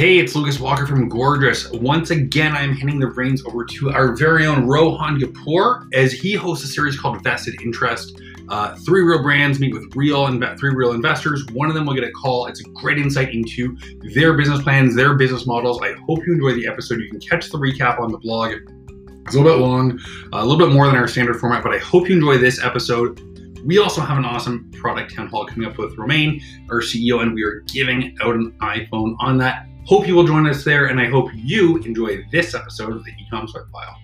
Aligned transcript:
Hey, 0.00 0.18
it's 0.18 0.34
Lucas 0.34 0.58
Walker 0.58 0.86
from 0.86 1.10
Gorgias. 1.10 1.70
Once 1.72 2.10
again, 2.10 2.56
I'm 2.56 2.72
handing 2.72 3.00
the 3.00 3.08
reins 3.08 3.44
over 3.44 3.66
to 3.66 3.90
our 3.90 4.16
very 4.16 4.46
own 4.46 4.66
Rohan 4.66 5.20
Kapoor 5.20 5.86
as 5.92 6.10
he 6.10 6.32
hosts 6.32 6.64
a 6.64 6.68
series 6.68 6.98
called 6.98 7.22
Vested 7.22 7.60
Interest. 7.60 8.18
Uh, 8.48 8.74
three 8.76 9.02
real 9.02 9.22
brands 9.22 9.60
meet 9.60 9.74
with 9.74 9.94
real 9.94 10.26
three 10.56 10.74
real 10.74 10.92
investors. 10.92 11.44
One 11.52 11.68
of 11.68 11.74
them 11.74 11.84
will 11.84 11.92
get 11.92 12.04
a 12.04 12.10
call. 12.12 12.46
It's 12.46 12.60
a 12.60 12.64
great 12.70 12.96
insight 12.96 13.34
into 13.34 13.76
their 14.14 14.32
business 14.32 14.62
plans, 14.62 14.96
their 14.96 15.12
business 15.16 15.46
models. 15.46 15.78
I 15.82 15.92
hope 16.06 16.26
you 16.26 16.32
enjoy 16.32 16.54
the 16.54 16.66
episode. 16.66 17.00
You 17.00 17.10
can 17.10 17.20
catch 17.20 17.50
the 17.50 17.58
recap 17.58 18.00
on 18.00 18.10
the 18.10 18.16
blog. 18.16 18.52
It's 18.52 19.34
a 19.34 19.38
little 19.38 19.52
bit 19.52 19.60
long, 19.60 20.00
a 20.32 20.46
little 20.46 20.66
bit 20.66 20.74
more 20.74 20.86
than 20.86 20.96
our 20.96 21.08
standard 21.08 21.38
format, 21.38 21.62
but 21.62 21.74
I 21.74 21.78
hope 21.78 22.08
you 22.08 22.14
enjoy 22.14 22.38
this 22.38 22.64
episode. 22.64 23.20
We 23.66 23.76
also 23.76 24.00
have 24.00 24.16
an 24.16 24.24
awesome 24.24 24.70
product 24.72 25.14
town 25.14 25.28
hall 25.28 25.44
coming 25.44 25.68
up 25.68 25.76
with 25.76 25.98
Romain, 25.98 26.40
our 26.70 26.80
CEO, 26.80 27.20
and 27.20 27.34
we 27.34 27.42
are 27.42 27.60
giving 27.66 28.16
out 28.22 28.34
an 28.34 28.52
iPhone 28.62 29.16
on 29.20 29.36
that. 29.36 29.66
Hope 29.90 30.06
you 30.06 30.14
will 30.14 30.24
join 30.24 30.46
us 30.46 30.62
there, 30.62 30.86
and 30.86 31.00
I 31.00 31.06
hope 31.06 31.30
you 31.34 31.78
enjoy 31.78 32.24
this 32.30 32.54
episode 32.54 32.94
of 32.94 33.02
the 33.02 33.10
Ecom 33.10 33.48
Sweat 33.48 33.64
File. 33.72 33.96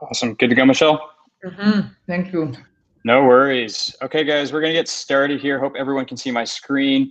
Awesome. 0.00 0.34
Good 0.34 0.50
to 0.50 0.54
go, 0.54 0.64
Michelle. 0.64 1.10
Mm-hmm. 1.44 1.88
Thank 2.06 2.32
you. 2.32 2.52
No 3.02 3.24
worries. 3.24 3.96
Okay, 4.00 4.22
guys, 4.22 4.52
we're 4.52 4.60
going 4.60 4.72
to 4.72 4.78
get 4.78 4.86
started 4.86 5.40
here. 5.40 5.58
Hope 5.58 5.74
everyone 5.76 6.04
can 6.04 6.16
see 6.16 6.30
my 6.30 6.44
screen. 6.44 7.10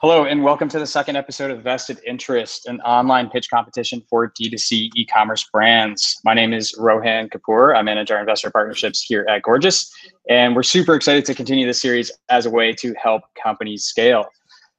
Hello, 0.00 0.26
and 0.26 0.44
welcome 0.44 0.68
to 0.68 0.78
the 0.78 0.86
second 0.86 1.16
episode 1.16 1.50
of 1.50 1.64
Vested 1.64 1.98
Interest, 2.06 2.66
an 2.66 2.80
online 2.82 3.28
pitch 3.28 3.50
competition 3.50 4.00
for 4.08 4.30
D2C 4.30 4.90
e 4.94 5.04
commerce 5.04 5.48
brands. 5.52 6.20
My 6.24 6.34
name 6.34 6.52
is 6.52 6.72
Rohan 6.78 7.28
Kapoor. 7.28 7.76
I 7.76 7.82
manage 7.82 8.12
our 8.12 8.20
investor 8.20 8.48
partnerships 8.48 9.02
here 9.02 9.26
at 9.28 9.42
Gorgias, 9.42 9.90
and 10.28 10.54
we're 10.54 10.62
super 10.62 10.94
excited 10.94 11.24
to 11.24 11.34
continue 11.34 11.66
this 11.66 11.82
series 11.82 12.12
as 12.28 12.46
a 12.46 12.50
way 12.50 12.72
to 12.74 12.94
help 12.94 13.22
companies 13.42 13.86
scale. 13.86 14.26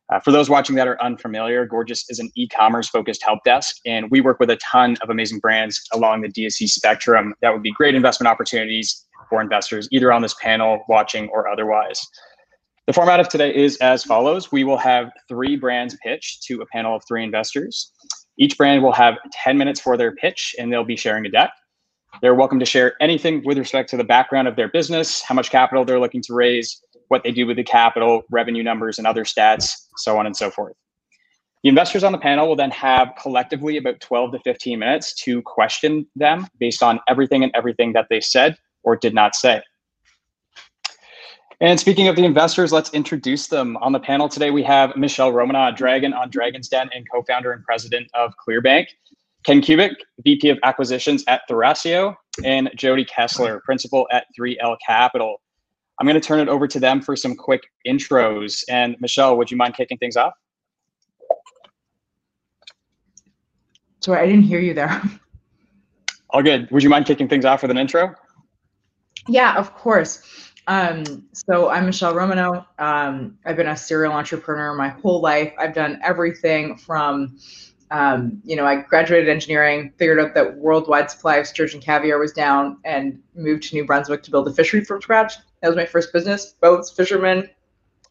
Uh, 0.09 0.21
for 0.21 0.31
those 0.31 0.49
watching 0.49 0.77
that 0.77 0.87
are 0.87 0.97
unfamiliar, 1.03 1.65
Gorgias 1.65 2.09
is 2.09 2.19
an 2.19 2.31
e-commerce 2.35 2.87
focused 2.87 3.21
help 3.21 3.43
desk, 3.43 3.75
and 3.85 4.09
we 4.09 4.21
work 4.21 4.39
with 4.39 4.49
a 4.51 4.57
ton 4.57 4.95
of 5.01 5.09
amazing 5.09 5.39
brands 5.39 5.81
along 5.91 6.21
the 6.21 6.29
DTC 6.29 6.69
spectrum 6.69 7.35
that 7.41 7.51
would 7.51 7.61
be 7.61 7.73
great 7.73 7.93
investment 7.93 8.29
opportunities 8.29 9.05
for 9.29 9.41
investors, 9.41 9.89
either 9.91 10.13
on 10.13 10.21
this 10.21 10.35
panel, 10.41 10.79
watching, 10.87 11.27
or 11.33 11.49
otherwise. 11.49 12.07
The 12.89 12.93
format 12.93 13.19
of 13.19 13.29
today 13.29 13.55
is 13.55 13.77
as 13.81 14.03
follows. 14.03 14.51
We 14.51 14.63
will 14.63 14.79
have 14.79 15.11
three 15.27 15.55
brands 15.55 15.95
pitch 16.01 16.39
to 16.47 16.63
a 16.63 16.65
panel 16.65 16.95
of 16.95 17.03
three 17.07 17.23
investors. 17.23 17.91
Each 18.39 18.57
brand 18.57 18.81
will 18.81 18.93
have 18.93 19.13
10 19.31 19.59
minutes 19.59 19.79
for 19.79 19.95
their 19.95 20.15
pitch, 20.15 20.55
and 20.57 20.73
they'll 20.73 20.83
be 20.83 20.95
sharing 20.95 21.23
a 21.27 21.29
deck. 21.29 21.51
They're 22.23 22.33
welcome 22.33 22.57
to 22.57 22.65
share 22.65 22.95
anything 22.99 23.43
with 23.45 23.59
respect 23.59 23.91
to 23.91 23.97
the 23.97 24.03
background 24.03 24.47
of 24.47 24.55
their 24.55 24.69
business, 24.69 25.21
how 25.21 25.35
much 25.35 25.51
capital 25.51 25.85
they're 25.85 25.99
looking 25.99 26.23
to 26.23 26.33
raise, 26.33 26.81
what 27.09 27.23
they 27.23 27.31
do 27.31 27.45
with 27.45 27.57
the 27.57 27.63
capital, 27.63 28.23
revenue 28.31 28.63
numbers, 28.63 28.97
and 28.97 29.05
other 29.05 29.23
stats, 29.23 29.69
so 29.97 30.17
on 30.17 30.25
and 30.25 30.35
so 30.35 30.49
forth. 30.49 30.73
The 31.61 31.69
investors 31.69 32.03
on 32.03 32.11
the 32.11 32.17
panel 32.17 32.47
will 32.47 32.55
then 32.55 32.71
have 32.71 33.09
collectively 33.21 33.77
about 33.77 33.99
12 33.99 34.31
to 34.31 34.39
15 34.39 34.79
minutes 34.79 35.13
to 35.25 35.43
question 35.43 36.07
them 36.15 36.47
based 36.59 36.81
on 36.81 36.99
everything 37.07 37.43
and 37.43 37.51
everything 37.53 37.93
that 37.93 38.07
they 38.09 38.19
said 38.19 38.57
or 38.81 38.95
did 38.95 39.13
not 39.13 39.35
say. 39.35 39.61
And 41.61 41.77
speaking 41.77 42.07
of 42.07 42.15
the 42.15 42.23
investors, 42.23 42.71
let's 42.71 42.89
introduce 42.91 43.47
them. 43.47 43.75
On 43.77 43.91
the 43.91 43.99
panel 43.99 44.29
today, 44.29 44.49
we 44.49 44.63
have 44.63 44.95
Michelle 44.95 45.33
Romanow, 45.33 45.75
Dragon 45.75 46.13
on 46.13 46.29
Dragon's 46.29 46.69
Den 46.69 46.89
and 46.95 47.05
co-founder 47.11 47.51
and 47.51 47.63
president 47.65 48.09
of 48.13 48.33
Clearbanc, 48.37 48.85
Ken 49.43 49.61
Kubik, 49.61 49.95
VP 50.23 50.49
of 50.49 50.59
Acquisitions 50.63 51.25
at 51.27 51.41
Thrasio, 51.49 52.15
and 52.45 52.69
Jody 52.75 53.03
Kessler, 53.03 53.61
principal 53.65 54.07
at 54.09 54.25
3L 54.39 54.77
Capital. 54.85 55.41
I'm 55.99 56.07
going 56.07 56.19
to 56.19 56.25
turn 56.25 56.39
it 56.39 56.47
over 56.47 56.65
to 56.65 56.79
them 56.79 57.01
for 57.01 57.17
some 57.17 57.35
quick 57.35 57.63
intros. 57.85 58.63
And 58.69 58.95
Michelle, 59.01 59.35
would 59.35 59.51
you 59.51 59.57
mind 59.57 59.75
kicking 59.75 59.97
things 59.97 60.15
off? 60.15 60.33
Sorry, 63.99 64.21
I 64.21 64.25
didn't 64.27 64.43
hear 64.43 64.61
you 64.61 64.73
there. 64.73 65.01
All 66.29 66.41
good. 66.41 66.71
Would 66.71 66.83
you 66.83 66.89
mind 66.89 67.05
kicking 67.05 67.27
things 67.27 67.43
off 67.43 67.63
with 67.63 67.71
an 67.71 67.77
intro? 67.77 68.15
Yeah, 69.27 69.57
of 69.57 69.73
course. 69.73 70.48
Um, 70.69 71.23
so 71.33 71.69
I'm 71.69 71.87
Michelle 71.87 72.13
Romanow. 72.13 72.63
Um, 72.77 73.39
I've 73.43 73.55
been 73.55 73.69
a 73.69 73.75
serial 73.75 74.13
entrepreneur 74.13 74.75
my 74.75 74.89
whole 74.89 75.19
life. 75.19 75.51
I've 75.57 75.73
done 75.73 75.99
everything 76.03 76.77
from, 76.77 77.39
um, 77.89 78.39
you 78.43 78.55
know, 78.55 78.67
I 78.67 78.75
graduated 78.75 79.29
engineering, 79.29 79.91
figured 79.97 80.19
out 80.19 80.35
that 80.35 80.57
worldwide 80.57 81.09
supply 81.09 81.37
of 81.37 81.47
sturgeon 81.47 81.81
caviar 81.81 82.19
was 82.19 82.33
down, 82.33 82.77
and 82.85 83.19
moved 83.33 83.63
to 83.63 83.75
New 83.75 83.83
Brunswick 83.83 84.21
to 84.21 84.29
build 84.29 84.47
a 84.47 84.53
fishery 84.53 84.85
from 84.85 85.01
scratch. 85.01 85.33
That 85.63 85.69
was 85.69 85.75
my 85.75 85.87
first 85.87 86.13
business. 86.13 86.53
Boats, 86.61 86.91
fishermen, 86.91 87.49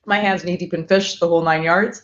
my 0.04 0.18
hands 0.18 0.42
knee 0.42 0.56
deep 0.56 0.74
in 0.74 0.84
fish, 0.84 1.20
the 1.20 1.28
whole 1.28 1.42
nine 1.42 1.62
yards. 1.62 2.02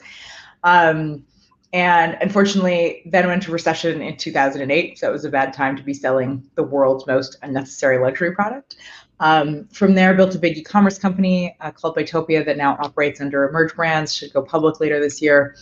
Um, 0.62 1.26
and 1.72 2.16
unfortunately, 2.20 3.02
then 3.06 3.26
went 3.26 3.42
to 3.42 3.50
recession 3.50 4.00
in 4.00 4.16
2008. 4.16 5.00
So 5.00 5.08
it 5.08 5.12
was 5.12 5.24
a 5.24 5.28
bad 5.28 5.52
time 5.52 5.76
to 5.76 5.82
be 5.82 5.92
selling 5.92 6.48
the 6.54 6.62
world's 6.62 7.08
most 7.08 7.38
unnecessary 7.42 7.98
luxury 7.98 8.32
product. 8.32 8.76
Um, 9.20 9.66
from 9.68 9.94
there, 9.94 10.14
built 10.14 10.34
a 10.34 10.38
big 10.38 10.58
e-commerce 10.58 10.98
company 10.98 11.56
uh, 11.60 11.70
called 11.70 11.96
Buytopia 11.96 12.44
that 12.44 12.56
now 12.56 12.76
operates 12.80 13.20
under 13.20 13.48
Emerge 13.48 13.74
Brands. 13.74 14.14
Should 14.14 14.32
go 14.32 14.42
public 14.42 14.80
later 14.80 15.00
this 15.00 15.22
year. 15.22 15.56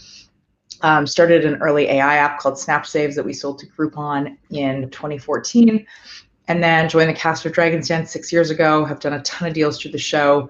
Um, 0.81 1.07
started 1.07 1.45
an 1.45 1.63
early 1.63 1.85
AI 1.85 2.17
app 2.17 2.41
called 2.41 2.55
SnapSaves 2.55 3.15
that 3.15 3.25
we 3.25 3.33
sold 3.33 3.59
to 3.61 3.67
Groupon 3.67 4.37
in 4.51 4.91
2014, 4.91 5.87
and 6.49 6.63
then 6.63 6.89
joined 6.89 7.11
the 7.11 7.15
cast 7.15 7.45
of 7.47 7.53
Dragon's 7.53 7.89
Den 7.89 8.07
six 8.07 8.33
years 8.33 8.51
ago. 8.51 8.85
Have 8.85 8.99
done 8.99 9.13
a 9.13 9.23
ton 9.23 9.49
of 9.49 9.55
deals 9.55 9.81
through 9.81 9.93
the 9.93 9.99
show, 9.99 10.49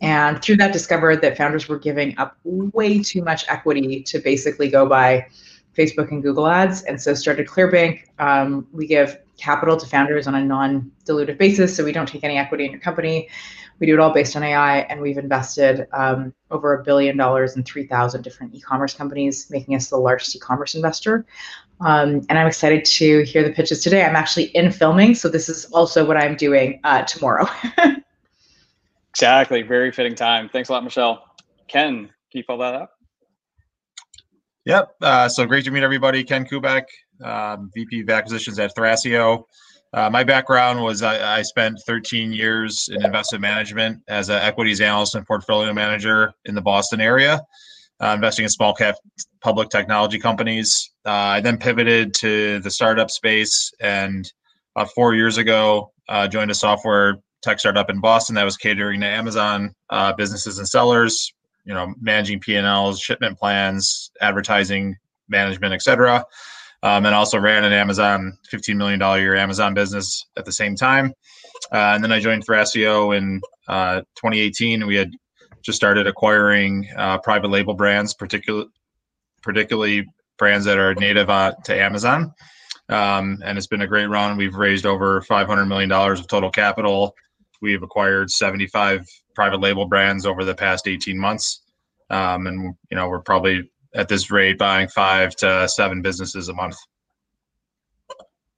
and 0.00 0.40
through 0.40 0.56
that 0.56 0.72
discovered 0.72 1.20
that 1.22 1.36
founders 1.36 1.68
were 1.68 1.78
giving 1.78 2.16
up 2.18 2.36
way 2.44 3.02
too 3.02 3.22
much 3.22 3.44
equity 3.48 4.02
to 4.04 4.18
basically 4.20 4.70
go 4.70 4.86
buy 4.86 5.26
Facebook 5.76 6.12
and 6.12 6.22
Google 6.22 6.46
ads, 6.46 6.82
and 6.82 7.00
so 7.00 7.14
started 7.14 7.46
Clearbanc. 7.46 8.04
Um, 8.18 8.66
we 8.72 8.86
give 8.86 9.18
capital 9.36 9.76
to 9.76 9.86
founders 9.86 10.26
on 10.26 10.34
a 10.34 10.44
non-dilutive 10.44 11.38
basis, 11.38 11.76
so 11.76 11.84
we 11.84 11.92
don't 11.92 12.08
take 12.08 12.24
any 12.24 12.38
equity 12.38 12.64
in 12.64 12.72
your 12.72 12.80
company. 12.80 13.28
We 13.80 13.86
do 13.86 13.94
it 13.94 14.00
all 14.00 14.12
based 14.12 14.36
on 14.36 14.42
AI, 14.42 14.80
and 14.80 15.00
we've 15.00 15.18
invested 15.18 15.88
um, 15.92 16.32
over 16.50 16.74
a 16.74 16.84
billion 16.84 17.16
dollars 17.16 17.56
in 17.56 17.64
3,000 17.64 18.22
different 18.22 18.54
e-commerce 18.54 18.94
companies, 18.94 19.50
making 19.50 19.74
us 19.74 19.90
the 19.90 19.96
largest 19.96 20.34
e-commerce 20.36 20.74
investor. 20.74 21.26
Um, 21.80 22.24
and 22.28 22.38
I'm 22.38 22.46
excited 22.46 22.84
to 22.84 23.24
hear 23.24 23.42
the 23.42 23.52
pitches 23.52 23.82
today. 23.82 24.04
I'm 24.04 24.16
actually 24.16 24.44
in 24.56 24.70
filming, 24.70 25.14
so 25.14 25.28
this 25.28 25.48
is 25.48 25.64
also 25.66 26.06
what 26.06 26.16
I'm 26.16 26.36
doing 26.36 26.80
uh, 26.84 27.02
tomorrow. 27.02 27.46
exactly, 29.10 29.62
very 29.62 29.90
fitting 29.90 30.14
time. 30.14 30.48
Thanks 30.48 30.68
a 30.68 30.72
lot, 30.72 30.84
Michelle. 30.84 31.34
Ken, 31.66 32.04
can 32.04 32.38
you 32.38 32.44
follow 32.44 32.60
that 32.60 32.74
up? 32.74 32.90
Yep. 34.64 34.94
Uh, 35.00 35.28
so 35.28 35.46
great 35.46 35.64
to 35.64 35.70
meet 35.70 35.82
everybody. 35.82 36.24
Ken 36.24 36.46
Kubek, 36.46 36.84
um, 37.22 37.70
VP 37.74 38.00
of 38.00 38.10
Acquisitions 38.10 38.58
at 38.58 38.74
Thrasio. 38.76 39.44
Uh, 39.94 40.10
my 40.10 40.24
background 40.24 40.82
was 40.82 41.02
I, 41.02 41.38
I, 41.38 41.42
spent 41.42 41.78
13 41.86 42.32
years 42.32 42.88
in 42.92 43.04
investment 43.04 43.42
management 43.42 44.02
as 44.08 44.28
an 44.28 44.42
equities 44.42 44.80
analyst 44.80 45.14
and 45.14 45.24
portfolio 45.24 45.72
manager 45.72 46.32
in 46.46 46.56
the 46.56 46.60
Boston 46.60 47.00
area, 47.00 47.40
uh, 48.02 48.08
investing 48.08 48.42
in 48.42 48.48
small 48.48 48.74
cap 48.74 48.96
public 49.40 49.68
technology 49.68 50.18
companies. 50.18 50.90
Uh, 51.06 51.10
I 51.10 51.40
then 51.40 51.58
pivoted 51.58 52.12
to 52.14 52.58
the 52.58 52.70
startup 52.72 53.08
space 53.08 53.72
and 53.80 54.30
about 54.74 54.90
four 54.96 55.14
years 55.14 55.38
ago 55.38 55.92
uh, 56.08 56.26
joined 56.26 56.50
a 56.50 56.54
software 56.54 57.18
tech 57.40 57.60
startup 57.60 57.88
in 57.88 58.00
Boston 58.00 58.34
that 58.34 58.44
was 58.44 58.56
catering 58.56 59.00
to 59.02 59.06
Amazon 59.06 59.72
uh, 59.90 60.12
businesses 60.12 60.58
and 60.58 60.68
sellers, 60.68 61.32
you 61.64 61.72
know, 61.72 61.94
managing 62.00 62.40
P&Ls, 62.40 62.98
shipment 62.98 63.38
plans, 63.38 64.10
advertising 64.20 64.96
management, 65.28 65.72
et 65.72 65.82
cetera 65.82 66.24
um, 66.84 67.06
and 67.06 67.14
also 67.14 67.38
ran 67.38 67.64
an 67.64 67.72
Amazon 67.72 68.36
$15 68.52 68.76
million 68.76 69.00
year 69.18 69.34
Amazon 69.34 69.72
business 69.72 70.26
at 70.36 70.44
the 70.44 70.52
same 70.52 70.76
time. 70.76 71.14
Uh, 71.72 71.94
and 71.94 72.04
then 72.04 72.12
I 72.12 72.20
joined 72.20 72.46
Thrasio 72.46 73.16
in 73.16 73.40
uh, 73.68 74.00
2018. 74.16 74.86
We 74.86 74.94
had 74.94 75.10
just 75.62 75.76
started 75.76 76.06
acquiring 76.06 76.86
uh, 76.94 77.18
private 77.18 77.48
label 77.48 77.72
brands, 77.72 78.12
particularly 78.12 78.68
particularly 79.42 80.06
brands 80.38 80.66
that 80.66 80.78
are 80.78 80.94
native 80.94 81.30
uh, 81.30 81.54
to 81.64 81.74
Amazon. 81.74 82.34
Um, 82.90 83.38
and 83.44 83.56
it's 83.56 83.66
been 83.66 83.82
a 83.82 83.86
great 83.86 84.06
run. 84.06 84.36
We've 84.36 84.54
raised 84.54 84.84
over 84.84 85.22
$500 85.22 85.66
million 85.66 85.90
of 85.90 86.28
total 86.28 86.50
capital. 86.50 87.14
We've 87.62 87.82
acquired 87.82 88.30
75 88.30 89.06
private 89.34 89.60
label 89.60 89.86
brands 89.86 90.26
over 90.26 90.44
the 90.44 90.54
past 90.54 90.86
18 90.86 91.18
months. 91.18 91.62
Um, 92.10 92.46
and, 92.46 92.74
you 92.90 92.96
know, 92.96 93.08
we're 93.08 93.20
probably 93.20 93.70
at 93.94 94.08
this 94.08 94.30
rate 94.30 94.58
buying 94.58 94.88
five 94.88 95.36
to 95.36 95.68
seven 95.68 96.02
businesses 96.02 96.48
a 96.48 96.54
month. 96.54 96.76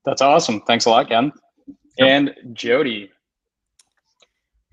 That's 0.04 0.22
awesome. 0.22 0.60
Thanks 0.62 0.86
a 0.86 0.90
lot, 0.90 1.08
Ken. 1.08 1.32
Yep. 1.98 2.08
And 2.08 2.34
Jody. 2.52 3.10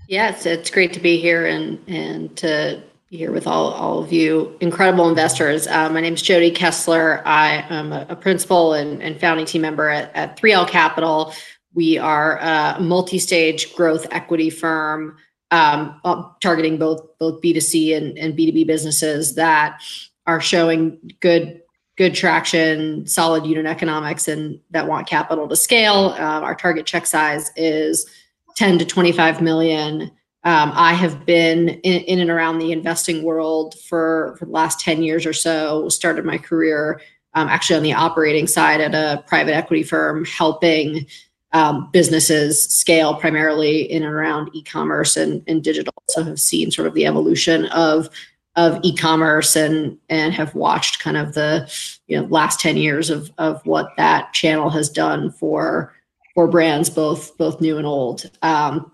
Yes, 0.08 0.46
it's 0.46 0.70
great 0.70 0.94
to 0.94 1.00
be 1.00 1.20
here 1.20 1.46
and 1.46 1.80
and 1.88 2.36
to 2.38 2.84
be 3.10 3.18
here 3.18 3.32
with 3.32 3.48
all, 3.48 3.72
all 3.72 4.00
of 4.00 4.12
you 4.12 4.56
incredible 4.60 5.10
investors. 5.10 5.68
Uh, 5.68 5.90
my 5.90 6.02
name 6.02 6.14
is 6.14 6.22
Jody 6.22 6.52
Kessler. 6.52 7.22
I 7.26 7.66
am 7.70 7.94
a, 7.94 8.06
a 8.10 8.16
principal 8.16 8.74
and, 8.74 9.02
and, 9.02 9.20
founding 9.20 9.46
team 9.46 9.62
member 9.62 9.90
at, 9.90 10.14
at 10.16 10.38
3L 10.38 10.68
Capital. 10.68 11.34
We 11.74 11.98
are 11.98 12.38
a 12.40 12.80
multi-stage 12.80 13.74
growth 13.76 14.08
equity 14.12 14.50
firm 14.50 15.18
um, 15.52 16.00
targeting 16.42 16.78
both 16.78 17.18
both 17.20 17.42
B2C 17.42 17.96
and, 17.96 18.18
and 18.18 18.38
B2B 18.38 18.68
businesses 18.68 19.36
that 19.36 19.82
are 20.26 20.42
showing 20.42 20.98
good 21.20 21.60
good 21.96 22.16
traction, 22.16 23.06
solid 23.06 23.46
unit 23.46 23.68
economics, 23.68 24.28
and 24.28 24.60
that 24.72 24.88
want 24.88 25.08
capital 25.08 25.48
to 25.48 25.56
scale. 25.56 26.16
Uh, 26.18 26.42
our 26.42 26.56
target 26.56 26.86
check 26.86 27.06
size 27.06 27.52
is 27.56 28.08
10 28.56 28.80
to 28.80 28.86
25 28.86 29.42
million. 29.42 30.04
Um, 30.46 30.72
I 30.74 30.94
have 30.94 31.26
been 31.26 31.70
in, 31.70 32.04
in, 32.04 32.20
and 32.20 32.30
around 32.30 32.58
the 32.58 32.72
investing 32.72 33.24
world 33.24 33.76
for, 33.88 34.36
for 34.38 34.46
the 34.46 34.52
last 34.52 34.80
10 34.80 35.04
years 35.04 35.26
or 35.26 35.34
so. 35.34 35.88
Started 35.88 36.26
my 36.26 36.38
career 36.38 37.00
um, 37.36 37.48
actually 37.48 37.78
on 37.78 37.84
the 37.84 37.94
operating 37.94 38.48
side 38.48 38.82
at 38.82 38.94
a 38.94 39.24
private 39.28 39.56
equity 39.56 39.84
firm, 39.84 40.26
helping 40.26 41.06
um, 41.54 41.90
businesses 41.94 42.64
scale 42.64 43.16
primarily 43.16 43.90
in 43.90 44.04
and 44.04 44.12
around 44.12 44.50
e-commerce 44.54 45.16
and, 45.16 45.44
and 45.48 45.64
digital. 45.64 45.94
So 46.10 46.24
have 46.24 46.40
seen 46.40 46.72
sort 46.72 46.88
of 46.88 46.94
the 46.94 47.06
evolution 47.06 47.66
of 47.68 48.10
of 48.56 48.80
e-commerce 48.84 49.56
and 49.56 49.98
and 50.10 50.34
have 50.34 50.54
watched 50.54 51.00
kind 51.00 51.18
of 51.18 51.34
the 51.34 51.72
you 52.08 52.20
know 52.20 52.28
last 52.28 52.60
10 52.60 52.78
years 52.78 53.10
of 53.10 53.32
of 53.38 53.66
what 53.66 53.90
that 53.98 54.32
channel 54.34 54.70
has 54.70 54.90
done 54.90 55.32
for 55.32 55.94
for 56.36 56.48
brands 56.48 56.90
both 56.90 57.36
both 57.38 57.62
new 57.62 57.78
and 57.78 57.88
old. 57.88 58.30
Um, 58.42 58.92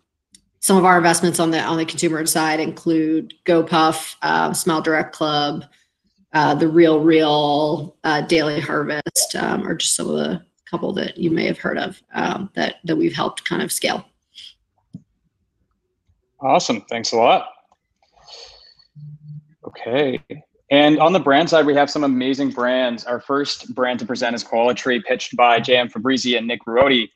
some 0.62 0.78
of 0.78 0.86
our 0.86 0.98
investments 0.98 1.40
on 1.40 1.52
the 1.52 1.60
on 1.62 1.78
the 1.78 1.86
consumer 1.86 2.26
side 2.26 2.60
include 2.60 3.34
GoPuff, 3.46 4.16
uh, 4.22 4.54
Smile 4.54 4.82
Direct 4.82 5.14
Club, 5.14 5.66
uh, 6.34 6.56
the 6.56 6.68
Real 6.68 7.00
Real, 7.00 7.96
uh, 8.04 8.22
Daily 8.22 8.60
Harvest, 8.60 9.36
um, 9.36 9.66
or 9.68 9.76
just 9.76 9.96
some 9.96 10.10
of 10.10 10.16
the 10.16 10.42
couple 10.70 10.94
that 10.94 11.18
you 11.18 11.32
may 11.32 11.46
have 11.46 11.58
heard 11.58 11.78
of 11.78 12.02
um, 12.14 12.50
that 12.56 12.76
that 12.84 12.96
we've 12.96 13.16
helped 13.16 13.46
kind 13.46 13.62
of 13.62 13.72
scale. 13.72 14.06
Awesome, 16.42 16.82
thanks 16.82 17.12
a 17.12 17.18
lot. 17.18 17.50
Okay, 19.70 20.20
and 20.72 21.00
on 21.00 21.14
the 21.14 21.20
brand 21.20 21.50
side, 21.50 21.66
we 21.66 21.74
have 21.74 21.90
some 21.90 22.04
amazing 22.04 22.52
brands. 22.52 23.04
Our 23.04 23.20
first 23.20 23.74
brand 23.74 24.00
to 24.00 24.06
present 24.06 24.36
is 24.36 24.44
Coalatree, 24.44 25.04
pitched 25.04 25.36
by 25.36 25.60
JM 25.60 25.92
Fabrizi 25.92 26.38
and 26.38 26.48
Nick 26.48 26.64
Ruoti. 26.66 27.10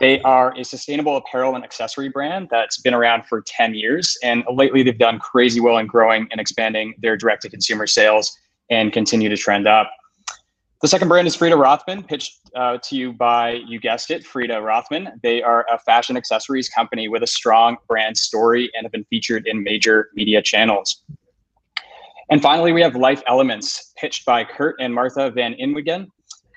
They 0.00 0.20
are 0.22 0.56
a 0.56 0.64
sustainable 0.64 1.16
apparel 1.16 1.54
and 1.54 1.64
accessory 1.64 2.08
brand 2.08 2.48
that's 2.50 2.80
been 2.80 2.94
around 2.94 3.26
for 3.26 3.42
10 3.46 3.74
years. 3.74 4.16
And 4.22 4.44
lately, 4.50 4.82
they've 4.82 4.98
done 4.98 5.18
crazy 5.18 5.60
well 5.60 5.78
in 5.78 5.86
growing 5.86 6.26
and 6.30 6.40
expanding 6.40 6.94
their 6.98 7.16
direct 7.16 7.42
to 7.42 7.50
consumer 7.50 7.86
sales 7.86 8.34
and 8.70 8.92
continue 8.92 9.28
to 9.28 9.36
trend 9.36 9.66
up. 9.66 9.90
The 10.80 10.88
second 10.88 11.08
brand 11.08 11.26
is 11.26 11.36
Frida 11.36 11.56
Rothman, 11.56 12.02
pitched 12.02 12.38
uh, 12.54 12.78
to 12.84 12.96
you 12.96 13.12
by, 13.12 13.60
you 13.66 13.78
guessed 13.78 14.10
it, 14.10 14.24
Frida 14.24 14.62
Rothman. 14.62 15.20
They 15.22 15.42
are 15.42 15.66
a 15.70 15.78
fashion 15.78 16.16
accessories 16.16 16.70
company 16.70 17.08
with 17.08 17.22
a 17.22 17.26
strong 17.26 17.76
brand 17.86 18.16
story 18.16 18.70
and 18.74 18.86
have 18.86 18.92
been 18.92 19.04
featured 19.04 19.46
in 19.46 19.62
major 19.62 20.08
media 20.14 20.40
channels. 20.40 21.02
And 22.30 22.40
finally, 22.40 22.70
we 22.70 22.80
have 22.80 22.94
Life 22.94 23.22
Elements, 23.26 23.92
pitched 23.96 24.24
by 24.24 24.44
Kurt 24.44 24.76
and 24.80 24.94
Martha 24.94 25.32
Van 25.32 25.52
Inwigen. 25.54 26.06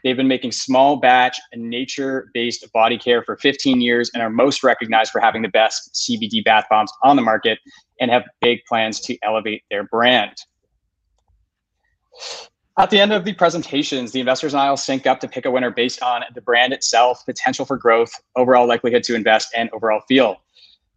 They've 0.04 0.16
been 0.16 0.28
making 0.28 0.52
small 0.52 0.98
batch 0.98 1.40
and 1.52 1.68
nature 1.68 2.30
based 2.34 2.72
body 2.74 2.96
care 2.98 3.24
for 3.24 3.38
15 3.38 3.82
years 3.82 4.12
and 4.14 4.22
are 4.22 4.30
most 4.30 4.64
recognized 4.64 5.12
for 5.12 5.20
having 5.20 5.42
the 5.42 5.48
best 5.48 5.96
CBD 5.96 6.44
bath 6.44 6.66
bombs 6.70 6.92
on 7.02 7.16
the 7.16 7.24
market 7.24 7.58
and 8.00 8.12
have 8.12 8.24
big 8.40 8.60
plans 8.68 9.00
to 9.02 9.18
elevate 9.24 9.64
their 9.72 9.86
brand. 9.86 10.36
At 12.78 12.92
the 12.92 13.00
end 13.00 13.12
of 13.12 13.24
the 13.24 13.34
presentations, 13.34 14.12
the 14.12 14.20
investors 14.20 14.54
and 14.54 14.62
I 14.62 14.70
will 14.70 14.78
sync 14.78 15.08
up 15.08 15.20
to 15.22 15.28
pick 15.28 15.46
a 15.46 15.52
winner 15.52 15.72
based 15.72 16.04
on 16.04 16.22
the 16.36 16.42
brand 16.42 16.74
itself, 16.74 17.26
potential 17.26 17.66
for 17.66 17.78
growth, 17.78 18.12
overall 18.36 18.68
likelihood 18.68 19.04
to 19.04 19.16
invest, 19.16 19.50
and 19.56 19.72
overall 19.74 20.02
feel. 20.08 20.43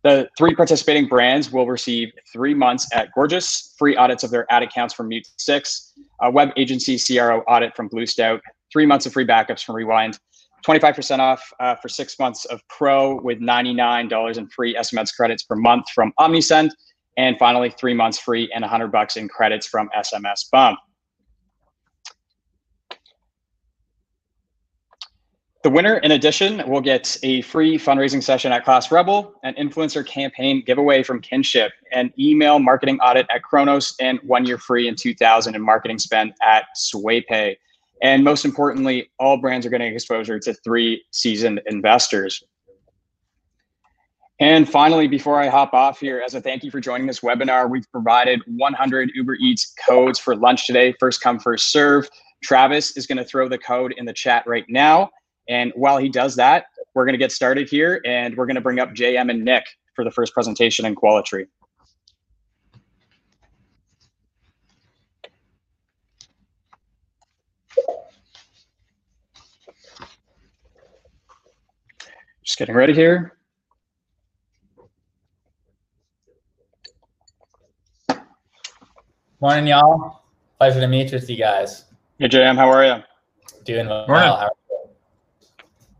The 0.07 0.29
three 0.39 0.55
participating 0.55 1.09
brands 1.09 1.51
will 1.51 1.67
receive 1.67 2.13
three 2.33 2.55
months 2.55 2.87
at 2.95 3.09
Gorgias, 3.13 3.75
free 3.77 3.97
audits 3.97 4.23
of 4.23 4.31
their 4.31 4.47
ad 4.53 4.63
accounts 4.63 4.95
from 4.95 5.09
Mute 5.09 5.27
6, 5.37 5.95
a 6.23 6.31
web 6.31 6.51
agency 6.57 6.97
CRO 6.97 7.41
audit 7.49 7.75
from 7.75 7.89
Blue 7.89 8.07
Stout, 8.07 8.41
three 8.73 8.87
months 8.87 9.07
of 9.07 9.13
free 9.13 9.27
backups 9.27 9.65
from 9.65 9.75
Rewind, 9.75 10.17
25% 10.65 11.19
off 11.19 11.53
uh, 11.59 11.75
for 11.75 11.89
six 11.89 12.21
months 12.21 12.45
of 12.45 12.61
Pro 12.69 13.21
with 13.21 13.41
$99 13.41 14.39
in 14.39 14.47
free 14.47 14.77
SMS 14.77 15.13
credits 15.13 15.43
per 15.43 15.57
month 15.57 15.87
from 15.93 16.13
OmniSend, 16.21 16.71
and 17.17 17.37
finally 17.37 17.71
three 17.71 17.93
months 17.93 18.21
free 18.21 18.49
and 18.55 18.63
100 18.63 18.93
bucks 18.93 19.17
in 19.17 19.27
credits 19.27 19.67
from 19.67 19.91
SMS 19.99 20.49
Bump. 20.53 20.79
The 25.67 25.71
winner, 25.71 25.97
in 25.97 26.13
addition, 26.13 26.63
will 26.71 26.81
get 26.81 27.17
a 27.25 27.43
free 27.43 27.77
fundraising 27.77 28.23
session 28.23 28.53
at 28.53 28.65
Class 28.65 28.93
Rebel, 28.93 29.35
an 29.43 29.53
influencer 29.55 30.07
campaign 30.07 30.63
giveaway 30.65 31.03
from 31.03 31.21
Kinship, 31.21 31.73
an 31.91 32.13
email 32.21 32.61
marketing 32.61 33.01
audit 33.01 33.27
at 33.35 33.43
Kronos, 33.43 33.97
and 33.99 34.21
one 34.23 34.47
year 34.47 34.59
free 34.59 34.87
in 34.87 34.95
2000 34.95 35.57
in 35.57 35.61
marketing 35.61 35.99
spend 35.99 36.35
at 36.41 36.67
SwayPay. 36.77 37.57
And 38.01 38.23
most 38.23 38.45
importantly, 38.45 39.11
all 39.19 39.39
brands 39.39 39.67
are 39.67 39.71
getting 39.71 39.93
exposure 39.93 40.39
to 40.39 40.55
three 40.55 41.05
seasoned 41.11 41.61
investors. 41.67 42.45
And 44.39 44.71
finally, 44.71 45.09
before 45.09 45.43
I 45.43 45.49
hop 45.49 45.75
off 45.75 45.99
here, 45.99 46.23
as 46.25 46.37
a 46.37 46.41
thank 46.41 46.63
you 46.63 46.71
for 46.71 46.79
joining 46.79 47.09
this 47.09 47.23
webinar, 47.23 47.69
we've 47.69 47.91
provided 47.91 48.41
100 48.47 49.11
Uber 49.17 49.35
Eats 49.41 49.75
codes 49.85 50.21
for 50.21 50.37
lunch 50.37 50.69
today. 50.69 50.95
First 51.01 51.23
come, 51.23 51.41
first 51.41 51.73
serve. 51.73 52.09
Travis 52.41 52.97
is 52.97 53.09
going 53.09 53.19
to 53.19 53.25
throw 53.25 53.49
the 53.49 53.59
code 53.59 53.95
in 53.97 54.05
the 54.05 54.13
chat 54.13 54.45
right 54.47 54.65
now. 54.69 55.11
And 55.49 55.73
while 55.77 55.99
he 55.99 56.09
does 56.09 56.37
that, 56.37 56.67
we're 56.95 57.05
going 57.05 57.15
to 57.15 57.19
get 57.19 57.33
started 57.33 57.69
here 57.69 58.01
and 58.05 58.37
we're 58.37 58.47
going 58.47 58.57
to 58.57 58.61
bring 58.61 58.81
up 58.81 58.95
JM 58.95 59.31
and 59.31 59.45
Nick 59.45 59.65
for 59.95 60.05
the 60.05 60.11
first 60.11 60.33
presentation 60.33 60.87
in 60.87 60.95
Coalatree. 60.95 61.47
Just 72.43 72.59
getting 72.59 72.75
ready 72.75 72.95
here. 72.95 73.37
Morning, 79.41 79.67
y'all. 79.67 80.23
Pleasure 80.59 80.81
to 80.81 80.89
meet 80.89 81.13
with 81.13 81.29
you 81.29 81.37
guys. 81.37 81.85
Hey, 82.19 82.29
JM, 82.29 82.57
how 82.57 82.71
are 82.71 82.85
you? 82.85 83.03
Doing 83.65 83.89
well. 83.89 84.07
Morning. 84.07 84.49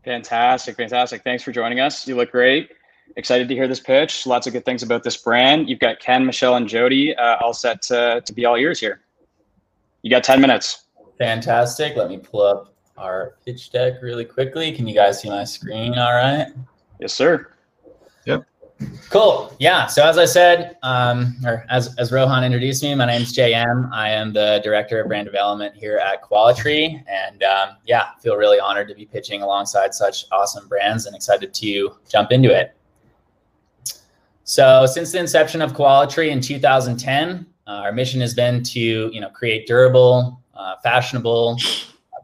Fantastic, 0.07 0.77
fantastic. 0.77 1.21
Thanks 1.25 1.43
for 1.43 1.51
joining 1.51 1.81
us. 1.81 2.07
You 2.07 2.15
look 2.15 2.31
great. 2.31 2.71
Excited 3.17 3.49
to 3.49 3.53
hear 3.53 3.67
this 3.67 3.81
pitch. 3.81 4.25
Lots 4.25 4.47
of 4.47 4.53
good 4.53 4.63
things 4.63 4.81
about 4.81 5.03
this 5.03 5.17
brand. 5.17 5.69
You've 5.69 5.79
got 5.79 5.99
Ken, 5.99 6.25
Michelle, 6.25 6.55
and 6.55 6.65
Jody 6.65 7.13
uh, 7.13 7.35
all 7.41 7.51
set 7.51 7.81
to, 7.83 8.23
to 8.25 8.33
be 8.33 8.45
all 8.45 8.55
ears 8.55 8.79
here. 8.79 9.01
You 10.03 10.09
got 10.09 10.23
10 10.23 10.39
minutes. 10.39 10.85
Fantastic. 11.17 11.97
Let 11.97 12.07
me 12.07 12.19
pull 12.19 12.41
up 12.41 12.73
our 12.97 13.35
pitch 13.43 13.69
deck 13.69 14.01
really 14.01 14.23
quickly. 14.23 14.71
Can 14.71 14.87
you 14.87 14.95
guys 14.95 15.21
see 15.21 15.27
my 15.27 15.43
screen 15.43 15.97
all 15.97 16.13
right? 16.13 16.47
Yes, 17.01 17.11
sir. 17.11 17.51
Cool. 19.09 19.55
Yeah. 19.59 19.85
So 19.87 20.05
as 20.05 20.17
I 20.17 20.25
said, 20.25 20.77
um, 20.83 21.37
or 21.45 21.65
as, 21.69 21.95
as 21.97 22.11
Rohan 22.11 22.43
introduced 22.43 22.83
me, 22.83 22.93
my 22.93 23.05
name 23.05 23.21
is 23.21 23.33
JM. 23.33 23.89
I 23.93 24.09
am 24.09 24.33
the 24.33 24.59
director 24.63 24.99
of 24.99 25.07
brand 25.07 25.25
development 25.25 25.75
here 25.75 25.97
at 25.97 26.21
Coalatree. 26.21 27.03
And 27.07 27.41
um, 27.41 27.77
yeah, 27.85 28.09
feel 28.21 28.35
really 28.35 28.59
honored 28.59 28.89
to 28.89 28.95
be 28.95 29.05
pitching 29.05 29.41
alongside 29.43 29.93
such 29.93 30.25
awesome 30.33 30.67
brands 30.67 31.05
and 31.05 31.15
excited 31.15 31.53
to 31.53 31.91
jump 32.09 32.33
into 32.33 32.53
it. 32.53 32.75
So 34.43 34.85
since 34.85 35.13
the 35.13 35.19
inception 35.19 35.61
of 35.61 35.71
Coalatree 35.71 36.29
in 36.29 36.41
2010, 36.41 37.45
uh, 37.65 37.69
our 37.69 37.93
mission 37.93 38.19
has 38.21 38.33
been 38.33 38.61
to 38.63 38.79
you 38.79 39.21
know 39.21 39.29
create 39.29 39.67
durable, 39.67 40.41
uh, 40.53 40.75
fashionable, 40.83 41.57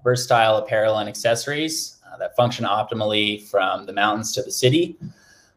versatile 0.04 0.58
apparel 0.58 0.98
and 0.98 1.08
accessories 1.08 2.00
uh, 2.12 2.18
that 2.18 2.36
function 2.36 2.66
optimally 2.66 3.42
from 3.50 3.86
the 3.86 3.94
mountains 3.94 4.34
to 4.34 4.42
the 4.42 4.52
city. 4.52 4.98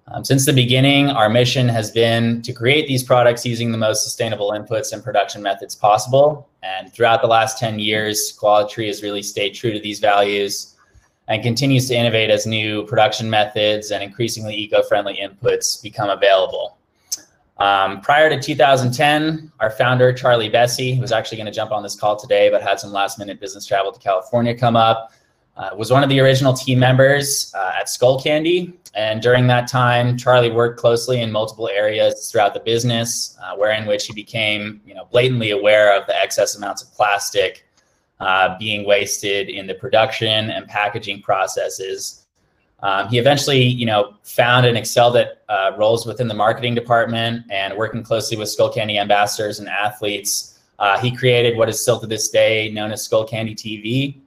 Um, 0.09 0.25
since 0.25 0.47
the 0.47 0.53
beginning, 0.53 1.11
our 1.11 1.29
mission 1.29 1.69
has 1.69 1.91
been 1.91 2.41
to 2.43 2.53
create 2.53 2.87
these 2.87 3.03
products 3.03 3.45
using 3.45 3.73
the 3.73 3.79
most 3.79 4.05
sustainable 4.05 4.53
inputs 4.53 4.93
and 4.93 5.03
production 5.03 5.43
methods 5.43 5.75
possible. 5.75 6.49
And 6.63 6.93
throughout 6.93 7.23
the 7.23 7.29
last 7.29 7.59
10 7.59 7.81
years, 7.81 8.37
Coalatree 8.41 8.87
has 8.87 9.03
really 9.03 9.23
stayed 9.23 9.51
true 9.55 9.73
to 9.73 9.81
these 9.81 9.99
values 9.99 10.77
and 11.27 11.43
continues 11.43 11.89
to 11.89 11.95
innovate 11.97 12.31
as 12.31 12.47
new 12.47 12.87
production 12.87 13.29
methods 13.29 13.91
and 13.91 14.01
increasingly 14.01 14.55
eco-friendly 14.55 15.19
inputs 15.21 15.83
become 15.83 16.09
available. 16.09 16.79
Um, 17.59 18.01
prior 18.01 18.29
to 18.29 18.41
2010, 18.41 19.51
our 19.59 19.71
founder, 19.71 20.13
Charlie 20.13 20.51
Bessie, 20.51 21.01
was 21.01 21.11
actually 21.11 21.39
going 21.39 21.47
to 21.47 21.53
jump 21.53 21.73
on 21.73 21.83
this 21.83 21.99
call 21.99 22.15
today, 22.15 22.49
but 22.49 22.63
had 22.63 22.79
some 22.79 22.93
last 22.93 23.19
minute 23.19 23.41
business 23.41 23.67
travel 23.67 23.91
to 23.91 23.99
California 23.99 24.55
come 24.57 24.77
up. 24.77 25.11
Uh, 25.57 25.71
was 25.75 25.91
one 25.91 26.03
of 26.03 26.11
the 26.11 26.21
original 26.21 26.53
team 26.53 26.79
members 26.79 27.53
uh, 27.55 27.73
at 27.79 27.87
Skullcandy, 27.87 28.75
and 28.95 29.23
during 29.23 29.47
that 29.47 29.69
time, 29.69 30.17
Charlie 30.17 30.51
worked 30.51 30.79
closely 30.79 31.21
in 31.21 31.31
multiple 31.31 31.69
areas 31.69 32.31
throughout 32.31 32.55
the 32.55 32.61
business, 32.61 33.37
uh, 33.43 33.55
wherein 33.57 33.87
which 33.87 34.07
he 34.07 34.15
became, 34.15 34.81
you 34.87 34.95
know, 34.95 35.07
blatantly 35.11 35.51
aware 35.51 35.99
of 35.99 36.07
the 36.07 36.17
excess 36.17 36.57
amounts 36.57 36.83
of 36.83 36.93
plastic 36.93 37.67
uh, 38.21 38.57
being 38.59 38.87
wasted 38.87 39.51
in 39.51 39.67
the 39.67 39.75
production 39.75 40.51
and 40.51 40.67
packaging 40.67 41.21
processes. 41.21 42.27
Um, 42.83 43.09
he 43.09 43.19
eventually, 43.19 43.63
you 43.63 43.87
know, 43.87 44.15
found 44.23 44.67
and 44.67 44.77
excelled 44.77 45.17
at 45.17 45.43
uh, 45.49 45.73
roles 45.79 46.07
within 46.07 46.29
the 46.29 46.35
marketing 46.35 46.75
department 46.75 47.45
and 47.51 47.77
working 47.77 48.03
closely 48.03 48.37
with 48.37 48.49
Skull 48.49 48.73
Candy 48.73 48.99
ambassadors 48.99 49.59
and 49.59 49.69
athletes. 49.69 50.59
Uh, 50.79 50.99
he 50.99 51.15
created 51.15 51.57
what 51.57 51.69
is 51.69 51.81
still 51.81 51.99
to 52.01 52.07
this 52.07 52.29
day 52.29 52.71
known 52.71 52.93
as 52.93 53.03
Skull 53.03 53.27
Candy 53.27 53.55
TV, 53.55 54.21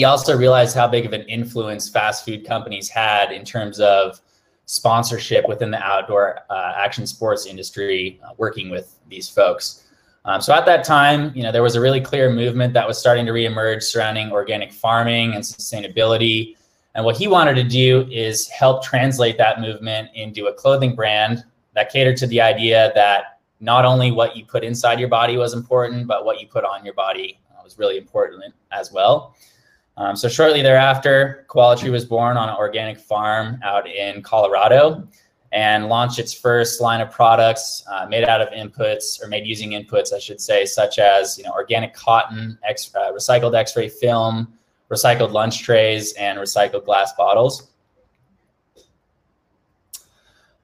he 0.00 0.04
also 0.04 0.34
realized 0.34 0.74
how 0.74 0.88
big 0.88 1.04
of 1.04 1.12
an 1.12 1.20
influence 1.28 1.86
fast 1.86 2.24
food 2.24 2.46
companies 2.46 2.88
had 2.88 3.30
in 3.32 3.44
terms 3.44 3.78
of 3.80 4.18
sponsorship 4.64 5.46
within 5.46 5.70
the 5.70 5.78
outdoor 5.78 6.38
uh, 6.48 6.72
action 6.74 7.06
sports 7.06 7.44
industry, 7.44 8.18
uh, 8.24 8.30
working 8.38 8.70
with 8.70 8.96
these 9.10 9.28
folks. 9.28 9.84
Um, 10.24 10.40
so 10.40 10.54
at 10.54 10.64
that 10.64 10.84
time, 10.84 11.32
you 11.34 11.42
know, 11.42 11.52
there 11.52 11.62
was 11.62 11.76
a 11.76 11.82
really 11.82 12.00
clear 12.00 12.32
movement 12.32 12.72
that 12.72 12.88
was 12.88 12.96
starting 12.96 13.26
to 13.26 13.32
reemerge 13.32 13.82
surrounding 13.82 14.32
organic 14.32 14.72
farming 14.72 15.34
and 15.34 15.44
sustainability. 15.44 16.56
And 16.94 17.04
what 17.04 17.18
he 17.18 17.28
wanted 17.28 17.56
to 17.56 17.64
do 17.64 18.08
is 18.10 18.48
help 18.48 18.82
translate 18.82 19.36
that 19.36 19.60
movement 19.60 20.08
into 20.14 20.46
a 20.46 20.54
clothing 20.54 20.94
brand 20.94 21.44
that 21.74 21.92
catered 21.92 22.16
to 22.16 22.26
the 22.26 22.40
idea 22.40 22.90
that 22.94 23.38
not 23.60 23.84
only 23.84 24.12
what 24.12 24.34
you 24.34 24.46
put 24.46 24.64
inside 24.64 24.98
your 24.98 25.10
body 25.10 25.36
was 25.36 25.52
important, 25.52 26.06
but 26.06 26.24
what 26.24 26.40
you 26.40 26.46
put 26.46 26.64
on 26.64 26.86
your 26.86 26.94
body 26.94 27.38
uh, 27.50 27.60
was 27.62 27.76
really 27.78 27.98
important 27.98 28.54
as 28.72 28.90
well. 28.90 29.36
Um, 30.00 30.16
so 30.16 30.30
shortly 30.30 30.62
thereafter, 30.62 31.44
Coalatree 31.48 31.90
was 31.90 32.06
born 32.06 32.38
on 32.38 32.48
an 32.48 32.56
organic 32.56 32.98
farm 32.98 33.60
out 33.62 33.86
in 33.86 34.22
Colorado 34.22 35.06
and 35.52 35.90
launched 35.90 36.18
its 36.18 36.32
first 36.32 36.80
line 36.80 37.02
of 37.02 37.10
products 37.10 37.84
uh, 37.92 38.06
made 38.08 38.24
out 38.24 38.40
of 38.40 38.48
inputs 38.48 39.22
or 39.22 39.28
made 39.28 39.46
using 39.46 39.72
inputs, 39.72 40.14
I 40.14 40.18
should 40.18 40.40
say, 40.40 40.64
such 40.64 40.98
as 40.98 41.36
you 41.36 41.44
know 41.44 41.50
organic 41.50 41.92
cotton, 41.92 42.58
X, 42.66 42.90
uh, 42.94 43.12
recycled 43.12 43.54
X-ray 43.54 43.90
film, 43.90 44.50
recycled 44.90 45.32
lunch 45.32 45.62
trays, 45.62 46.14
and 46.14 46.38
recycled 46.38 46.86
glass 46.86 47.12
bottles. 47.12 47.70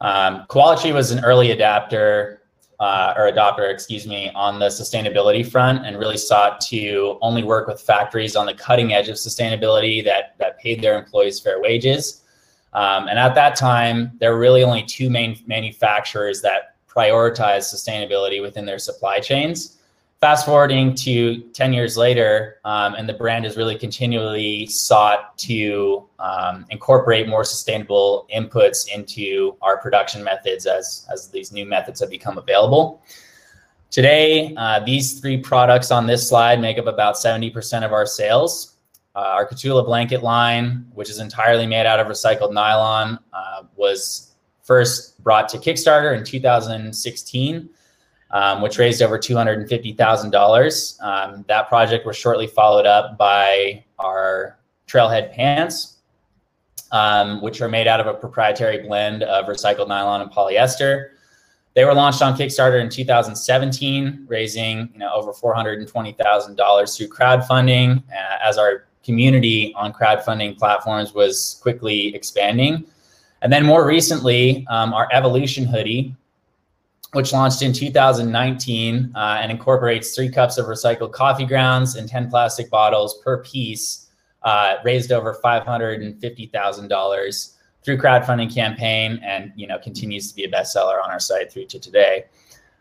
Um, 0.00 0.47
Coalatree 0.49 0.95
was 0.95 1.11
an 1.11 1.23
early 1.26 1.50
adapter 1.50 2.36
uh, 2.80 3.14
or 3.16 3.30
adopter, 3.30 3.73
excuse 3.73 4.06
me, 4.06 4.30
on 4.35 4.59
the 4.59 4.66
sustainability 4.66 5.49
front 5.49 5.87
and 5.87 5.99
really 5.99 6.16
sought 6.16 6.61
to 6.61 7.18
only 7.23 7.42
work 7.42 7.66
with 7.66 7.80
factories 7.80 8.37
on 8.37 8.47
the 8.47 8.54
cutting 8.54 8.92
edge 8.92 9.09
of 9.09 9.16
sustainability 9.16 10.04
that, 10.04 10.35
that 10.38 10.59
paid 10.59 10.83
their 10.83 10.99
employees 10.99 11.40
fair 11.40 11.61
wages. 11.61 12.23
Um, 12.73 13.09
and 13.09 13.18
at 13.18 13.35
that 13.35 13.56
time, 13.56 14.12
there 14.21 14.33
were 14.33 14.38
really 14.38 14.62
only 14.62 14.83
two 14.83 15.09
main 15.09 15.38
manufacturers 15.47 16.42
that 16.42 16.76
prioritized 16.87 17.73
sustainability 17.75 18.42
within 18.42 18.66
their 18.66 18.78
supply 18.78 19.21
chains 19.21 19.75
fast 20.21 20.47
forwarding 20.47 20.95
to 20.95 21.41
10 21.53 21.73
years 21.73 21.97
later, 21.97 22.57
um, 22.65 22.95
and 22.95 23.09
the 23.09 23.13
brand 23.13 23.45
has 23.45 23.57
really 23.57 23.77
continually 23.77 24.67
sought 24.67 25.37
to 25.37 26.09
um, 26.19 26.65
incorporate 26.71 27.29
more 27.29 27.45
sustainable 27.45 28.27
inputs 28.35 28.89
into 28.93 29.57
our 29.61 29.79
production 29.79 30.25
methods 30.25 30.67
as, 30.67 31.07
as 31.13 31.29
these 31.29 31.53
new 31.53 31.67
methods 31.67 32.01
have 32.01 32.11
become 32.11 32.39
available. 32.39 33.03
Today, 33.91 34.55
uh, 34.57 34.81
these 34.81 35.21
three 35.21 35.37
products 35.37 35.91
on 35.91 36.07
this 36.07 36.29
slide 36.29 36.61
make 36.61 36.79
up 36.79 36.87
about 36.87 37.17
70% 37.17 37.85
of 37.85 37.93
our 37.93 38.07
sales. 38.07 38.77
Uh, 39.15 39.21
our 39.21 39.49
Kahtoola 39.49 39.85
blanket 39.85 40.23
line, 40.23 40.87
which 40.95 41.09
is 41.09 41.21
entirely 41.21 41.67
made 41.67 41.87
out 41.87 42.01
of 42.01 42.07
recycled 42.07 42.53
nylon, 42.53 43.19
uh, 43.33 43.63
was 43.77 44.35
first 44.63 45.23
brought 45.23 45.49
to 45.51 45.59
Kickstarter 45.59 46.17
in 46.17 46.25
2016 46.25 47.71
um, 48.37 48.61
which 48.61 48.76
raised 48.76 49.00
over 49.00 49.19
$250,000. 49.19 51.02
Um, 51.02 51.45
that 51.49 51.69
project 51.69 52.05
was 52.05 52.19
shortly 52.19 52.47
followed 52.47 52.85
up 52.85 53.16
by 53.16 53.83
our 53.99 54.59
Trailhead 54.87 55.33
pants, 55.33 55.97
um, 56.93 57.40
which 57.40 57.62
are 57.62 57.69
made 57.69 57.87
out 57.87 57.99
of 57.99 58.07
a 58.07 58.12
proprietary 58.12 58.87
blend 58.87 59.23
of 59.23 59.47
recycled 59.47 59.88
nylon 59.88 60.21
and 60.21 60.31
polyester. 60.31 61.12
They 61.73 61.87
were 61.87 61.95
launched 61.95 62.21
on 62.21 62.37
Kickstarter 62.37 62.78
in 62.78 62.90
2017, 62.90 64.26
raising 64.28 64.90
you 64.93 64.99
know, 64.99 65.14
over 65.14 65.33
$420,000 65.33 66.97
through 66.97 67.09
crowdfunding 67.09 68.02
uh, 68.11 68.37
as 68.43 68.59
our 68.59 68.85
community 69.02 69.73
on 69.76 69.95
crowdfunding 69.95 70.59
platforms 70.59 71.14
was 71.14 71.59
quickly 71.62 72.14
expanding. 72.14 72.85
And 73.40 73.50
then 73.50 73.64
more 73.64 73.87
recently, 73.87 74.66
um, 74.69 74.93
our 74.93 75.09
Evolution 75.11 75.64
hoodie, 75.64 76.14
which 77.17 77.33
launched 77.33 77.63
in 77.63 77.73
2019 77.73 79.13
uh, 79.15 79.39
and 79.41 79.51
incorporates 79.51 80.15
three 80.15 80.29
cups 80.29 80.59
of 80.59 80.67
recycled 80.67 81.13
coffee 81.13 81.47
grounds 81.47 81.97
and 81.97 82.07
10 82.07 82.29
plastic 82.29 82.69
bottles 82.69 83.19
per 83.25 83.43
piece, 83.43 84.11
uh, 84.43 84.75
raised 84.85 85.11
over 85.11 85.35
$550,000 85.43 87.55
through 87.83 87.97
crowdfunding 87.97 88.55
campaign 88.55 89.19
and, 89.25 89.51
you 89.57 89.67
know, 89.67 89.79
continues 89.79 90.29
to 90.29 90.37
be 90.37 90.45
a 90.45 90.51
bestseller 90.51 91.03
on 91.03 91.11
our 91.11 91.19
site 91.19 91.51
through 91.51 91.65
to 91.65 91.79
today. 91.79 92.27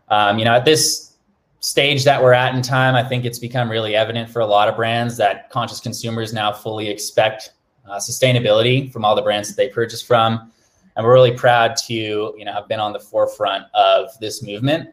Um, 0.09 0.37
you 0.37 0.43
know, 0.43 0.53
at 0.53 0.65
this 0.65 1.13
stage 1.61 2.03
that 2.03 2.21
we're 2.21 2.33
at 2.33 2.53
in 2.53 2.61
time, 2.61 2.93
I 2.93 3.07
think 3.07 3.23
it's 3.23 3.39
become 3.39 3.71
really 3.71 3.95
evident 3.95 4.29
for 4.29 4.41
a 4.41 4.45
lot 4.45 4.67
of 4.67 4.75
brands 4.75 5.15
that 5.15 5.49
conscious 5.49 5.79
consumers 5.79 6.33
now 6.33 6.51
fully 6.51 6.89
expect 6.89 7.53
uh, 7.89 7.99
sustainability 7.99 8.91
from 8.91 9.05
all 9.05 9.15
the 9.15 9.21
brands 9.21 9.47
that 9.47 9.55
they 9.55 9.69
purchase 9.69 10.01
from 10.01 10.51
and 10.95 11.05
we're 11.05 11.13
really 11.13 11.35
proud 11.35 11.75
to 11.75 11.93
you 11.93 12.45
know 12.45 12.53
have 12.53 12.67
been 12.67 12.79
on 12.79 12.93
the 12.93 12.99
forefront 12.99 13.65
of 13.73 14.09
this 14.19 14.43
movement. 14.43 14.89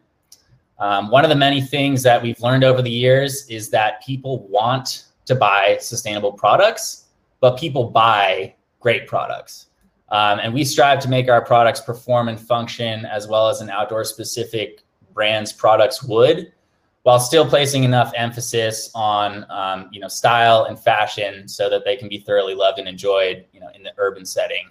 Um, 0.79 1.09
one 1.09 1.23
of 1.23 1.29
the 1.29 1.35
many 1.35 1.61
things 1.61 2.03
that 2.03 2.21
we've 2.21 2.39
learned 2.41 2.63
over 2.63 2.81
the 2.81 2.91
years 2.91 3.47
is 3.47 3.69
that 3.69 4.03
people 4.03 4.47
want 4.47 5.05
to 5.25 5.35
buy 5.35 5.77
sustainable 5.79 6.33
products, 6.33 7.05
but 7.39 7.57
people 7.57 7.89
buy 7.89 8.55
great 8.79 9.07
products. 9.07 9.67
Um, 10.09 10.39
and 10.39 10.53
we 10.53 10.63
strive 10.63 10.99
to 11.01 11.09
make 11.09 11.29
our 11.29 11.43
products 11.43 11.79
perform 11.79 12.27
and 12.27 12.39
function 12.39 13.05
as 13.05 13.27
well 13.27 13.47
as 13.49 13.61
an 13.61 13.69
outdoor 13.69 14.03
specific 14.03 14.83
brand's 15.13 15.53
products 15.53 16.03
would, 16.03 16.51
while 17.03 17.19
still 17.19 17.47
placing 17.47 17.83
enough 17.83 18.11
emphasis 18.15 18.91
on 18.93 19.45
um, 19.49 19.89
you 19.91 19.99
know 19.99 20.07
style 20.07 20.65
and 20.65 20.79
fashion 20.79 21.47
so 21.47 21.69
that 21.69 21.83
they 21.85 21.95
can 21.95 22.09
be 22.09 22.17
thoroughly 22.17 22.55
loved 22.55 22.79
and 22.79 22.87
enjoyed 22.87 23.45
you 23.53 23.59
know 23.59 23.69
in 23.73 23.83
the 23.83 23.91
urban 23.97 24.25
setting. 24.25 24.69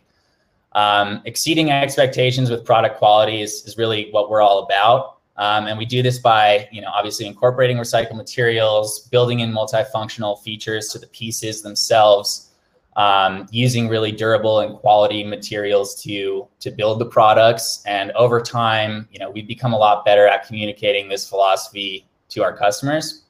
Um, 0.75 1.23
exceeding 1.25 1.71
expectations 1.71 2.50
with 2.50 2.64
product 2.64 2.99
quality 2.99 3.43
is, 3.43 3.64
is 3.67 3.76
really 3.76 4.09
what 4.11 4.31
we're 4.31 4.41
all 4.41 4.61
about. 4.61 5.19
Um, 5.37 5.67
and 5.67 5.79
we 5.79 5.87
do 5.87 6.02
this 6.02 6.19
by, 6.19 6.69
you 6.71 6.81
know, 6.81 6.91
obviously 6.95 7.26
incorporating 7.26 7.76
recycled 7.79 8.17
materials, 8.17 9.09
building 9.09 9.41
in 9.41 9.52
multifunctional 9.52 10.41
features 10.43 10.88
to 10.88 10.99
the 10.99 11.07
pieces 11.09 11.62
themselves, 11.62 12.50
um, 12.97 13.47
using 13.50 13.88
really 13.88 14.12
durable 14.12 14.61
and 14.61 14.76
quality 14.76 15.25
materials 15.25 16.00
to 16.02 16.47
to 16.61 16.71
build 16.71 16.99
the 16.99 17.07
products. 17.07 17.83
And 17.87 18.12
over 18.12 18.41
time, 18.41 19.09
you 19.11 19.19
know, 19.19 19.31
we've 19.31 19.49
become 19.49 19.73
a 19.73 19.79
lot 19.79 20.05
better 20.05 20.26
at 20.26 20.47
communicating 20.47 21.09
this 21.09 21.26
philosophy 21.26 22.07
to 22.29 22.43
our 22.43 22.55
customers. 22.55 23.22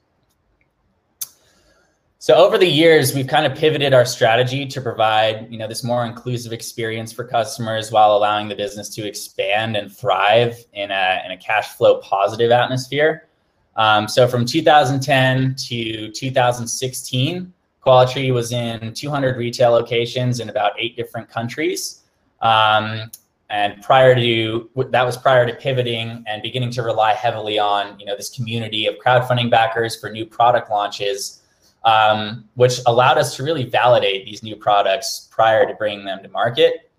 So 2.23 2.35
over 2.35 2.57
the 2.57 2.65
years, 2.65 3.13
we've 3.13 3.27
kind 3.27 3.45
of 3.45 3.53
pivoted 3.53 3.93
our 3.93 4.05
strategy 4.05 4.65
to 4.65 4.79
provide, 4.79 5.51
you 5.51 5.57
know, 5.57 5.67
this 5.67 5.83
more 5.83 6.05
inclusive 6.05 6.53
experience 6.53 7.11
for 7.11 7.25
customers 7.25 7.91
while 7.91 8.15
allowing 8.15 8.47
the 8.47 8.55
business 8.55 8.87
to 8.95 9.05
expand 9.05 9.75
and 9.75 9.93
thrive 9.93 10.55
in 10.71 10.89
a, 10.89 11.21
in 11.25 11.31
a 11.31 11.37
cash 11.37 11.73
flow 11.73 11.97
positive 11.97 12.49
atmosphere. 12.49 13.27
Um, 13.75 14.07
so 14.07 14.25
from 14.25 14.45
2010 14.45 15.55
to 15.67 16.11
2016, 16.11 17.53
Coalatree 17.85 18.33
was 18.33 18.53
in 18.53 18.93
200 18.93 19.35
retail 19.35 19.71
locations 19.71 20.39
in 20.39 20.47
about 20.47 20.71
eight 20.79 20.95
different 20.95 21.27
countries. 21.27 22.03
Um, 22.41 23.11
and 23.49 23.81
prior 23.81 24.15
to 24.15 24.69
that 24.91 25.05
was 25.05 25.17
prior 25.17 25.45
to 25.45 25.53
pivoting 25.53 26.23
and 26.25 26.41
beginning 26.41 26.71
to 26.71 26.83
rely 26.83 27.15
heavily 27.15 27.59
on, 27.59 27.99
you 27.99 28.05
know, 28.05 28.15
this 28.15 28.29
community 28.29 28.87
of 28.87 28.95
crowdfunding 28.95 29.51
backers 29.51 29.99
for 29.99 30.09
new 30.09 30.25
product 30.25 30.71
launches 30.71 31.41
um, 31.83 32.47
which 32.55 32.79
allowed 32.85 33.17
us 33.17 33.35
to 33.35 33.43
really 33.43 33.65
validate 33.65 34.25
these 34.25 34.43
new 34.43 34.55
products 34.55 35.27
prior 35.31 35.67
to 35.67 35.73
bringing 35.75 36.05
them 36.05 36.21
to 36.23 36.29
market. 36.29 36.89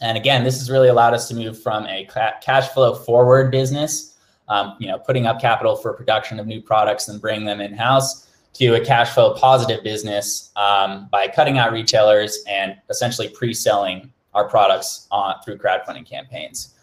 And 0.00 0.16
again, 0.16 0.44
this 0.44 0.58
has 0.58 0.70
really 0.70 0.88
allowed 0.88 1.14
us 1.14 1.26
to 1.28 1.34
move 1.34 1.60
from 1.60 1.86
a 1.86 2.08
cash 2.40 2.68
flow 2.68 2.94
forward 2.94 3.50
business, 3.50 4.16
um, 4.48 4.76
you 4.78 4.86
know, 4.86 4.98
putting 4.98 5.26
up 5.26 5.40
capital 5.40 5.74
for 5.74 5.92
production 5.92 6.38
of 6.38 6.46
new 6.46 6.60
products 6.60 7.08
and 7.08 7.20
bringing 7.20 7.46
them 7.46 7.60
in 7.60 7.74
house, 7.74 8.28
to 8.54 8.74
a 8.74 8.84
cash 8.84 9.10
flow 9.10 9.34
positive 9.34 9.84
business 9.84 10.50
um, 10.56 11.08
by 11.10 11.28
cutting 11.28 11.58
out 11.58 11.72
retailers 11.72 12.42
and 12.48 12.76
essentially 12.90 13.28
pre-selling 13.28 14.12
our 14.34 14.48
products 14.48 15.06
on, 15.10 15.34
through 15.44 15.56
crowdfunding 15.56 16.06
campaigns. 16.08 16.74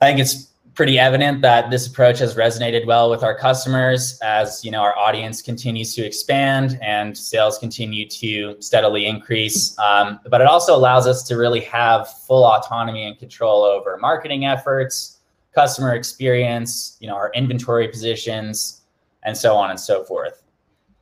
I 0.00 0.06
think 0.06 0.20
it's 0.20 0.51
pretty 0.74 0.98
evident 0.98 1.42
that 1.42 1.70
this 1.70 1.86
approach 1.86 2.18
has 2.18 2.34
resonated 2.34 2.86
well 2.86 3.10
with 3.10 3.22
our 3.22 3.36
customers 3.36 4.18
as 4.22 4.64
you 4.64 4.70
know 4.70 4.80
our 4.80 4.96
audience 4.96 5.42
continues 5.42 5.94
to 5.94 6.04
expand 6.04 6.78
and 6.82 7.16
sales 7.16 7.58
continue 7.58 8.08
to 8.08 8.56
steadily 8.60 9.06
increase. 9.06 9.78
Um, 9.78 10.20
but 10.28 10.40
it 10.40 10.46
also 10.46 10.74
allows 10.74 11.06
us 11.06 11.22
to 11.24 11.36
really 11.36 11.60
have 11.60 12.08
full 12.26 12.44
autonomy 12.44 13.04
and 13.04 13.18
control 13.18 13.62
over 13.62 13.96
marketing 13.98 14.46
efforts 14.46 15.18
customer 15.54 15.94
experience 15.94 16.96
you 17.00 17.06
know 17.06 17.14
our 17.14 17.30
inventory 17.34 17.88
positions 17.88 18.82
and 19.24 19.36
so 19.36 19.54
on 19.54 19.70
and 19.70 19.78
so 19.78 20.04
forth. 20.04 20.42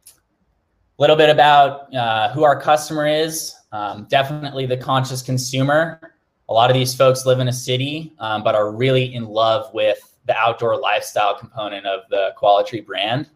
A 0.07 1.01
little 1.01 1.17
bit 1.17 1.31
about 1.31 1.95
uh, 1.95 2.33
who 2.33 2.43
our 2.43 2.61
customer 2.61 3.07
is. 3.07 3.55
Um, 3.73 4.07
definitely 4.11 4.67
the 4.67 4.77
conscious 4.77 5.23
consumer 5.23 6.15
a 6.51 6.53
lot 6.53 6.69
of 6.69 6.75
these 6.75 6.95
folks 6.95 7.25
live 7.25 7.39
in 7.39 7.49
a 7.49 7.53
city, 7.53 8.13
um, 8.19 8.43
but 8.43 8.57
are 8.57 8.73
really 8.73 9.15
in 9.15 9.25
love 9.25 9.73
with 9.73 10.19
the 10.27 10.37
outdoor 10.37 10.79
lifestyle 10.79 11.39
component 11.39 11.87
of 11.87 12.01
the 12.11 12.35
Coalatree 12.37 12.85
brand. 12.85 13.31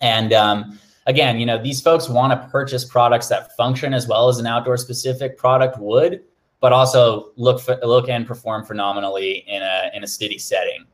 And 0.00 0.32
um, 0.32 0.78
again, 1.06 1.40
you 1.40 1.44
know, 1.44 1.60
these 1.60 1.80
folks 1.80 2.08
want 2.08 2.32
to 2.32 2.48
purchase 2.48 2.84
products 2.84 3.26
that 3.28 3.54
function 3.56 3.92
as 3.92 4.06
well 4.06 4.28
as 4.28 4.38
an 4.38 4.46
outdoor 4.46 4.76
specific 4.76 5.36
product 5.36 5.78
would, 5.78 6.22
but 6.60 6.72
also 6.72 7.32
look 7.36 7.60
for, 7.60 7.76
look 7.82 8.08
and 8.08 8.26
perform 8.26 8.64
phenomenally 8.64 9.44
in 9.48 9.62
a 9.62 9.90
in 9.92 10.04
a 10.04 10.06
city 10.06 10.38
setting. 10.38 10.86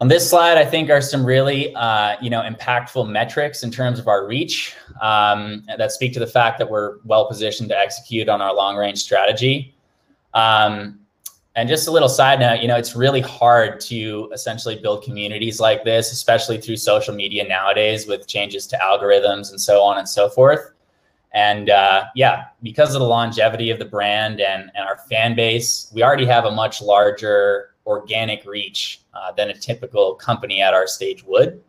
On 0.00 0.06
this 0.06 0.30
slide, 0.30 0.56
I 0.56 0.64
think 0.64 0.90
are 0.90 1.00
some 1.00 1.24
really, 1.24 1.74
uh, 1.74 2.14
you 2.20 2.30
know, 2.30 2.42
impactful 2.42 3.08
metrics 3.10 3.64
in 3.64 3.70
terms 3.72 3.98
of 3.98 4.06
our 4.06 4.28
reach 4.28 4.76
um, 5.00 5.64
that 5.76 5.90
speak 5.90 6.12
to 6.12 6.20
the 6.20 6.26
fact 6.26 6.58
that 6.58 6.70
we're 6.70 6.98
well 7.04 7.26
positioned 7.26 7.68
to 7.70 7.78
execute 7.78 8.28
on 8.28 8.40
our 8.40 8.54
long 8.54 8.76
range 8.76 8.98
strategy. 8.98 9.74
Um, 10.34 11.00
and 11.56 11.68
just 11.68 11.88
a 11.88 11.90
little 11.90 12.08
side 12.08 12.38
note, 12.38 12.60
you 12.60 12.68
know, 12.68 12.76
it's 12.76 12.94
really 12.94 13.20
hard 13.20 13.80
to 13.80 14.30
essentially 14.32 14.76
build 14.76 15.02
communities 15.02 15.58
like 15.58 15.82
this, 15.82 16.12
especially 16.12 16.60
through 16.60 16.76
social 16.76 17.12
media 17.12 17.48
nowadays 17.48 18.06
with 18.06 18.28
changes 18.28 18.68
to 18.68 18.76
algorithms 18.76 19.50
and 19.50 19.60
so 19.60 19.82
on 19.82 19.98
and 19.98 20.08
so 20.08 20.28
forth. 20.28 20.70
And 21.32 21.70
uh, 21.70 22.04
yeah, 22.14 22.44
because 22.62 22.94
of 22.94 23.00
the 23.00 23.08
longevity 23.08 23.72
of 23.72 23.80
the 23.80 23.84
brand 23.84 24.40
and, 24.40 24.70
and 24.76 24.86
our 24.86 24.98
fan 25.10 25.34
base, 25.34 25.90
we 25.92 26.04
already 26.04 26.26
have 26.26 26.44
a 26.44 26.52
much 26.52 26.80
larger 26.80 27.74
organic 27.86 28.44
reach 28.44 29.00
uh, 29.18 29.32
than 29.32 29.50
a 29.50 29.54
typical 29.54 30.14
company 30.14 30.60
at 30.62 30.74
our 30.74 30.86
stage 30.86 31.24
would. 31.24 31.62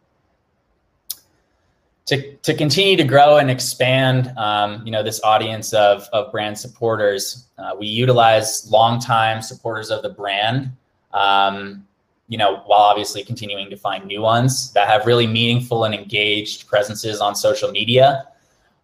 To, 2.08 2.36
to 2.38 2.56
continue 2.56 2.98
to 2.98 3.04
grow 3.04 3.38
and 3.38 3.52
expand, 3.52 4.34
um, 4.38 4.82
you 4.84 4.92
know, 4.92 5.04
this 5.04 5.22
audience 5.24 5.74
of, 5.74 6.08
of 6.12 6.32
brand 6.32 6.58
supporters, 6.58 7.48
uh, 7.60 7.76
we 7.78 7.86
utilize 7.86 8.70
longtime 8.72 9.44
supporters 9.44 9.92
of 9.92 10.02
the 10.02 10.10
brand, 10.10 10.72
um, 11.14 11.86
you 12.28 12.38
know, 12.38 12.64
while 12.66 12.82
obviously 12.82 13.24
continuing 13.24 13.70
to 13.70 13.78
find 13.78 14.06
new 14.06 14.22
ones 14.22 14.72
that 14.74 14.88
have 14.88 15.06
really 15.06 15.28
meaningful 15.28 15.84
and 15.84 15.94
engaged 15.94 16.68
presences 16.68 17.22
on 17.22 17.36
social 17.36 17.72
media 17.72 18.28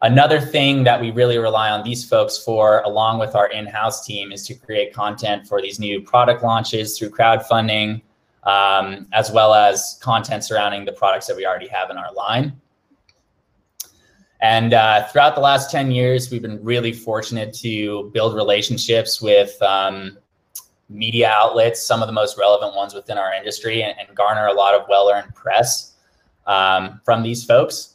Another 0.01 0.41
thing 0.41 0.83
that 0.83 0.99
we 0.99 1.09
really 1.11 1.37
rely 1.37 1.71
on 1.71 1.83
these 1.83 2.07
folks 2.07 2.37
for, 2.37 2.81
along 2.81 3.17
with 3.17 3.33
our 3.33 3.49
in-house 3.49 4.05
team, 4.05 4.31
is 4.31 4.45
to 4.45 4.53
create 4.53 4.93
content 4.93 5.47
for 5.47 5.61
these 5.61 5.79
new 5.79 6.01
product 6.01 6.43
launches 6.43 6.95
through 6.99 7.09
crowdfunding, 7.09 8.01
um, 8.45 9.07
as 9.13 9.31
well 9.31 9.53
as 9.53 9.97
content 10.01 10.43
surrounding 10.43 10.85
the 10.85 10.91
products 10.93 11.27
that 11.27 11.35
we 11.35 11.45
already 11.45 11.67
have 11.67 11.89
in 11.89 11.97
our 11.97 12.13
line. 12.13 12.59
And 14.41 14.73
uh, 14.73 15.07
throughout 15.07 15.33
the 15.35 15.41
last 15.41 15.71
10 15.71 15.91
years, 15.91 16.29
we've 16.29 16.41
been 16.41 16.63
really 16.63 16.93
fortunate 16.93 17.53
to 17.55 18.11
build 18.13 18.35
relationships 18.35 19.21
with 19.21 19.59
um, 19.61 20.17
media 20.89 21.29
outlets, 21.29 21.81
some 21.81 22.01
of 22.01 22.07
the 22.07 22.13
most 22.13 22.37
relevant 22.37 22.75
ones 22.75 22.93
within 22.93 23.17
our 23.17 23.33
industry, 23.33 23.81
and, 23.81 23.97
and 23.97 24.15
garner 24.15 24.47
a 24.47 24.53
lot 24.53 24.75
of 24.75 24.87
well-earned 24.87 25.33
press 25.33 25.93
um, 26.45 27.01
from 27.03 27.23
these 27.23 27.43
folks. 27.43 27.94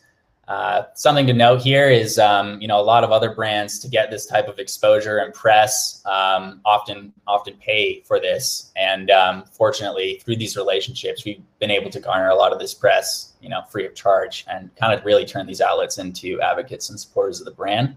Uh, 0.51 0.83
something 0.95 1.29
to 1.29 1.33
note 1.33 1.63
here 1.63 1.89
is, 1.89 2.19
um, 2.19 2.61
you 2.61 2.67
know, 2.67 2.81
a 2.81 2.83
lot 2.83 3.05
of 3.05 3.13
other 3.13 3.33
brands 3.33 3.79
to 3.79 3.87
get 3.87 4.11
this 4.11 4.27
type 4.27 4.49
of 4.49 4.59
exposure 4.59 5.19
and 5.19 5.33
press 5.33 6.03
um, 6.07 6.61
often 6.65 7.13
often 7.29 7.55
pay 7.65 8.01
for 8.01 8.19
this. 8.19 8.73
And 8.75 9.13
um, 9.13 9.45
fortunately, 9.53 10.21
through 10.25 10.39
these 10.39 10.57
relationships, 10.57 11.25
we've 11.25 11.41
been 11.61 11.71
able 11.71 11.89
to 11.91 12.01
garner 12.01 12.31
a 12.31 12.35
lot 12.35 12.53
of 12.53 12.59
this 12.59 12.75
press, 12.75 13.35
you 13.41 13.49
know, 13.49 13.63
free 13.71 13.87
of 13.87 13.95
charge, 13.95 14.45
and 14.51 14.75
kind 14.75 14.93
of 14.93 15.05
really 15.05 15.25
turn 15.25 15.47
these 15.47 15.61
outlets 15.61 15.99
into 15.99 16.41
advocates 16.41 16.91
and 16.91 16.99
supporters 16.99 17.39
of 17.41 17.45
the 17.45 17.53
brand. 17.53 17.95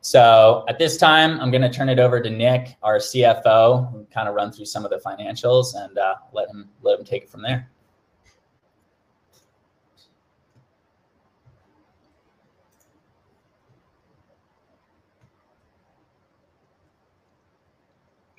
So 0.00 0.64
at 0.68 0.76
this 0.76 0.96
time, 0.96 1.38
I'm 1.38 1.52
going 1.52 1.62
to 1.62 1.70
turn 1.70 1.88
it 1.88 2.00
over 2.00 2.20
to 2.20 2.30
Nick, 2.30 2.74
our 2.82 2.98
CFO, 2.98 3.92
who 3.92 4.04
kind 4.12 4.28
of 4.28 4.34
run 4.34 4.50
through 4.50 4.64
some 4.64 4.84
of 4.84 4.90
the 4.90 4.98
financials, 4.98 5.76
and 5.76 5.96
uh, 5.98 6.16
let 6.32 6.48
him 6.48 6.68
let 6.82 6.98
him 6.98 7.04
take 7.04 7.22
it 7.22 7.30
from 7.30 7.42
there. 7.42 7.70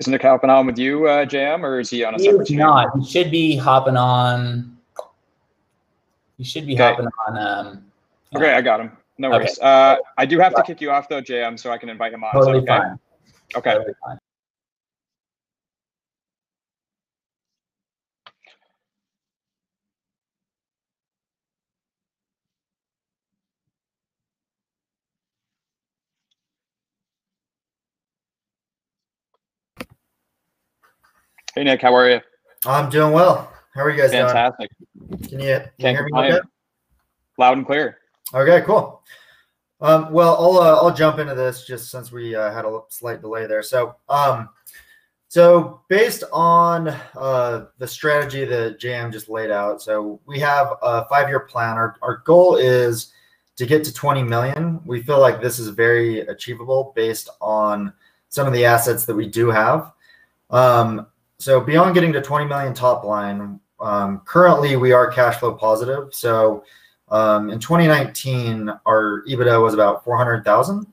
Is 0.01 0.07
Nick 0.07 0.23
hopping 0.23 0.49
on 0.49 0.65
with 0.65 0.79
you, 0.79 1.07
uh, 1.07 1.25
JM, 1.25 1.61
or 1.63 1.79
is 1.79 1.91
he 1.91 2.03
on 2.03 2.15
a 2.15 2.17
he 2.17 2.23
separate 2.23 2.49
is 2.49 2.57
not. 2.57 2.97
He 2.97 3.05
should 3.05 3.29
be 3.29 3.55
hopping 3.55 3.95
on. 3.95 4.75
He 6.39 6.43
should 6.43 6.65
be 6.65 6.73
Okay. 6.73 6.89
hopping 6.89 7.07
on. 7.27 7.37
Um, 7.37 7.85
Okay, 8.35 8.51
I 8.51 8.61
got 8.61 8.79
him. 8.79 8.97
No 9.19 9.27
Okay. 9.27 9.37
worries. 9.37 9.59
Uh, 9.59 9.97
I 10.17 10.25
do 10.25 10.39
have 10.39 10.55
to 10.55 10.63
kick 10.63 10.81
you 10.81 10.89
off 10.89 11.07
though, 11.07 11.21
JM, 11.21 11.55
so 11.59 11.71
I 11.71 11.77
can 11.77 11.87
invite 11.87 12.13
him 12.13 12.23
on. 12.23 12.33
Totally 12.33 12.61
okay? 12.61 12.65
fine. 12.65 12.99
Okay. 13.55 13.73
Totally 13.73 13.93
fine. 14.03 14.17
Hey 31.53 31.65
Nick, 31.65 31.81
how 31.81 31.93
are 31.93 32.09
you? 32.09 32.21
I'm 32.65 32.89
doing 32.89 33.11
well. 33.11 33.51
How 33.75 33.81
are 33.81 33.89
you 33.89 34.01
guys 34.01 34.11
Fantastic. 34.11 34.71
doing? 34.97 35.19
Can 35.19 35.39
you, 35.39 35.39
can 35.39 35.41
you 35.41 35.71
Can't 35.79 35.97
hear 35.97 36.05
me 36.05 36.11
okay? 36.15 36.39
Loud 37.37 37.57
and 37.57 37.65
clear. 37.65 37.97
Okay, 38.33 38.65
cool. 38.65 39.03
Um, 39.81 40.13
well, 40.13 40.37
I'll 40.37 40.59
uh, 40.59 40.75
I'll 40.77 40.93
jump 40.93 41.19
into 41.19 41.35
this 41.35 41.65
just 41.65 41.91
since 41.91 42.09
we 42.09 42.35
uh, 42.35 42.53
had 42.53 42.63
a 42.63 42.79
slight 42.87 43.19
delay 43.19 43.47
there. 43.47 43.63
So, 43.63 43.97
um, 44.07 44.47
so 45.27 45.81
based 45.89 46.23
on 46.31 46.87
uh, 47.17 47.65
the 47.79 47.87
strategy 47.87 48.45
that 48.45 48.79
JM 48.79 49.11
just 49.11 49.27
laid 49.27 49.51
out, 49.51 49.81
so 49.81 50.21
we 50.25 50.39
have 50.39 50.75
a 50.81 51.05
five-year 51.09 51.41
plan. 51.41 51.75
Our 51.75 51.97
our 52.01 52.17
goal 52.23 52.55
is 52.55 53.11
to 53.57 53.65
get 53.65 53.83
to 53.83 53.93
20 53.93 54.23
million. 54.23 54.79
We 54.85 55.01
feel 55.01 55.19
like 55.19 55.41
this 55.41 55.59
is 55.59 55.67
very 55.67 56.21
achievable 56.21 56.93
based 56.95 57.27
on 57.41 57.91
some 58.29 58.47
of 58.47 58.53
the 58.53 58.63
assets 58.63 59.03
that 59.03 59.15
we 59.15 59.27
do 59.27 59.49
have. 59.49 59.91
Um, 60.49 61.07
so 61.41 61.59
beyond 61.59 61.93
getting 61.93 62.13
to 62.13 62.21
20 62.21 62.45
million 62.45 62.73
top 62.73 63.03
line, 63.03 63.59
um, 63.79 64.21
currently 64.25 64.75
we 64.75 64.91
are 64.91 65.11
cash 65.11 65.37
flow 65.39 65.53
positive. 65.53 66.13
So 66.13 66.63
um, 67.09 67.49
in 67.49 67.59
2019, 67.59 68.71
our 68.85 69.23
EBITDA 69.27 69.61
was 69.61 69.73
about 69.73 70.03
400,000. 70.03 70.85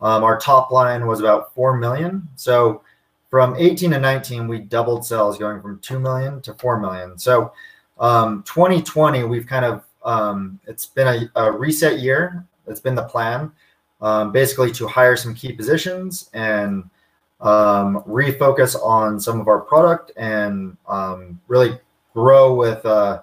Um, 0.00 0.24
our 0.24 0.38
top 0.38 0.70
line 0.70 1.06
was 1.06 1.20
about 1.20 1.54
4 1.54 1.76
million. 1.76 2.28
So 2.34 2.82
from 3.30 3.56
18 3.56 3.92
to 3.92 4.00
19, 4.00 4.48
we 4.48 4.58
doubled 4.58 5.06
sales 5.06 5.38
going 5.38 5.62
from 5.62 5.78
2 5.80 5.98
million 5.98 6.42
to 6.42 6.54
4 6.54 6.80
million. 6.80 7.16
So 7.16 7.52
um, 7.98 8.42
2020, 8.42 9.24
we've 9.24 9.46
kind 9.46 9.64
of, 9.64 9.84
um, 10.04 10.60
it's 10.66 10.86
been 10.86 11.30
a, 11.34 11.40
a 11.40 11.52
reset 11.52 12.00
year. 12.00 12.44
It's 12.66 12.80
been 12.80 12.94
the 12.94 13.04
plan 13.04 13.52
um, 14.00 14.32
basically 14.32 14.70
to 14.72 14.86
hire 14.86 15.16
some 15.16 15.34
key 15.34 15.52
positions 15.52 16.28
and 16.34 16.84
um, 17.44 18.02
refocus 18.08 18.74
on 18.82 19.20
some 19.20 19.38
of 19.38 19.48
our 19.48 19.60
product 19.60 20.10
and 20.16 20.76
um, 20.88 21.38
really 21.46 21.78
grow 22.14 22.54
with 22.54 22.84
uh, 22.86 23.20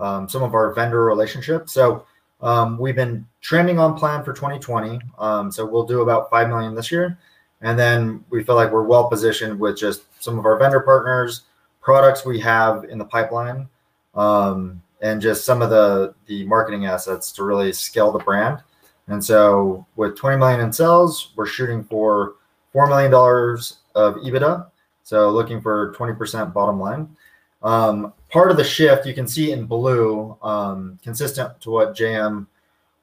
um, 0.00 0.28
some 0.28 0.42
of 0.42 0.54
our 0.54 0.72
vendor 0.72 1.04
relationships. 1.04 1.72
So 1.72 2.06
um, 2.40 2.78
we've 2.78 2.96
been 2.96 3.26
trending 3.42 3.78
on 3.78 3.96
plan 3.96 4.24
for 4.24 4.32
2020. 4.32 4.98
Um, 5.18 5.52
so 5.52 5.66
we'll 5.66 5.84
do 5.84 6.00
about 6.00 6.30
5 6.30 6.48
million 6.48 6.74
this 6.74 6.90
year. 6.90 7.18
And 7.60 7.78
then 7.78 8.24
we 8.30 8.42
feel 8.42 8.54
like 8.54 8.72
we're 8.72 8.84
well 8.84 9.08
positioned 9.08 9.60
with 9.60 9.76
just 9.76 10.02
some 10.22 10.38
of 10.38 10.46
our 10.46 10.56
vendor 10.58 10.80
partners, 10.80 11.42
products 11.82 12.24
we 12.24 12.40
have 12.40 12.84
in 12.84 12.96
the 12.96 13.04
pipeline, 13.04 13.68
um, 14.14 14.80
and 15.02 15.20
just 15.20 15.44
some 15.44 15.60
of 15.60 15.68
the, 15.68 16.14
the 16.26 16.46
marketing 16.46 16.86
assets 16.86 17.32
to 17.32 17.44
really 17.44 17.72
scale 17.72 18.12
the 18.12 18.18
brand. 18.20 18.62
And 19.08 19.22
so 19.22 19.86
with 19.96 20.16
20 20.16 20.38
million 20.38 20.60
in 20.60 20.72
sales, 20.72 21.32
we're 21.36 21.46
shooting 21.46 21.84
for 21.84 22.34
$4 22.74 22.88
million 22.88 23.12
of 23.94 24.14
EBITDA. 24.16 24.66
So 25.02 25.30
looking 25.30 25.60
for 25.60 25.94
20% 25.94 26.52
bottom 26.52 26.78
line. 26.80 27.08
Um, 27.62 28.12
part 28.30 28.50
of 28.50 28.56
the 28.56 28.64
shift 28.64 29.06
you 29.06 29.14
can 29.14 29.26
see 29.26 29.52
in 29.52 29.66
blue, 29.66 30.36
um, 30.42 30.98
consistent 31.02 31.60
to 31.62 31.70
what 31.70 31.96
JM 31.96 32.46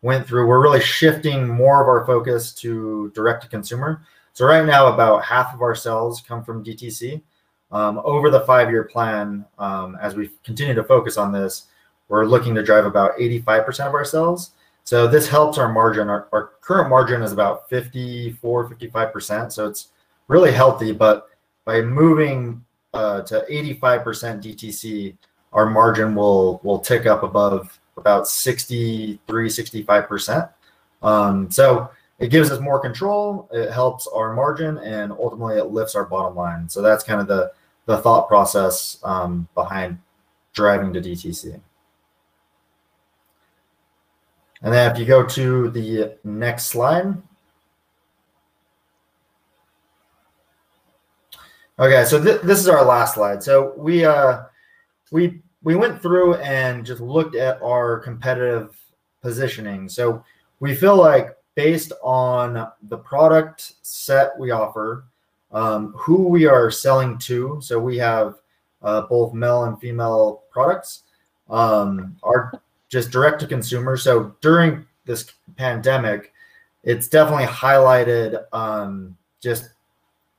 went 0.02 0.28
through, 0.28 0.48
we're 0.48 0.62
really 0.62 0.82
shifting 0.82 1.48
more 1.48 1.82
of 1.82 1.90
our 1.90 2.06
focus 2.06 2.54
to 2.54 3.12
direct 3.16 3.44
to 3.44 3.50
consumer. 3.50 4.06
So 4.34 4.46
right 4.46 4.66
now, 4.66 4.94
about 4.94 5.24
half 5.24 5.54
of 5.54 5.62
our 5.62 5.76
sales 5.76 6.22
come 6.22 6.44
from 6.44 6.64
DTC. 6.64 7.22
Um, 7.72 8.00
over 8.04 8.30
the 8.30 8.42
five-year 8.42 8.84
plan, 8.84 9.46
um, 9.58 9.98
as 10.02 10.16
we 10.16 10.30
continue 10.44 10.76
to 10.76 10.84
focus 10.84 11.18
on 11.18 11.32
this, 11.32 11.66
we're 12.08 12.26
looking 12.26 12.54
to 12.56 12.64
drive 12.64 12.86
about 12.86 13.18
85% 13.18 13.88
of 13.88 13.94
our 13.94 14.06
sales. 14.06 14.52
So 14.86 15.08
this 15.08 15.28
helps 15.28 15.58
our 15.58 15.72
margin. 15.72 16.10
Our, 16.10 16.28
our 16.32 16.52
current 16.62 16.90
margin 16.90 17.24
is 17.24 17.32
about 17.32 17.68
54, 17.70 18.70
55%. 18.70 19.52
So 19.52 19.68
it's 19.68 19.90
really 20.28 20.52
healthy. 20.52 20.92
But 20.92 21.28
by 21.66 21.82
moving 21.82 22.64
uh, 22.94 23.22
to 23.24 23.46
85% 23.50 23.82
DTC, 24.44 25.18
our 25.54 25.66
margin 25.66 26.14
will 26.14 26.60
will 26.64 26.80
tick 26.80 27.06
up 27.06 27.24
above 27.24 27.80
about 27.98 28.28
63, 28.28 29.48
65%. 29.48 30.50
Um, 31.02 31.50
so 31.50 31.90
it 32.20 32.30
gives 32.30 32.52
us 32.52 32.60
more 32.60 32.80
control. 32.80 33.50
It 33.52 33.72
helps 33.72 34.08
our 34.08 34.34
margin, 34.34 34.78
and 34.80 35.12
ultimately 35.12 35.58
it 35.58 35.66
lifts 35.66 35.96
our 35.96 36.06
bottom 36.06 36.36
line. 36.36 36.70
So 36.70 36.82
that's 36.82 37.04
kind 37.04 37.20
of 37.20 37.28
the 37.28 37.52
the 37.86 37.98
thought 37.98 38.28
process 38.28 39.00
um, 39.04 39.48
behind 39.56 39.98
driving 40.54 40.94
to 40.94 41.02
DTC. 41.02 41.60
And 44.66 44.74
then 44.74 44.92
if 44.92 44.98
you 44.98 45.06
go 45.06 45.24
to 45.24 45.70
the 45.70 46.18
next 46.24 46.66
slide. 46.66 47.16
Okay, 51.78 52.04
so 52.06 52.22
th 52.24 52.42
this 52.42 52.60
is 52.60 52.68
our 52.68 52.84
last 52.84 53.14
slide. 53.14 53.44
So 53.44 53.76
we 53.78 54.06
uh, 54.06 54.46
we 55.12 55.44
we 55.62 55.76
went 55.76 56.02
through 56.02 56.36
and 56.42 56.84
just 56.84 57.00
looked 57.00 57.36
at 57.36 57.62
our 57.62 58.00
competitive 58.00 58.76
positioning. 59.22 59.88
So 59.88 60.24
we 60.60 60.74
feel 60.74 60.98
like 60.98 61.38
based 61.54 61.94
on 62.02 62.68
the 62.90 62.98
product 62.98 63.74
set 63.84 64.32
we 64.40 64.50
offer, 64.50 65.06
um, 65.52 65.94
who 65.96 66.28
we 66.28 66.48
are 66.48 66.72
selling 66.72 67.20
to. 67.30 67.60
So 67.62 67.78
we 67.78 67.98
have 67.98 68.42
uh, 68.82 69.02
both 69.02 69.32
male 69.32 69.66
and 69.66 69.80
female 69.80 70.42
products. 70.50 71.04
Um, 71.52 72.18
are 72.24 72.52
just 72.90 73.12
direct 73.12 73.40
to 73.42 73.48
consumer. 73.48 73.98
So 73.98 74.36
during 74.42 74.86
this 75.06 75.32
pandemic, 75.56 76.34
it's 76.84 77.08
definitely 77.08 77.46
highlighted 77.46 78.44
um, 78.54 79.18
just 79.42 79.70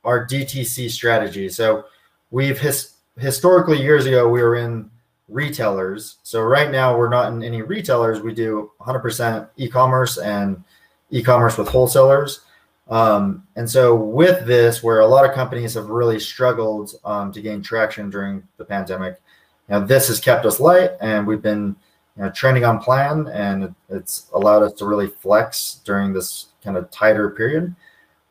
our 0.05 0.27
DTC 0.27 0.91
strategy. 0.91 1.49
So 1.49 1.85
we've 2.31 2.59
his, 2.59 2.95
historically 3.19 3.83
years 3.83 4.07
ago 4.07 4.29
we 4.29 4.43
were 4.43 4.57
in 4.57 4.91
retailers. 5.29 6.19
So 6.23 6.43
right 6.43 6.71
now 6.71 6.97
we're 6.97 7.09
not 7.09 7.33
in 7.33 7.43
any 7.43 7.63
retailers. 7.63 8.21
We 8.21 8.33
do 8.33 8.71
100% 8.81 9.49
e-commerce 9.57 10.19
and 10.19 10.63
e-commerce 11.11 11.59
with 11.59 11.69
wholesalers. 11.69 12.41
Um, 12.89 13.47
and 13.57 13.69
so 13.69 13.97
with 13.97 14.47
this, 14.47 14.83
where 14.83 15.01
a 15.01 15.07
lot 15.07 15.29
of 15.29 15.35
companies 15.35 15.75
have 15.75 15.87
really 15.87 16.21
struggled 16.21 16.93
um, 17.05 17.33
to 17.33 17.41
gain 17.41 17.63
traction 17.63 18.11
during 18.11 18.47
the 18.59 18.65
pandemic, 18.65 19.21
now 19.69 19.81
this 19.81 20.07
has 20.07 20.21
kept 20.21 20.47
us 20.47 20.61
light, 20.61 20.93
and 21.01 21.27
we've 21.27 21.43
been 21.43 21.75
you 22.17 22.23
know, 22.23 22.31
trending 22.31 22.65
on 22.65 22.79
plan, 22.79 23.29
and 23.29 23.75
it's 23.89 24.31
allowed 24.35 24.63
us 24.63 24.73
to 24.75 24.87
really 24.87 25.09
flex 25.09 25.81
during 25.85 26.13
this 26.13 26.47
kind 26.63 26.77
of 26.77 26.91
tighter 26.91 27.31
period. 27.31 27.75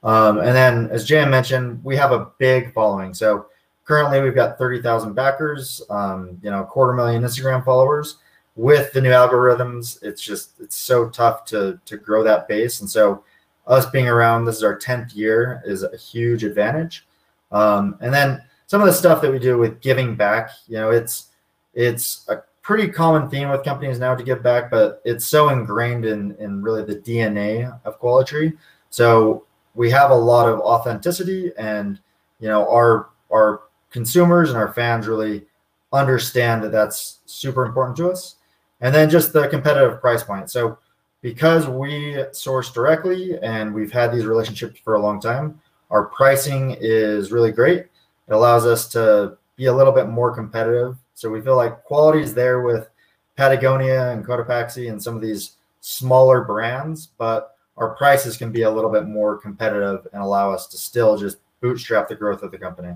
Um, 0.04 0.38
and 0.40 0.56
then, 0.56 0.90
as 0.92 1.06
Jan 1.06 1.30
mentioned, 1.30 1.84
we 1.84 1.96
have 1.96 2.12
a 2.12 2.32
big 2.38 2.74
following. 2.74 3.14
So 3.14 3.48
currently, 3.86 4.22
we've 4.22 4.36
got 4.36 4.58
30,000 4.58 5.14
backers, 5.14 5.82
um, 5.90 6.38
you 6.42 6.52
know, 6.52 6.62
a 6.62 6.66
quarter 6.66 6.94
million 6.94 7.24
Instagram 7.24 7.64
followers. 7.64 8.18
With 8.56 8.94
the 8.94 9.02
new 9.02 9.10
algorithms, 9.10 10.02
it's 10.02 10.22
just 10.22 10.62
it's 10.62 10.78
so 10.78 11.10
tough 11.10 11.44
to 11.46 11.80
to 11.86 11.98
grow 11.98 12.24
that 12.24 12.48
base, 12.48 12.80
and 12.80 12.90
so 12.90 13.24
us 13.68 13.86
being 13.88 14.08
around, 14.08 14.46
this 14.46 14.58
is 14.58 14.64
our 14.64 14.78
10th 14.78 15.16
year, 15.16 15.62
is 15.66 15.84
a 15.84 15.98
huge 15.98 16.44
advantage. 16.44 17.06
Um, 17.52 17.98
and 18.00 18.14
then 18.14 18.44
some 18.68 18.82
of 18.82 18.88
the 18.88 18.94
stuff 18.94 19.22
that 19.22 19.32
we 19.32 19.40
do 19.40 19.58
with 19.58 19.82
giving 19.82 20.16
back, 20.16 20.52
you 20.68 20.78
know, 20.78 20.92
it's 20.92 21.30
it's 21.74 22.26
a 22.30 22.42
pretty 22.66 22.92
common 22.92 23.30
theme 23.30 23.50
with 23.50 23.64
companies 23.64 24.00
now 24.00 24.16
to 24.16 24.24
give 24.24 24.42
back, 24.42 24.72
but 24.72 25.00
it's 25.06 25.28
so 25.28 25.50
ingrained 25.50 26.04
in 26.04 26.36
in 26.40 26.64
really 26.64 26.84
the 26.84 26.96
DNA 26.96 27.80
of 27.86 28.02
Coalatree. 28.02 28.58
So 28.90 29.46
we 29.76 29.92
have 29.92 30.10
a 30.10 30.16
lot 30.16 30.50
of 30.50 30.60
authenticity, 30.62 31.52
and 31.58 32.00
you 32.40 32.50
know, 32.50 32.68
our 32.68 33.10
our 33.32 33.62
consumers 33.92 34.50
and 34.50 34.58
our 34.58 34.74
fans 34.74 35.08
really 35.08 35.46
understand 35.94 36.64
that 36.64 36.72
that's 36.72 37.20
super 37.26 37.66
important 37.66 37.96
to 37.98 38.10
us. 38.10 38.36
And 38.82 38.94
then 38.94 39.10
just 39.10 39.32
the 39.32 39.48
competitive 39.48 40.02
price 40.02 40.24
point. 40.24 40.50
So 40.50 40.80
because 41.22 41.68
we 41.68 42.26
source 42.34 42.72
directly 42.72 43.40
and 43.42 43.74
we've 43.74 43.92
had 43.92 44.12
these 44.12 44.26
relationships 44.26 44.80
for 44.84 44.96
a 44.96 45.02
long 45.02 45.22
time, 45.22 45.62
our 45.92 46.06
pricing 46.06 46.76
is 46.80 47.32
really 47.32 47.52
great. 47.52 47.80
It 48.28 48.34
allows 48.34 48.66
us 48.66 48.90
to 48.90 49.38
be 49.56 49.68
a 49.68 49.74
little 49.74 49.94
bit 49.94 50.10
more 50.10 50.36
competitive. 50.36 50.98
So 51.16 51.30
we 51.30 51.42
feel 51.42 51.56
like 51.56 51.84
quality 51.84 52.22
is 52.22 52.34
there 52.34 52.62
with 52.62 52.90
Patagonia 53.38 54.12
and 54.12 54.26
Cotopaxi 54.26 54.92
and 54.92 55.02
some 55.02 55.16
of 55.16 55.22
these 55.22 55.58
smaller 55.80 56.44
brands, 56.44 57.08
but 57.18 57.56
our 57.78 57.96
prices 57.96 58.38
can 58.38 58.52
be 58.52 58.64
a 58.64 58.70
little 58.70 58.92
bit 58.92 59.08
more 59.08 59.38
competitive 59.38 60.08
and 60.14 60.22
allow 60.22 60.52
us 60.52 60.68
to 60.68 60.78
still 60.78 61.18
just 61.18 61.38
bootstrap 61.62 62.08
the 62.08 62.16
growth 62.16 62.44
of 62.44 62.52
the 62.52 62.58
company. 62.58 62.94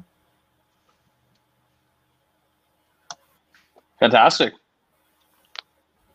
Fantastic. 4.00 4.54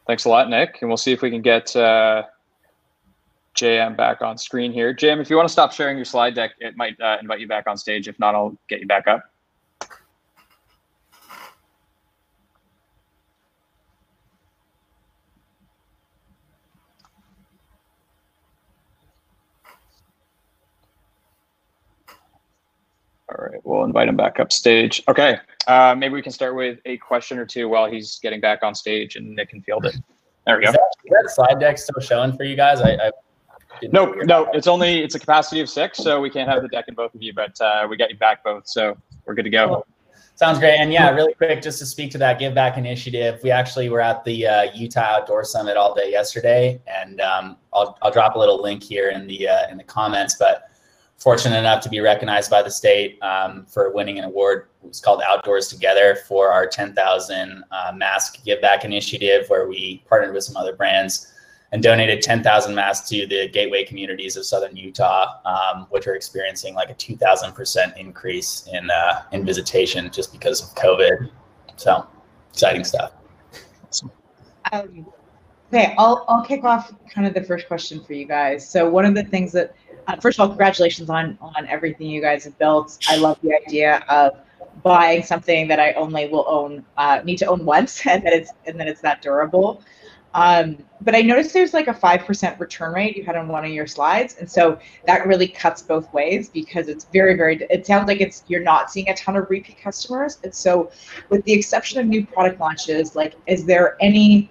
Thanks 0.07 0.25
a 0.25 0.29
lot, 0.29 0.51
Nick. 0.51 0.79
And 0.81 0.91
we'll 0.91 0.97
see 0.97 1.13
if 1.13 1.23
we 1.23 1.31
can 1.31 1.43
get 1.43 1.75
uh, 1.75 2.25
JM 3.55 3.97
back 3.97 4.21
on 4.23 4.37
screen 4.37 4.73
here. 4.73 4.95
JM, 4.95 5.21
if 5.21 5.31
you 5.31 5.37
want 5.37 5.49
to 5.49 5.53
stop 5.53 5.73
sharing 5.73 5.97
your 5.97 6.05
slide 6.05 6.35
deck, 6.35 6.53
it 6.61 6.77
might 6.77 7.01
uh, 7.01 7.19
invite 7.21 7.41
you 7.41 7.49
back 7.49 7.67
on 7.67 7.77
stage. 7.77 8.09
If 8.09 8.19
not, 8.19 8.35
I'll 8.35 8.57
get 8.69 8.81
you 8.81 8.87
back 8.87 9.07
up. 9.07 9.23
All 23.37 23.47
right, 23.47 23.64
we'll 23.75 23.85
invite 23.85 24.09
him 24.09 24.17
back 24.17 24.41
up 24.41 24.53
stage. 24.53 25.03
Okay, 25.09 25.39
uh, 25.67 25.95
maybe 25.97 26.15
we 26.15 26.23
can 26.23 26.33
start 26.33 26.55
with 26.55 26.79
a 26.85 26.97
question 26.99 27.39
or 27.39 27.47
two 27.47 27.69
while 27.69 27.91
he's 27.91 28.19
getting 28.21 28.41
back 28.41 28.63
on 28.63 28.75
stage 28.75 29.17
and 29.17 29.35
Nick 29.35 29.51
can 29.51 29.63
field 29.63 29.87
it. 29.87 29.97
There 30.47 30.57
we 30.59 30.65
go. 30.65 30.71
Is 30.71 30.75
that, 30.75 30.95
is 31.05 31.11
that 31.11 31.31
slide 31.35 31.61
deck 31.61 31.79
still 31.79 32.01
showing 32.01 32.37
for 32.37 32.45
you 32.45 32.57
guys? 32.57 32.81
I, 32.81 32.93
I 32.93 33.11
no, 33.91 34.13
no, 34.13 34.49
it's 34.53 34.67
only 34.67 35.03
it's 35.03 35.15
a 35.15 35.19
capacity 35.19 35.61
of 35.61 35.69
six, 35.69 35.99
so 35.99 36.21
we 36.21 36.31
can't 36.31 36.49
have 36.49 36.63
the 36.63 36.69
deck 36.69 36.85
in 36.89 36.95
both 36.95 37.15
of 37.15 37.23
you, 37.23 37.33
but 37.35 37.61
uh, 37.61 37.87
we 37.89 37.97
got 37.97 38.11
you 38.11 38.17
back 38.17 38.45
both, 38.45 38.69
so 38.69 38.97
we're 39.27 39.35
good 39.35 39.45
to 39.45 39.51
go. 39.51 39.67
Cool. 39.67 39.87
Sounds 40.37 40.59
great. 40.59 40.79
And 40.79 40.93
yeah, 40.93 41.11
really 41.11 41.33
quick, 41.35 41.63
just 41.63 41.79
to 41.79 41.87
speak 41.87 42.11
to 42.11 42.19
that 42.19 42.41
Give 42.41 42.53
Back 42.53 42.77
initiative, 42.77 43.41
we 43.45 43.53
actually 43.53 43.89
were 43.89 44.01
at 44.01 44.25
the 44.25 44.47
uh, 44.47 44.63
Utah 44.75 45.19
Outdoor 45.21 45.45
Summit 45.45 45.77
all 45.77 45.95
day 45.95 46.11
yesterday, 46.11 46.81
and 46.89 47.21
um, 47.21 47.57
I'll, 47.73 47.97
I'll 48.03 48.11
drop 48.11 48.35
a 48.35 48.39
little 48.39 48.61
link 48.61 48.83
here 48.83 49.11
in 49.11 49.29
the 49.29 49.49
uh, 49.49 49.71
in 49.71 49.77
the 49.77 49.85
comments. 49.85 50.35
But 50.37 50.71
fortunate 51.19 51.59
enough 51.59 51.83
to 51.83 51.89
be 51.89 52.01
recognized 52.01 52.51
by 52.51 52.63
the 52.63 52.71
state 52.71 53.19
um, 53.23 53.65
for 53.67 53.91
winning 53.93 54.19
an 54.19 54.25
award. 54.25 54.69
It 54.83 54.89
was 54.89 55.01
called 55.01 55.23
Outdoors 55.27 55.69
Together 55.69 56.17
for 56.27 56.51
our 56.53 56.67
10,000 56.67 57.65
uh, 57.71 57.93
mask 57.95 58.45
give 58.45 58.61
back 58.61 58.85
initiative, 58.85 59.49
where 59.49 59.69
we 59.69 60.05
partnered 60.09 60.35
with 60.35 60.45
some 60.45 60.57
other 60.57 60.75
brands 60.75 61.33
and 61.73 61.83
donated 61.83 62.23
10,000 62.23 62.73
masks 62.73 63.09
to 63.09 63.27
the 63.27 63.49
gateway 63.49 63.85
communities 63.85 64.37
of 64.37 64.45
southern 64.45 64.77
Utah, 64.77 65.41
um, 65.45 65.87
which 65.91 66.07
are 66.07 66.15
experiencing 66.15 66.75
like 66.75 66.89
a 66.89 66.95
2,000% 66.95 67.97
increase 67.97 68.69
in 68.73 68.89
uh, 68.91 69.23
in 69.33 69.45
visitation 69.45 70.09
just 70.13 70.33
because 70.33 70.63
of 70.63 70.75
COVID. 70.77 71.31
So 71.77 72.07
exciting 72.51 72.85
stuff. 72.85 73.13
Um, 74.73 75.07
okay, 75.73 75.95
I'll 75.99 76.25
I'll 76.29 76.45
kick 76.45 76.63
off 76.63 76.93
kind 77.11 77.27
of 77.27 77.35
the 77.35 77.43
first 77.43 77.67
question 77.67 78.05
for 78.05 78.13
you 78.13 78.25
guys. 78.25 78.69
So 78.71 78.89
one 78.89 79.05
of 79.05 79.15
the 79.15 79.25
things 79.25 79.51
that 79.53 79.75
uh, 80.07 80.17
first 80.17 80.39
of 80.39 80.43
all, 80.43 80.49
congratulations 80.49 81.11
on 81.11 81.39
on 81.41 81.67
everything 81.67 82.09
you 82.09 82.21
guys 82.21 82.45
have 82.45 82.59
built. 82.59 82.99
I 83.09 83.17
love 83.17 83.39
the 83.43 83.55
idea 83.55 84.05
of 84.09 84.39
buying 84.83 85.23
something 85.23 85.69
that 85.69 85.81
I 85.81 85.93
only 85.93 86.29
will 86.29 86.45
own, 86.49 86.85
uh, 86.97 87.21
need 87.25 87.39
to 87.39 87.47
own 87.47 87.65
once, 87.65 88.07
and 88.07 88.25
that 88.25 88.33
it's 88.33 88.53
and 88.67 88.79
then 88.79 88.89
it's 88.89 89.01
that 89.03 89.23
durable. 89.23 89.83
Um, 90.35 90.79
but 91.01 91.15
I 91.15 91.21
noticed 91.21 91.55
there's 91.55 91.73
like 91.73 91.87
a 91.87 91.95
five 91.95 92.23
percent 92.23 92.59
return 92.59 92.93
rate 92.93 93.17
you 93.17 93.23
had 93.23 93.37
on 93.37 93.47
one 93.47 93.65
of 93.65 93.71
your 93.71 93.87
slides, 93.87 94.37
and 94.41 94.51
so 94.51 94.79
that 95.07 95.27
really 95.27 95.47
cuts 95.47 95.81
both 95.81 96.13
ways 96.13 96.49
because 96.49 96.89
it's 96.89 97.05
very 97.13 97.37
very. 97.37 97.63
It 97.71 97.87
sounds 97.87 98.09
like 98.09 98.21
it's 98.21 98.43
you're 98.49 98.63
not 98.63 98.91
seeing 98.91 99.09
a 99.09 99.15
ton 99.15 99.37
of 99.37 99.49
repeat 99.49 99.79
customers, 99.81 100.39
and 100.43 100.53
so 100.53 100.91
with 101.29 101.45
the 101.45 101.53
exception 101.53 102.01
of 102.01 102.07
new 102.07 102.27
product 102.27 102.59
launches, 102.59 103.15
like 103.15 103.35
is 103.47 103.65
there 103.65 103.97
any 104.01 104.51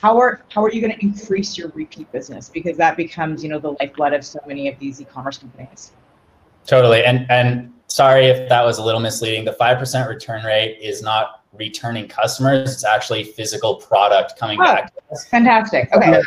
how 0.00 0.18
are 0.18 0.42
how 0.48 0.64
are 0.64 0.72
you 0.72 0.80
going 0.80 0.94
to 0.94 1.02
increase 1.02 1.58
your 1.58 1.68
repeat 1.70 2.10
business? 2.12 2.48
Because 2.48 2.76
that 2.76 2.96
becomes 2.96 3.42
you 3.42 3.48
know 3.48 3.58
the 3.58 3.76
lifeblood 3.80 4.12
of 4.14 4.24
so 4.24 4.40
many 4.46 4.68
of 4.68 4.78
these 4.78 5.00
e-commerce 5.00 5.38
companies. 5.38 5.92
Totally 6.66 7.04
and 7.04 7.30
and 7.30 7.72
sorry 7.88 8.26
if 8.26 8.48
that 8.48 8.64
was 8.64 8.78
a 8.78 8.84
little 8.84 9.00
misleading. 9.00 9.44
The 9.44 9.56
5% 9.60 10.08
return 10.08 10.44
rate 10.44 10.78
is 10.80 11.02
not 11.02 11.41
returning 11.52 12.08
customers. 12.08 12.72
It's 12.72 12.84
actually 12.84 13.24
physical 13.24 13.76
product 13.76 14.38
coming 14.38 14.58
Oh. 14.60 14.64
back. 14.64 14.92
Fantastic. 15.30 15.92
Okay. 15.94 16.22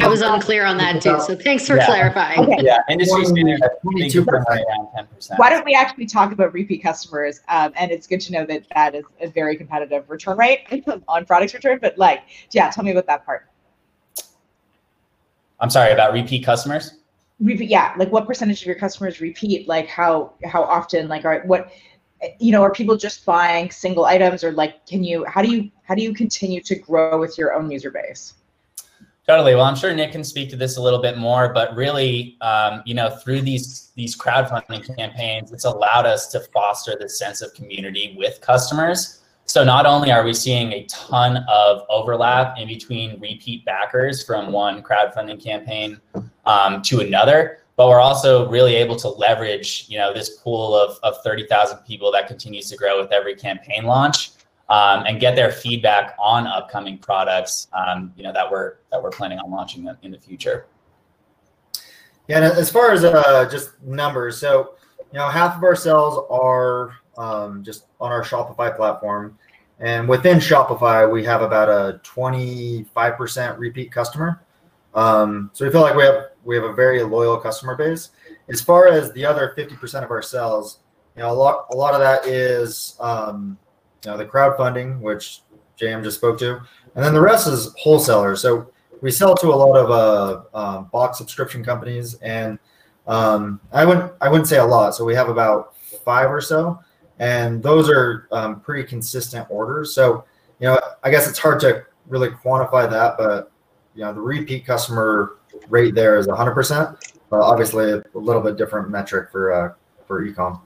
I 0.00 0.08
was 0.08 0.20
unclear 0.20 0.64
on 0.64 0.76
that 0.78 1.00
too, 1.00 1.20
so 1.20 1.36
thanks 1.36 1.66
for 1.66 1.76
Yeah. 1.76 1.86
clarifying. 1.86 2.40
Okay. 2.40 2.56
Yeah, 2.60 2.78
industry 2.88 3.24
standard. 3.24 3.62
I 3.62 3.68
think 3.68 3.82
22 3.82 4.20
it's 4.20 4.28
around 4.28 4.88
ten 4.96 5.06
percent. 5.06 5.38
Why 5.38 5.50
don't 5.50 5.64
we 5.64 5.74
actually 5.74 6.06
talk 6.06 6.32
about 6.32 6.52
repeat 6.52 6.82
customers? 6.82 7.40
Um, 7.48 7.72
and 7.76 7.92
it's 7.92 8.06
good 8.08 8.20
to 8.22 8.32
know 8.32 8.44
that 8.46 8.64
that 8.74 8.94
is 8.96 9.04
a 9.20 9.28
very 9.28 9.56
competitive 9.56 10.10
return 10.10 10.36
rate 10.36 10.60
on 11.08 11.24
products 11.24 11.54
return. 11.54 11.78
But 11.80 11.96
like, 11.96 12.22
yeah, 12.50 12.70
tell 12.70 12.82
me 12.82 12.90
about 12.90 13.06
that 13.06 13.24
part. 13.24 13.46
I'm 15.60 15.70
sorry 15.70 15.92
about 15.92 16.12
repeat 16.12 16.44
customers. 16.44 16.96
Repeat, 17.40 17.68
yeah. 17.68 17.94
Like, 17.96 18.10
what 18.12 18.26
percentage 18.26 18.60
of 18.62 18.66
your 18.66 18.76
customers 18.76 19.20
repeat? 19.20 19.68
Like, 19.68 19.86
how 19.88 20.32
how 20.44 20.62
often? 20.64 21.06
Like, 21.08 21.24
are 21.24 21.42
what? 21.46 21.70
You 22.38 22.52
know, 22.52 22.62
are 22.62 22.72
people 22.72 22.96
just 22.96 23.24
buying 23.24 23.70
single 23.70 24.04
items, 24.04 24.44
or 24.44 24.52
like, 24.52 24.86
can 24.86 25.02
you? 25.04 25.24
How 25.26 25.42
do 25.42 25.50
you 25.50 25.70
how 25.84 25.94
do 25.94 26.02
you 26.02 26.14
continue 26.14 26.60
to 26.62 26.74
grow 26.74 27.18
with 27.18 27.36
your 27.38 27.54
own 27.54 27.70
user 27.70 27.90
base? 27.90 28.34
Totally. 29.26 29.54
Well, 29.54 29.64
I'm 29.64 29.76
sure 29.76 29.94
Nick 29.94 30.12
can 30.12 30.22
speak 30.22 30.50
to 30.50 30.56
this 30.56 30.76
a 30.76 30.82
little 30.82 31.00
bit 31.00 31.16
more, 31.16 31.50
but 31.50 31.74
really, 31.74 32.36
um, 32.42 32.82
you 32.84 32.94
know, 32.94 33.08
through 33.08 33.40
these 33.40 33.90
these 33.94 34.16
crowdfunding 34.16 34.96
campaigns, 34.96 35.50
it's 35.52 35.64
allowed 35.64 36.04
us 36.04 36.26
to 36.28 36.40
foster 36.40 36.96
this 36.98 37.18
sense 37.18 37.40
of 37.40 37.54
community 37.54 38.14
with 38.18 38.40
customers. 38.42 39.20
So 39.46 39.62
not 39.62 39.86
only 39.86 40.10
are 40.10 40.24
we 40.24 40.32
seeing 40.34 40.72
a 40.72 40.84
ton 40.84 41.44
of 41.48 41.82
overlap 41.88 42.58
in 42.58 42.66
between 42.66 43.20
repeat 43.20 43.64
backers 43.64 44.24
from 44.24 44.52
one 44.52 44.82
crowdfunding 44.82 45.42
campaign 45.42 46.00
um, 46.46 46.82
to 46.82 47.00
another, 47.00 47.63
but 47.76 47.88
we're 47.88 48.00
also 48.00 48.48
really 48.48 48.76
able 48.76 48.96
to 48.96 49.08
leverage, 49.08 49.86
you 49.88 49.98
know, 49.98 50.12
this 50.12 50.38
pool 50.38 50.76
of, 50.76 50.98
of 51.02 51.22
30,000 51.24 51.78
people 51.78 52.12
that 52.12 52.28
continues 52.28 52.68
to 52.70 52.76
grow 52.76 53.00
with 53.00 53.10
every 53.12 53.34
campaign 53.34 53.84
launch 53.84 54.30
um, 54.68 55.04
and 55.06 55.20
get 55.20 55.36
their 55.36 55.50
feedback 55.50 56.14
on 56.18 56.46
upcoming 56.46 56.98
products, 56.98 57.68
um, 57.72 58.12
you 58.16 58.22
know, 58.22 58.32
that 58.32 58.50
we're 58.50 58.76
that 58.90 59.02
we're 59.02 59.10
planning 59.10 59.38
on 59.38 59.50
launching 59.50 59.88
in- 60.02 60.10
the 60.10 60.18
future. 60.18 60.66
Yeah, 62.28 62.36
and 62.36 62.44
as 62.44 62.70
far 62.70 62.92
as 62.92 63.04
uh, 63.04 63.46
just 63.50 63.80
numbers, 63.82 64.38
so 64.38 64.74
you 65.12 65.18
know, 65.18 65.28
half 65.28 65.56
of 65.56 65.62
our 65.62 65.76
sales 65.76 66.26
are 66.30 66.96
um, 67.18 67.62
just 67.62 67.86
on 68.00 68.10
our 68.10 68.22
Shopify 68.22 68.74
platform, 68.74 69.38
and 69.78 70.08
within 70.08 70.38
Shopify, 70.38 71.10
we 71.10 71.22
have 71.24 71.42
about 71.42 71.68
a 71.68 72.00
twenty-five 72.02 73.18
percent 73.18 73.58
repeat 73.58 73.92
customer. 73.92 74.42
Um, 74.94 75.50
so 75.52 75.66
we 75.66 75.70
feel 75.70 75.82
like 75.82 75.96
we 75.96 76.04
have 76.04 76.28
we 76.44 76.54
have 76.54 76.64
a 76.64 76.72
very 76.72 77.02
loyal 77.02 77.36
customer 77.38 77.76
base. 77.76 78.10
As 78.50 78.60
far 78.60 78.88
as 78.88 79.12
the 79.12 79.24
other 79.24 79.52
fifty 79.56 79.76
percent 79.76 80.04
of 80.04 80.10
our 80.10 80.22
sales, 80.22 80.80
you 81.16 81.22
know, 81.22 81.30
a 81.30 81.34
lot 81.34 81.66
a 81.70 81.76
lot 81.76 81.94
of 81.94 82.00
that 82.00 82.26
is 82.26 82.96
um, 83.00 83.58
you 84.04 84.10
know 84.10 84.16
the 84.16 84.26
crowdfunding, 84.26 85.00
which 85.00 85.40
JM 85.80 86.02
just 86.02 86.18
spoke 86.18 86.38
to, 86.40 86.60
and 86.94 87.04
then 87.04 87.14
the 87.14 87.20
rest 87.20 87.46
is 87.46 87.74
wholesalers. 87.78 88.40
So 88.40 88.70
we 89.00 89.10
sell 89.10 89.34
to 89.36 89.48
a 89.48 89.54
lot 89.54 89.76
of 89.76 89.90
uh, 89.90 90.56
um, 90.56 90.88
box 90.92 91.18
subscription 91.18 91.64
companies, 91.64 92.14
and 92.14 92.58
um, 93.06 93.60
I 93.72 93.84
wouldn't 93.84 94.12
I 94.20 94.28
wouldn't 94.28 94.48
say 94.48 94.58
a 94.58 94.64
lot. 94.64 94.94
So 94.94 95.04
we 95.04 95.14
have 95.14 95.28
about 95.28 95.76
five 96.04 96.30
or 96.30 96.40
so, 96.40 96.80
and 97.18 97.62
those 97.62 97.88
are 97.88 98.28
um, 98.32 98.60
pretty 98.60 98.86
consistent 98.88 99.46
orders. 99.50 99.94
So 99.94 100.24
you 100.60 100.68
know, 100.68 100.80
I 101.02 101.10
guess 101.10 101.28
it's 101.28 101.38
hard 101.38 101.60
to 101.60 101.84
really 102.06 102.28
quantify 102.28 102.88
that, 102.90 103.16
but 103.18 103.50
you 103.94 104.02
know, 104.02 104.12
the 104.12 104.20
repeat 104.20 104.66
customer 104.66 105.36
rate 105.68 105.94
there 105.94 106.18
is 106.18 106.26
100 106.26 106.52
percent. 106.54 106.96
But 107.30 107.40
obviously, 107.40 107.90
a 107.92 108.02
little 108.14 108.42
bit 108.42 108.56
different 108.56 108.90
metric 108.90 109.30
for 109.30 109.52
uh, 109.52 109.72
for 110.06 110.24
ecom. 110.24 110.60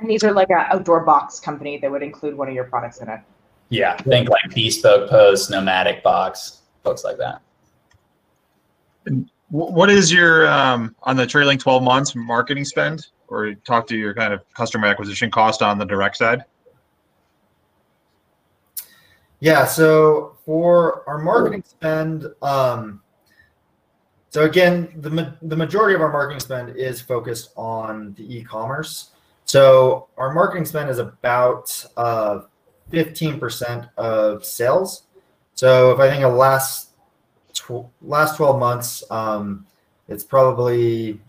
And 0.00 0.10
these 0.10 0.24
are 0.24 0.32
like 0.32 0.50
an 0.50 0.64
outdoor 0.70 1.00
box 1.04 1.38
company 1.38 1.78
that 1.78 1.90
would 1.90 2.02
include 2.02 2.36
one 2.36 2.48
of 2.48 2.54
your 2.54 2.64
products 2.64 3.00
in 3.00 3.08
it. 3.08 3.20
Yeah, 3.68 3.96
think 3.96 4.28
like 4.28 4.54
bespoke 4.54 5.08
post, 5.08 5.50
nomadic 5.50 6.02
box, 6.02 6.62
folks 6.84 7.04
like 7.04 7.16
that. 7.18 7.40
Wh- 9.06 9.22
What 9.50 9.88
is 9.90 10.12
your 10.12 10.48
um, 10.48 10.94
on 11.04 11.16
the 11.16 11.26
trailing 11.26 11.56
12 11.58 11.82
months 11.82 12.14
marketing 12.14 12.64
spend, 12.64 13.06
or 13.28 13.54
talk 13.54 13.86
to 13.86 13.96
your 13.96 14.12
kind 14.12 14.32
of 14.34 14.42
customer 14.54 14.88
acquisition 14.88 15.30
cost 15.30 15.62
on 15.62 15.78
the 15.78 15.86
direct 15.86 16.16
side? 16.16 16.44
Yeah. 19.40 19.64
So 19.64 20.36
for 20.44 21.08
our 21.08 21.18
marketing 21.18 21.64
spend, 21.66 22.26
um, 22.42 23.00
so 24.32 24.44
again, 24.44 24.88
the 24.96 25.36
the 25.42 25.56
majority 25.56 25.94
of 25.94 26.00
our 26.00 26.10
marketing 26.10 26.40
spend 26.40 26.74
is 26.74 27.02
focused 27.02 27.50
on 27.54 28.14
the 28.14 28.38
e-commerce. 28.38 29.10
So 29.44 30.08
our 30.16 30.32
marketing 30.32 30.64
spend 30.64 30.88
is 30.88 30.98
about 30.98 31.84
uh, 31.98 32.40
15% 32.90 33.90
of 33.98 34.42
sales. 34.42 35.02
So 35.54 35.92
if 35.92 36.00
I 36.00 36.08
think 36.08 36.24
of 36.24 36.32
last 36.32 36.92
tw- 37.52 37.84
last 38.00 38.38
12 38.38 38.58
months, 38.58 39.04
um, 39.10 39.66
it's 40.08 40.24
probably 40.24 41.20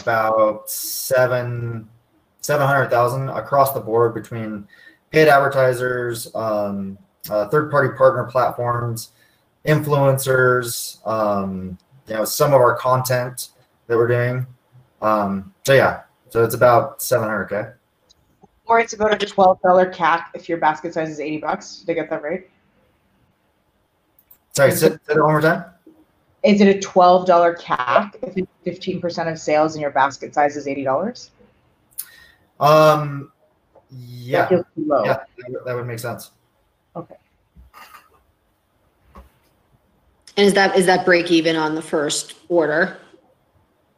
about 0.00 0.70
seven 0.70 1.86
700,000 2.40 3.28
across 3.28 3.74
the 3.74 3.80
board 3.80 4.14
between 4.14 4.66
paid 5.10 5.28
advertisers, 5.28 6.34
um, 6.34 6.96
uh, 7.28 7.46
third-party 7.48 7.94
partner 7.94 8.24
platforms, 8.24 9.10
influencers, 9.66 11.06
um, 11.06 11.76
you 12.08 12.14
know, 12.14 12.24
some 12.24 12.52
of 12.52 12.60
our 12.60 12.74
content 12.76 13.50
that 13.86 13.96
we're 13.96 14.08
doing. 14.08 14.46
Um, 15.02 15.52
so 15.66 15.74
yeah, 15.74 16.02
so 16.30 16.42
it's 16.44 16.54
about 16.54 16.98
700k. 17.00 17.74
Or 18.66 18.80
it's 18.80 18.92
about 18.92 19.22
a 19.22 19.26
twelve 19.26 19.60
dollar 19.62 19.90
CAC 19.90 20.24
if 20.34 20.46
your 20.48 20.58
basket 20.58 20.92
size 20.92 21.08
is 21.08 21.20
eighty 21.20 21.38
bucks. 21.38 21.78
Did 21.86 21.92
I 21.92 21.94
get 21.94 22.10
that 22.10 22.22
right? 22.22 22.50
Sorry, 24.52 24.72
say, 24.72 24.88
say 24.90 24.96
that 25.06 25.16
one 25.22 25.32
more 25.32 25.40
time. 25.40 25.64
Is 26.42 26.60
it 26.60 26.76
a 26.76 26.78
twelve 26.78 27.26
dollar 27.26 27.54
CAC 27.54 28.16
if 28.36 28.46
fifteen 28.64 29.00
percent 29.00 29.28
of 29.30 29.38
sales 29.38 29.74
and 29.74 29.80
your 29.80 29.90
basket 29.90 30.34
size 30.34 30.54
is 30.56 30.66
eighty 30.68 30.84
dollars? 30.84 31.30
Um, 32.60 33.32
yeah, 33.90 34.40
That 34.42 34.48
feels 34.50 34.64
too 34.74 34.84
low. 34.86 35.04
yeah, 35.04 35.12
that 35.38 35.64
that 35.64 35.74
would 35.74 35.86
make 35.86 35.98
sense. 35.98 36.32
Okay. 36.94 37.14
And 40.38 40.46
is 40.46 40.54
that 40.54 40.76
is 40.76 40.86
that 40.86 41.04
break 41.04 41.32
even 41.32 41.56
on 41.56 41.74
the 41.74 41.82
first 41.82 42.34
order? 42.48 42.96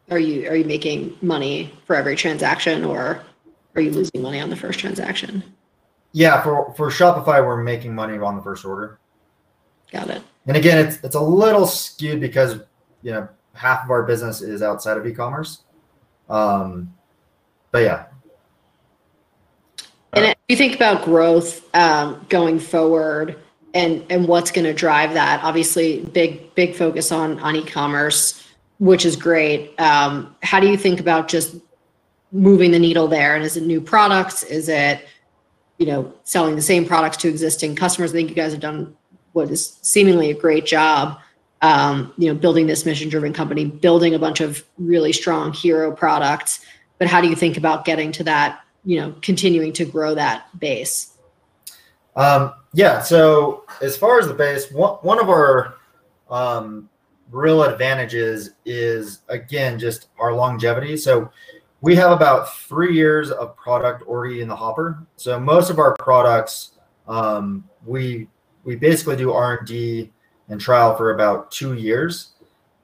Are 0.09 0.17
you 0.17 0.49
are 0.49 0.55
you 0.55 0.65
making 0.65 1.15
money 1.21 1.71
for 1.85 1.95
every 1.95 2.15
transaction 2.15 2.83
or 2.83 3.21
are 3.75 3.81
you 3.81 3.91
losing 3.91 4.23
money 4.23 4.39
on 4.39 4.49
the 4.49 4.55
first 4.55 4.79
transaction? 4.79 5.43
Yeah, 6.13 6.41
for 6.41 6.73
for 6.73 6.89
Shopify, 6.89 7.45
we're 7.45 7.61
making 7.61 7.93
money 7.93 8.17
on 8.17 8.35
the 8.35 8.41
first 8.41 8.65
order. 8.65 8.99
Got 9.91 10.09
it. 10.09 10.23
And 10.47 10.57
again, 10.57 10.83
it's 10.83 10.97
it's 11.03 11.15
a 11.15 11.21
little 11.21 11.67
skewed 11.67 12.19
because 12.19 12.55
you 13.03 13.11
know 13.11 13.29
half 13.53 13.83
of 13.83 13.91
our 13.91 14.01
business 14.01 14.41
is 14.41 14.63
outside 14.63 14.97
of 14.97 15.05
e-commerce. 15.05 15.61
Um, 16.27 16.91
but 17.69 17.83
yeah, 17.83 18.05
And 20.13 20.25
if 20.25 20.35
you 20.49 20.57
think 20.57 20.73
about 20.75 21.05
growth 21.05 21.63
um, 21.75 22.25
going 22.29 22.57
forward 22.57 23.37
and 23.73 24.03
and 24.09 24.27
what's 24.27 24.51
going 24.51 24.65
to 24.65 24.73
drive 24.73 25.13
that, 25.13 25.43
obviously 25.43 26.01
big 26.01 26.53
big 26.55 26.75
focus 26.75 27.11
on 27.11 27.39
on 27.39 27.55
e-commerce, 27.55 28.43
which 28.79 29.05
is 29.05 29.15
great. 29.15 29.79
Um, 29.79 30.35
how 30.43 30.59
do 30.59 30.67
you 30.67 30.77
think 30.77 30.99
about 30.99 31.27
just 31.27 31.55
moving 32.31 32.71
the 32.71 32.79
needle 32.79 33.07
there? 33.07 33.35
And 33.35 33.43
is 33.43 33.57
it 33.57 33.63
new 33.63 33.81
products? 33.81 34.43
Is 34.43 34.69
it 34.69 35.05
you 35.77 35.85
know 35.85 36.13
selling 36.23 36.55
the 36.55 36.61
same 36.61 36.85
products 36.85 37.17
to 37.17 37.29
existing 37.29 37.75
customers? 37.75 38.11
I 38.11 38.15
think 38.15 38.29
you 38.29 38.35
guys 38.35 38.51
have 38.51 38.61
done 38.61 38.95
what 39.33 39.49
is 39.49 39.77
seemingly 39.81 40.31
a 40.31 40.35
great 40.35 40.65
job. 40.65 41.19
Um, 41.63 42.11
you 42.17 42.27
know, 42.27 42.33
building 42.33 42.65
this 42.65 42.87
mission-driven 42.87 43.33
company, 43.33 43.65
building 43.65 44.15
a 44.15 44.19
bunch 44.19 44.41
of 44.41 44.65
really 44.79 45.13
strong 45.13 45.53
hero 45.53 45.91
products. 45.91 46.65
But 46.97 47.07
how 47.07 47.21
do 47.21 47.27
you 47.27 47.35
think 47.35 47.55
about 47.55 47.85
getting 47.85 48.11
to 48.13 48.23
that 48.23 48.61
you 48.83 48.99
know 48.99 49.15
continuing 49.21 49.73
to 49.73 49.85
grow 49.85 50.15
that 50.15 50.47
base 50.59 51.13
Um, 52.15 52.53
yeah. 52.73 53.01
So 53.01 53.65
as 53.81 53.97
far 53.97 54.19
as 54.19 54.27
the 54.27 54.33
base, 54.33 54.71
one, 54.71 54.93
one 55.01 55.19
of 55.19 55.29
our 55.29 55.75
um, 56.29 56.89
real 57.29 57.63
advantages 57.63 58.51
is 58.65 59.21
again 59.29 59.77
just 59.77 60.09
our 60.19 60.33
longevity. 60.33 60.97
So 60.97 61.31
we 61.81 61.95
have 61.95 62.11
about 62.11 62.53
three 62.55 62.93
years 62.93 63.31
of 63.31 63.55
product 63.55 64.03
already 64.03 64.41
in 64.41 64.47
the 64.47 64.55
hopper. 64.55 65.05
So 65.15 65.39
most 65.39 65.69
of 65.69 65.79
our 65.79 65.95
products, 65.97 66.73
um, 67.07 67.67
we 67.85 68.27
we 68.63 68.75
basically 68.75 69.17
do 69.17 69.31
R 69.31 69.57
and 69.57 69.67
D 69.67 70.11
and 70.49 70.59
trial 70.59 70.95
for 70.95 71.13
about 71.13 71.51
two 71.51 71.73
years. 71.73 72.31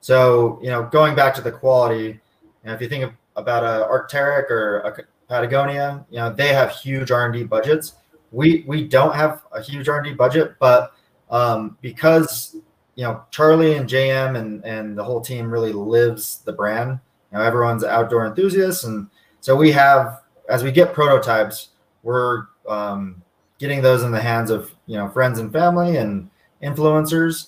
So 0.02 0.60
you 0.62 0.70
know, 0.70 0.84
going 0.84 1.16
back 1.16 1.34
to 1.36 1.42
the 1.42 1.52
quality, 1.52 2.20
know, 2.68 2.74
if 2.74 2.82
you 2.82 2.90
think 2.90 3.04
of, 3.04 3.14
about 3.36 3.64
a 3.64 3.88
Arc'teryx 3.88 4.50
or 4.50 4.80
a 4.80 5.04
Patagonia, 5.28 6.06
you 6.10 6.18
know, 6.18 6.32
they 6.32 6.50
have 6.50 6.72
huge 6.72 7.12
R 7.12 7.26
and 7.26 7.34
D 7.34 7.44
budgets 7.44 7.94
we 8.32 8.64
we 8.68 8.88
don't 8.88 9.16
have 9.16 9.44
a 9.52 9.62
huge 9.62 9.88
R&D 9.88 10.14
budget, 10.14 10.56
but 10.60 10.94
um, 11.30 11.78
because 11.82 12.56
you 12.96 13.04
know 13.04 13.24
Charlie 13.32 13.76
and 13.76 13.90
JM 13.90 14.38
and 14.38 14.64
and 14.66 14.98
the 14.98 15.04
whole 15.04 15.22
team 15.22 15.52
really 15.52 15.74
lives 15.74 16.42
the 16.46 16.54
brand. 16.54 17.00
You 17.32 17.38
know, 17.38 17.44
everyone's 17.44 17.84
outdoor 17.84 18.26
enthusiasts, 18.26 18.84
and 18.84 19.08
so 19.42 19.56
we 19.56 19.72
have 19.72 20.22
as 20.50 20.64
we 20.64 20.72
get 20.72 20.94
prototypes, 20.94 21.70
we're 22.04 22.46
um, 22.68 23.22
getting 23.60 23.82
those 23.82 24.04
in 24.04 24.12
the 24.12 24.22
hands 24.22 24.50
of 24.50 24.74
you 24.86 24.98
know 24.98 25.10
friends 25.10 25.40
and 25.40 25.52
family 25.52 25.98
and 25.98 26.30
influencers. 26.62 27.48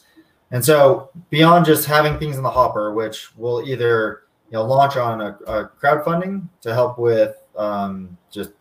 And 0.51 0.65
so 0.65 1.11
beyond 1.29 1.65
just 1.65 1.85
having 1.85 2.17
things 2.17 2.37
in 2.37 2.43
the 2.43 2.49
hopper, 2.49 2.93
which 2.93 3.35
will 3.37 3.61
either 3.67 4.23
you 4.49 4.57
know 4.57 4.65
launch 4.65 4.97
on 4.97 5.21
a, 5.21 5.37
a 5.45 5.69
crowdfunding 5.81 6.47
to 6.61 6.73
help 6.73 6.97
with 6.97 7.35
um, 7.57 8.17
just 8.31 8.51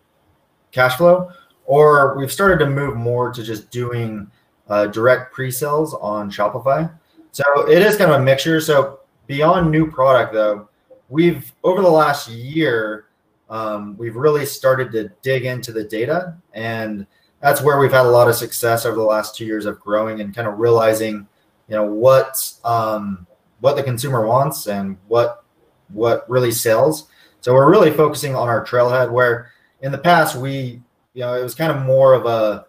cash 0.70 0.96
flow, 0.96 1.30
or 1.68 2.16
we've 2.16 2.32
started 2.32 2.58
to 2.58 2.68
move 2.68 2.96
more 2.96 3.30
to 3.30 3.42
just 3.42 3.70
doing 3.70 4.28
uh, 4.68 4.86
direct 4.86 5.34
pre-sales 5.34 5.94
on 5.94 6.30
Shopify. 6.30 6.90
So 7.30 7.44
it 7.68 7.82
is 7.82 7.96
kind 7.96 8.10
of 8.10 8.20
a 8.20 8.24
mixture. 8.24 8.58
So 8.60 9.00
beyond 9.26 9.70
new 9.70 9.90
product 9.90 10.32
though, 10.32 10.68
we've 11.10 11.52
over 11.62 11.82
the 11.82 11.90
last 11.90 12.28
year 12.28 13.04
um, 13.50 13.96
we've 13.98 14.16
really 14.16 14.46
started 14.46 14.90
to 14.92 15.10
dig 15.22 15.44
into 15.44 15.70
the 15.70 15.84
data 15.84 16.36
and 16.54 17.06
that's 17.40 17.62
where 17.62 17.78
we've 17.78 17.92
had 17.92 18.06
a 18.06 18.10
lot 18.10 18.28
of 18.28 18.34
success 18.34 18.86
over 18.86 18.96
the 18.96 19.02
last 19.02 19.36
two 19.36 19.44
years 19.44 19.66
of 19.66 19.78
growing 19.78 20.20
and 20.22 20.34
kind 20.34 20.48
of 20.48 20.58
realizing, 20.58 21.28
you 21.68 21.76
know, 21.76 21.84
what 21.84 22.50
um, 22.64 23.26
what 23.60 23.76
the 23.76 23.82
consumer 23.82 24.26
wants 24.26 24.66
and 24.68 24.96
what 25.06 25.44
what 25.90 26.28
really 26.30 26.50
sells. 26.50 27.08
So 27.40 27.52
we're 27.52 27.70
really 27.70 27.90
focusing 27.90 28.34
on 28.34 28.48
our 28.48 28.64
trailhead. 28.64 29.10
Where 29.10 29.52
in 29.82 29.92
the 29.92 29.98
past 29.98 30.34
we, 30.34 30.82
you 31.18 31.24
know, 31.24 31.34
it 31.34 31.42
was 31.42 31.56
kind 31.56 31.72
of 31.72 31.82
more 31.84 32.14
of 32.14 32.26
a 32.26 32.64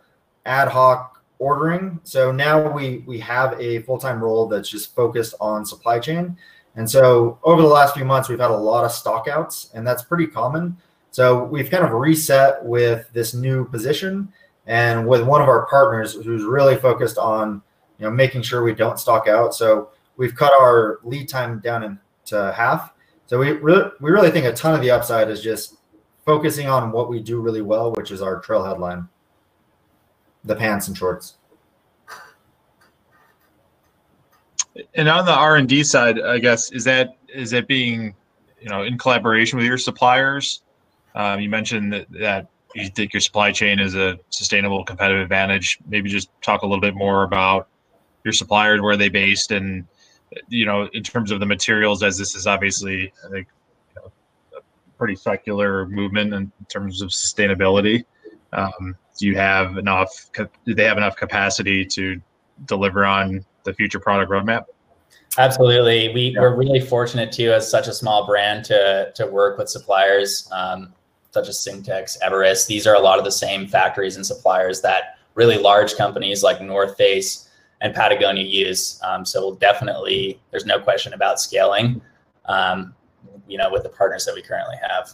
ad 0.48 0.70
hoc 0.70 1.24
ordering. 1.38 2.00
So 2.04 2.32
now 2.32 2.72
we 2.72 3.04
we 3.06 3.20
have 3.20 3.54
a 3.62 3.84
full 3.84 4.00
time 4.00 4.20
role 4.24 4.48
that's 4.48 4.68
just 4.68 4.96
focused 4.96 5.36
on 5.40 5.68
supply 5.68 6.00
chain. 6.00 6.36
And 6.76 6.90
so 6.90 7.38
over 7.44 7.62
the 7.62 7.68
last 7.68 7.94
few 7.94 8.06
months, 8.06 8.28
we've 8.28 8.40
had 8.40 8.50
a 8.50 8.58
lot 8.58 8.86
of 8.86 8.90
stockouts, 8.90 9.72
and 9.76 9.86
that's 9.86 10.02
pretty 10.02 10.26
common. 10.26 10.78
So 11.12 11.44
we've 11.44 11.70
kind 11.70 11.84
of 11.84 11.92
reset 11.92 12.66
with 12.66 13.08
this 13.14 13.36
new 13.36 13.66
position 13.66 14.34
and 14.66 15.08
with 15.08 15.22
one 15.22 15.44
of 15.44 15.48
our 15.48 15.68
partners 15.68 16.14
who's 16.14 16.44
really 16.44 16.76
focused 16.76 17.20
on 17.20 17.62
you 18.00 18.06
know 18.06 18.12
making 18.12 18.42
sure 18.42 18.64
we 18.64 18.74
don't 18.74 19.00
stock 19.00 19.28
out. 19.28 19.54
So 19.54 19.90
we've 20.18 20.34
cut 20.34 20.54
our 20.54 21.02
lead 21.04 21.30
time 21.30 21.60
down 21.60 21.84
into 21.84 22.52
half. 22.52 22.94
So 23.28 23.38
we 23.38 23.54
we 23.54 24.10
really 24.10 24.32
think 24.32 24.48
a 24.48 24.54
ton 24.54 24.74
of 24.74 24.82
the 24.82 24.90
upside 24.90 25.30
is 25.30 25.40
just 25.40 25.76
focusing 26.26 26.68
on 26.68 26.92
what 26.92 27.10
we 27.10 27.20
do 27.22 27.40
really 27.40 27.62
well, 27.62 27.92
which 27.94 28.12
is 28.12 28.22
our 28.22 28.42
trailhead 28.42 28.80
line, 28.80 29.08
the 30.44 30.56
pants 30.56 30.88
and 30.88 30.98
shorts. 30.98 31.36
And 34.96 35.10
on 35.10 35.26
the 35.26 35.34
R 35.34 35.58
and 35.58 35.68
D 35.68 35.84
side, 35.84 36.22
I 36.22 36.40
guess 36.40 36.72
is 36.72 36.84
that 36.86 37.18
is 37.28 37.52
that 37.52 37.68
being 37.68 38.16
you 38.62 38.70
know 38.70 38.84
in 38.84 38.98
collaboration 38.98 39.58
with 39.58 39.66
your 39.66 39.78
suppliers? 39.78 40.62
Um, 41.16 41.40
you 41.40 41.50
mentioned 41.50 41.92
that, 41.92 42.08
that 42.12 42.48
you 42.76 42.88
think 42.90 43.14
your 43.14 43.22
supply 43.22 43.52
chain 43.52 43.80
is 43.80 43.96
a 43.96 44.20
sustainable 44.30 44.84
competitive 44.84 45.22
advantage. 45.22 45.80
Maybe 45.88 46.10
just 46.10 46.30
talk 46.42 46.62
a 46.62 46.66
little 46.66 46.82
bit 46.82 46.96
more 46.96 47.24
about 47.24 47.68
your 48.24 48.34
suppliers, 48.34 48.82
where 48.82 48.96
they 48.96 49.10
based, 49.10 49.52
and 49.52 49.86
you 50.48 50.66
know, 50.66 50.88
in 50.94 51.04
terms 51.04 51.32
of 51.32 51.40
the 51.40 51.46
materials, 51.46 52.04
as 52.04 52.18
this 52.18 52.36
is 52.36 52.48
obviously, 52.48 53.12
I 53.26 53.30
think, 53.30 53.48
pretty 55.00 55.16
secular 55.16 55.88
movement 55.88 56.34
in 56.34 56.52
terms 56.68 57.02
of 57.02 57.10
sustainability. 57.10 58.06
Um, 58.54 58.96
do 59.18 59.26
you 59.26 59.36
have 59.36 59.78
enough? 59.78 60.30
Do 60.36 60.76
they 60.76 60.84
have 60.84 60.98
enough 60.98 61.16
capacity 61.16 61.86
to 61.86 62.22
deliver 62.66 63.06
on 63.06 63.44
the 63.64 63.74
future 63.74 64.00
product 64.00 64.32
roadmap? 64.32 64.66
Absolutely, 65.38 66.14
we, 66.14 66.22
yeah. 66.30 66.42
we're 66.42 66.56
really 66.56 66.80
fortunate 66.80 67.32
too, 67.32 67.52
as 67.52 67.70
such 67.70 67.88
a 67.88 67.94
small 67.94 68.28
brand, 68.28 68.66
to 68.66 69.12
to 69.16 69.26
work 69.26 69.58
with 69.58 69.70
suppliers. 69.70 70.48
Um, 70.52 70.94
such 71.32 71.48
as 71.48 71.58
Syntex, 71.58 72.18
Everest. 72.22 72.68
These 72.68 72.88
are 72.88 72.96
a 72.96 73.00
lot 73.00 73.20
of 73.20 73.26
the 73.26 73.32
same 73.32 73.68
factories 73.68 74.16
and 74.16 74.26
suppliers 74.26 74.82
that 74.82 75.20
really 75.36 75.58
large 75.58 75.96
companies 75.96 76.44
like 76.44 76.62
North 76.62 76.98
Face 76.98 77.50
and 77.82 77.94
Patagonia 77.94 78.44
use. 78.44 79.00
Um, 79.04 79.26
so 79.26 79.42
we'll 79.42 79.56
definitely, 79.56 80.40
there's 80.52 80.66
no 80.66 80.80
question 80.80 81.14
about 81.14 81.40
scaling, 81.40 82.02
um, 82.46 82.96
you 83.50 83.58
know, 83.58 83.70
with 83.72 83.84
the 83.84 83.90
partners 83.90 84.26
that 84.26 84.36
we 84.36 84.42
currently 84.42 84.76
have. 84.82 85.10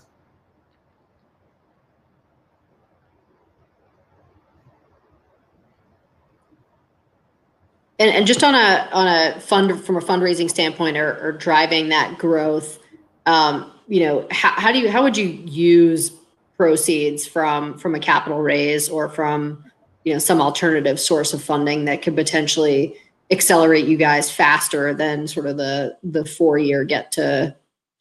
And, 7.97 8.13
and 8.13 8.27
just 8.27 8.43
on 8.43 8.55
a 8.55 8.89
on 8.91 9.07
a 9.07 9.39
fund 9.39 9.83
from 9.85 9.95
a 9.95 10.01
fundraising 10.01 10.49
standpoint 10.49 10.97
or, 10.97 11.17
or 11.21 11.31
driving 11.31 11.89
that 11.89 12.17
growth, 12.17 12.77
um, 13.25 13.71
you 13.87 14.01
know, 14.01 14.27
how, 14.31 14.51
how 14.51 14.71
do 14.73 14.79
you 14.79 14.91
how 14.91 15.01
would 15.01 15.15
you 15.15 15.27
use 15.27 16.11
proceeds 16.57 17.25
from 17.25 17.77
from 17.77 17.95
a 17.95 17.99
capital 17.99 18.41
raise 18.41 18.89
or 18.89 19.07
from 19.07 19.63
you 20.03 20.11
know 20.11 20.19
some 20.19 20.41
alternative 20.41 20.99
source 20.99 21.33
of 21.33 21.41
funding 21.41 21.85
that 21.85 22.01
could 22.01 22.15
potentially 22.15 22.95
accelerate 23.31 23.85
you 23.85 23.97
guys 23.97 24.29
faster 24.31 24.93
than 24.93 25.27
sort 25.27 25.47
of 25.47 25.57
the 25.57 25.97
the 26.03 26.25
four 26.25 26.57
year 26.57 26.83
get 26.83 27.11
to 27.13 27.55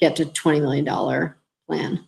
get 0.09 0.17
to 0.17 0.27
20 0.27 0.61
million 0.61 0.85
dollar 0.85 1.37
plan 1.67 2.07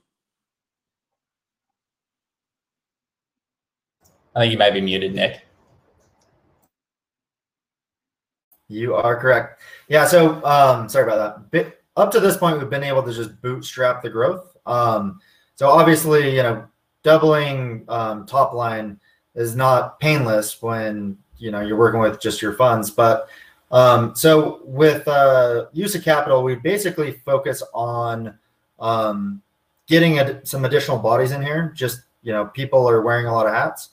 i 4.34 4.40
think 4.40 4.52
you 4.52 4.58
might 4.58 4.74
be 4.74 4.80
muted 4.80 5.14
nick 5.14 5.42
you 8.68 8.94
are 8.94 9.18
correct 9.18 9.60
yeah 9.88 10.06
so 10.06 10.44
um 10.44 10.88
sorry 10.88 11.04
about 11.04 11.50
that 11.52 11.76
up 11.96 12.10
to 12.10 12.20
this 12.20 12.36
point, 12.36 12.58
we've 12.58 12.70
been 12.70 12.84
able 12.84 13.02
to 13.02 13.12
just 13.12 13.40
bootstrap 13.40 14.02
the 14.02 14.10
growth. 14.10 14.56
Um, 14.66 15.18
so 15.54 15.68
obviously, 15.68 16.36
you 16.36 16.42
know, 16.42 16.66
doubling 17.02 17.84
um, 17.88 18.26
top 18.26 18.52
line 18.52 19.00
is 19.34 19.56
not 19.56 19.98
painless 19.98 20.60
when 20.60 21.16
you 21.38 21.50
know 21.50 21.60
you're 21.60 21.78
working 21.78 22.00
with 22.00 22.20
just 22.20 22.42
your 22.42 22.52
funds. 22.52 22.90
But 22.90 23.28
um, 23.70 24.14
so 24.14 24.60
with 24.64 25.06
uh, 25.08 25.66
use 25.72 25.94
of 25.94 26.04
capital, 26.04 26.42
we 26.42 26.54
basically 26.54 27.12
focus 27.24 27.62
on 27.74 28.38
um, 28.78 29.42
getting 29.86 30.18
a, 30.18 30.44
some 30.44 30.64
additional 30.64 30.98
bodies 30.98 31.32
in 31.32 31.42
here. 31.42 31.72
Just 31.74 32.02
you 32.22 32.32
know, 32.32 32.46
people 32.46 32.88
are 32.88 33.02
wearing 33.02 33.26
a 33.26 33.32
lot 33.32 33.46
of 33.46 33.52
hats. 33.52 33.90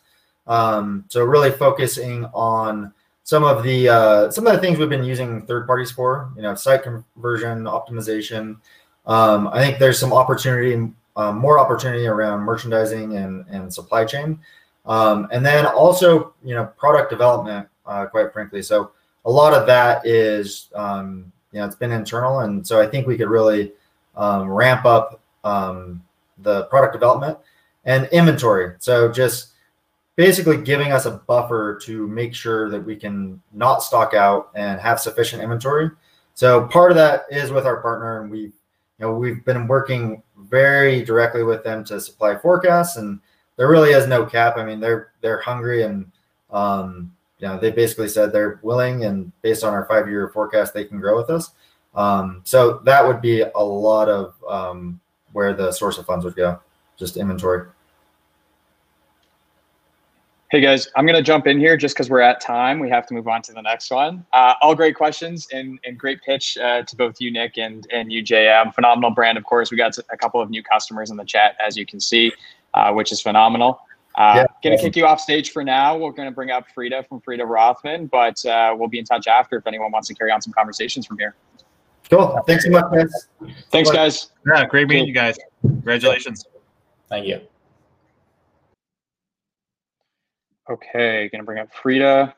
Um, 0.48 1.06
so 1.08 1.24
really 1.24 1.52
focusing 1.52 2.26
on 2.34 2.94
some 3.24 3.44
of 3.44 3.64
the 3.64 3.90
uh, 3.90 4.32
some 4.32 4.46
of 4.46 4.54
the 4.54 4.60
things 4.60 4.78
we've 4.78 4.90
been 4.90 5.04
using 5.04 5.46
third 5.46 5.66
parties 5.66 5.92
for, 5.92 6.32
you 6.36 6.42
know, 6.42 6.56
site 6.56 6.84
conversion, 6.84 7.64
optimization. 7.64 8.58
Um, 9.06 9.48
I 9.50 9.62
think 9.62 9.80
there's 9.80 10.00
some 10.00 10.14
opportunity, 10.14 10.92
um, 11.16 11.38
more 11.38 11.60
opportunity 11.60 12.08
around 12.08 12.42
merchandising 12.42 13.16
and, 13.16 13.46
and 13.50 13.74
supply 13.74 14.06
chain. 14.06 14.40
Um, 14.86 15.28
and 15.32 15.46
then 15.46 15.66
also, 15.66 16.34
you 16.44 16.56
know, 16.56 16.66
product 16.78 17.10
development, 17.10 17.68
uh, 17.86 18.06
quite 18.08 18.34
frankly. 18.34 18.62
So 18.62 18.92
a 19.26 19.32
lot 19.32 19.54
of 19.54 19.68
that 19.68 20.06
is, 20.06 20.70
um, 20.76 21.32
you 21.52 21.60
know, 21.60 21.66
it's 21.66 21.76
been 21.76 21.92
internal. 21.92 22.40
And 22.40 22.66
so 22.66 22.82
I 22.82 22.88
think 22.88 23.08
we 23.08 23.18
could 23.18 23.30
really 23.30 23.72
um, 24.16 24.50
ramp 24.50 24.86
up 24.86 25.22
um, 25.44 26.04
the 26.40 26.64
product 26.66 26.94
development 26.94 27.38
and 27.86 28.08
inventory. 28.12 28.76
So 28.80 29.12
just 29.12 29.54
basically 30.16 30.58
giving 30.58 30.92
us 30.92 31.06
a 31.06 31.12
buffer 31.28 31.80
to 31.84 32.08
make 32.08 32.34
sure 32.34 32.70
that 32.70 32.84
we 32.84 32.96
can 32.96 33.42
not 33.52 33.84
stock 33.84 34.14
out 34.14 34.52
and 34.56 34.80
have 34.80 35.00
sufficient 35.00 35.42
inventory. 35.42 35.90
So 36.36 36.68
part 36.68 36.92
of 36.92 36.98
that 36.98 37.26
is 37.30 37.52
with 37.52 37.66
our 37.66 37.82
partner, 37.82 38.22
and 38.22 38.32
we, 38.32 38.40
you 38.40 38.52
know, 39.00 39.14
we've 39.14 39.44
been 39.46 39.68
working 39.68 40.24
very 40.38 41.04
directly 41.04 41.44
with 41.44 41.64
them 41.64 41.84
to 41.86 42.00
supply 42.00 42.36
forecasts, 42.36 42.98
and 42.98 43.20
there 43.56 43.70
really 43.70 43.92
is 43.92 44.08
no 44.08 44.26
cap. 44.26 44.58
I 44.58 44.66
mean, 44.66 44.80
they're 44.80 45.12
they're 45.22 45.42
hungry, 45.42 45.84
and 45.84 46.12
um, 46.52 47.12
you 47.44 47.50
know, 47.50 47.60
they 47.60 47.72
basically 47.72 48.08
said 48.08 48.32
they're 48.32 48.62
willing, 48.64 49.04
and 49.04 49.30
based 49.42 49.66
on 49.66 49.74
our 49.74 49.84
five 49.84 50.08
year 50.08 50.30
forecast, 50.30 50.74
they 50.74 50.86
can 50.86 51.02
grow 51.02 51.18
with 51.18 51.30
us. 51.30 51.52
Um, 51.94 52.40
so 52.46 52.80
that 52.86 53.06
would 53.06 53.20
be 53.22 53.42
a 53.42 53.60
lot 53.60 54.08
of 54.08 54.36
um, 54.48 55.02
where 55.34 55.54
the 55.54 55.74
source 55.74 55.98
of 55.98 56.06
funds 56.06 56.24
would 56.24 56.38
go, 56.38 56.62
just 56.98 57.18
inventory. 57.18 57.68
Hey 60.52 60.62
guys, 60.62 60.88
I'm 60.96 61.06
going 61.06 61.18
to 61.18 61.22
jump 61.22 61.46
in 61.46 61.60
here 61.60 61.76
just 61.76 61.96
because 61.96 62.10
we're 62.10 62.22
at 62.22 62.40
time. 62.40 62.80
We 62.80 62.90
have 62.90 63.06
to 63.08 63.14
move 63.14 63.28
on 63.28 63.42
to 63.42 63.52
the 63.52 63.62
next 63.62 63.92
one. 63.92 64.26
Uh, 64.32 64.54
all 64.62 64.74
great 64.74 64.96
questions 64.96 65.46
and, 65.52 65.80
and 65.84 66.00
great 66.00 66.22
pitch 66.22 66.58
uh, 66.58 66.84
to 66.84 66.96
both 66.96 67.20
you, 67.20 67.30
Nick, 67.30 67.58
and, 67.58 67.86
and 67.92 68.10
you, 68.10 68.24
JM. 68.24 68.74
Phenomenal 68.74 69.12
brand, 69.12 69.38
of 69.38 69.44
course. 69.44 69.70
We 69.70 69.76
got 69.76 69.98
a 69.98 70.16
couple 70.16 70.40
of 70.40 70.50
new 70.50 70.64
customers 70.64 71.12
in 71.12 71.18
the 71.18 71.26
chat, 71.26 71.58
as 71.66 71.76
you 71.76 71.86
can 71.86 72.00
see, 72.00 72.32
uh, 72.74 72.94
which 72.94 73.12
is 73.12 73.22
phenomenal. 73.22 73.82
Uh, 74.16 74.34
yeah, 74.36 74.46
going 74.64 74.78
to 74.78 74.84
kick 74.84 74.96
you 74.96 75.08
off 75.08 75.20
stage 75.20 75.52
for 75.52 75.64
now. 75.64 75.98
We're 75.98 76.12
going 76.12 76.28
to 76.28 76.36
bring 76.36 76.52
up 76.52 76.66
Frida 76.74 77.04
from 77.10 77.20
Frida 77.22 77.46
Rothman, 77.46 78.08
but 78.08 78.44
uh, 78.46 78.76
we'll 78.78 78.90
be 78.90 79.00
in 79.00 79.06
touch 79.06 79.28
after 79.28 79.58
if 79.58 79.66
anyone 79.66 79.92
wants 79.92 80.08
to 80.10 80.14
carry 80.14 80.32
on 80.32 80.42
some 80.42 80.54
conversations 80.54 81.08
from 81.08 81.18
here. 81.18 81.36
Cool. 82.10 82.40
Thanks 82.46 82.66
so 82.66 82.70
much, 82.70 82.92
guys. 82.92 83.28
Thanks, 83.72 83.90
guys. 83.90 84.32
Yeah, 84.46 84.66
great 84.66 84.88
meeting 84.88 85.08
you 85.08 85.14
guys. 85.14 85.38
Congratulations. 85.62 86.46
Thank 87.10 87.26
you. 87.26 87.42
Okay, 90.70 91.30
gonna 91.32 91.44
bring 91.44 91.60
up 91.60 91.74
Frida. 91.74 92.36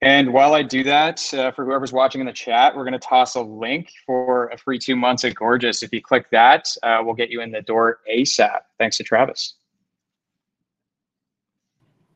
And 0.00 0.32
while 0.32 0.54
I 0.54 0.62
do 0.62 0.84
that, 0.84 1.34
uh, 1.34 1.50
for 1.50 1.64
whoever's 1.64 1.92
watching 1.92 2.20
in 2.20 2.26
the 2.26 2.32
chat, 2.32 2.76
we're 2.76 2.84
going 2.84 2.92
to 2.92 3.00
toss 3.00 3.34
a 3.34 3.40
link 3.40 3.90
for 4.06 4.46
a 4.48 4.58
free 4.58 4.78
two 4.78 4.94
months 4.94 5.24
at 5.24 5.34
Gorgias. 5.34 5.82
If 5.82 5.92
you 5.92 6.00
click 6.00 6.30
that, 6.30 6.72
uh, 6.84 7.00
we'll 7.02 7.14
get 7.14 7.30
you 7.30 7.40
in 7.40 7.50
the 7.50 7.62
door 7.62 7.98
ASAP. 8.12 8.60
Thanks 8.78 8.96
to 8.98 9.02
Travis. 9.02 9.54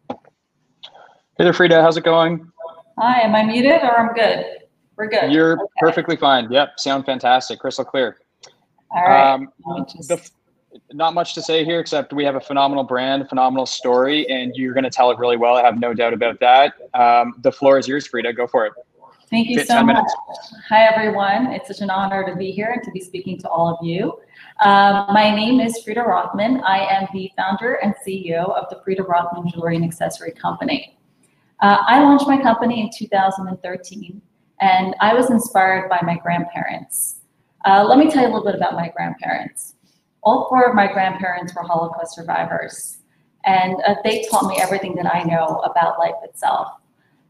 Hey 0.08 0.16
there, 1.38 1.52
Frida. 1.52 1.82
How's 1.82 1.96
it 1.96 2.04
going? 2.04 2.52
Hi, 2.98 3.22
am 3.22 3.34
I 3.34 3.42
muted 3.42 3.82
or 3.82 3.98
I'm 3.98 4.14
good? 4.14 4.44
We're 4.96 5.08
good. 5.08 5.32
You're 5.32 5.54
okay. 5.54 5.64
perfectly 5.80 6.16
fine. 6.16 6.52
Yep, 6.52 6.78
sound 6.78 7.04
fantastic, 7.04 7.58
crystal 7.58 7.84
clear. 7.84 8.18
All 8.92 9.02
right. 9.02 9.32
Um, 9.32 9.48
the, 10.08 10.30
not 10.92 11.14
much 11.14 11.34
to 11.34 11.42
say 11.42 11.64
here 11.64 11.80
except 11.80 12.12
we 12.12 12.24
have 12.24 12.36
a 12.36 12.40
phenomenal 12.40 12.84
brand, 12.84 13.28
phenomenal 13.28 13.66
story, 13.66 14.28
and 14.28 14.54
you're 14.56 14.74
going 14.74 14.84
to 14.84 14.90
tell 14.90 15.10
it 15.10 15.18
really 15.18 15.36
well. 15.36 15.56
I 15.56 15.62
have 15.62 15.78
no 15.78 15.94
doubt 15.94 16.12
about 16.12 16.40
that. 16.40 16.74
Um, 16.94 17.34
the 17.42 17.52
floor 17.52 17.78
is 17.78 17.88
yours, 17.88 18.06
Frida. 18.06 18.32
Go 18.32 18.46
for 18.46 18.66
it. 18.66 18.72
Thank 19.30 19.48
you 19.48 19.64
so 19.64 19.82
much. 19.82 20.06
Hi, 20.68 20.84
everyone. 20.84 21.46
It's 21.46 21.68
such 21.68 21.80
an 21.80 21.88
honor 21.88 22.28
to 22.28 22.36
be 22.36 22.50
here 22.50 22.70
and 22.70 22.82
to 22.82 22.90
be 22.90 23.00
speaking 23.00 23.38
to 23.38 23.48
all 23.48 23.74
of 23.74 23.84
you. 23.84 24.18
Um, 24.62 25.06
my 25.14 25.34
name 25.34 25.58
is 25.58 25.82
Frida 25.82 26.02
Rothman. 26.02 26.60
I 26.60 26.80
am 26.80 27.08
the 27.14 27.32
founder 27.34 27.76
and 27.76 27.94
CEO 28.06 28.50
of 28.50 28.68
the 28.68 28.80
Frida 28.84 29.02
Rothman 29.04 29.50
Jewelry 29.50 29.76
and 29.76 29.84
Accessory 29.84 30.32
Company. 30.32 30.98
Uh, 31.60 31.78
I 31.86 32.00
launched 32.02 32.26
my 32.26 32.42
company 32.42 32.82
in 32.82 32.90
2013, 32.94 34.20
and 34.60 34.94
I 35.00 35.14
was 35.14 35.30
inspired 35.30 35.88
by 35.88 36.00
my 36.02 36.18
grandparents. 36.18 37.20
Uh, 37.64 37.84
let 37.88 37.96
me 37.96 38.10
tell 38.10 38.22
you 38.22 38.28
a 38.28 38.32
little 38.32 38.44
bit 38.44 38.54
about 38.54 38.74
my 38.74 38.90
grandparents 38.94 39.76
all 40.22 40.48
four 40.48 40.64
of 40.68 40.74
my 40.74 40.92
grandparents 40.92 41.54
were 41.54 41.62
Holocaust 41.62 42.14
survivors, 42.14 42.98
and 43.44 43.76
uh, 43.86 43.96
they 44.04 44.24
taught 44.30 44.46
me 44.46 44.58
everything 44.60 44.94
that 44.96 45.12
I 45.12 45.22
know 45.24 45.60
about 45.64 45.98
life 45.98 46.14
itself. 46.22 46.68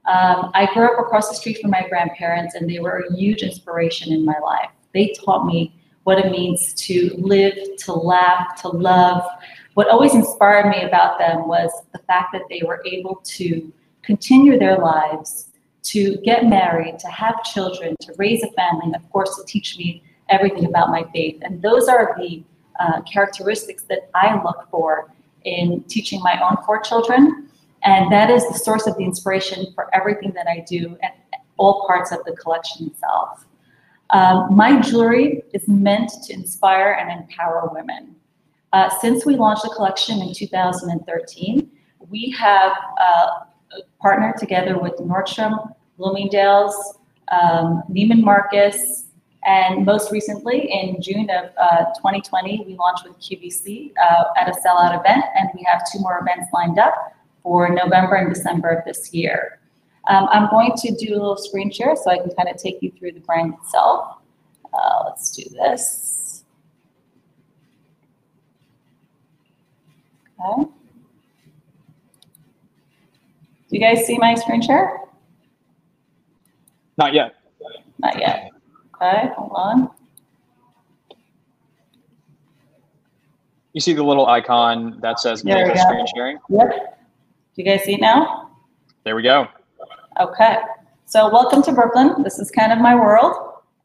Um, 0.04 0.50
I 0.54 0.68
grew 0.74 0.86
up 0.86 0.98
across 0.98 1.28
the 1.28 1.34
street 1.34 1.58
from 1.60 1.70
my 1.70 1.86
grandparents, 1.88 2.54
and 2.54 2.68
they 2.68 2.80
were 2.80 3.04
a 3.08 3.14
huge 3.14 3.42
inspiration 3.42 4.12
in 4.12 4.24
my 4.24 4.38
life. 4.40 4.70
They 4.92 5.14
taught 5.24 5.46
me 5.46 5.74
what 6.04 6.18
it 6.18 6.30
means 6.30 6.74
to 6.74 7.14
live, 7.16 7.54
to 7.78 7.92
laugh, 7.92 8.60
to 8.62 8.68
love. 8.68 9.24
What 9.74 9.88
always 9.88 10.14
inspired 10.14 10.68
me 10.68 10.82
about 10.82 11.18
them 11.18 11.46
was 11.46 11.70
the 11.92 12.00
fact 12.00 12.32
that 12.32 12.42
they 12.50 12.62
were 12.66 12.82
able 12.84 13.22
to 13.24 13.72
continue 14.02 14.58
their 14.58 14.78
lives, 14.78 15.50
to 15.84 16.16
get 16.18 16.46
married, 16.46 16.98
to 16.98 17.08
have 17.08 17.42
children, 17.44 17.96
to 18.00 18.12
raise 18.18 18.42
a 18.42 18.50
family, 18.52 18.86
and 18.86 18.96
of 18.96 19.08
course, 19.10 19.34
to 19.36 19.44
teach 19.46 19.78
me 19.78 20.02
everything 20.28 20.66
about 20.66 20.90
my 20.90 21.04
faith. 21.12 21.38
And 21.42 21.62
those 21.62 21.88
are 21.88 22.16
the 22.18 22.42
uh, 22.82 23.02
characteristics 23.02 23.84
that 23.84 24.10
I 24.14 24.42
look 24.42 24.68
for 24.70 25.12
in 25.44 25.82
teaching 25.84 26.20
my 26.22 26.40
own 26.42 26.56
four 26.64 26.80
children. 26.80 27.48
And 27.84 28.12
that 28.12 28.30
is 28.30 28.46
the 28.48 28.54
source 28.54 28.86
of 28.86 28.96
the 28.96 29.04
inspiration 29.04 29.66
for 29.74 29.94
everything 29.94 30.32
that 30.34 30.46
I 30.46 30.64
do 30.68 30.96
and 31.02 31.12
all 31.56 31.86
parts 31.86 32.12
of 32.12 32.24
the 32.24 32.32
collection 32.32 32.86
itself. 32.86 33.46
Um, 34.10 34.54
my 34.54 34.80
jewelry 34.80 35.42
is 35.52 35.66
meant 35.68 36.10
to 36.26 36.32
inspire 36.32 36.92
and 36.92 37.10
empower 37.10 37.70
women. 37.72 38.14
Uh, 38.72 38.88
since 39.00 39.24
we 39.26 39.36
launched 39.36 39.62
the 39.62 39.70
collection 39.70 40.20
in 40.20 40.34
2013, 40.34 41.70
we 42.10 42.34
have 42.38 42.72
uh, 43.00 43.26
partnered 44.00 44.36
together 44.38 44.78
with 44.78 44.94
Nordstrom, 44.94 45.74
Bloomingdale's, 45.98 46.98
um, 47.30 47.82
Neiman 47.90 48.22
Marcus, 48.22 49.04
and 49.44 49.84
most 49.84 50.12
recently, 50.12 50.70
in 50.70 51.02
June 51.02 51.28
of 51.30 51.50
uh, 51.60 51.84
2020, 51.96 52.64
we 52.66 52.76
launched 52.76 53.04
with 53.04 53.18
QVC 53.18 53.92
uh, 53.96 54.24
at 54.36 54.48
a 54.48 54.52
sellout 54.52 54.98
event, 54.98 55.24
and 55.36 55.48
we 55.54 55.64
have 55.64 55.82
two 55.90 55.98
more 55.98 56.20
events 56.20 56.46
lined 56.52 56.78
up 56.78 57.14
for 57.42 57.68
November 57.68 58.14
and 58.14 58.32
December 58.32 58.68
of 58.68 58.84
this 58.84 59.12
year. 59.12 59.58
Um, 60.08 60.28
I'm 60.30 60.48
going 60.48 60.72
to 60.76 60.94
do 60.94 61.12
a 61.12 61.18
little 61.18 61.36
screen 61.36 61.72
share 61.72 61.96
so 61.96 62.10
I 62.10 62.18
can 62.18 62.30
kind 62.36 62.48
of 62.48 62.56
take 62.56 62.82
you 62.82 62.92
through 62.92 63.12
the 63.12 63.20
brand 63.20 63.54
itself. 63.54 64.18
Uh, 64.72 65.04
let's 65.06 65.30
do 65.32 65.48
this. 65.50 66.44
Okay. 70.44 70.70
Do 73.68 73.78
you 73.78 73.80
guys 73.80 74.06
see 74.06 74.18
my 74.18 74.34
screen 74.34 74.60
share? 74.60 74.98
Not 76.98 77.14
yet. 77.14 77.34
Not 77.98 78.18
yet. 78.18 78.50
Okay, 79.02 79.30
hold 79.36 79.50
on. 79.56 79.90
You 83.72 83.80
see 83.80 83.94
the 83.94 84.02
little 84.04 84.28
icon 84.28 85.00
that 85.00 85.18
says 85.18 85.42
There 85.42 85.76
screen 85.76 86.06
sharing? 86.14 86.38
Yep. 86.48 86.70
Do 86.70 86.76
you 87.56 87.64
guys 87.64 87.82
see 87.82 87.94
it 87.94 88.00
now? 88.00 88.52
There 89.02 89.16
we 89.16 89.24
go. 89.24 89.48
Okay. 90.20 90.58
So 91.06 91.28
welcome 91.32 91.64
to 91.64 91.72
Brooklyn. 91.72 92.22
This 92.22 92.38
is 92.38 92.52
kind 92.52 92.72
of 92.72 92.78
my 92.78 92.94
world. 92.94 93.34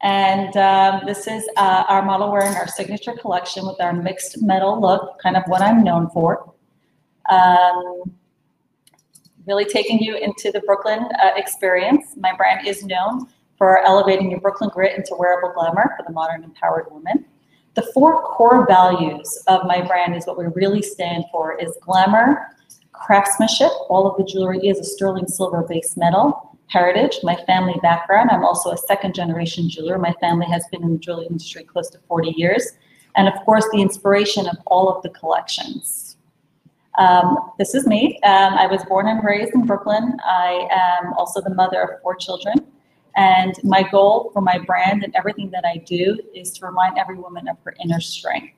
And 0.02 0.56
um, 0.56 1.00
this 1.04 1.26
is 1.26 1.48
uh, 1.56 1.84
our 1.88 2.04
model 2.04 2.30
wearing 2.30 2.54
our 2.54 2.68
signature 2.68 3.14
collection 3.14 3.66
with 3.66 3.80
our 3.80 3.92
mixed 3.92 4.40
metal 4.40 4.80
look, 4.80 5.18
kind 5.20 5.36
of 5.36 5.42
what 5.48 5.62
I'm 5.62 5.82
known 5.82 6.10
for. 6.10 6.54
Um, 7.28 8.04
really 9.46 9.64
taking 9.64 9.98
you 9.98 10.16
into 10.16 10.52
the 10.52 10.60
Brooklyn 10.60 11.08
uh, 11.20 11.30
experience. 11.34 12.14
My 12.16 12.36
brand 12.36 12.68
is 12.68 12.84
known 12.84 13.26
for 13.58 13.84
elevating 13.84 14.30
your 14.30 14.40
Brooklyn 14.40 14.70
grit 14.72 14.96
into 14.96 15.16
wearable 15.18 15.52
glamour 15.52 15.94
for 15.96 16.04
the 16.06 16.12
modern 16.12 16.44
empowered 16.44 16.86
woman. 16.90 17.26
The 17.74 17.90
four 17.92 18.22
core 18.22 18.66
values 18.66 19.42
of 19.48 19.66
my 19.66 19.82
brand 19.86 20.16
is 20.16 20.26
what 20.26 20.38
we 20.38 20.46
really 20.54 20.80
stand 20.80 21.24
for 21.30 21.58
is 21.58 21.76
glamour, 21.82 22.56
craftsmanship. 22.92 23.70
All 23.88 24.10
of 24.10 24.16
the 24.16 24.24
jewelry 24.24 24.58
is 24.66 24.78
a 24.78 24.84
sterling 24.84 25.26
silver 25.26 25.62
base 25.68 25.96
metal. 25.96 26.56
Heritage, 26.68 27.18
my 27.22 27.36
family 27.46 27.78
background. 27.82 28.30
I'm 28.30 28.44
also 28.44 28.70
a 28.70 28.76
second 28.76 29.14
generation 29.14 29.68
jeweler. 29.68 29.98
My 29.98 30.12
family 30.20 30.46
has 30.46 30.66
been 30.70 30.82
in 30.82 30.92
the 30.92 30.98
jewelry 30.98 31.26
industry 31.26 31.64
close 31.64 31.88
to 31.90 31.98
40 32.08 32.34
years. 32.36 32.72
And 33.16 33.26
of 33.26 33.34
course, 33.44 33.66
the 33.72 33.80
inspiration 33.80 34.46
of 34.46 34.56
all 34.66 34.88
of 34.88 35.02
the 35.02 35.10
collections. 35.10 36.16
Um, 36.98 37.52
this 37.58 37.74
is 37.74 37.86
me. 37.86 38.20
Um, 38.24 38.54
I 38.54 38.66
was 38.66 38.84
born 38.84 39.06
and 39.06 39.24
raised 39.24 39.54
in 39.54 39.64
Brooklyn. 39.66 40.18
I 40.24 40.68
am 40.70 41.12
also 41.14 41.40
the 41.40 41.54
mother 41.54 41.80
of 41.80 42.02
four 42.02 42.16
children. 42.16 42.56
And 43.18 43.54
my 43.64 43.82
goal 43.82 44.30
for 44.32 44.40
my 44.40 44.58
brand 44.58 45.02
and 45.02 45.12
everything 45.16 45.50
that 45.50 45.64
I 45.64 45.78
do 45.78 46.16
is 46.34 46.52
to 46.52 46.66
remind 46.66 46.98
every 46.98 47.16
woman 47.16 47.48
of 47.48 47.56
her 47.64 47.74
inner 47.82 48.00
strength. 48.00 48.54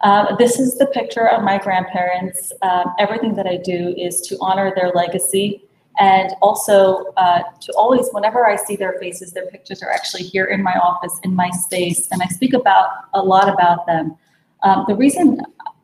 Uh, 0.00 0.34
this 0.36 0.58
is 0.58 0.78
the 0.78 0.86
picture 0.86 1.28
of 1.28 1.42
my 1.42 1.58
grandparents. 1.58 2.52
Um, 2.62 2.94
everything 2.98 3.34
that 3.34 3.46
I 3.46 3.58
do 3.58 3.94
is 3.98 4.22
to 4.22 4.38
honor 4.40 4.72
their 4.74 4.92
legacy 4.94 5.68
and 5.98 6.32
also 6.40 7.04
uh, 7.18 7.42
to 7.60 7.72
always, 7.72 8.08
whenever 8.12 8.46
I 8.46 8.56
see 8.56 8.76
their 8.76 8.98
faces, 8.98 9.32
their 9.32 9.46
pictures 9.46 9.82
are 9.82 9.90
actually 9.90 10.22
here 10.22 10.46
in 10.46 10.62
my 10.62 10.74
office, 10.74 11.20
in 11.22 11.34
my 11.34 11.50
space, 11.50 12.08
and 12.12 12.22
I 12.22 12.26
speak 12.28 12.54
about 12.54 12.88
a 13.12 13.22
lot 13.22 13.50
about 13.50 13.86
them. 13.86 14.16
Um, 14.62 14.86
the 14.88 14.94
reason 14.94 15.40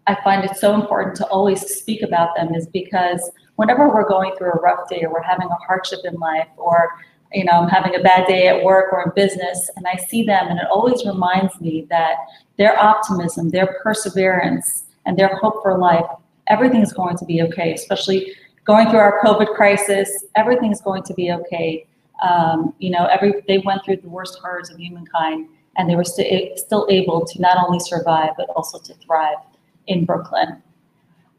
I 0.07 0.17
find 0.23 0.45
it 0.45 0.57
so 0.57 0.75
important 0.75 1.17
to 1.17 1.27
always 1.27 1.61
speak 1.61 2.03
about 2.03 2.35
them 2.37 2.55
is 2.55 2.67
because 2.67 3.31
whenever 3.57 3.89
we're 3.89 4.09
going 4.09 4.35
through 4.37 4.53
a 4.53 4.61
rough 4.61 4.89
day 4.89 5.03
or 5.05 5.13
we're 5.13 5.23
having 5.23 5.49
a 5.49 5.55
hardship 5.67 6.01
in 6.05 6.15
life 6.15 6.49
or 6.57 6.89
you 7.35 7.45
know, 7.45 7.53
I'm 7.53 7.69
having 7.69 7.95
a 7.95 8.03
bad 8.03 8.27
day 8.27 8.49
at 8.49 8.63
work 8.63 8.93
or 8.93 9.03
in 9.03 9.13
business, 9.15 9.71
and 9.77 9.87
I 9.87 9.97
see 9.97 10.23
them, 10.23 10.49
and 10.49 10.59
it 10.59 10.67
always 10.71 11.05
reminds 11.07 11.59
me 11.61 11.87
that 11.91 12.17
their 12.59 12.79
optimism, 12.79 13.51
their 13.51 13.79
perseverance, 13.83 14.85
and 15.07 15.19
their 15.19 15.37
hope 15.37 15.63
for 15.63 15.79
life, 15.79 16.05
everything's 16.49 16.93
going 16.93 17.17
to 17.17 17.25
be 17.25 17.43
okay, 17.43 17.73
especially 17.73 18.35
going 18.65 18.91
through 18.91 18.99
our 18.99 19.21
COVID 19.25 19.55
crisis, 19.55 20.25
everything's 20.37 20.81
going 20.81 21.03
to 21.05 21.15
be 21.15 21.33
okay. 21.33 21.87
Um, 22.23 22.75
you 22.79 22.91
know, 22.91 23.07
every 23.07 23.43
they 23.49 23.59
went 23.59 23.85
through 23.85 23.97
the 23.97 24.09
worst 24.09 24.39
horrors 24.41 24.71
of 24.71 24.79
humankind, 24.79 25.49
and 25.77 25.89
they 25.89 25.97
were 25.97 26.05
st- 26.05 26.59
still 26.59 26.87
able 26.91 27.25
to 27.25 27.41
not 27.41 27.57
only 27.57 27.81
survive, 27.81 28.31
but 28.37 28.49
also 28.51 28.79
to 28.79 28.95
thrive 28.95 29.39
in 29.87 30.05
Brooklyn. 30.05 30.63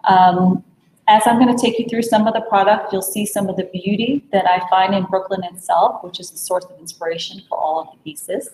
Um, 0.05 0.63
as 1.07 1.23
I'm 1.25 1.37
going 1.37 1.55
to 1.55 1.61
take 1.61 1.79
you 1.79 1.85
through 1.87 2.03
some 2.03 2.27
of 2.27 2.33
the 2.33 2.41
product, 2.41 2.93
you'll 2.93 3.01
see 3.01 3.25
some 3.25 3.49
of 3.49 3.57
the 3.57 3.65
beauty 3.65 4.23
that 4.31 4.47
I 4.47 4.67
find 4.69 4.95
in 4.95 5.03
Brooklyn 5.03 5.43
itself, 5.43 6.03
which 6.03 6.19
is 6.19 6.31
the 6.31 6.37
source 6.37 6.65
of 6.65 6.79
inspiration 6.79 7.41
for 7.49 7.57
all 7.57 7.81
of 7.81 7.87
the 7.91 7.97
pieces. 8.03 8.51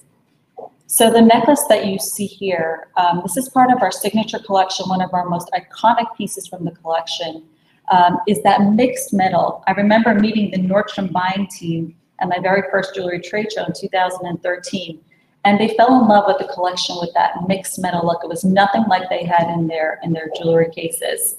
So 0.87 1.11
the 1.11 1.21
necklace 1.21 1.65
that 1.69 1.85
you 1.85 1.99
see 1.99 2.25
here, 2.25 2.87
um, 2.97 3.21
this 3.21 3.37
is 3.37 3.49
part 3.49 3.71
of 3.71 3.83
our 3.83 3.91
signature 3.91 4.39
collection, 4.39 4.89
one 4.89 5.01
of 5.01 5.13
our 5.13 5.29
most 5.29 5.51
iconic 5.53 6.07
pieces 6.17 6.47
from 6.47 6.65
the 6.65 6.71
collection, 6.71 7.43
um, 7.91 8.17
is 8.27 8.41
that 8.41 8.61
mixed 8.61 9.13
metal. 9.13 9.63
I 9.67 9.71
remember 9.73 10.15
meeting 10.15 10.49
the 10.49 10.57
Nordstrom 10.57 11.11
buying 11.11 11.47
team 11.47 11.95
at 12.19 12.27
my 12.27 12.39
very 12.39 12.63
first 12.71 12.95
jewelry 12.95 13.19
trade 13.19 13.51
show 13.51 13.65
in 13.65 13.73
2013, 13.73 14.99
and 15.45 15.59
they 15.59 15.75
fell 15.75 16.01
in 16.01 16.07
love 16.07 16.25
with 16.27 16.37
the 16.37 16.53
collection 16.53 16.97
with 16.99 17.13
that 17.13 17.47
mixed 17.47 17.79
metal 17.79 18.05
look. 18.05 18.23
It 18.23 18.27
was 18.27 18.43
nothing 18.43 18.83
like 18.89 19.09
they 19.09 19.23
had 19.23 19.49
in 19.49 19.67
their 19.67 19.99
in 20.03 20.13
their 20.13 20.29
jewelry 20.37 20.69
cases. 20.71 21.37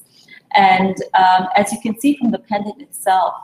And 0.57 0.96
um, 1.14 1.48
as 1.57 1.72
you 1.72 1.80
can 1.80 1.98
see 2.01 2.16
from 2.16 2.30
the 2.30 2.38
pendant 2.38 2.80
itself, 2.80 3.34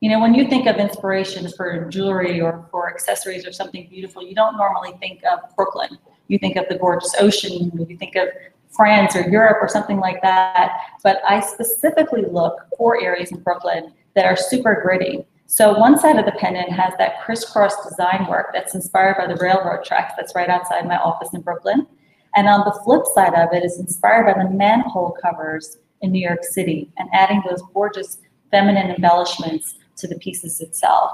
you 0.00 0.10
know, 0.10 0.20
when 0.20 0.34
you 0.34 0.48
think 0.48 0.66
of 0.66 0.76
inspiration 0.76 1.48
for 1.56 1.88
jewelry 1.88 2.40
or 2.40 2.66
for 2.70 2.90
accessories 2.90 3.46
or 3.46 3.52
something 3.52 3.88
beautiful, 3.88 4.22
you 4.22 4.34
don't 4.34 4.56
normally 4.56 4.92
think 5.00 5.22
of 5.24 5.40
Brooklyn. 5.56 5.98
You 6.28 6.38
think 6.38 6.56
of 6.56 6.68
the 6.68 6.76
gorgeous 6.76 7.14
ocean, 7.18 7.70
you 7.88 7.96
think 7.96 8.16
of 8.16 8.28
France 8.70 9.14
or 9.14 9.28
Europe 9.28 9.58
or 9.60 9.68
something 9.68 9.98
like 9.98 10.20
that. 10.22 10.72
But 11.02 11.20
I 11.28 11.40
specifically 11.40 12.22
look 12.22 12.56
for 12.76 13.00
areas 13.00 13.30
in 13.30 13.40
Brooklyn 13.40 13.92
that 14.14 14.24
are 14.24 14.36
super 14.36 14.80
gritty. 14.82 15.24
So 15.46 15.78
one 15.78 15.98
side 15.98 16.18
of 16.18 16.24
the 16.24 16.32
pendant 16.32 16.70
has 16.70 16.94
that 16.98 17.22
crisscross 17.22 17.74
design 17.88 18.26
work 18.28 18.50
that's 18.54 18.74
inspired 18.74 19.16
by 19.18 19.26
the 19.26 19.36
railroad 19.36 19.84
tracks 19.84 20.14
that's 20.16 20.34
right 20.34 20.48
outside 20.48 20.86
my 20.86 20.96
office 20.96 21.28
in 21.34 21.42
Brooklyn. 21.42 21.86
And 22.34 22.48
on 22.48 22.60
the 22.60 22.80
flip 22.84 23.02
side 23.14 23.34
of 23.34 23.52
it 23.52 23.64
is 23.64 23.78
inspired 23.78 24.24
by 24.24 24.42
the 24.42 24.48
manhole 24.48 25.16
covers 25.22 25.76
in 26.00 26.12
New 26.12 26.26
York 26.26 26.42
City 26.44 26.90
and 26.96 27.08
adding 27.12 27.42
those 27.48 27.62
gorgeous 27.74 28.18
feminine 28.50 28.90
embellishments 28.90 29.74
to 29.96 30.08
the 30.08 30.18
pieces 30.18 30.60
itself. 30.60 31.12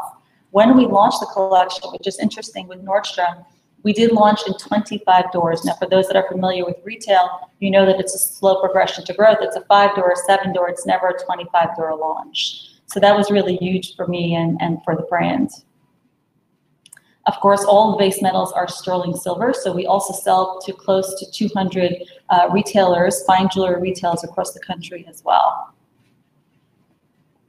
When 0.50 0.76
we 0.76 0.86
launched 0.86 1.20
the 1.20 1.26
collection, 1.26 1.90
which 1.90 2.06
is 2.06 2.18
interesting 2.18 2.68
with 2.68 2.84
Nordstrom, 2.84 3.44
we 3.82 3.92
did 3.92 4.12
launch 4.12 4.40
in 4.46 4.54
25 4.54 5.30
doors. 5.30 5.64
Now, 5.64 5.74
for 5.74 5.86
those 5.86 6.08
that 6.08 6.16
are 6.16 6.26
familiar 6.28 6.64
with 6.64 6.76
retail, 6.84 7.50
you 7.60 7.70
know 7.70 7.86
that 7.86 8.00
it's 8.00 8.14
a 8.14 8.18
slow 8.18 8.60
progression 8.60 9.04
to 9.04 9.14
growth. 9.14 9.38
It's 9.40 9.56
a 9.56 9.60
five 9.62 9.94
door, 9.94 10.14
seven 10.26 10.52
door, 10.52 10.68
it's 10.68 10.86
never 10.86 11.08
a 11.08 11.24
25 11.24 11.76
door 11.76 11.96
launch. 11.96 12.67
So 12.88 13.00
that 13.00 13.16
was 13.16 13.30
really 13.30 13.56
huge 13.56 13.94
for 13.96 14.06
me 14.06 14.34
and, 14.34 14.60
and 14.60 14.82
for 14.84 14.96
the 14.96 15.02
brand. 15.02 15.50
Of 17.26 17.38
course, 17.40 17.62
all 17.62 17.92
the 17.92 17.98
base 17.98 18.22
metals 18.22 18.52
are 18.52 18.66
sterling 18.66 19.14
silver, 19.14 19.52
so 19.52 19.70
we 19.74 19.84
also 19.84 20.14
sell 20.14 20.58
to 20.64 20.72
close 20.72 21.14
to 21.20 21.30
200 21.30 21.96
uh, 22.30 22.48
retailers, 22.50 23.22
fine 23.26 23.50
jewelry 23.52 23.78
retailers 23.80 24.24
across 24.24 24.54
the 24.54 24.60
country 24.60 25.04
as 25.06 25.22
well. 25.22 25.74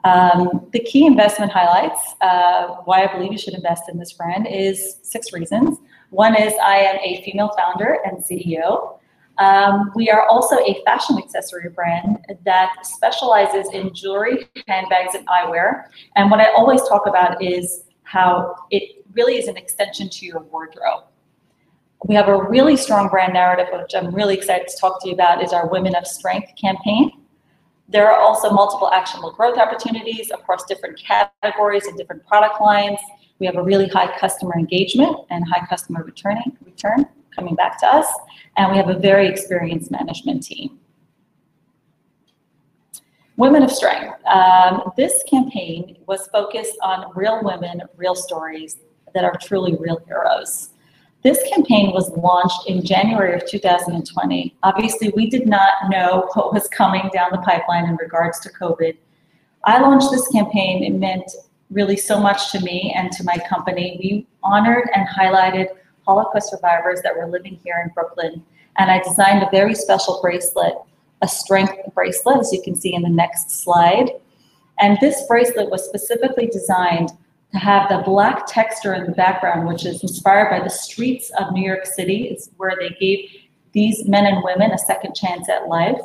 Um, 0.03 0.67
the 0.73 0.79
key 0.79 1.05
investment 1.05 1.51
highlights, 1.53 2.01
uh, 2.19 2.75
why 2.83 3.05
I 3.05 3.13
believe 3.13 3.31
you 3.31 3.37
should 3.37 3.53
invest 3.53 3.83
in 3.89 3.97
this 3.97 4.11
brand 4.11 4.47
is 4.47 4.97
six 5.01 5.31
reasons. 5.31 5.77
One 6.09 6.35
is 6.35 6.53
I 6.61 6.77
am 6.77 6.97
a 7.01 7.21
female 7.23 7.51
founder 7.57 7.99
and 8.05 8.17
CEO. 8.17 8.98
Um, 9.39 9.91
we 9.95 10.09
are 10.09 10.27
also 10.27 10.57
a 10.57 10.81
fashion 10.83 11.17
accessory 11.17 11.69
brand 11.69 12.19
that 12.43 12.73
specializes 12.83 13.73
in 13.73 13.93
jewelry, 13.93 14.49
handbags, 14.67 15.15
and 15.15 15.25
eyewear. 15.27 15.85
And 16.17 16.29
what 16.29 16.41
I 16.41 16.51
always 16.51 16.81
talk 16.89 17.07
about 17.07 17.41
is 17.41 17.83
how 18.03 18.53
it 18.69 19.05
really 19.13 19.37
is 19.37 19.47
an 19.47 19.55
extension 19.55 20.09
to 20.09 20.25
your 20.25 20.41
wardrobe. 20.41 21.05
We 22.05 22.15
have 22.15 22.27
a 22.27 22.43
really 22.43 22.75
strong 22.75 23.07
brand 23.07 23.33
narrative, 23.33 23.67
which 23.71 23.95
I'm 23.95 24.13
really 24.13 24.35
excited 24.35 24.67
to 24.67 24.77
talk 24.77 25.01
to 25.03 25.07
you 25.07 25.13
about, 25.13 25.41
is 25.41 25.53
our 25.53 25.67
Women 25.67 25.95
of 25.95 26.05
Strength 26.05 26.53
campaign. 26.61 27.11
There 27.87 28.11
are 28.11 28.19
also 28.19 28.51
multiple 28.51 28.91
actionable 28.91 29.31
growth 29.31 29.57
opportunities 29.57 30.31
across 30.31 30.65
different 30.65 30.99
categories 30.99 31.85
and 31.87 31.97
different 31.97 32.25
product 32.27 32.61
lines. 32.61 32.99
We 33.39 33.45
have 33.45 33.55
a 33.55 33.63
really 33.63 33.87
high 33.87 34.17
customer 34.17 34.55
engagement 34.57 35.15
and 35.29 35.45
high 35.47 35.65
customer 35.65 36.03
returning 36.03 36.57
return 36.65 37.07
coming 37.39 37.55
back 37.55 37.79
to 37.79 37.87
us 37.87 38.05
and 38.57 38.71
we 38.71 38.77
have 38.77 38.89
a 38.89 38.99
very 38.99 39.27
experienced 39.27 39.89
management 39.89 40.43
team. 40.43 40.77
Women 43.37 43.63
of 43.63 43.71
Strength. 43.71 44.15
Um, 44.25 44.91
this 44.97 45.23
campaign 45.29 45.97
was 46.07 46.27
focused 46.27 46.75
on 46.83 47.11
real 47.15 47.39
women, 47.41 47.81
real 47.95 48.15
stories 48.15 48.79
that 49.13 49.23
are 49.23 49.33
truly 49.41 49.77
real 49.79 50.01
heroes. 50.05 50.71
This 51.23 51.41
campaign 51.53 51.91
was 51.91 52.09
launched 52.17 52.67
in 52.67 52.85
January 52.85 53.33
of 53.33 53.47
2020. 53.49 54.57
Obviously, 54.63 55.11
we 55.15 55.29
did 55.29 55.47
not 55.47 55.89
know 55.89 56.29
what 56.33 56.53
was 56.53 56.67
coming 56.67 57.09
down 57.13 57.29
the 57.31 57.39
pipeline 57.39 57.85
in 57.85 57.95
regards 57.95 58.39
to 58.41 58.49
COVID. 58.49 58.97
I 59.63 59.79
launched 59.79 60.11
this 60.11 60.27
campaign. 60.29 60.83
It 60.83 60.97
meant 60.97 61.29
really 61.69 61.97
so 61.97 62.19
much 62.19 62.51
to 62.51 62.59
me 62.61 62.93
and 62.95 63.11
to 63.13 63.23
my 63.23 63.37
company. 63.49 63.97
We 64.01 64.27
honored 64.43 64.89
and 64.93 65.07
highlighted 65.07 65.67
Holocaust 66.09 66.49
survivors 66.49 67.01
that 67.03 67.15
were 67.15 67.27
living 67.27 67.59
here 67.63 67.79
in 67.85 67.91
Brooklyn. 67.93 68.43
And 68.79 68.89
I 68.89 68.99
designed 68.99 69.43
a 69.43 69.49
very 69.51 69.75
special 69.75 70.19
bracelet, 70.23 70.73
a 71.21 71.27
strength 71.27 71.75
bracelet, 71.93 72.39
as 72.39 72.51
you 72.51 72.63
can 72.63 72.75
see 72.75 72.95
in 72.95 73.03
the 73.03 73.09
next 73.09 73.51
slide. 73.61 74.09
And 74.79 74.97
this 75.01 75.21
bracelet 75.27 75.69
was 75.69 75.85
specifically 75.85 76.47
designed 76.47 77.09
to 77.51 77.59
have 77.59 77.89
the 77.89 78.01
black 78.05 78.47
texture 78.47 78.95
in 78.95 79.05
the 79.05 79.11
background, 79.11 79.67
which 79.67 79.85
is 79.85 80.01
inspired 80.01 80.49
by 80.49 80.63
the 80.63 80.69
streets 80.69 81.31
of 81.39 81.53
New 81.53 81.63
York 81.63 81.85
City. 81.85 82.27
It's 82.29 82.49
where 82.57 82.75
they 82.79 82.89
gave 82.99 83.29
these 83.73 84.07
men 84.07 84.25
and 84.25 84.43
women 84.43 84.71
a 84.71 84.79
second 84.79 85.13
chance 85.13 85.47
at 85.47 85.67
life. 85.67 86.01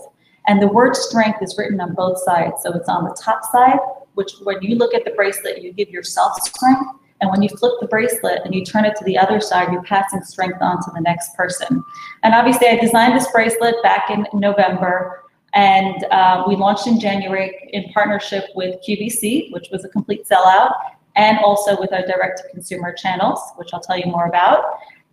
And 0.49 0.61
the 0.61 0.69
word 0.69 0.97
strength 0.97 1.41
is 1.41 1.57
written 1.57 1.81
on 1.81 1.95
both 1.95 2.19
sides. 2.19 2.57
So 2.63 2.75
it's 2.75 2.91
on 2.91 3.05
the 3.05 3.17
top 3.19 3.41
side, 3.51 3.79
which 4.17 4.33
when 4.43 4.61
you 4.61 4.77
look 4.77 4.93
at 4.93 5.07
the 5.07 5.13
bracelet, 5.13 5.63
you 5.63 5.73
give 5.73 5.89
yourself 5.89 6.35
strength. 6.43 6.91
And 7.25 7.31
when 7.31 7.41
you 7.41 7.49
flip 7.49 7.73
the 7.81 7.87
bracelet 7.87 8.43
and 8.45 8.55
you 8.55 8.63
turn 8.63 8.85
it 8.85 8.97
to 8.97 9.05
the 9.07 9.17
other 9.17 9.41
side, 9.41 9.73
you're 9.73 9.83
passing 9.83 10.23
strength 10.23 10.59
on 10.61 10.77
to 10.77 10.91
the 10.95 11.01
next 11.01 11.35
person. 11.35 11.83
And 12.23 12.35
obviously, 12.35 12.69
I 12.69 12.77
designed 12.77 13.19
this 13.19 13.27
bracelet 13.33 13.77
back 13.83 14.11
in 14.11 14.27
November, 14.35 15.23
and 15.55 16.05
uh, 16.11 16.45
we 16.47 16.55
launched 16.55 16.87
in 16.87 17.01
January 17.01 17.71
in 17.73 17.91
partnership 17.95 18.45
with 18.55 18.79
QVC, 18.87 19.53
which 19.53 19.69
was 19.73 19.87
a 19.87 19.89
complete 19.89 20.29
sellout, 20.29 20.75
and 21.17 21.39
also 21.39 21.81
with 21.81 21.95
our 21.95 22.05
direct 22.05 22.43
to 22.43 22.49
consumer 22.51 22.93
channels, 22.93 23.41
which 23.57 23.71
I'll 23.73 23.81
tell 23.81 23.97
you 23.97 24.05
more 24.05 24.27
about. 24.27 24.63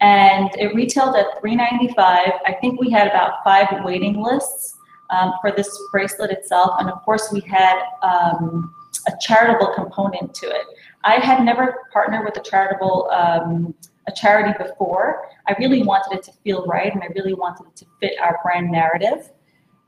And 0.01 0.49
it 0.59 0.75
retailed 0.75 1.15
at 1.15 1.39
395. 1.39 2.27
I 2.45 2.53
think 2.59 2.81
we 2.81 2.91
had 2.91 3.07
about 3.07 3.41
five 3.45 3.85
waiting 3.85 4.21
lists 4.21 4.75
um, 5.11 5.31
for 5.39 5.53
this 5.53 5.69
bracelet 5.93 6.31
itself. 6.31 6.71
And 6.77 6.89
of 6.89 7.01
course, 7.03 7.29
we 7.31 7.39
had 7.39 7.81
um, 8.01 8.73
a 9.07 9.13
charitable 9.21 9.73
component 9.75 10.33
to 10.35 10.47
it. 10.47 10.65
I 11.03 11.15
had 11.15 11.43
never 11.43 11.79
partnered 11.91 12.25
with 12.25 12.37
a 12.37 12.41
charitable 12.41 13.09
um, 13.11 13.73
a 14.07 14.11
charity 14.11 14.53
before. 14.57 15.27
I 15.47 15.55
really 15.59 15.83
wanted 15.83 16.17
it 16.17 16.23
to 16.23 16.31
feel 16.43 16.65
right, 16.65 16.93
and 16.93 17.03
I 17.03 17.07
really 17.15 17.33
wanted 17.33 17.67
it 17.67 17.75
to 17.77 17.85
fit 17.99 18.19
our 18.19 18.39
brand 18.43 18.71
narrative. 18.71 19.29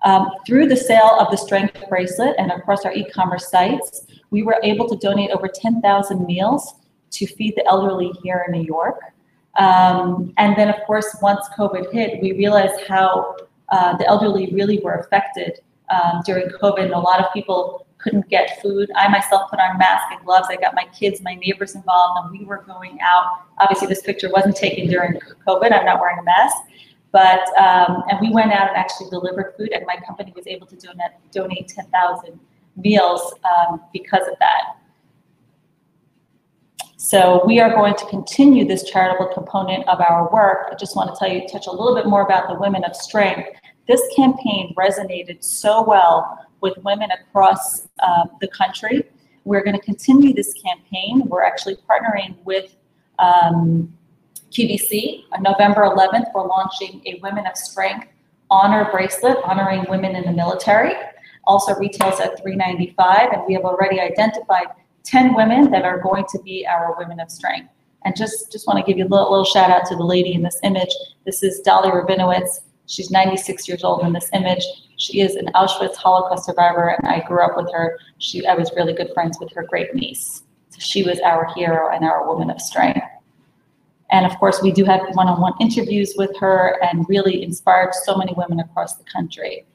Um, 0.04 0.30
through 0.46 0.68
the 0.68 0.76
sale 0.76 1.16
of 1.20 1.32
the 1.32 1.38
Strength 1.38 1.86
bracelet 1.90 2.36
and 2.38 2.52
across 2.52 2.86
our 2.86 2.94
e-commerce 2.94 3.50
sites, 3.50 4.06
we 4.32 4.44
were 4.44 4.58
able 4.62 4.88
to 4.90 4.98
donate 4.98 5.32
over 5.32 5.48
10,000 5.48 6.26
meals 6.26 6.76
to 7.12 7.26
feed 7.26 7.56
the 7.56 7.66
elderly 7.68 8.12
here 8.22 8.44
in 8.48 8.54
New 8.54 8.66
York. 8.66 9.00
Um, 9.58 10.34
and 10.38 10.58
then, 10.58 10.70
of 10.70 10.76
course, 10.86 11.16
once 11.22 11.48
COVID 11.58 11.94
hit, 11.94 12.22
we 12.22 12.34
realized 12.34 12.82
how 12.88 13.36
uh, 13.70 13.96
the 13.98 14.06
elderly 14.08 14.52
really 14.54 14.80
were 14.80 14.96
affected 14.96 15.60
um, 15.90 16.22
during 16.26 16.50
COVID, 16.50 16.84
and 16.84 16.94
a 16.94 17.00
lot 17.00 17.20
of 17.20 17.32
people 17.34 17.83
couldn't 18.04 18.30
get 18.30 18.62
food. 18.62 18.92
I 18.96 19.08
myself 19.08 19.50
put 19.50 19.60
on 19.60 19.78
mask 19.78 20.04
and 20.12 20.24
gloves. 20.26 20.48
I 20.50 20.58
got 20.58 20.76
my 20.76 20.86
kids, 20.94 21.22
my 21.22 21.36
neighbors 21.36 21.76
involved, 21.76 22.20
and 22.24 22.38
we 22.38 22.46
were 22.46 22.64
going 22.68 23.00
out. 23.02 23.46
Obviously, 23.60 23.88
this 23.88 24.02
picture 24.02 24.30
wasn't 24.30 24.56
taken 24.56 24.90
during 24.90 25.20
COVID. 25.48 25.72
I'm 25.72 25.86
not 25.86 26.00
wearing 26.00 26.20
a 26.20 26.24
mask. 26.24 26.58
But, 27.12 27.42
um, 27.60 28.04
and 28.10 28.20
we 28.20 28.32
went 28.32 28.52
out 28.52 28.70
and 28.70 28.78
actually 28.78 29.10
delivered 29.12 29.54
food, 29.56 29.70
and 29.72 29.86
my 29.86 29.98
company 30.06 30.34
was 30.36 30.48
able 30.48 30.66
to 30.68 30.76
donate, 30.76 31.12
donate 31.32 31.68
10,000 31.68 32.40
meals 32.76 33.36
um, 33.46 33.82
because 33.94 34.28
of 34.28 34.34
that. 34.40 34.78
So 36.98 37.44
we 37.46 37.60
are 37.60 37.70
going 37.70 37.96
to 37.96 38.06
continue 38.06 38.66
this 38.66 38.90
charitable 38.90 39.28
component 39.34 39.88
of 39.88 40.02
our 40.02 40.32
work. 40.32 40.70
I 40.72 40.76
just 40.76 40.96
want 40.96 41.14
to 41.14 41.20
tell 41.20 41.32
you, 41.32 41.48
touch 41.48 41.68
a 41.68 41.72
little 41.72 41.94
bit 41.94 42.08
more 42.08 42.24
about 42.24 42.48
the 42.48 42.56
Women 42.56 42.84
of 42.84 42.96
Strength. 42.96 43.50
This 43.88 44.02
campaign 44.16 44.74
resonated 44.76 45.44
so 45.44 45.84
well 45.84 46.40
with 46.64 46.76
women 46.84 47.10
across 47.12 47.88
uh, 48.00 48.26
the 48.42 48.48
country. 48.48 49.04
We're 49.44 49.64
going 49.64 49.76
to 49.76 49.82
continue 49.82 50.34
this 50.34 50.54
campaign. 50.54 51.24
We're 51.28 51.44
actually 51.44 51.78
partnering 51.88 52.38
with 52.46 52.76
um, 53.20 53.94
QVC. 54.52 55.26
On 55.34 55.44
November 55.44 55.82
11th, 55.82 56.32
we're 56.34 56.48
launching 56.48 57.04
a 57.06 57.20
Women 57.22 57.46
of 57.46 57.56
Strength 57.58 58.08
honor 58.50 58.88
bracelet 58.92 59.38
honoring 59.44 59.86
women 59.90 60.16
in 60.16 60.24
the 60.24 60.32
military. 60.32 60.94
Also 61.46 61.76
retails 61.76 62.20
at 62.22 62.40
395, 62.42 63.34
and 63.34 63.42
we 63.48 63.54
have 63.54 63.64
already 63.64 64.00
identified 64.00 64.68
10 65.04 65.36
women 65.36 65.70
that 65.72 65.84
are 65.84 66.00
going 66.00 66.24
to 66.32 66.40
be 66.44 66.66
our 66.66 66.96
Women 66.98 67.20
of 67.20 67.30
Strength. 67.30 67.70
And 68.06 68.16
just, 68.16 68.52
just 68.52 68.68
want 68.68 68.80
to 68.80 68.90
give 68.90 68.98
you 68.98 69.06
a 69.06 69.10
little, 69.10 69.30
little 69.30 69.46
shout 69.46 69.70
out 69.70 69.86
to 69.88 69.96
the 69.96 70.04
lady 70.04 70.34
in 70.34 70.42
this 70.42 70.60
image. 70.64 70.94
This 71.26 71.44
is 71.44 71.60
Dolly 71.60 71.90
Rabinowitz. 71.90 72.62
She's 72.86 73.12
96 73.12 73.68
years 73.68 73.84
old 73.84 74.04
in 74.04 74.14
this 74.14 74.30
image. 74.34 74.64
She 75.04 75.20
is 75.20 75.36
an 75.36 75.48
Auschwitz 75.54 75.98
Holocaust 75.98 76.46
survivor, 76.46 76.88
and 76.88 77.06
I 77.10 77.20
grew 77.28 77.44
up 77.44 77.58
with 77.58 77.70
her. 77.74 78.00
She, 78.20 78.48
I 78.48 78.56
was 78.56 78.72
really 78.74 78.94
good 78.94 79.12
friends 79.14 79.38
with 79.38 79.52
her 79.52 79.64
great 79.64 79.94
niece. 79.94 80.44
So 80.70 80.80
she 80.80 81.04
was 81.04 81.20
our 81.20 81.54
hero 81.54 81.94
and 81.94 82.06
our 82.06 82.26
woman 82.26 82.50
of 82.50 82.62
strength. 82.62 83.06
And 84.12 84.26
of 84.26 84.32
course, 84.40 84.62
we 84.62 84.72
do 84.72 84.86
have 84.86 85.02
one-on-one 85.12 85.56
interviews 85.60 86.14
with 86.16 86.34
her 86.38 86.82
and 86.82 87.06
really 87.10 87.44
inspired 87.44 87.94
so 87.94 88.16
many 88.16 88.34
women 88.38 88.62
across 88.62 88.96
the 88.96 89.04
country. 89.04 89.66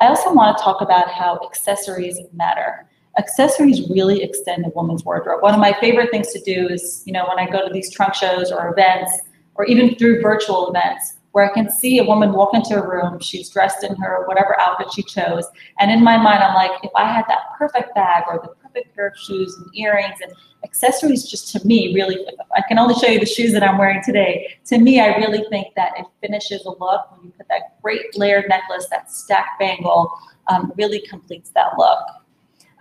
I 0.00 0.08
also 0.08 0.34
want 0.34 0.58
to 0.58 0.64
talk 0.64 0.80
about 0.80 1.08
how 1.08 1.38
accessories 1.46 2.18
matter. 2.32 2.84
Accessories 3.18 3.88
really 3.88 4.24
extend 4.24 4.66
a 4.66 4.70
woman's 4.70 5.04
wardrobe. 5.04 5.42
One 5.42 5.54
of 5.54 5.60
my 5.60 5.74
favorite 5.74 6.10
things 6.10 6.32
to 6.32 6.40
do 6.40 6.66
is, 6.68 7.04
you 7.06 7.12
know, 7.12 7.24
when 7.28 7.38
I 7.38 7.48
go 7.48 7.64
to 7.64 7.72
these 7.72 7.94
trunk 7.94 8.14
shows 8.14 8.50
or 8.50 8.72
events, 8.72 9.12
or 9.54 9.64
even 9.66 9.94
through 9.94 10.22
virtual 10.22 10.68
events, 10.70 11.18
where 11.32 11.50
I 11.50 11.52
can 11.52 11.70
see 11.70 11.98
a 11.98 12.04
woman 12.04 12.32
walk 12.32 12.54
into 12.54 12.80
a 12.80 12.86
room, 12.86 13.18
she's 13.18 13.48
dressed 13.48 13.84
in 13.84 13.96
her 13.96 14.24
whatever 14.26 14.58
outfit 14.60 14.92
she 14.92 15.02
chose. 15.02 15.46
And 15.80 15.90
in 15.90 16.04
my 16.04 16.16
mind, 16.16 16.42
I'm 16.42 16.54
like, 16.54 16.72
if 16.82 16.90
I 16.94 17.12
had 17.12 17.24
that 17.28 17.56
perfect 17.58 17.94
bag 17.94 18.24
or 18.28 18.38
the 18.42 18.54
perfect 18.62 18.94
pair 18.94 19.08
of 19.08 19.16
shoes 19.16 19.56
and 19.56 19.66
earrings 19.74 20.18
and 20.22 20.32
accessories, 20.62 21.24
just 21.24 21.50
to 21.52 21.66
me, 21.66 21.94
really, 21.94 22.18
I 22.54 22.62
can 22.68 22.78
only 22.78 22.94
show 22.94 23.06
you 23.06 23.18
the 23.18 23.26
shoes 23.26 23.52
that 23.52 23.62
I'm 23.62 23.78
wearing 23.78 24.02
today. 24.04 24.58
To 24.66 24.78
me, 24.78 25.00
I 25.00 25.16
really 25.16 25.44
think 25.48 25.74
that 25.74 25.92
it 25.96 26.06
finishes 26.20 26.64
a 26.66 26.70
look 26.70 27.10
when 27.10 27.24
you 27.24 27.32
put 27.36 27.48
that 27.48 27.80
great 27.82 28.16
layered 28.16 28.48
necklace, 28.48 28.86
that 28.90 29.10
stack 29.10 29.58
bangle, 29.58 30.12
um, 30.48 30.72
really 30.76 31.00
completes 31.00 31.50
that 31.50 31.78
look. 31.78 32.04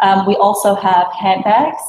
Um, 0.02 0.26
we 0.26 0.36
also 0.36 0.76
have 0.76 1.08
handbags 1.14 1.82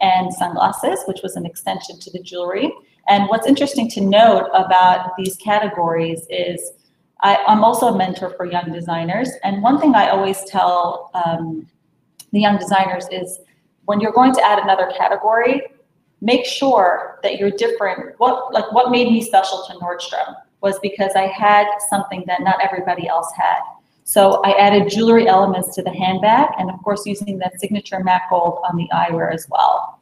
and 0.00 0.32
sunglasses, 0.34 1.00
which 1.06 1.20
was 1.22 1.36
an 1.36 1.46
extension 1.46 1.98
to 2.00 2.10
the 2.10 2.20
jewelry. 2.20 2.72
And 3.10 3.28
what's 3.28 3.46
interesting 3.46 3.90
to 3.90 4.00
note 4.00 4.48
about 4.54 5.16
these 5.18 5.36
categories 5.36 6.26
is 6.30 6.72
I, 7.22 7.38
am 7.48 7.64
also 7.64 7.88
a 7.88 7.98
mentor 7.98 8.30
for 8.36 8.46
young 8.46 8.72
designers. 8.72 9.28
And 9.42 9.62
one 9.62 9.80
thing 9.80 9.96
I 9.96 10.10
always 10.10 10.44
tell 10.44 11.10
um, 11.12 11.66
the 12.32 12.40
young 12.40 12.56
designers 12.56 13.06
is 13.10 13.40
when 13.84 14.00
you're 14.00 14.12
going 14.12 14.32
to 14.34 14.46
add 14.46 14.60
another 14.60 14.92
category, 14.96 15.60
make 16.20 16.46
sure 16.46 17.18
that 17.24 17.36
you're 17.36 17.50
different. 17.50 18.14
What 18.18 18.54
like 18.54 18.70
what 18.72 18.92
made 18.92 19.10
me 19.10 19.22
special 19.22 19.64
to 19.66 19.74
Nordstrom 19.74 20.36
was 20.60 20.78
because 20.78 21.12
I 21.16 21.26
had 21.26 21.66
something 21.88 22.22
that 22.28 22.42
not 22.42 22.62
everybody 22.62 23.08
else 23.08 23.32
had. 23.36 23.58
So 24.04 24.40
I 24.44 24.52
added 24.52 24.88
jewelry 24.88 25.26
elements 25.26 25.74
to 25.74 25.82
the 25.82 25.92
handbag 25.92 26.50
and 26.58 26.70
of 26.70 26.80
course 26.84 27.04
using 27.06 27.38
that 27.38 27.58
signature 27.58 27.98
matte 28.00 28.22
gold 28.30 28.60
on 28.70 28.76
the 28.76 28.88
eyewear 28.92 29.32
as 29.34 29.48
well. 29.50 29.99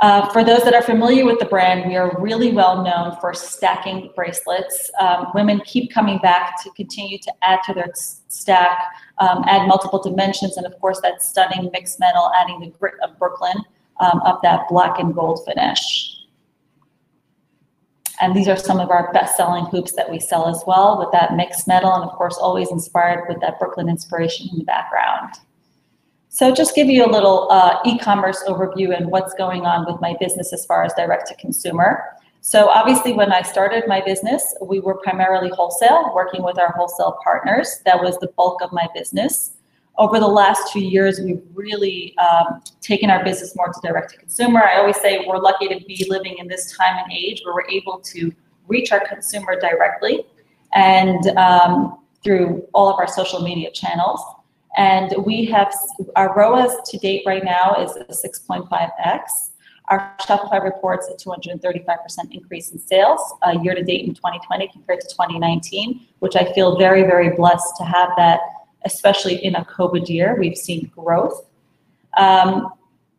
Uh, 0.00 0.28
for 0.32 0.42
those 0.42 0.64
that 0.64 0.74
are 0.74 0.82
familiar 0.82 1.24
with 1.24 1.38
the 1.38 1.44
brand, 1.44 1.88
we 1.88 1.96
are 1.96 2.20
really 2.20 2.52
well 2.52 2.82
known 2.82 3.16
for 3.20 3.32
stacking 3.32 4.10
bracelets. 4.16 4.90
Um, 5.00 5.28
women 5.34 5.60
keep 5.64 5.92
coming 5.92 6.18
back 6.18 6.62
to 6.64 6.70
continue 6.72 7.18
to 7.18 7.32
add 7.42 7.60
to 7.66 7.74
their 7.74 7.92
stack, 8.28 8.76
um, 9.18 9.44
add 9.46 9.68
multiple 9.68 10.02
dimensions, 10.02 10.56
and 10.56 10.66
of 10.66 10.78
course 10.80 11.00
that 11.02 11.22
stunning 11.22 11.70
mixed 11.72 12.00
metal, 12.00 12.32
adding 12.40 12.60
the 12.60 12.70
grit 12.70 12.94
of 13.04 13.16
Brooklyn 13.18 13.56
um, 14.00 14.20
of 14.24 14.38
that 14.42 14.68
black 14.68 14.98
and 14.98 15.14
gold 15.14 15.44
finish. 15.46 16.10
And 18.20 18.34
these 18.34 18.48
are 18.48 18.56
some 18.56 18.80
of 18.80 18.90
our 18.90 19.12
best-selling 19.12 19.66
hoops 19.66 19.92
that 19.92 20.10
we 20.10 20.20
sell 20.20 20.48
as 20.48 20.62
well 20.66 20.98
with 20.98 21.10
that 21.12 21.34
mixed 21.34 21.66
metal 21.66 21.92
and 21.94 22.04
of 22.04 22.10
course 22.12 22.36
always 22.36 22.70
inspired 22.70 23.24
with 23.28 23.40
that 23.40 23.58
Brooklyn 23.58 23.88
inspiration 23.88 24.48
in 24.52 24.58
the 24.58 24.64
background. 24.64 25.34
So 26.34 26.52
just 26.52 26.74
give 26.74 26.88
you 26.88 27.06
a 27.06 27.06
little 27.06 27.46
uh, 27.48 27.78
e-commerce 27.84 28.42
overview 28.48 28.92
and 28.92 29.06
what's 29.06 29.34
going 29.34 29.66
on 29.66 29.86
with 29.86 30.00
my 30.00 30.16
business 30.18 30.52
as 30.52 30.66
far 30.66 30.82
as 30.82 30.92
direct 30.94 31.28
to 31.28 31.34
consumer. 31.36 32.02
So 32.40 32.70
obviously 32.70 33.12
when 33.12 33.30
I 33.30 33.42
started 33.42 33.84
my 33.86 34.00
business, 34.04 34.42
we 34.60 34.80
were 34.80 34.96
primarily 34.96 35.48
wholesale, 35.50 36.10
working 36.12 36.42
with 36.42 36.58
our 36.58 36.72
wholesale 36.72 37.16
partners. 37.22 37.82
That 37.84 38.02
was 38.02 38.18
the 38.18 38.26
bulk 38.36 38.62
of 38.62 38.72
my 38.72 38.88
business. 38.92 39.52
Over 39.96 40.18
the 40.18 40.26
last 40.26 40.72
two 40.72 40.80
years, 40.80 41.20
we've 41.20 41.40
really 41.54 42.16
um, 42.18 42.64
taken 42.80 43.10
our 43.10 43.22
business 43.22 43.54
more 43.54 43.68
to 43.68 43.80
direct 43.80 44.10
to 44.10 44.16
consumer. 44.16 44.60
I 44.60 44.78
always 44.78 45.00
say 45.00 45.24
we're 45.28 45.38
lucky 45.38 45.68
to 45.68 45.78
be 45.86 46.04
living 46.08 46.38
in 46.38 46.48
this 46.48 46.76
time 46.76 46.96
and 46.98 47.12
age 47.12 47.42
where 47.44 47.54
we're 47.54 47.70
able 47.70 48.00
to 48.00 48.32
reach 48.66 48.90
our 48.90 49.06
consumer 49.06 49.54
directly 49.60 50.24
and 50.74 51.28
um, 51.38 52.00
through 52.24 52.66
all 52.74 52.88
of 52.88 52.98
our 52.98 53.06
social 53.06 53.40
media 53.40 53.70
channels. 53.70 54.20
And 54.76 55.14
we 55.24 55.44
have 55.46 55.74
our 56.16 56.34
ROAS 56.34 56.76
to 56.90 56.98
date 56.98 57.22
right 57.26 57.44
now 57.44 57.76
is 57.76 57.96
a 57.96 58.28
6.5x. 58.28 59.50
Our 59.88 60.16
Shopify 60.20 60.62
reports 60.64 61.08
a 61.08 61.14
235% 61.14 61.96
increase 62.30 62.70
in 62.72 62.78
sales 62.78 63.20
uh, 63.42 63.58
year 63.62 63.74
to 63.74 63.82
date 63.82 64.06
in 64.06 64.14
2020 64.14 64.68
compared 64.68 65.00
to 65.00 65.08
2019, 65.08 66.06
which 66.20 66.36
I 66.36 66.50
feel 66.54 66.78
very, 66.78 67.02
very 67.02 67.30
blessed 67.30 67.76
to 67.78 67.84
have 67.84 68.10
that, 68.16 68.40
especially 68.86 69.44
in 69.44 69.54
a 69.56 69.64
COVID 69.66 70.08
year. 70.08 70.36
We've 70.38 70.56
seen 70.56 70.90
growth. 70.94 71.46
Um, 72.16 72.72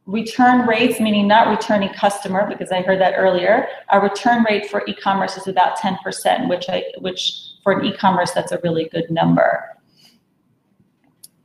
return 0.08 0.68
rates, 0.68 1.00
meaning 1.00 1.28
not 1.28 1.48
returning 1.48 1.90
customer, 1.90 2.48
because 2.48 2.72
I 2.72 2.82
heard 2.82 3.00
that 3.00 3.14
earlier. 3.16 3.68
Our 3.90 4.02
return 4.02 4.44
rate 4.44 4.70
for 4.70 4.84
e-commerce 4.88 5.38
is 5.38 5.48
about 5.48 5.78
10%, 5.78 6.50
which 6.50 6.66
I, 6.68 6.84
which 7.00 7.54
for 7.64 7.74
an 7.74 7.86
e-commerce 7.86 8.32
that's 8.32 8.52
a 8.52 8.60
really 8.64 8.90
good 8.90 9.10
number. 9.10 9.75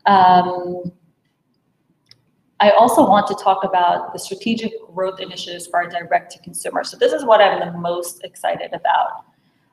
Um, 0.07 0.93
I 2.61 2.71
also 2.73 3.09
want 3.09 3.27
to 3.29 3.35
talk 3.35 3.65
about 3.65 4.13
the 4.13 4.19
strategic 4.19 4.73
growth 4.95 5.19
initiatives 5.19 5.67
for 5.67 5.83
our 5.83 5.89
direct 5.89 6.33
to 6.33 6.39
consumer. 6.41 6.85
So 6.85 6.99
this 6.99 7.13
is 7.13 7.25
what 7.25 7.41
I'm 7.41 7.59
the 7.59 7.79
most 7.79 8.23
excited 8.23 8.73
about. 8.75 9.25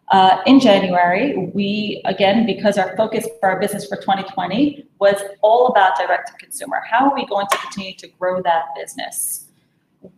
Uh, 0.10 0.42
in 0.46 0.62
January, 0.62 1.52
we, 1.54 2.02
again, 2.06 2.46
because 2.46 2.78
our 2.78 2.96
focus 2.96 3.28
for 3.42 3.50
our 3.50 3.60
business 3.60 3.86
for 3.86 3.98
2020 3.98 4.88
was 5.00 5.22
all 5.42 5.68
about 5.68 5.98
direct 5.98 6.30
to 6.30 6.34
consumer. 6.36 6.82
How 6.90 7.10
are 7.10 7.14
we 7.14 7.26
going 7.26 7.46
to 7.52 7.58
continue 7.58 7.94
to 7.96 8.08
grow 8.18 8.42
that 8.44 8.68
business? 8.74 9.50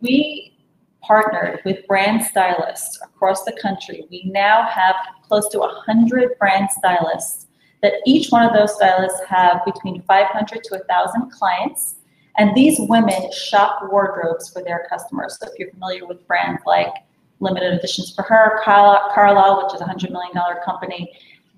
We 0.00 0.56
partnered 1.02 1.60
with 1.64 1.84
brand 1.88 2.22
stylists 2.24 3.00
across 3.02 3.42
the 3.42 3.58
country. 3.60 4.06
We 4.10 4.22
now 4.26 4.64
have 4.68 4.94
close 5.26 5.48
to 5.48 5.58
100 5.58 6.38
brand 6.38 6.70
stylists 6.70 7.46
that 7.82 7.94
each 8.06 8.30
one 8.30 8.44
of 8.44 8.52
those 8.52 8.74
stylists 8.74 9.20
have 9.28 9.64
between 9.64 10.02
500 10.02 10.64
to 10.64 10.74
1,000 10.74 11.30
clients. 11.30 11.96
And 12.36 12.54
these 12.54 12.76
women 12.78 13.30
shop 13.32 13.80
wardrobes 13.90 14.50
for 14.50 14.62
their 14.62 14.86
customers. 14.88 15.38
So 15.40 15.50
if 15.50 15.58
you're 15.58 15.70
familiar 15.70 16.06
with 16.06 16.26
brands 16.26 16.62
like 16.66 16.92
Limited 17.40 17.74
Editions 17.74 18.14
for 18.14 18.22
Her, 18.22 18.60
Carlisle, 18.62 19.64
which 19.64 19.74
is 19.74 19.80
a 19.80 19.84
$100 19.84 20.10
million 20.10 20.34
company, 20.64 21.12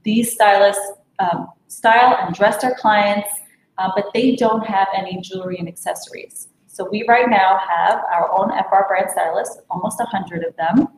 these 0.05 0.33
stylists 0.33 0.93
um, 1.19 1.49
style 1.69 2.17
and 2.21 2.35
dress 2.35 2.61
their 2.61 2.75
clients, 2.75 3.29
uh, 3.79 3.91
but 3.95 4.07
they 4.15 4.37
don't 4.37 4.65
have 4.67 4.89
any 4.97 5.21
jewelry 5.21 5.57
and 5.59 5.69
accessories. 5.69 6.49
So 6.67 6.89
we 6.91 7.05
right 7.07 7.29
now 7.29 7.59
have 7.69 8.03
our 8.13 8.31
own 8.33 8.49
FR 8.49 8.89
brand 8.89 9.11
stylists, 9.11 9.59
almost 9.71 9.99
100 9.99 10.45
of 10.45 10.57
them, 10.57 10.89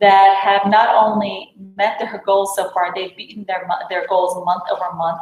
that 0.00 0.36
have 0.42 0.62
not 0.70 0.94
only 0.94 1.54
met 1.76 1.98
their 1.98 2.22
goals 2.26 2.54
so 2.56 2.70
far, 2.70 2.92
they've 2.94 3.16
beaten 3.16 3.44
their, 3.44 3.68
their 3.88 4.06
goals 4.08 4.42
month 4.44 4.64
over 4.70 4.94
month. 4.96 5.20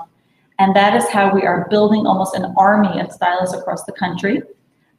And 0.59 0.75
that 0.77 0.95
is 0.95 1.09
how 1.09 1.35
we 1.35 1.43
are 1.43 1.66
building 1.70 2.07
almost 2.07 2.35
an 2.35 2.53
army 2.57 3.01
of 3.01 3.12
stylists 3.12 3.55
across 3.57 3.85
the 3.85 3.93
country. 3.93 4.43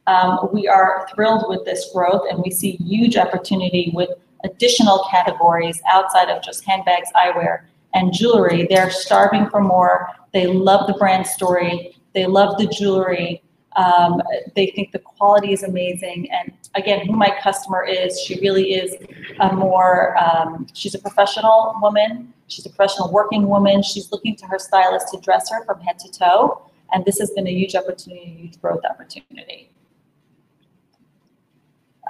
Um, 0.06 0.50
we 0.52 0.68
are 0.68 1.06
thrilled 1.14 1.46
with 1.48 1.64
this 1.64 1.90
growth 1.92 2.22
and 2.30 2.42
we 2.44 2.50
see 2.50 2.72
huge 2.72 3.16
opportunity 3.16 3.90
with 3.94 4.10
additional 4.44 5.06
categories 5.10 5.80
outside 5.90 6.28
of 6.28 6.42
just 6.42 6.64
handbags, 6.64 7.08
eyewear, 7.16 7.62
and 7.94 8.12
jewelry. 8.12 8.66
They're 8.68 8.90
starving 8.90 9.48
for 9.48 9.60
more. 9.60 10.08
They 10.32 10.46
love 10.46 10.86
the 10.86 10.94
brand 10.94 11.26
story. 11.26 11.96
They 12.12 12.26
love 12.26 12.58
the 12.58 12.66
jewelry. 12.66 13.42
Um, 13.76 14.20
they 14.54 14.66
think 14.76 14.92
the 14.92 14.98
quality 14.98 15.52
is 15.52 15.62
amazing. 15.62 16.30
And 16.30 16.52
again, 16.74 17.06
who 17.06 17.12
my 17.12 17.36
customer 17.42 17.84
is, 17.84 18.20
she 18.20 18.40
really 18.40 18.74
is 18.74 18.94
a 19.40 19.54
more, 19.54 20.16
um, 20.18 20.66
she's 20.72 20.94
a 20.94 20.98
professional 20.98 21.76
woman. 21.80 22.32
She's 22.46 22.66
a 22.66 22.68
professional 22.68 23.10
working 23.10 23.48
woman. 23.48 23.82
She's 23.82 24.12
looking 24.12 24.36
to 24.36 24.46
her 24.46 24.58
stylist 24.58 25.08
to 25.12 25.20
dress 25.20 25.50
her 25.50 25.64
from 25.64 25.80
head 25.80 25.98
to 26.00 26.10
toe. 26.10 26.70
And 26.92 27.04
this 27.04 27.18
has 27.18 27.30
been 27.30 27.46
a 27.46 27.52
huge 27.52 27.74
opportunity, 27.74 28.22
a 28.22 28.42
huge 28.42 28.60
growth 28.60 28.82
opportunity. 28.88 29.70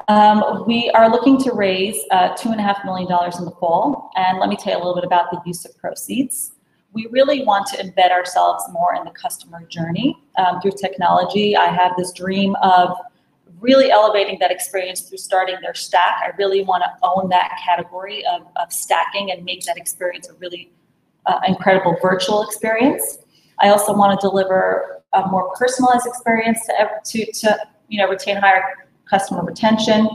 Um, 0.08 0.64
we 0.66 0.90
are 0.90 1.08
looking 1.08 1.38
to 1.44 1.52
raise 1.52 1.96
uh, 2.10 2.34
$2.5 2.34 2.84
million 2.84 3.06
in 3.38 3.44
the 3.44 3.54
fall. 3.60 4.10
And 4.16 4.40
let 4.40 4.48
me 4.48 4.56
tell 4.56 4.72
you 4.72 4.78
a 4.78 4.80
little 4.84 4.96
bit 4.96 5.04
about 5.04 5.30
the 5.30 5.40
use 5.46 5.64
of 5.64 5.76
proceeds 5.78 6.52
we 6.94 7.08
really 7.10 7.44
want 7.44 7.66
to 7.66 7.76
embed 7.78 8.12
ourselves 8.12 8.64
more 8.70 8.94
in 8.94 9.04
the 9.04 9.10
customer 9.10 9.64
journey 9.66 10.16
um, 10.38 10.60
through 10.60 10.72
technology. 10.80 11.56
I 11.56 11.66
have 11.66 11.92
this 11.98 12.12
dream 12.12 12.54
of 12.62 12.96
really 13.60 13.90
elevating 13.90 14.38
that 14.40 14.50
experience 14.50 15.02
through 15.02 15.18
starting 15.18 15.56
their 15.62 15.74
stack. 15.74 16.20
I 16.22 16.30
really 16.36 16.62
want 16.62 16.82
to 16.82 16.90
own 17.02 17.28
that 17.30 17.58
category 17.64 18.24
of, 18.26 18.46
of 18.56 18.72
stacking 18.72 19.30
and 19.30 19.44
make 19.44 19.64
that 19.64 19.76
experience 19.76 20.28
a 20.28 20.34
really 20.34 20.72
uh, 21.26 21.40
incredible 21.46 21.96
virtual 22.02 22.42
experience. 22.42 23.18
I 23.60 23.68
also 23.68 23.96
want 23.96 24.18
to 24.20 24.26
deliver 24.26 25.02
a 25.12 25.26
more 25.28 25.54
personalized 25.54 26.06
experience 26.06 26.58
to, 26.66 26.90
to, 27.04 27.32
to 27.32 27.58
you 27.88 27.98
know, 27.98 28.08
retain 28.08 28.36
higher 28.36 28.62
customer 29.08 29.44
retention, 29.44 30.08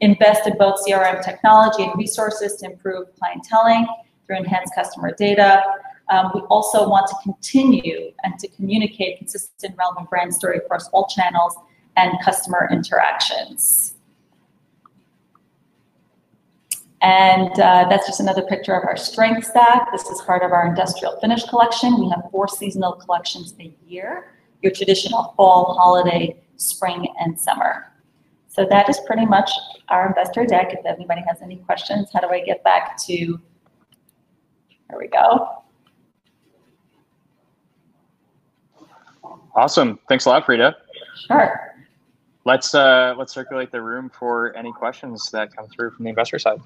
invest 0.00 0.46
in 0.46 0.56
both 0.58 0.80
CRM 0.86 1.22
technology 1.24 1.82
and 1.82 1.92
resources 1.96 2.56
to 2.56 2.66
improve 2.66 3.08
clienteling 3.16 3.86
through 4.26 4.36
enhanced 4.36 4.74
customer 4.74 5.14
data, 5.14 5.62
um, 6.10 6.30
we 6.34 6.40
also 6.42 6.88
want 6.88 7.06
to 7.08 7.16
continue 7.22 8.12
and 8.24 8.38
to 8.38 8.48
communicate 8.48 9.18
consistent, 9.18 9.74
relevant 9.78 10.10
brand 10.10 10.34
story 10.34 10.58
across 10.58 10.88
all 10.88 11.06
channels 11.06 11.56
and 11.96 12.12
customer 12.24 12.68
interactions. 12.70 13.94
And 17.02 17.50
uh, 17.60 17.86
that's 17.90 18.06
just 18.06 18.20
another 18.20 18.42
picture 18.42 18.74
of 18.74 18.84
our 18.84 18.96
strength 18.96 19.46
stack. 19.46 19.92
This 19.92 20.06
is 20.06 20.22
part 20.22 20.42
of 20.42 20.52
our 20.52 20.66
industrial 20.66 21.20
finish 21.20 21.44
collection. 21.44 22.00
We 22.00 22.08
have 22.08 22.22
four 22.30 22.48
seasonal 22.48 22.92
collections 22.92 23.54
a 23.60 23.74
year, 23.86 24.32
your 24.62 24.72
traditional 24.72 25.34
fall, 25.36 25.74
holiday, 25.74 26.42
spring, 26.56 27.06
and 27.20 27.38
summer. 27.38 27.92
So 28.48 28.64
that 28.70 28.88
is 28.88 28.98
pretty 29.06 29.26
much 29.26 29.50
our 29.90 30.08
investor 30.08 30.46
deck. 30.46 30.72
If 30.72 30.86
anybody 30.86 31.22
has 31.28 31.42
any 31.42 31.56
questions, 31.56 32.08
how 32.10 32.20
do 32.20 32.28
I 32.28 32.40
get 32.40 32.64
back 32.64 32.96
to, 33.04 33.38
there 34.88 34.98
we 34.98 35.08
go. 35.08 35.62
Awesome. 39.54 39.98
Thanks 40.08 40.24
a 40.24 40.30
lot, 40.30 40.46
Frida. 40.46 40.74
Sure. 41.26 41.73
Let's 42.44 42.74
uh, 42.74 43.14
let's 43.16 43.32
circulate 43.32 43.72
the 43.72 43.80
room 43.80 44.10
for 44.10 44.54
any 44.56 44.72
questions 44.72 45.30
that 45.30 45.54
come 45.56 45.66
through 45.68 45.92
from 45.92 46.04
the 46.04 46.10
investor 46.10 46.38
side. 46.38 46.60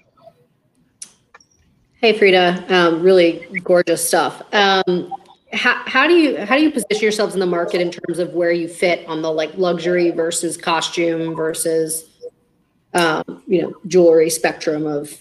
Hey, 2.00 2.16
Frida. 2.16 2.64
Um, 2.68 3.02
really 3.02 3.46
gorgeous 3.64 4.06
stuff. 4.06 4.42
Um, 4.52 5.12
how, 5.52 5.82
how 5.86 6.06
do 6.06 6.14
you 6.14 6.44
how 6.44 6.56
do 6.56 6.62
you 6.62 6.70
position 6.70 7.02
yourselves 7.02 7.34
in 7.34 7.40
the 7.40 7.46
market 7.46 7.80
in 7.80 7.90
terms 7.90 8.18
of 8.18 8.34
where 8.34 8.52
you 8.52 8.68
fit 8.68 9.06
on 9.08 9.22
the 9.22 9.32
like 9.32 9.56
luxury 9.56 10.10
versus 10.10 10.56
costume 10.56 11.34
versus 11.34 12.10
um, 12.94 13.42
you 13.46 13.62
know 13.62 13.72
jewelry 13.86 14.28
spectrum 14.28 14.86
of 14.86 15.16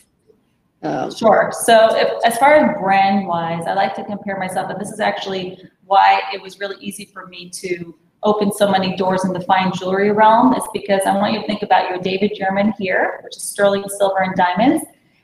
um, 0.84 1.14
sure 1.14 1.52
so 1.64 1.96
if, 1.96 2.12
as 2.26 2.38
far 2.38 2.56
as 2.56 2.78
brand 2.78 3.26
wise 3.26 3.66
i 3.68 3.74
like 3.74 3.96
to 3.96 4.04
compare 4.04 4.38
myself 4.38 4.70
and 4.70 4.80
this 4.80 4.92
is 4.92 5.00
actually 5.00 5.58
why 5.86 6.22
it 6.34 6.42
was 6.42 6.60
really 6.60 6.76
easy 6.80 7.06
for 7.06 7.28
me 7.28 7.50
to 7.50 7.96
open 8.24 8.52
so 8.52 8.70
many 8.70 8.96
doors 8.96 9.24
in 9.26 9.34
the 9.34 9.42
fine 9.42 9.72
jewelry 9.74 10.12
realm 10.12 10.54
is 10.54 10.64
because 10.74 11.02
i 11.06 11.16
want 11.16 11.34
you 11.34 11.40
to 11.40 11.48
think 11.48 11.62
about 11.62 11.90
your 11.90 12.00
David 12.00 12.32
Yurman 12.40 12.74
here 12.78 13.20
which 13.24 13.38
is 13.38 13.44
sterling 13.44 13.84
silver 13.88 14.20
and 14.20 14.36
diamonds 14.36 14.84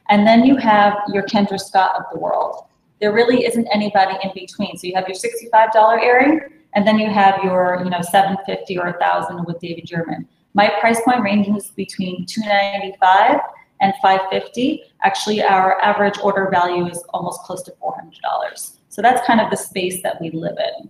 and 0.10 0.28
then 0.28 0.46
you 0.46 0.56
have 0.58 0.98
your 1.12 1.24
kendra 1.24 1.60
scott 1.60 1.96
of 1.96 2.04
the 2.12 2.20
world 2.20 2.66
there 3.04 3.12
really 3.12 3.46
isn't 3.46 3.68
anybody 3.68 4.18
in 4.24 4.32
between. 4.34 4.78
So 4.78 4.88
you 4.88 4.96
have 4.96 5.10
your 5.10 5.18
$65 5.18 6.02
earring, 6.02 6.40
and 6.74 6.88
then 6.88 6.98
you 6.98 7.10
have 7.10 7.44
your, 7.44 7.82
you 7.84 7.90
know, 7.90 8.02
750 8.02 8.78
or 8.78 8.86
1000 8.92 9.44
with 9.44 9.60
David 9.60 9.88
Yurman. 9.88 10.26
My 10.54 10.72
price 10.80 11.02
point 11.02 11.22
ranges 11.22 11.72
between 11.72 12.26
295 12.26 13.42
and 13.82 13.94
550. 14.02 14.84
Actually, 15.04 15.44
our 15.44 15.82
average 15.82 16.18
order 16.24 16.48
value 16.50 16.88
is 16.88 17.04
almost 17.10 17.42
close 17.42 17.62
to 17.64 17.72
$400. 17.72 18.78
So 18.88 19.02
that's 19.02 19.28
kind 19.28 19.42
of 19.42 19.50
the 19.50 19.58
space 19.58 20.02
that 20.04 20.22
we 20.22 20.32
live 20.32 20.56
in. 20.58 20.90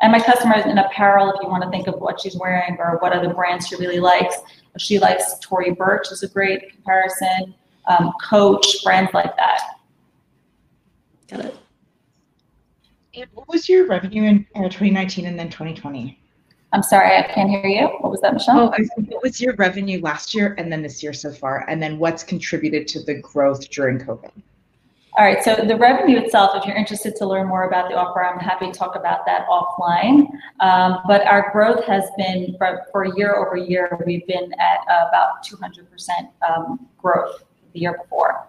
And 0.00 0.12
my 0.12 0.20
customers 0.20 0.64
in 0.64 0.78
apparel, 0.78 1.30
if 1.30 1.42
you 1.42 1.48
want 1.48 1.64
to 1.64 1.70
think 1.70 1.88
of 1.88 2.00
what 2.00 2.20
she's 2.20 2.36
wearing 2.36 2.76
or 2.78 2.98
what 3.00 3.12
other 3.12 3.34
brands 3.34 3.66
she 3.66 3.76
really 3.76 3.98
likes, 3.98 4.36
she 4.76 4.98
likes 4.98 5.38
Tory 5.40 5.72
Burch 5.72 6.12
is 6.12 6.22
a 6.22 6.28
great 6.28 6.70
comparison, 6.72 7.54
um, 7.88 8.12
Coach, 8.22 8.84
brands 8.84 9.12
like 9.12 9.34
that. 9.36 9.60
Got 11.28 11.46
it. 11.46 11.56
And 13.14 13.26
what 13.34 13.48
was 13.48 13.68
your 13.68 13.86
revenue 13.86 14.22
in 14.22 14.46
uh, 14.54 14.68
2019 14.68 15.26
and 15.26 15.38
then 15.38 15.50
2020? 15.50 16.20
I'm 16.72 16.82
sorry, 16.82 17.16
I 17.16 17.22
can't 17.22 17.48
hear 17.48 17.66
you. 17.66 17.86
What 18.00 18.12
was 18.12 18.20
that, 18.20 18.34
Michelle? 18.34 18.60
Oh, 18.60 18.70
I 18.72 18.84
think 18.84 19.10
what 19.10 19.22
was 19.22 19.40
your 19.40 19.54
revenue 19.54 20.00
last 20.02 20.34
year 20.34 20.54
and 20.58 20.70
then 20.70 20.82
this 20.82 21.02
year 21.02 21.14
so 21.14 21.32
far? 21.32 21.64
And 21.68 21.82
then 21.82 21.98
what's 21.98 22.22
contributed 22.22 22.86
to 22.88 23.02
the 23.02 23.14
growth 23.14 23.68
during 23.70 23.98
COVID? 23.98 24.30
All 25.18 25.24
right, 25.24 25.42
so 25.42 25.56
the 25.56 25.74
revenue 25.74 26.16
itself, 26.16 26.52
if 26.54 26.64
you're 26.64 26.76
interested 26.76 27.16
to 27.16 27.26
learn 27.26 27.48
more 27.48 27.64
about 27.64 27.88
the 27.88 27.96
offer, 27.96 28.24
I'm 28.24 28.38
happy 28.38 28.66
to 28.66 28.72
talk 28.72 28.94
about 28.94 29.26
that 29.26 29.48
offline. 29.48 30.28
Um, 30.60 31.00
but 31.08 31.26
our 31.26 31.50
growth 31.50 31.84
has 31.86 32.04
been, 32.16 32.54
for, 32.56 32.86
for 32.92 33.04
year 33.16 33.34
over 33.34 33.56
year, 33.56 33.98
we've 34.06 34.24
been 34.28 34.52
at 34.60 34.78
about 34.84 35.44
200% 35.44 35.88
um, 36.48 36.86
growth 36.98 37.42
the 37.72 37.80
year 37.80 37.98
before. 38.00 38.46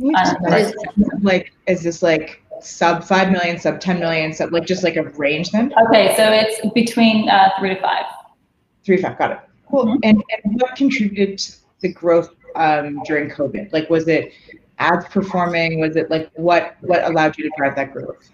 Is, 0.00 0.74
like, 1.22 1.52
is 1.66 1.82
this 1.82 2.04
like 2.04 2.40
sub 2.60 3.02
5 3.02 3.32
million, 3.32 3.58
sub 3.58 3.80
10 3.80 3.98
million, 3.98 4.32
sub 4.32 4.52
like 4.52 4.66
just 4.66 4.84
like 4.84 4.94
a 4.94 5.02
range 5.02 5.50
then? 5.50 5.74
Okay, 5.88 6.14
so 6.16 6.30
it's 6.30 6.72
between 6.72 7.28
uh, 7.28 7.50
three 7.58 7.74
to 7.74 7.80
five. 7.80 8.04
Three 8.84 8.96
to 8.98 9.02
five, 9.02 9.18
got 9.18 9.32
it. 9.32 9.40
Cool. 9.68 9.86
Mm-hmm. 9.86 9.98
And, 10.04 10.24
and 10.44 10.60
what 10.60 10.76
contributed 10.76 11.38
to 11.38 11.52
the 11.80 11.92
growth 11.92 12.30
um, 12.54 13.02
during 13.04 13.28
COVID? 13.28 13.72
Like, 13.72 13.90
was 13.90 14.06
it 14.06 14.32
ads 14.80 15.06
performing? 15.06 15.78
Was 15.78 15.96
it 15.96 16.10
like 16.10 16.30
what 16.34 16.76
what 16.80 17.04
allowed 17.04 17.38
you 17.38 17.44
to 17.44 17.50
drive 17.56 17.76
that 17.76 17.92
growth? 17.92 18.30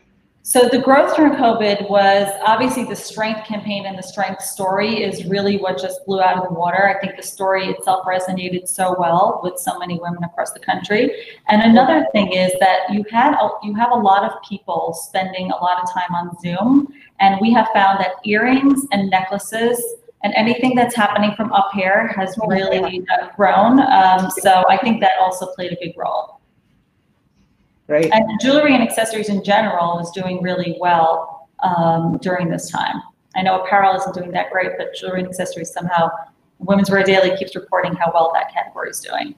So 0.49 0.69
the 0.69 0.79
growth 0.79 1.17
during 1.17 1.33
COVID 1.33 1.91
was 1.91 2.33
obviously 2.47 2.85
the 2.85 2.95
strength 2.95 3.49
campaign 3.49 3.85
and 3.85 3.99
the 3.99 4.03
strength 4.05 4.43
story 4.43 5.03
is 5.03 5.25
really 5.25 5.57
what 5.57 5.77
just 5.77 6.07
blew 6.07 6.21
out 6.21 6.37
of 6.37 6.45
the 6.45 6.55
water. 6.55 6.87
I 6.87 7.01
think 7.01 7.17
the 7.17 7.23
story 7.25 7.67
itself 7.67 8.07
resonated 8.07 8.69
so 8.69 8.95
well 8.97 9.41
with 9.43 9.59
so 9.59 9.77
many 9.81 9.99
women 10.01 10.23
across 10.23 10.53
the 10.53 10.61
country. 10.61 11.11
And 11.49 11.63
another 11.63 12.07
thing 12.13 12.33
is 12.33 12.53
that 12.61 12.93
you 12.93 13.05
had 13.11 13.35
a, 13.35 13.49
you 13.65 13.75
have 13.75 13.91
a 13.91 13.97
lot 13.97 14.23
of 14.23 14.41
people 14.49 14.95
spending 14.95 15.51
a 15.51 15.57
lot 15.57 15.83
of 15.83 15.93
time 15.93 16.15
on 16.15 16.31
Zoom, 16.41 16.95
and 17.19 17.41
we 17.41 17.53
have 17.53 17.67
found 17.75 17.99
that 17.99 18.13
earrings 18.25 18.87
and 18.93 19.11
necklaces 19.11 19.83
and 20.23 20.33
anything 20.37 20.77
that's 20.77 20.95
happening 20.95 21.35
from 21.37 21.53
up 21.53 21.71
here 21.75 22.07
has 22.17 22.39
really 22.47 23.05
grown. 23.35 23.81
Um, 23.81 24.31
so 24.31 24.65
I 24.69 24.79
think 24.79 25.01
that 25.01 25.15
also 25.21 25.47
played 25.57 25.73
a 25.73 25.77
big 25.81 25.99
role 25.99 26.36
right? 27.89 28.11
And 28.13 28.41
jewelry 28.41 28.75
and 28.75 28.83
accessories 28.83 29.29
in 29.29 29.43
general 29.45 29.99
is 29.99 30.11
doing 30.11 30.43
really 30.43 30.77
well 30.81 31.49
um, 31.61 32.19
during 32.19 32.49
this 32.49 32.71
time. 32.71 33.03
I 33.35 33.43
know 33.43 33.61
apparel 33.63 33.95
isn't 33.97 34.15
doing 34.15 34.31
that 34.33 34.51
great, 34.51 34.73
but 34.79 34.95
jewelry 34.95 35.21
and 35.21 35.29
accessories 35.29 35.73
somehow, 35.73 36.09
Women's 36.59 36.91
Wear 36.91 37.03
Daily 37.03 37.37
keeps 37.37 37.55
reporting 37.55 37.95
how 37.95 38.11
well 38.13 38.31
that 38.35 38.53
category 38.53 38.91
is 38.91 39.01
doing. 39.01 39.35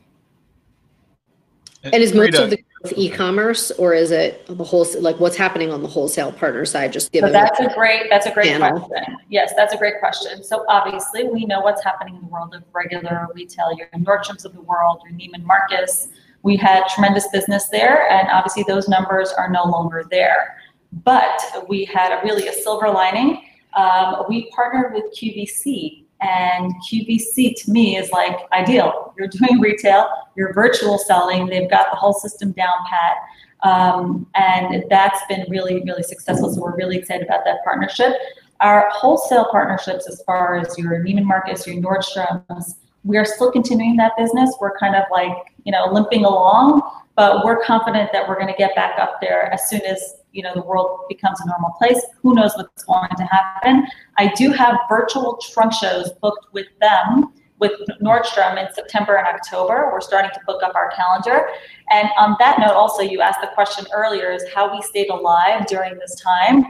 And 1.82 1.94
is 1.94 2.12
most 2.12 2.34
of 2.34 2.50
the 2.50 2.62
e-commerce, 2.96 3.70
or 3.72 3.94
is 3.94 4.10
it 4.10 4.44
the 4.46 4.64
whole 4.64 4.86
like 5.00 5.18
what's 5.20 5.36
happening 5.36 5.72
on 5.72 5.82
the 5.82 5.88
wholesale 5.88 6.32
partner 6.32 6.64
side? 6.64 6.92
Just 6.92 7.12
given 7.12 7.28
so 7.28 7.32
that's 7.32 7.60
a 7.60 7.72
great 7.74 8.08
that's 8.10 8.26
a 8.26 8.32
great 8.32 8.46
channel. 8.46 8.80
question. 8.80 9.16
Yes, 9.28 9.52
that's 9.56 9.74
a 9.74 9.76
great 9.76 10.00
question. 10.00 10.42
So 10.42 10.64
obviously, 10.68 11.24
we 11.24 11.44
know 11.44 11.60
what's 11.60 11.82
happening 11.82 12.16
in 12.16 12.20
the 12.20 12.26
world 12.28 12.54
of 12.54 12.64
regular 12.72 13.28
retail. 13.32 13.72
Your 13.76 13.88
Nordstroms 13.96 14.44
of 14.44 14.54
the 14.54 14.60
world, 14.60 15.02
your 15.04 15.12
Neiman 15.18 15.44
Marcus, 15.44 16.08
we 16.48 16.56
had 16.56 16.88
tremendous 16.88 17.28
business 17.28 17.68
there, 17.68 18.10
and 18.10 18.26
obviously 18.30 18.64
those 18.66 18.88
numbers 18.88 19.30
are 19.36 19.50
no 19.50 19.64
longer 19.64 20.06
there. 20.10 20.56
But 21.04 21.42
we 21.68 21.84
had 21.84 22.10
a 22.10 22.24
really 22.24 22.48
a 22.48 22.52
silver 22.54 22.88
lining. 22.88 23.42
Um, 23.74 24.24
we 24.30 24.50
partnered 24.52 24.94
with 24.94 25.04
QVC, 25.14 26.06
and 26.22 26.72
QVC 26.90 27.54
to 27.62 27.70
me 27.70 27.98
is 27.98 28.10
like 28.12 28.34
ideal. 28.52 29.12
You're 29.18 29.28
doing 29.28 29.60
retail, 29.60 30.08
you're 30.36 30.54
virtual 30.54 30.96
selling, 30.96 31.46
they've 31.48 31.70
got 31.70 31.90
the 31.92 31.98
whole 31.98 32.14
system 32.14 32.52
down 32.52 32.72
pat. 32.88 33.16
Um, 33.62 34.26
and 34.34 34.84
that's 34.88 35.20
been 35.28 35.44
really, 35.50 35.82
really 35.84 36.02
successful. 36.02 36.54
So 36.54 36.62
we're 36.62 36.76
really 36.76 36.96
excited 36.96 37.26
about 37.26 37.44
that 37.44 37.62
partnership. 37.62 38.14
Our 38.60 38.88
wholesale 38.90 39.48
partnerships, 39.50 40.08
as 40.08 40.22
far 40.22 40.56
as 40.56 40.78
your 40.78 41.04
Neiman 41.04 41.24
Marcus, 41.24 41.66
your 41.66 41.76
Nordstrom's, 41.76 42.76
we 43.04 43.16
are 43.16 43.24
still 43.24 43.50
continuing 43.50 43.96
that 43.96 44.12
business. 44.16 44.54
We're 44.60 44.76
kind 44.78 44.94
of 44.94 45.04
like, 45.10 45.54
you 45.64 45.72
know, 45.72 45.86
limping 45.90 46.24
along, 46.24 46.82
but 47.16 47.44
we're 47.44 47.62
confident 47.64 48.10
that 48.12 48.28
we're 48.28 48.36
going 48.36 48.48
to 48.48 48.58
get 48.58 48.74
back 48.74 48.98
up 48.98 49.20
there 49.20 49.52
as 49.52 49.68
soon 49.68 49.80
as, 49.82 50.16
you 50.32 50.42
know, 50.42 50.52
the 50.54 50.62
world 50.62 51.00
becomes 51.08 51.40
a 51.40 51.46
normal 51.46 51.70
place. 51.78 52.00
Who 52.22 52.34
knows 52.34 52.52
what's 52.56 52.84
going 52.84 53.08
to 53.16 53.24
happen? 53.24 53.86
I 54.16 54.32
do 54.34 54.52
have 54.52 54.76
virtual 54.88 55.38
trunk 55.52 55.72
shows 55.72 56.10
booked 56.20 56.52
with 56.52 56.66
them 56.80 57.32
with 57.58 57.72
Nordstrom 58.00 58.56
in 58.56 58.72
September 58.72 59.16
and 59.16 59.26
October. 59.26 59.90
We're 59.92 60.00
starting 60.00 60.30
to 60.32 60.40
book 60.46 60.62
up 60.62 60.74
our 60.74 60.90
calendar. 60.90 61.48
And 61.90 62.08
on 62.16 62.36
that 62.38 62.58
note, 62.60 62.74
also, 62.74 63.02
you 63.02 63.20
asked 63.20 63.40
the 63.40 63.48
question 63.48 63.86
earlier 63.92 64.30
is 64.30 64.44
how 64.54 64.72
we 64.72 64.80
stayed 64.82 65.10
alive 65.10 65.66
during 65.66 65.98
this 65.98 66.14
time. 66.20 66.64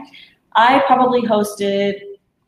I 0.55 0.83
probably 0.87 1.21
hosted 1.21 2.01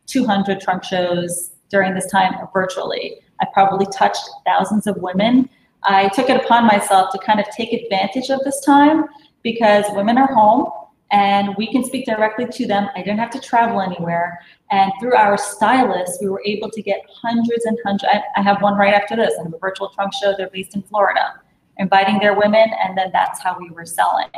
200 0.07 0.59
trunk 0.59 0.84
shows 0.84 1.51
during 1.69 1.93
this 1.93 2.09
time 2.11 2.34
virtually. 2.53 3.17
I 3.42 3.48
probably 3.54 3.88
touched 3.88 4.30
thousands 4.46 4.88
of 4.88 4.98
women. 4.98 5.50
I 5.84 6.10
took 6.10 6.30
it 6.30 6.44
upon 6.44 6.66
myself 6.66 7.12
to 7.12 7.20
kind 7.20 7.39
of 7.39 7.48
take 7.50 7.74
advantage 7.74 8.30
of 8.30 8.39
this 8.44 8.62
time 8.62 9.06
because 9.44 9.86
women 9.96 10.18
are 10.18 10.32
home 10.32 10.72
and 11.12 11.56
we 11.58 11.72
can 11.72 11.84
speak 11.84 12.06
directly 12.06 12.46
to 12.46 12.66
them. 12.66 12.89
I 12.96 13.00
didn't 13.00 13.20
have 13.20 13.32
to 13.32 13.39
travel 13.39 13.82
anywhere. 13.82 14.39
And 14.70 14.92
through 15.00 15.16
our 15.16 15.38
stylists, 15.38 16.20
we 16.22 16.30
were 16.30 16.42
able 16.46 16.70
to 16.70 16.82
get 16.82 17.02
hundreds 17.22 17.66
and 17.66 17.78
hundreds. 17.86 18.06
I, 18.36 18.42
have 18.42 18.62
one 18.62 18.76
right 18.76 18.94
after 18.94 19.18
this. 19.18 19.34
I 19.38 19.44
a 19.44 19.58
virtual 19.60 19.89
trunk 19.89 20.14
show. 20.14 20.34
They're 20.38 20.50
based 20.50 20.76
in 20.76 20.84
Florida, 20.84 21.42
inviting 21.78 22.20
their 22.20 22.34
women, 22.38 22.70
and 22.84 22.98
then 22.98 23.10
that's 23.12 23.42
how 23.42 23.58
we 23.60 23.70
were 23.72 23.86
selling. 23.86 24.30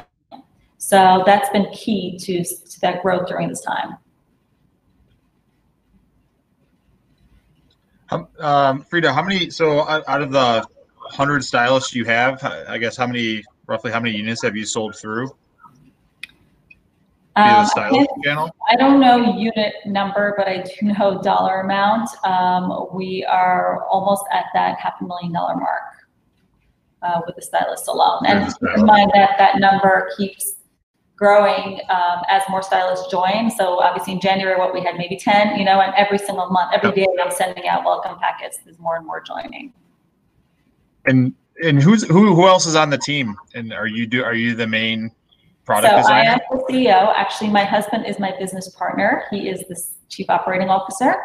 So 0.79 1.23
that's 1.25 1.49
been 1.49 1.71
key 1.71 2.17
to, 2.19 2.43
to 2.43 2.81
that 2.81 3.03
growth 3.03 3.27
during 3.27 3.49
this 3.49 3.61
time. 3.61 3.97
Um, 8.11 8.83
Frida, 8.83 9.13
how 9.13 9.23
many? 9.23 9.49
So 9.49 9.87
out 9.87 10.21
of 10.21 10.31
the 10.31 10.65
hundred 10.99 11.43
stylists 11.43 11.93
you 11.95 12.05
have, 12.05 12.43
I 12.43 12.77
guess 12.77 12.97
how 12.97 13.07
many, 13.07 13.43
roughly, 13.67 13.91
how 13.91 13.99
many 13.99 14.15
units 14.15 14.43
have 14.43 14.55
you 14.55 14.65
sold 14.65 14.95
through? 14.95 15.31
Um, 17.35 17.67
I, 17.75 18.07
I 18.69 18.75
don't 18.75 18.99
know 18.99 19.35
unit 19.35 19.73
number, 19.87 20.35
but 20.37 20.47
I 20.47 20.61
do 20.61 20.85
know 20.85 21.19
dollar 21.23 21.61
amount. 21.61 22.09
Um, 22.23 22.89
we 22.93 23.25
are 23.25 23.85
almost 23.87 24.23
at 24.31 24.45
that 24.53 24.77
half 24.79 25.01
a 25.01 25.03
million 25.03 25.33
dollar 25.33 25.55
mark 25.55 26.05
uh, 27.01 27.21
with 27.25 27.35
the 27.35 27.41
stylist 27.41 27.87
alone. 27.87 28.23
And 28.27 28.45
keep 28.45 28.77
in 28.77 28.85
mind 28.85 29.11
that 29.15 29.31
that 29.39 29.59
number 29.59 30.11
keeps 30.15 30.57
growing 31.15 31.79
um, 31.89 32.21
as 32.29 32.41
more 32.49 32.63
stylists 32.63 33.09
join. 33.09 33.51
So 33.51 33.79
obviously 33.79 34.13
in 34.13 34.19
January, 34.19 34.57
what 34.57 34.73
we 34.73 34.81
had 34.81 34.95
maybe 34.97 35.15
10, 35.15 35.57
you 35.57 35.65
know, 35.65 35.79
and 35.79 35.93
every 35.95 36.17
single 36.17 36.49
month, 36.49 36.73
every 36.73 36.91
day 36.91 37.07
I'm 37.23 37.31
sending 37.31 37.67
out 37.67 37.85
welcome 37.85 38.17
packets. 38.19 38.59
There's 38.63 38.79
more 38.79 38.95
and 38.97 39.05
more 39.05 39.21
joining. 39.21 39.73
And 41.05 41.33
and 41.63 41.81
who's 41.81 42.03
who 42.07 42.33
who 42.33 42.47
else 42.47 42.65
is 42.65 42.75
on 42.75 42.89
the 42.89 42.97
team? 42.97 43.35
And 43.53 43.73
are 43.73 43.87
you 43.87 44.07
do 44.07 44.23
are 44.23 44.33
you 44.33 44.55
the 44.55 44.65
main 44.65 45.11
product 45.65 45.91
so 45.91 45.97
designer? 45.97 46.29
I 46.29 46.33
am 46.33 46.39
the 46.49 46.63
CEO. 46.69 47.13
Actually, 47.15 47.51
my 47.51 47.63
husband 47.63 48.05
is 48.05 48.19
my 48.19 48.33
business 48.39 48.69
partner. 48.69 49.23
He 49.29 49.49
is 49.49 49.59
the 49.67 49.81
chief 50.09 50.29
operating 50.29 50.69
officer. 50.69 51.15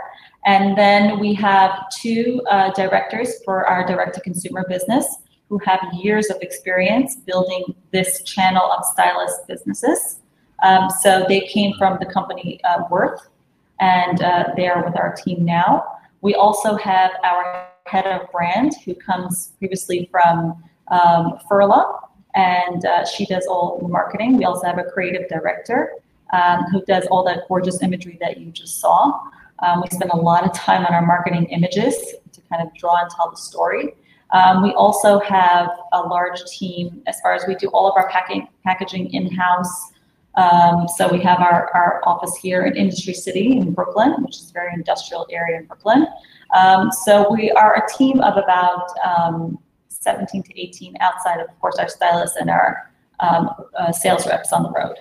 And 0.45 0.77
then 0.77 1.19
we 1.19 1.35
have 1.35 1.73
two 2.01 2.43
uh, 2.51 2.73
directors 2.73 3.43
for 3.45 3.67
our 3.67 3.87
direct 3.87 4.15
to 4.15 4.21
consumer 4.21 4.65
business 4.69 5.07
who 5.49 5.59
have 5.59 5.81
years 5.95 6.31
of 6.31 6.37
experience 6.43 7.17
building 7.17 7.75
this 7.91 8.23
channel 8.25 8.71
of 8.71 8.85
stylist 8.85 9.47
businesses. 9.49 10.21
Um, 10.63 10.91
so 11.01 11.25
they 11.29 11.41
came 11.41 11.75
from 11.79 11.99
the 12.01 12.07
company 12.07 12.61
uh, 12.65 12.85
Worth, 12.91 13.29
and 13.81 14.21
uh, 14.23 14.45
they 14.57 14.69
are 14.69 14.85
with 14.85 14.97
our 14.97 15.15
team 15.15 15.45
now. 15.45 15.85
We 16.21 16.35
also 16.35 16.77
have 16.77 17.13
our 17.25 17.69
head 17.87 18.07
of 18.07 18.31
brand 18.33 18.75
who 18.85 18.95
comes 18.95 19.53
previously 19.59 20.09
from 20.11 20.63
um, 20.91 21.39
Furla, 21.49 22.01
and 22.35 22.85
uh, 22.85 23.07
she 23.07 23.25
does 23.25 23.47
all 23.47 23.79
the 23.81 23.89
marketing. 23.89 24.37
We 24.37 24.45
also 24.45 24.67
have 24.67 24.79
a 24.79 24.85
creative 24.85 25.29
director 25.29 25.93
um, 26.33 26.65
who 26.71 26.85
does 26.85 27.07
all 27.07 27.25
that 27.25 27.49
gorgeous 27.49 27.83
imagery 27.83 28.19
that 28.21 28.39
you 28.39 28.51
just 28.51 28.81
saw. 28.81 29.21
Um, 29.61 29.83
we 29.83 29.89
spend 29.91 30.11
a 30.13 30.17
lot 30.17 30.45
of 30.45 30.53
time 30.53 30.85
on 30.85 30.95
our 30.95 31.05
marketing 31.05 31.47
images 31.47 31.97
to 32.33 32.41
kind 32.43 32.63
of 32.63 32.73
draw 32.75 33.01
and 33.01 33.11
tell 33.11 33.31
the 33.31 33.37
story. 33.37 33.95
Um, 34.33 34.63
we 34.63 34.73
also 34.73 35.19
have 35.21 35.71
a 35.93 36.01
large 36.01 36.45
team 36.45 37.03
as 37.07 37.21
far 37.21 37.35
as 37.35 37.45
we 37.47 37.55
do 37.55 37.69
all 37.69 37.89
of 37.89 37.97
our 37.97 38.09
packing, 38.11 38.49
packaging 38.65 39.13
in-house. 39.13 39.93
Um, 40.35 40.87
so 40.87 41.11
we 41.11 41.21
have 41.21 41.41
our, 41.41 41.71
our 41.75 42.01
office 42.05 42.37
here 42.37 42.67
in 42.67 42.77
Industry 42.77 43.15
City 43.15 43.57
in 43.57 43.73
Brooklyn, 43.73 44.23
which 44.23 44.37
is 44.37 44.51
a 44.51 44.53
very 44.53 44.73
industrial 44.75 45.27
area 45.31 45.59
in 45.59 45.67
Brooklyn. 45.67 46.07
Um, 46.55 46.91
so 46.93 47.33
we 47.33 47.51
are 47.53 47.77
a 47.77 47.99
team 47.99 48.21
of 48.21 48.37
about 48.37 48.89
um, 49.05 49.59
17 49.89 50.43
to 50.45 50.61
18 50.61 50.97
outside 51.01 51.41
of, 51.41 51.49
of 51.49 51.59
course, 51.61 51.77
our 51.79 51.89
stylists 51.89 52.37
and 52.37 52.51
our 52.51 52.91
um, 53.21 53.51
uh, 53.77 53.91
sales 53.91 54.27
reps 54.27 54.53
on 54.53 54.63
the 54.63 54.71
road. 54.71 54.97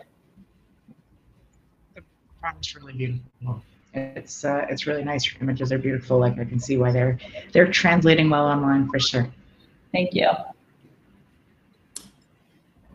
Really 2.76 2.94
beautiful. 2.94 3.62
It's 3.98 4.45
uh, 4.45 4.66
it's 4.70 4.88
really 4.88 5.04
nice. 5.04 5.26
Your 5.26 5.41
images 5.41 5.72
are 5.72 5.78
beautiful. 5.78 6.20
Like 6.20 6.39
I 6.39 6.45
can 6.45 6.60
see 6.60 6.78
why 6.78 6.91
they're 6.91 7.18
they're 7.52 7.72
translating 7.72 8.30
well 8.30 8.45
online 8.45 8.89
for 8.89 9.00
sure. 9.00 9.28
Thank 9.91 10.14
you. 10.14 10.30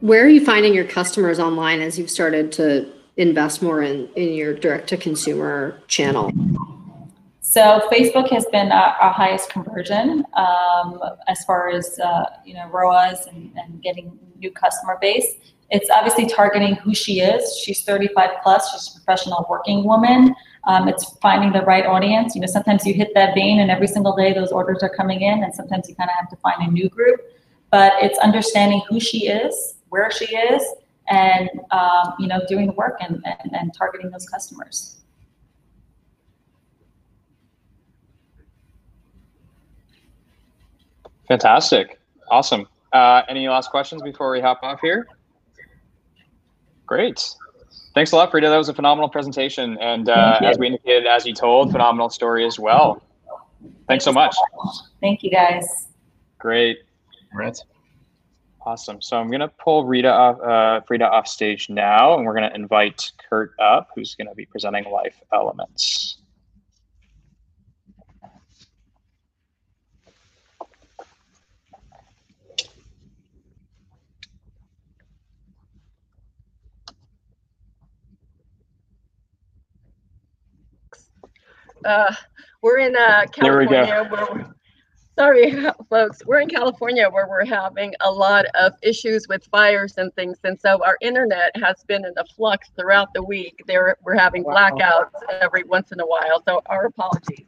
Where 0.00 0.24
are 0.24 0.28
you 0.28 0.44
finding 0.44 0.74
your 0.74 0.84
customers 0.84 1.38
online 1.38 1.80
as 1.80 1.98
you've 1.98 2.10
started 2.10 2.52
to 2.52 2.90
invest 3.16 3.62
more 3.62 3.82
in 3.82 4.08
in 4.16 4.34
your 4.34 4.54
direct 4.54 4.88
to 4.90 4.96
consumer 4.96 5.80
channel? 5.88 6.32
So 7.40 7.86
Facebook 7.92 8.30
has 8.30 8.46
been 8.46 8.72
our, 8.72 8.94
our 8.94 9.12
highest 9.12 9.50
conversion 9.50 10.24
um, 10.34 11.00
as 11.28 11.44
far 11.44 11.68
as 11.70 11.98
uh, 11.98 12.24
you 12.44 12.54
know 12.54 12.68
ROAS 12.68 13.26
and, 13.26 13.52
and 13.56 13.82
getting 13.82 14.18
new 14.38 14.50
customer 14.50 14.98
base. 15.00 15.26
It's 15.70 15.88
obviously 15.90 16.26
targeting 16.26 16.74
who 16.76 16.94
she 16.94 17.20
is. 17.20 17.58
She's 17.64 17.82
35 17.82 18.30
plus. 18.42 18.70
She's 18.72 18.94
a 18.94 19.00
professional 19.00 19.46
working 19.48 19.84
woman. 19.84 20.34
Um, 20.64 20.88
it's 20.88 21.16
finding 21.18 21.52
the 21.52 21.62
right 21.62 21.84
audience. 21.84 22.34
You 22.34 22.40
know, 22.40 22.46
sometimes 22.46 22.86
you 22.86 22.94
hit 22.94 23.12
that 23.14 23.34
vein, 23.34 23.60
and 23.60 23.70
every 23.70 23.88
single 23.88 24.14
day 24.14 24.32
those 24.32 24.52
orders 24.52 24.82
are 24.82 24.88
coming 24.88 25.22
in, 25.22 25.42
and 25.42 25.54
sometimes 25.54 25.88
you 25.88 25.94
kind 25.94 26.08
of 26.08 26.16
have 26.16 26.30
to 26.30 26.36
find 26.36 26.62
a 26.62 26.70
new 26.70 26.88
group. 26.88 27.20
But 27.70 27.94
it's 28.00 28.18
understanding 28.18 28.82
who 28.88 29.00
she 29.00 29.26
is, 29.26 29.74
where 29.88 30.10
she 30.10 30.26
is, 30.36 30.62
and 31.08 31.50
um, 31.70 32.14
you 32.18 32.28
know, 32.28 32.40
doing 32.48 32.66
the 32.66 32.72
work 32.74 32.98
and, 33.00 33.22
and, 33.24 33.54
and 33.54 33.74
targeting 33.74 34.10
those 34.10 34.28
customers. 34.28 34.98
Fantastic. 41.28 41.98
Awesome. 42.30 42.68
Uh, 42.92 43.22
any 43.28 43.48
last 43.48 43.70
questions 43.70 44.02
before 44.02 44.30
we 44.30 44.40
hop 44.40 44.60
off 44.62 44.80
here? 44.80 45.06
Great. 46.86 47.34
Thanks 47.94 48.12
a 48.12 48.16
lot, 48.16 48.30
Frida. 48.30 48.48
That 48.48 48.56
was 48.56 48.68
a 48.68 48.74
phenomenal 48.74 49.08
presentation. 49.08 49.76
And 49.78 50.08
uh, 50.08 50.38
as 50.42 50.58
we 50.58 50.66
indicated, 50.66 51.06
as 51.06 51.26
you 51.26 51.34
told, 51.34 51.72
phenomenal 51.72 52.08
story 52.08 52.46
as 52.46 52.58
well. 52.58 53.02
Thanks 53.86 54.04
so 54.04 54.12
much. 54.12 54.34
Thank 55.00 55.22
you, 55.22 55.30
guys. 55.30 55.88
Great. 56.38 56.78
Right. 57.34 57.58
Awesome. 58.64 59.02
So 59.02 59.18
I'm 59.18 59.28
going 59.28 59.40
to 59.40 59.48
pull 59.48 59.84
Rita 59.84 60.10
off, 60.10 60.40
uh, 60.40 60.80
Frida 60.86 61.08
off 61.08 61.26
stage 61.26 61.68
now, 61.68 62.14
and 62.16 62.24
we're 62.24 62.34
going 62.34 62.48
to 62.48 62.54
invite 62.54 63.10
Kurt 63.28 63.52
up, 63.58 63.88
who's 63.94 64.14
going 64.14 64.28
to 64.28 64.34
be 64.34 64.46
presenting 64.46 64.84
Life 64.84 65.20
Elements. 65.32 66.21
Uh, 81.84 82.14
we're 82.62 82.78
in 82.78 82.94
uh, 82.96 83.26
There 83.40 83.58
we 83.58 83.66
go. 83.66 83.84
California. 83.84 84.08
Where 84.10 84.26
we're, 84.32 84.54
sorry, 85.18 85.56
folks. 85.90 86.24
We're 86.26 86.40
in 86.40 86.48
California 86.48 87.08
where 87.10 87.28
we're 87.28 87.44
having 87.44 87.94
a 88.00 88.10
lot 88.10 88.44
of 88.54 88.72
issues 88.82 89.28
with 89.28 89.44
fires 89.46 89.94
and 89.98 90.14
things, 90.14 90.38
and 90.44 90.58
so 90.60 90.82
our 90.84 90.96
internet 91.00 91.50
has 91.56 91.84
been 91.86 92.04
in 92.04 92.12
a 92.16 92.24
flux 92.24 92.70
throughout 92.78 93.12
the 93.14 93.22
week. 93.22 93.62
There, 93.66 93.96
we're 94.04 94.16
having 94.16 94.44
Wow. 94.44 94.70
blackouts 94.70 95.10
every 95.40 95.64
once 95.64 95.92
in 95.92 96.00
a 96.00 96.06
while. 96.06 96.42
So 96.46 96.62
our 96.66 96.86
apologies. 96.86 97.46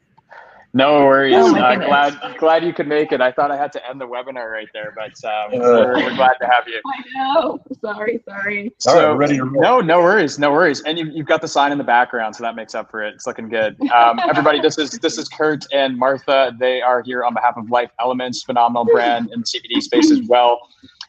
No 0.77 1.05
worries. 1.05 1.37
Oh, 1.37 1.53
my 1.53 1.77
uh, 1.77 1.87
glad 1.87 2.39
glad 2.39 2.65
you 2.65 2.73
could 2.73 2.89
make 2.89 3.13
it. 3.13 3.21
I 3.21 3.31
thought 3.31 3.53
I 3.53 3.57
had 3.57 3.71
to 3.73 3.89
end 3.89 4.01
the 4.01 4.09
webinar 4.09 4.51
right 4.51 4.67
there, 4.75 4.93
but 4.97 5.13
um, 5.25 5.53
we're, 5.53 5.95
we're 5.95 6.17
glad 6.17 6.35
to 6.41 6.47
have 6.47 6.67
you. 6.67 6.81
I 6.85 7.03
know. 7.15 7.61
Sorry, 7.81 8.21
sorry. 8.29 8.59
All 8.59 8.95
right, 8.95 9.01
So, 9.01 9.13
we're 9.13 9.17
ready 9.17 9.37
to 9.37 9.45
roll. 9.45 9.63
no, 9.63 9.81
no 9.81 10.01
worries, 10.01 10.37
no 10.37 10.51
worries. 10.51 10.83
And 10.83 10.99
you, 10.99 11.13
you've 11.15 11.29
got 11.29 11.41
the 11.43 11.47
sign 11.47 11.71
in 11.71 11.79
the 11.79 11.85
background, 11.85 12.35
so 12.35 12.43
that 12.43 12.57
makes 12.57 12.75
up 12.75 12.91
for 12.91 13.05
it. 13.05 13.15
It's 13.15 13.25
looking 13.25 13.49
good. 13.49 13.81
Um, 13.93 14.19
everybody, 14.29 14.61
this 14.61 14.77
is 14.77 14.91
this 14.99 15.17
is 15.17 15.29
Kurt 15.29 15.65
and 15.73 15.97
Martha. 15.97 16.53
They 16.59 16.83
are 16.83 17.03
here 17.03 17.23
on 17.23 17.35
behalf 17.35 17.57
of 17.57 17.71
Life 17.71 17.91
Elements, 18.01 18.43
phenomenal 18.43 18.85
brand 18.85 19.31
in 19.33 19.41
the 19.41 19.47
CBD 19.47 19.81
space 19.81 20.11
as 20.11 20.23
well. 20.29 20.59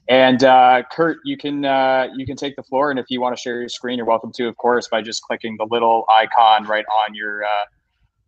And 0.10 0.44
uh, 0.44 0.84
Kurt, 0.92 1.18
you 1.26 1.38
can 1.38 1.66
uh, 1.66 2.10
you 2.16 2.28
can 2.28 2.36
take 2.36 2.56
the 2.56 2.62
floor, 2.64 2.92
and 2.92 3.00
if 3.00 3.08
you 3.10 3.20
want 3.20 3.36
to 3.36 3.42
share 3.42 3.60
your 3.60 3.70
screen, 3.70 3.98
you're 3.98 4.06
welcome 4.06 4.32
to, 4.34 4.48
of 4.48 4.56
course, 4.58 4.88
by 4.90 5.02
just 5.02 5.24
clicking 5.24 5.58
the 5.58 5.66
little 5.72 6.06
icon 6.08 6.66
right 6.66 6.86
on 7.08 7.16
your 7.16 7.44
uh, 7.44 7.66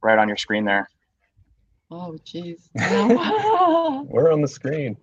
right 0.01 0.17
on 0.17 0.27
your 0.27 0.37
screen 0.37 0.65
there. 0.65 0.89
Oh, 1.89 2.17
jeez. 2.25 2.69
We're 4.09 4.31
on 4.31 4.41
the 4.41 4.47
screen. 4.47 4.97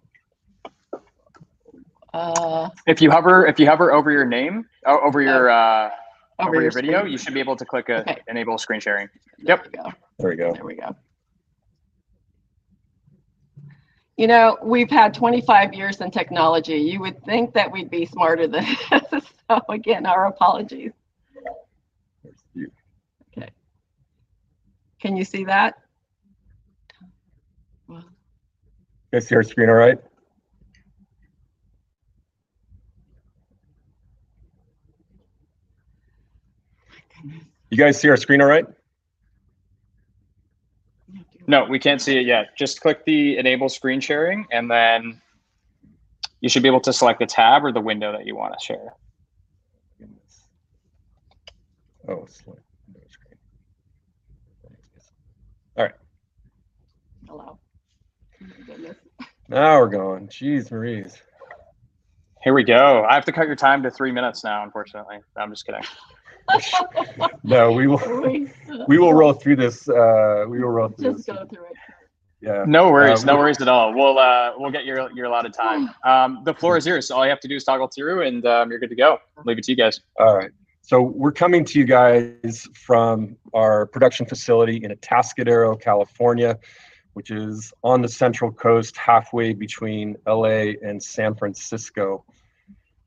uh, 2.12 2.68
If 2.86 3.00
you 3.00 3.10
hover 3.10 3.46
if 3.46 3.58
you 3.58 3.66
hover 3.66 3.92
over 3.92 4.10
your 4.10 4.26
name 4.26 4.66
o- 4.86 5.00
over 5.00 5.22
your 5.22 5.48
uh, 5.50 5.90
over 6.38 6.48
over 6.48 6.54
your 6.56 6.62
your 6.64 6.70
video, 6.72 6.98
screen. 6.98 7.12
you 7.12 7.18
should 7.18 7.34
be 7.34 7.40
able 7.40 7.56
to 7.56 7.64
click 7.64 7.88
a, 7.88 8.00
Okay. 8.00 8.18
enable 8.28 8.58
screen 8.58 8.80
sharing. 8.80 9.08
There 9.38 9.56
Yep. 9.56 9.66
we 9.72 9.78
go. 9.78 9.92
There 10.18 10.30
we 10.30 10.36
go. 10.36 10.52
There 10.52 10.64
we 10.64 10.74
go. 10.74 10.94
You 14.16 14.28
know, 14.28 14.58
we've 14.62 14.90
had 14.90 15.12
25 15.12 15.74
years 15.74 16.00
in 16.00 16.10
technology. 16.10 16.76
You 16.76 17.00
would 17.00 17.24
think 17.24 17.52
that 17.54 17.70
we'd 17.72 17.90
be 17.90 18.06
smarter 18.06 18.46
than 18.46 18.64
this. 19.10 19.24
So 19.50 19.60
again, 19.70 20.06
our 20.06 20.26
apologies. 20.26 20.92
Okay. 23.36 23.48
Can 25.00 25.16
you 25.16 25.24
see 25.24 25.44
that? 25.46 25.74
You 29.14 29.20
guys 29.20 29.28
see 29.28 29.36
our 29.36 29.44
screen 29.44 29.68
all 29.68 29.76
right? 29.76 29.98
You 37.70 37.76
guys 37.76 38.00
see 38.00 38.08
our 38.08 38.16
screen 38.16 38.40
all 38.40 38.48
right? 38.48 38.66
No, 41.46 41.64
we 41.64 41.78
can't 41.78 42.02
see 42.02 42.18
it 42.18 42.26
yet. 42.26 42.58
Just 42.58 42.80
click 42.80 43.04
the 43.04 43.38
enable 43.38 43.68
screen 43.68 44.00
sharing 44.00 44.48
and 44.50 44.68
then 44.68 45.22
you 46.40 46.48
should 46.48 46.64
be 46.64 46.68
able 46.68 46.80
to 46.80 46.92
select 46.92 47.20
the 47.20 47.26
tab 47.26 47.64
or 47.64 47.70
the 47.70 47.80
window 47.80 48.10
that 48.10 48.26
you 48.26 48.34
want 48.34 48.58
to 48.58 48.66
share. 48.66 48.94
Oh, 52.08 52.26
slow. 52.26 52.58
Hello. 57.26 57.58
Oh 58.44 58.46
my 58.46 58.66
goodness. 58.66 58.96
Now 59.48 59.78
we're 59.80 59.88
going. 59.88 60.28
Jeez, 60.28 60.70
Maurice. 60.70 61.20
Here 62.42 62.54
we 62.54 62.64
go. 62.64 63.04
I 63.08 63.14
have 63.14 63.24
to 63.26 63.32
cut 63.32 63.46
your 63.46 63.56
time 63.56 63.82
to 63.82 63.90
three 63.90 64.12
minutes 64.12 64.44
now, 64.44 64.62
unfortunately. 64.62 65.16
I'm 65.36 65.50
just 65.50 65.66
kidding. 65.66 65.82
No, 67.42 67.72
we 67.72 67.86
will. 67.86 68.00
We- 68.22 68.50
We 68.86 68.98
will 68.98 69.14
roll 69.14 69.32
through 69.32 69.56
this. 69.56 69.88
Uh, 69.88 70.44
we 70.46 70.60
will 70.60 70.68
roll 70.70 70.88
through 70.90 71.12
Just 71.14 71.26
this. 71.26 71.36
go 71.36 71.46
through 71.46 71.64
it. 71.66 71.72
Yeah. 72.42 72.64
No 72.66 72.90
worries, 72.90 73.22
Uh, 73.22 73.32
no 73.32 73.38
worries 73.38 73.62
at 73.62 73.68
all. 73.68 73.94
We'll 73.94 74.18
uh, 74.18 74.52
we'll 74.58 74.70
get 74.70 74.84
your 74.84 75.10
your 75.12 75.26
allotted 75.26 75.54
time. 75.54 75.88
Um, 76.04 76.42
the 76.44 76.52
floor 76.52 76.76
is 76.76 76.86
yours. 76.86 77.10
All 77.10 77.24
you 77.24 77.30
have 77.30 77.40
to 77.40 77.48
do 77.48 77.56
is 77.56 77.64
toggle 77.64 77.88
through, 77.88 78.22
and 78.26 78.44
um, 78.44 78.70
you're 78.70 78.78
good 78.78 78.90
to 78.90 78.96
go. 78.96 79.18
Leave 79.46 79.56
it 79.56 79.64
to 79.64 79.72
you 79.72 79.76
guys. 79.76 80.00
All 80.20 80.36
right. 80.36 80.50
So 80.82 81.00
we're 81.00 81.32
coming 81.32 81.64
to 81.64 81.78
you 81.78 81.86
guys 81.86 82.68
from 82.74 83.36
our 83.54 83.86
production 83.86 84.26
facility 84.26 84.76
in 84.84 84.90
Atascadero, 84.90 85.80
California, 85.80 86.58
which 87.14 87.30
is 87.30 87.72
on 87.82 88.02
the 88.02 88.08
central 88.08 88.52
coast, 88.52 88.96
halfway 88.96 89.54
between 89.54 90.16
LA 90.26 90.74
and 90.82 91.02
San 91.02 91.34
Francisco. 91.34 92.24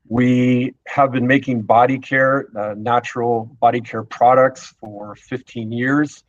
We 0.08 0.74
have 0.86 1.12
been 1.12 1.26
making 1.26 1.62
body 1.62 1.98
care, 1.98 2.48
uh, 2.58 2.74
natural 2.76 3.44
body 3.60 3.80
care 3.80 4.02
products 4.02 4.74
for 4.80 5.14
15 5.14 5.70
years. 5.70 6.24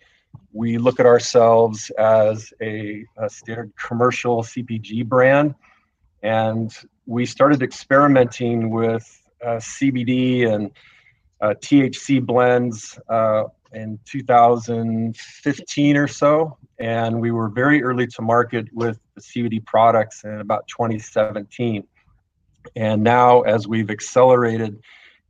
We 0.52 0.78
look 0.78 1.00
at 1.00 1.06
ourselves 1.06 1.90
as 1.98 2.54
a, 2.62 3.06
a 3.18 3.30
standard 3.30 3.72
commercial 3.82 4.44
CPG 4.44 5.06
brand, 5.06 5.56
and 6.22 6.76
we 7.06 7.26
started 7.26 7.64
experimenting 7.64 8.70
with 8.70 9.08
uh, 9.44 9.56
CBD 9.56 10.52
and 10.54 10.72
uh, 11.42 11.54
THC 11.62 12.24
blends 12.24 13.00
uh, 13.08 13.46
in 13.74 14.00
2015 14.06 15.98
or 15.98 16.08
so, 16.08 16.58
and 16.80 17.20
we 17.20 17.32
were 17.32 17.50
very 17.50 17.84
early 17.84 18.08
to 18.08 18.22
market 18.22 18.68
with 18.74 19.00
the 19.16 19.22
CBD 19.22 19.66
products 19.66 20.24
in 20.24 20.40
about 20.40 20.68
2017. 20.68 21.86
And 22.76 23.04
now, 23.04 23.42
as 23.42 23.68
we've 23.68 23.90
accelerated, 23.90 24.82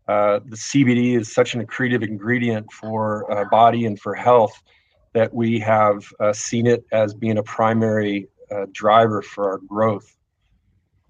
uh, 0.08 0.40
the 0.46 0.56
CBD 0.56 1.20
is 1.20 1.34
such 1.34 1.54
an 1.54 1.66
accretive 1.66 2.04
ingredient 2.04 2.72
for 2.72 3.32
uh, 3.32 3.46
body 3.46 3.86
and 3.86 4.00
for 4.00 4.16
health 4.16 4.62
that 5.14 5.34
we 5.34 5.60
have 5.60 6.04
uh, 6.20 6.34
seen 6.34 6.68
it 6.68 6.84
as 6.92 7.14
being 7.14 7.38
a 7.38 7.44
primary 7.44 8.28
uh, 8.52 8.66
driver 8.72 9.22
for 9.22 9.52
our 9.52 9.58
growth. 9.60 10.16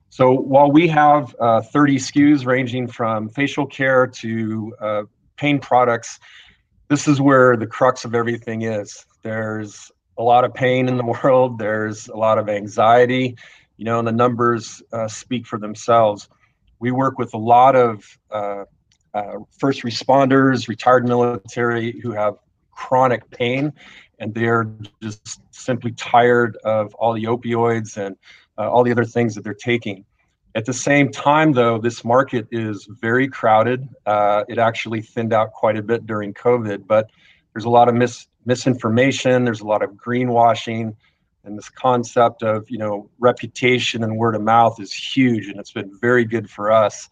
So 0.10 0.32
while 0.32 0.72
we 0.72 0.88
have 0.88 1.36
uh, 1.40 1.62
30 1.62 1.98
SKUs 1.98 2.46
ranging 2.46 2.88
from 2.88 3.30
facial 3.30 3.66
care 3.66 4.08
to 4.08 4.76
uh, 4.82 5.04
pain 5.38 5.60
products, 5.60 6.20
this 6.90 7.08
is 7.08 7.22
where 7.22 7.56
the 7.56 7.68
crux 7.68 8.04
of 8.04 8.16
everything 8.16 8.64
is. 8.64 9.06
There's 9.22 9.92
a 10.18 10.24
lot 10.24 10.44
of 10.44 10.54
pain 10.54 10.88
in 10.88 10.98
the 10.98 11.06
world. 11.24 11.60
There's 11.60 12.08
a 12.10 12.18
lot 12.18 12.38
of 12.38 12.50
anxiety, 12.50 13.38
you 13.78 13.86
know, 13.86 14.00
and 14.00 14.08
the 14.08 14.12
numbers 14.12 14.82
uh, 14.92 15.08
speak 15.08 15.48
for 15.48 15.60
themselves. 15.60 16.28
We 16.80 16.92
work 16.92 17.18
with 17.18 17.34
a 17.34 17.38
lot 17.38 17.76
of 17.76 18.18
uh, 18.32 18.66
uh, 19.14 19.38
first 19.58 19.84
responders, 19.84 20.68
retired 20.68 21.08
military 21.08 22.00
who 22.00 22.12
have 22.12 22.36
chronic 22.72 23.30
pain, 23.32 23.72
and 24.20 24.34
they're 24.34 24.70
just 25.02 25.42
simply 25.52 25.92
tired 25.92 26.58
of 26.64 26.94
all 26.96 27.14
the 27.14 27.26
opioids 27.26 27.98
and 27.98 28.16
uh, 28.58 28.70
all 28.70 28.84
the 28.84 28.92
other 28.92 29.06
things 29.06 29.36
that 29.36 29.44
they're 29.44 29.54
taking. 29.54 30.06
At 30.60 30.66
the 30.66 30.74
same 30.74 31.10
time, 31.10 31.54
though, 31.54 31.78
this 31.78 32.04
market 32.04 32.46
is 32.52 32.86
very 33.00 33.30
crowded. 33.30 33.88
Uh, 34.06 34.44
it 34.50 34.58
actually 34.58 35.02
thinned 35.02 35.32
out 35.32 35.54
quite 35.54 35.78
a 35.78 35.82
bit 35.82 36.06
during 36.06 36.34
COVID, 36.34 36.86
but 36.86 37.10
there's 37.54 37.64
a 37.64 37.70
lot 37.70 37.88
of 37.88 37.96
mis- 37.96 38.28
misinformation. 38.44 39.46
There's 39.46 39.62
a 39.62 39.66
lot 39.66 39.82
of 39.82 39.92
greenwashing, 39.92 40.94
and 41.46 41.58
this 41.58 41.70
concept 41.70 42.44
of 42.44 42.70
you 42.70 42.78
know 42.78 43.10
reputation 43.20 44.04
and 44.04 44.18
word 44.18 44.36
of 44.36 44.42
mouth 44.42 44.82
is 44.82 44.92
huge, 44.92 45.48
and 45.48 45.58
it's 45.58 45.72
been 45.72 45.98
very 46.02 46.26
good 46.26 46.50
for 46.50 46.74
us. 46.74 47.08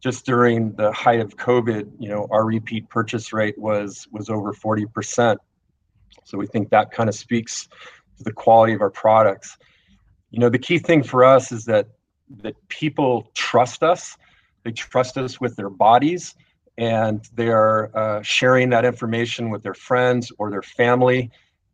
Just 0.00 0.24
during 0.24 0.72
the 0.76 0.90
height 0.90 1.20
of 1.20 1.36
COVID, 1.36 1.92
you 1.98 2.08
know, 2.08 2.26
our 2.30 2.46
repeat 2.46 2.88
purchase 2.88 3.34
rate 3.34 3.58
was 3.58 4.08
was 4.12 4.30
over 4.30 4.54
40 4.54 4.86
percent. 4.86 5.38
So 6.24 6.38
we 6.38 6.46
think 6.46 6.70
that 6.70 6.90
kind 6.90 7.10
of 7.10 7.14
speaks 7.14 7.68
to 8.16 8.24
the 8.24 8.32
quality 8.32 8.72
of 8.72 8.80
our 8.80 8.88
products. 8.88 9.58
You 10.30 10.40
know, 10.40 10.48
the 10.48 10.58
key 10.58 10.78
thing 10.78 11.02
for 11.02 11.22
us 11.22 11.52
is 11.52 11.66
that 11.66 11.88
that 12.42 12.54
people 12.68 13.30
trust 13.34 13.82
us. 13.82 14.16
They 14.64 14.72
trust 14.72 15.16
us 15.16 15.40
with 15.40 15.56
their 15.56 15.70
bodies, 15.70 16.34
and 16.76 17.28
they 17.34 17.48
are 17.48 17.90
uh, 17.96 18.22
sharing 18.22 18.70
that 18.70 18.84
information 18.84 19.50
with 19.50 19.62
their 19.62 19.74
friends 19.74 20.32
or 20.38 20.50
their 20.50 20.62
family. 20.62 21.30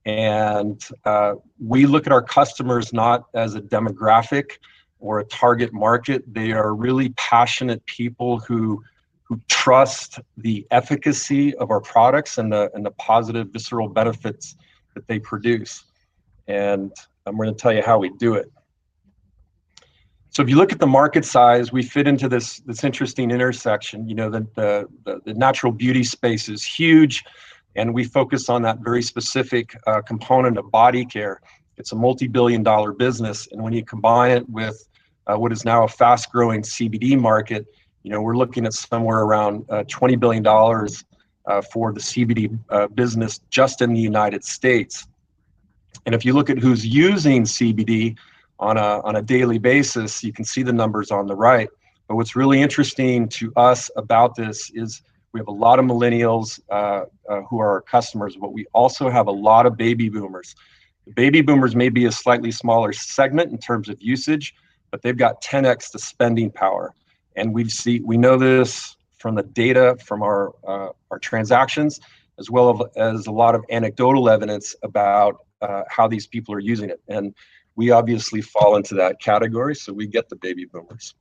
And 0.06 0.82
uh, 1.04 1.34
we 1.58 1.86
look 1.86 2.06
at 2.06 2.12
our 2.12 2.22
customers 2.22 2.92
not 2.92 3.24
as 3.34 3.54
a 3.54 3.60
demographic 3.60 4.58
or 5.00 5.20
a 5.20 5.24
target 5.24 5.72
market. 5.72 6.22
They 6.32 6.52
are 6.52 6.74
really 6.74 7.10
passionate 7.10 7.84
people 7.86 8.38
who 8.40 8.82
who 9.26 9.40
trust 9.48 10.20
the 10.36 10.66
efficacy 10.70 11.54
of 11.56 11.70
our 11.70 11.80
products 11.80 12.36
and 12.36 12.52
the 12.52 12.70
and 12.74 12.84
the 12.84 12.90
positive 12.92 13.48
visceral 13.48 13.88
benefits 13.88 14.56
that 14.94 15.06
they 15.08 15.18
produce. 15.18 15.84
And 16.46 16.92
I'm 17.26 17.36
going 17.36 17.48
to 17.48 17.54
tell 17.54 17.72
you 17.72 17.82
how 17.82 17.98
we 17.98 18.10
do 18.10 18.34
it. 18.34 18.52
So 20.34 20.42
if 20.42 20.48
you 20.48 20.56
look 20.56 20.72
at 20.72 20.80
the 20.80 20.86
market 20.86 21.24
size, 21.24 21.70
we 21.70 21.84
fit 21.84 22.08
into 22.08 22.28
this 22.28 22.58
this 22.60 22.82
interesting 22.82 23.30
intersection. 23.30 24.08
You 24.08 24.16
know, 24.16 24.30
the 24.30 24.46
the, 24.56 25.20
the, 25.24 25.34
natural 25.34 25.72
beauty 25.72 26.02
space 26.02 26.48
is 26.48 26.64
huge, 26.64 27.22
and 27.76 27.94
we 27.94 28.02
focus 28.02 28.48
on 28.48 28.62
that 28.62 28.80
very 28.80 29.00
specific 29.00 29.76
uh, 29.86 30.00
component 30.00 30.58
of 30.58 30.72
body 30.72 31.04
care. 31.04 31.40
It's 31.76 31.92
a 31.92 31.96
multi-billion-dollar 31.96 32.94
business, 32.94 33.46
and 33.52 33.62
when 33.62 33.72
you 33.72 33.84
combine 33.84 34.32
it 34.32 34.48
with 34.48 34.88
uh, 35.28 35.36
what 35.36 35.52
is 35.52 35.64
now 35.64 35.84
a 35.84 35.88
fast-growing 35.88 36.62
CBD 36.62 37.16
market, 37.18 37.64
you 38.02 38.10
know, 38.10 38.20
we're 38.20 38.36
looking 38.36 38.66
at 38.66 38.72
somewhere 38.72 39.20
around 39.20 39.64
uh, 39.70 39.84
20 39.88 40.16
billion 40.16 40.42
dollars 40.42 41.04
uh, 41.46 41.62
for 41.62 41.92
the 41.92 42.00
CBD 42.00 42.58
uh, 42.70 42.88
business 42.88 43.40
just 43.50 43.82
in 43.82 43.94
the 43.94 44.00
United 44.00 44.44
States. 44.44 45.06
And 46.06 46.14
if 46.14 46.24
you 46.24 46.32
look 46.32 46.50
at 46.50 46.58
who's 46.58 46.84
using 46.84 47.44
CBD 47.44 48.16
on 48.58 48.76
a, 48.76 49.00
on 49.02 49.16
a 49.16 49.22
daily 49.22 49.58
basis. 49.58 50.22
You 50.22 50.32
can 50.32 50.44
see 50.44 50.62
the 50.62 50.72
numbers 50.72 51.10
on 51.10 51.26
the 51.26 51.36
right. 51.36 51.68
But 52.08 52.16
what's 52.16 52.36
really 52.36 52.60
interesting 52.60 53.28
to 53.30 53.52
us 53.56 53.90
about 53.96 54.34
this 54.34 54.70
is 54.74 55.02
we 55.32 55.40
have 55.40 55.48
a 55.48 55.52
lot 55.52 55.78
of 55.78 55.84
millennials 55.84 56.60
uh, 56.70 57.04
uh, 57.28 57.40
who 57.42 57.60
are 57.60 57.70
our 57.70 57.80
customers, 57.80 58.36
but 58.36 58.52
we 58.52 58.66
also 58.72 59.10
have 59.10 59.26
a 59.26 59.32
lot 59.32 59.66
of 59.66 59.76
baby 59.76 60.08
boomers. 60.08 60.54
The 61.06 61.12
baby 61.12 61.40
boomers 61.40 61.74
may 61.74 61.88
be 61.88 62.04
a 62.06 62.12
slightly 62.12 62.50
smaller 62.50 62.92
segment 62.92 63.50
in 63.50 63.58
terms 63.58 63.88
of 63.88 64.00
usage, 64.00 64.54
but 64.90 65.02
they've 65.02 65.16
got 65.16 65.42
10x 65.42 65.90
the 65.90 65.98
spending 65.98 66.50
power. 66.50 66.94
And 67.36 67.52
we 67.52 67.68
see 67.68 68.00
we 68.00 68.16
know 68.16 68.38
this 68.38 68.96
from 69.18 69.34
the 69.34 69.42
data 69.42 69.96
from 70.04 70.22
our 70.22 70.52
uh, 70.66 70.90
our 71.10 71.18
transactions, 71.18 71.98
as 72.38 72.48
well 72.48 72.88
as 72.96 73.26
a 73.26 73.32
lot 73.32 73.56
of 73.56 73.64
anecdotal 73.70 74.28
evidence 74.28 74.76
about 74.84 75.44
uh, 75.62 75.82
how 75.88 76.06
these 76.06 76.28
people 76.28 76.54
are 76.54 76.60
using 76.60 76.90
it. 76.90 77.00
And 77.08 77.34
we 77.76 77.90
obviously 77.90 78.40
fall 78.40 78.76
into 78.76 78.94
that 78.94 79.20
category, 79.20 79.74
so 79.74 79.92
we 79.92 80.06
get 80.06 80.28
the 80.28 80.36
baby 80.36 80.64
boomers. 80.64 81.14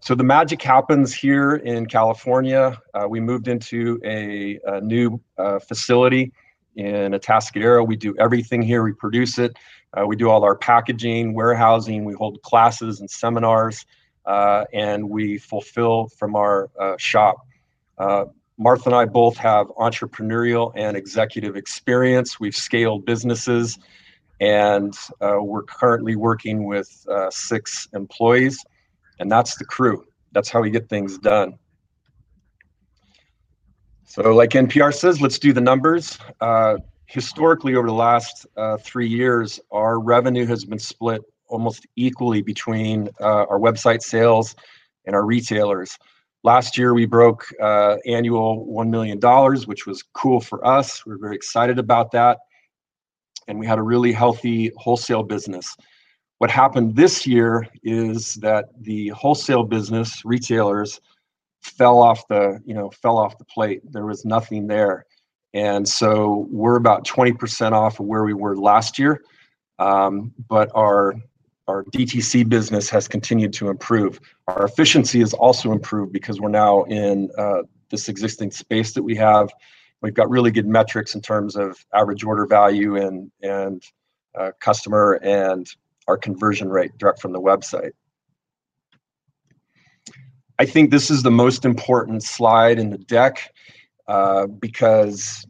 So 0.00 0.14
the 0.14 0.24
magic 0.24 0.62
happens 0.62 1.12
here 1.12 1.56
in 1.56 1.86
California. 1.86 2.80
Uh, 2.94 3.08
we 3.08 3.20
moved 3.20 3.48
into 3.48 4.00
a, 4.04 4.58
a 4.64 4.80
new 4.80 5.20
uh, 5.36 5.58
facility 5.58 6.32
in 6.76 7.12
Atascadero. 7.12 7.86
We 7.86 7.96
do 7.96 8.14
everything 8.18 8.62
here. 8.62 8.84
We 8.84 8.92
produce 8.92 9.38
it. 9.38 9.56
Uh, 9.94 10.06
we 10.06 10.14
do 10.14 10.28
all 10.28 10.44
our 10.44 10.56
packaging, 10.56 11.34
warehousing. 11.34 12.04
We 12.04 12.14
hold 12.14 12.40
classes 12.42 13.00
and 13.00 13.10
seminars, 13.10 13.84
uh, 14.26 14.64
and 14.72 15.08
we 15.08 15.38
fulfill 15.38 16.08
from 16.18 16.36
our 16.36 16.70
uh, 16.78 16.96
shop. 16.98 17.36
Uh, 17.98 18.26
Martha 18.58 18.90
and 18.90 18.94
I 18.94 19.06
both 19.06 19.36
have 19.38 19.66
entrepreneurial 19.68 20.72
and 20.76 20.96
executive 20.96 21.56
experience. 21.56 22.38
We've 22.38 22.56
scaled 22.56 23.04
businesses 23.04 23.78
and 24.40 24.94
uh, 25.20 25.38
we're 25.40 25.62
currently 25.62 26.16
working 26.16 26.64
with 26.64 27.06
uh, 27.10 27.30
six 27.30 27.88
employees, 27.94 28.64
and 29.18 29.30
that's 29.30 29.56
the 29.56 29.64
crew. 29.64 30.04
That's 30.32 30.48
how 30.48 30.60
we 30.60 30.70
get 30.70 30.88
things 30.88 31.18
done. 31.18 31.58
So, 34.04 34.34
like 34.34 34.50
NPR 34.50 34.94
says, 34.94 35.20
let's 35.20 35.38
do 35.38 35.52
the 35.52 35.60
numbers. 35.60 36.18
Uh, 36.40 36.76
historically, 37.06 37.74
over 37.74 37.86
the 37.86 37.94
last 37.94 38.46
uh, 38.56 38.76
three 38.78 39.08
years, 39.08 39.58
our 39.70 39.98
revenue 40.00 40.46
has 40.46 40.64
been 40.64 40.78
split 40.78 41.22
almost 41.48 41.86
equally 41.96 42.42
between 42.42 43.08
uh, 43.20 43.44
our 43.46 43.58
website 43.58 44.02
sales 44.02 44.54
and 45.06 45.14
our 45.14 45.24
retailers. 45.24 45.98
Last 46.44 46.78
year, 46.78 46.94
we 46.94 47.06
broke 47.06 47.46
uh, 47.60 47.96
annual 48.06 48.66
$1 48.66 48.88
million, 48.88 49.18
which 49.66 49.86
was 49.86 50.02
cool 50.12 50.40
for 50.40 50.64
us. 50.66 51.04
We're 51.04 51.18
very 51.18 51.34
excited 51.34 51.78
about 51.78 52.12
that 52.12 52.38
and 53.48 53.58
we 53.58 53.66
had 53.66 53.78
a 53.78 53.82
really 53.82 54.12
healthy 54.12 54.72
wholesale 54.76 55.22
business. 55.22 55.76
What 56.38 56.50
happened 56.50 56.96
this 56.96 57.26
year 57.26 57.66
is 57.82 58.34
that 58.36 58.66
the 58.80 59.08
wholesale 59.08 59.62
business 59.64 60.22
retailers 60.24 61.00
fell 61.62 61.98
off 61.98 62.26
the 62.28 62.60
you 62.64 62.74
know 62.74 62.90
fell 62.90 63.16
off 63.16 63.38
the 63.38 63.44
plate. 63.44 63.80
There 63.90 64.06
was 64.06 64.24
nothing 64.24 64.66
there, 64.66 65.06
and 65.54 65.88
so 65.88 66.46
we're 66.50 66.76
about 66.76 67.06
20% 67.06 67.72
off 67.72 68.00
of 68.00 68.06
where 68.06 68.24
we 68.24 68.34
were 68.34 68.56
last 68.56 68.98
year. 68.98 69.22
Um, 69.78 70.32
but 70.48 70.70
our 70.74 71.14
our 71.68 71.84
DTC 71.84 72.48
business 72.48 72.88
has 72.90 73.08
continued 73.08 73.52
to 73.54 73.68
improve. 73.68 74.20
Our 74.46 74.66
efficiency 74.66 75.20
has 75.20 75.34
also 75.34 75.72
improved 75.72 76.12
because 76.12 76.40
we're 76.40 76.48
now 76.48 76.84
in 76.84 77.30
uh, 77.36 77.62
this 77.90 78.08
existing 78.08 78.52
space 78.52 78.92
that 78.92 79.02
we 79.02 79.16
have 79.16 79.50
We've 80.02 80.14
got 80.14 80.28
really 80.30 80.50
good 80.50 80.66
metrics 80.66 81.14
in 81.14 81.22
terms 81.22 81.56
of 81.56 81.84
average 81.94 82.24
order 82.24 82.46
value 82.46 82.96
and 82.96 83.30
and 83.42 83.82
uh, 84.38 84.52
customer 84.60 85.18
and 85.22 85.66
our 86.08 86.16
conversion 86.16 86.68
rate 86.68 86.96
direct 86.98 87.20
from 87.20 87.32
the 87.32 87.40
website. 87.40 87.92
I 90.58 90.64
think 90.64 90.90
this 90.90 91.10
is 91.10 91.22
the 91.22 91.30
most 91.30 91.64
important 91.64 92.22
slide 92.22 92.78
in 92.78 92.90
the 92.90 92.98
deck 92.98 93.52
uh, 94.08 94.46
because 94.46 95.46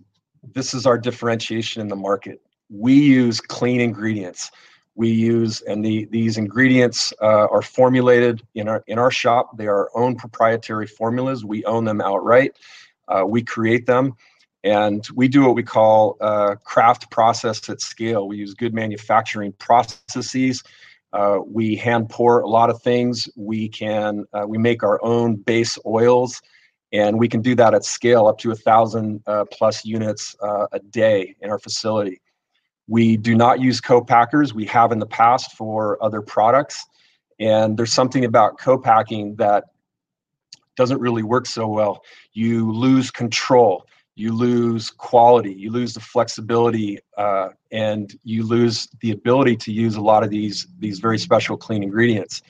this 0.55 0.75
is 0.75 0.87
our 0.87 0.99
differentiation 0.99 1.81
in 1.83 1.89
the 1.89 1.97
market. 1.97 2.41
We 2.71 2.95
use 2.95 3.41
clean 3.41 3.81
ingredients. 3.81 4.51
We 4.95 5.11
use 5.11 5.61
and 5.63 5.85
the, 5.85 6.07
these 6.07 6.39
ingredients 6.39 7.13
uh, 7.21 7.47
are 7.49 7.63
formulated 7.63 8.43
in 8.55 8.69
our 8.69 8.83
in 8.87 8.99
our 8.99 9.11
shop. 9.11 9.57
They 9.59 9.67
are 9.67 9.91
our 9.91 9.91
own 9.95 10.17
proprietary 10.17 10.87
formulas. 10.87 11.45
We 11.45 11.65
own 11.67 11.85
them 11.85 12.01
outright. 12.01 12.57
Uh, 13.09 13.25
we 13.27 13.43
create 13.43 13.87
them 13.87 14.15
and 14.67 15.07
we 15.15 15.29
do 15.29 15.41
what 15.47 15.55
we 15.55 15.63
call 15.63 16.17
uh, 16.21 16.57
craft 16.65 17.03
process 17.17 17.69
at 17.69 17.81
scale. 17.81 18.23
We 18.27 18.37
use 18.45 18.53
good 18.55 18.75
manufacturing 18.75 19.53
processes. 19.67 20.65
Uh, 21.13 21.39
we 21.59 21.77
hand 21.77 22.11
pour 22.11 22.41
a 22.41 22.49
lot 22.49 22.69
of 22.69 22.83
things. 22.83 23.29
We 23.37 23.69
can 23.69 24.25
uh, 24.35 24.47
we 24.53 24.59
make 24.59 24.83
our 24.83 24.99
own 25.13 25.37
base 25.37 25.79
oils, 25.87 26.43
And 26.93 27.19
we 27.19 27.29
can 27.29 27.43
do 27.43 27.55
that 27.57 27.75
at 27.75 27.85
scale 27.85 28.27
up 28.27 28.39
to 28.39 28.53
a 28.53 28.55
thousand 28.55 29.23
uh, 29.27 29.45
plus 29.51 29.85
units 29.85 30.37
uh, 30.43 30.67
a 30.73 30.79
day 30.79 31.37
in 31.41 31.51
our 31.51 31.59
facility. 31.59 32.21
We 32.89 33.17
do 33.17 33.35
not 33.35 33.61
use 33.61 33.81
co-packers. 33.81 34.55
We 34.55 34.65
have 34.67 34.93
in 34.93 35.01
the 35.01 35.07
past 35.07 35.53
for 35.53 36.03
other 36.03 36.23
products. 36.23 36.85
And 37.41 37.77
there's 37.77 37.93
something 37.93 38.25
about 38.25 38.59
co-packing 38.59 39.37
that 39.37 39.65
doesn't 40.77 41.01
really 41.01 41.23
work 41.23 41.47
so 41.47 41.67
well. 41.67 42.03
You 42.33 42.71
lose 42.73 43.11
control, 43.11 43.86
you 44.17 44.33
lose 44.33 44.91
quality, 44.91 45.53
you 45.53 45.71
lose 45.71 45.93
the 45.93 46.01
flexibility, 46.01 46.99
uh, 47.19 47.49
and 47.71 48.19
you 48.25 48.45
lose 48.45 48.89
the 49.03 49.11
ability 49.11 49.57
to 49.57 49.71
use 49.71 49.97
a 49.97 50.01
lot 50.01 50.23
of 50.23 50.31
these, 50.31 50.67
these 50.79 50.99
very 51.01 51.19
special 51.19 51.57
clean 51.57 51.83
ingredients. 51.83 52.41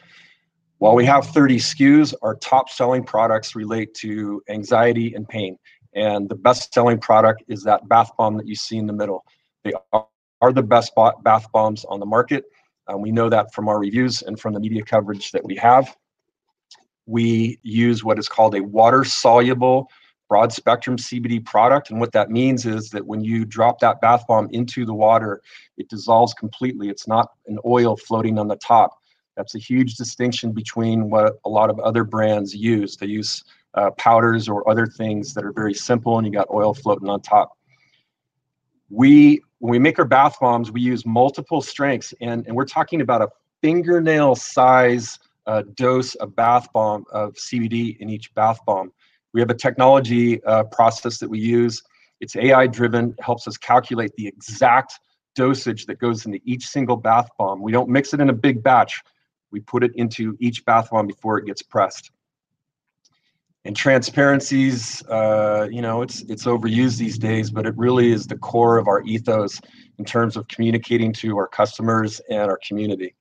While 0.78 0.94
we 0.94 1.04
have 1.06 1.26
30 1.26 1.56
SKUs, 1.58 2.14
our 2.22 2.36
top 2.36 2.70
selling 2.70 3.02
products 3.02 3.56
relate 3.56 3.94
to 3.94 4.42
anxiety 4.48 5.14
and 5.14 5.28
pain. 5.28 5.58
And 5.94 6.28
the 6.28 6.36
best 6.36 6.72
selling 6.72 6.98
product 6.98 7.42
is 7.48 7.64
that 7.64 7.88
bath 7.88 8.10
bomb 8.16 8.36
that 8.36 8.46
you 8.46 8.54
see 8.54 8.76
in 8.76 8.86
the 8.86 8.92
middle. 8.92 9.24
They 9.64 9.72
are 9.92 10.52
the 10.52 10.62
best 10.62 10.92
bath 11.24 11.50
bombs 11.52 11.84
on 11.86 11.98
the 11.98 12.06
market. 12.06 12.44
We 12.96 13.10
know 13.10 13.28
that 13.28 13.52
from 13.52 13.68
our 13.68 13.80
reviews 13.80 14.22
and 14.22 14.38
from 14.38 14.54
the 14.54 14.60
media 14.60 14.84
coverage 14.84 15.32
that 15.32 15.44
we 15.44 15.56
have. 15.56 15.96
We 17.06 17.58
use 17.62 18.04
what 18.04 18.18
is 18.18 18.28
called 18.28 18.54
a 18.54 18.62
water 18.62 19.02
soluble 19.02 19.88
broad 20.28 20.52
spectrum 20.52 20.96
CBD 20.96 21.44
product. 21.44 21.90
And 21.90 22.00
what 22.00 22.12
that 22.12 22.30
means 22.30 22.66
is 22.66 22.90
that 22.90 23.06
when 23.06 23.22
you 23.22 23.44
drop 23.44 23.78
that 23.80 24.00
bath 24.00 24.26
bomb 24.26 24.48
into 24.50 24.84
the 24.84 24.94
water, 24.94 25.42
it 25.76 25.88
dissolves 25.88 26.34
completely. 26.34 26.88
It's 26.88 27.06
not 27.06 27.30
an 27.46 27.58
oil 27.64 27.96
floating 27.96 28.38
on 28.38 28.48
the 28.48 28.56
top. 28.56 28.98
That's 29.36 29.54
a 29.54 29.58
huge 29.58 29.94
distinction 29.94 30.52
between 30.52 31.10
what 31.10 31.38
a 31.44 31.48
lot 31.48 31.70
of 31.70 31.78
other 31.80 32.04
brands 32.04 32.54
use. 32.54 32.96
They 32.96 33.06
use 33.06 33.44
uh, 33.74 33.90
powders 33.92 34.48
or 34.48 34.68
other 34.68 34.86
things 34.86 35.34
that 35.34 35.44
are 35.44 35.52
very 35.52 35.74
simple 35.74 36.16
and 36.18 36.26
you 36.26 36.32
got 36.32 36.48
oil 36.50 36.72
floating 36.72 37.08
on 37.08 37.20
top. 37.20 37.56
We, 38.88 39.42
when 39.58 39.72
we 39.72 39.78
make 39.78 39.98
our 39.98 40.04
bath 40.04 40.38
bombs, 40.40 40.70
we 40.70 40.80
use 40.80 41.04
multiple 41.04 41.60
strengths 41.60 42.14
and, 42.20 42.46
and 42.46 42.56
we're 42.56 42.64
talking 42.64 43.00
about 43.00 43.20
a 43.20 43.28
fingernail 43.62 44.36
size 44.36 45.18
uh, 45.46 45.62
dose 45.74 46.14
of 46.16 46.34
bath 46.34 46.72
bomb 46.72 47.04
of 47.12 47.34
CBD 47.34 47.98
in 47.98 48.08
each 48.08 48.34
bath 48.34 48.58
bomb. 48.66 48.92
We 49.36 49.42
have 49.42 49.50
a 49.50 49.54
technology 49.54 50.42
uh, 50.44 50.64
process 50.64 51.18
that 51.18 51.28
we 51.28 51.38
use. 51.38 51.82
It's 52.20 52.36
AI 52.36 52.68
driven, 52.68 53.10
It 53.10 53.22
helps 53.22 53.46
us 53.46 53.58
calculate 53.58 54.12
the 54.16 54.26
exact 54.26 54.98
dosage 55.34 55.84
that 55.84 55.98
goes 55.98 56.24
into 56.24 56.40
each 56.46 56.66
single 56.66 56.96
bath 56.96 57.28
bomb. 57.38 57.60
We 57.60 57.70
don't 57.70 57.90
mix 57.90 58.14
it 58.14 58.20
in 58.22 58.30
a 58.30 58.32
big 58.32 58.62
batch. 58.62 59.02
We 59.50 59.60
put 59.60 59.84
it 59.84 59.92
into 59.94 60.38
each 60.40 60.64
bath 60.64 60.88
bomb 60.90 61.06
before 61.06 61.36
it 61.36 61.44
gets 61.44 61.60
pressed. 61.60 62.12
And 63.66 63.76
transparencies, 63.76 65.06
uh, 65.06 65.68
you 65.70 65.82
know, 65.82 66.00
it's 66.00 66.22
it's 66.30 66.46
overused 66.46 66.96
these 66.96 67.18
days, 67.18 67.50
but 67.50 67.66
it 67.66 67.76
really 67.76 68.12
is 68.12 68.26
the 68.26 68.38
core 68.38 68.78
of 68.78 68.88
our 68.88 69.02
ethos 69.02 69.60
in 69.98 70.06
terms 70.06 70.38
of 70.38 70.48
communicating 70.48 71.12
to 71.12 71.36
our 71.36 71.46
customers 71.46 72.22
and 72.30 72.50
our 72.50 72.58
community. 72.66 73.14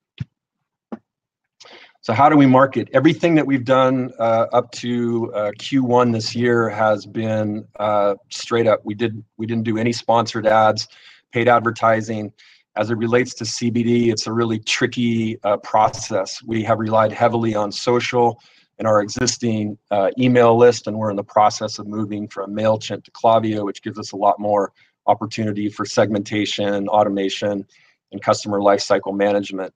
So 2.05 2.13
how 2.13 2.29
do 2.29 2.37
we 2.37 2.45
market? 2.45 2.87
Everything 2.93 3.33
that 3.33 3.47
we've 3.47 3.65
done 3.65 4.11
uh, 4.19 4.45
up 4.53 4.71
to 4.73 5.33
uh, 5.33 5.51
Q1 5.57 6.13
this 6.13 6.35
year 6.35 6.69
has 6.69 7.03
been 7.03 7.67
uh, 7.79 8.13
straight 8.29 8.67
up. 8.67 8.81
We 8.83 8.93
did 8.93 9.23
we 9.37 9.47
didn't 9.47 9.63
do 9.63 9.79
any 9.79 9.91
sponsored 9.91 10.45
ads, 10.45 10.87
paid 11.31 11.47
advertising. 11.47 12.31
As 12.75 12.91
it 12.91 12.97
relates 12.99 13.33
to 13.33 13.43
CBD, 13.43 14.11
it's 14.11 14.27
a 14.27 14.31
really 14.31 14.59
tricky 14.59 15.39
uh, 15.41 15.57
process. 15.57 16.43
We 16.43 16.61
have 16.61 16.77
relied 16.77 17.11
heavily 17.11 17.55
on 17.55 17.71
social 17.71 18.39
and 18.77 18.87
our 18.87 19.01
existing 19.01 19.79
uh, 19.89 20.11
email 20.19 20.55
list, 20.55 20.85
and 20.85 20.99
we're 20.99 21.09
in 21.09 21.15
the 21.15 21.23
process 21.23 21.79
of 21.79 21.87
moving 21.87 22.27
from 22.27 22.55
Mailchimp 22.55 23.03
to 23.05 23.09
Klaviyo, 23.09 23.65
which 23.65 23.81
gives 23.81 23.97
us 23.97 24.11
a 24.11 24.15
lot 24.15 24.39
more 24.39 24.73
opportunity 25.07 25.69
for 25.69 25.87
segmentation, 25.87 26.87
automation, 26.87 27.65
and 28.11 28.21
customer 28.21 28.59
lifecycle 28.59 29.17
management. 29.17 29.73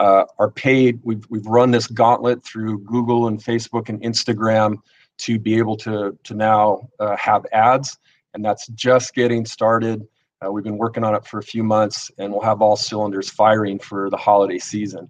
Uh, 0.00 0.24
are 0.38 0.50
paid. 0.50 0.98
We've 1.02 1.22
we've 1.28 1.44
run 1.44 1.72
this 1.72 1.86
gauntlet 1.86 2.42
through 2.42 2.78
Google 2.84 3.26
and 3.26 3.38
Facebook 3.38 3.90
and 3.90 4.00
Instagram 4.00 4.78
to 5.18 5.38
be 5.38 5.58
able 5.58 5.76
to 5.76 6.18
to 6.24 6.34
now 6.34 6.88
uh, 7.00 7.16
have 7.16 7.44
ads, 7.52 7.98
and 8.32 8.42
that's 8.42 8.66
just 8.68 9.14
getting 9.14 9.44
started. 9.44 10.08
Uh, 10.40 10.50
we've 10.50 10.64
been 10.64 10.78
working 10.78 11.04
on 11.04 11.14
it 11.14 11.26
for 11.26 11.38
a 11.38 11.42
few 11.42 11.62
months, 11.62 12.10
and 12.18 12.32
we'll 12.32 12.40
have 12.40 12.62
all 12.62 12.76
cylinders 12.76 13.28
firing 13.28 13.78
for 13.78 14.08
the 14.08 14.16
holiday 14.16 14.58
season. 14.58 15.06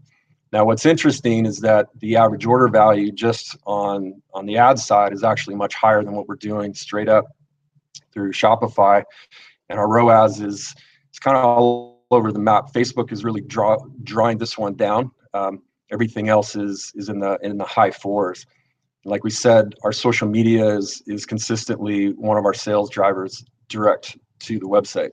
Now, 0.53 0.65
what's 0.65 0.85
interesting 0.85 1.47
is 1.47 1.61
that 1.61 1.87
the 2.01 2.17
average 2.17 2.45
order 2.45 2.67
value 2.67 3.13
just 3.13 3.57
on 3.67 4.21
on 4.35 4.45
the 4.45 4.57
ad 4.57 4.81
side 4.81 5.13
is 5.13 5.23
actually 5.23 5.55
much 5.55 5.75
higher 5.75 6.03
than 6.03 6.15
what 6.15 6.27
we're 6.27 6.35
doing 6.35 6.75
straight 6.75 7.09
up 7.09 7.27
through 8.13 8.33
Shopify, 8.33 9.05
and 9.69 9.79
our 9.79 9.87
ROAS 9.87 10.41
is 10.41 10.75
it's 11.11 11.21
kind 11.21 11.37
of 11.37 11.45
all 11.45 11.90
over 12.11 12.33
the 12.33 12.39
map. 12.39 12.73
Facebook 12.73 13.13
is 13.13 13.25
really 13.25 13.41
draw, 13.41 13.79
drawing 14.03 14.39
this 14.39 14.59
one 14.59 14.75
down. 14.75 15.11
Um, 15.35 15.63
everything 15.91 16.29
else 16.29 16.57
is 16.57 16.93
is 16.95 17.09
in 17.09 17.21
the 17.21 17.39
in 17.43 17.59
the 17.59 17.65
high 17.65 17.91
fours. 17.91 18.47
Like 19.05 19.25
we 19.25 19.31
said, 19.31 19.75
our 19.83 19.93
social 19.93 20.29
media 20.29 20.77
is 20.77 21.03
is 21.07 21.25
consistently 21.27 22.13
one 22.13 22.37
of 22.37 22.45
our 22.45 22.55
sales 22.55 22.91
drivers 22.91 23.45
direct 23.69 24.19
to 24.41 24.59
the 24.59 24.67
website. 24.67 25.11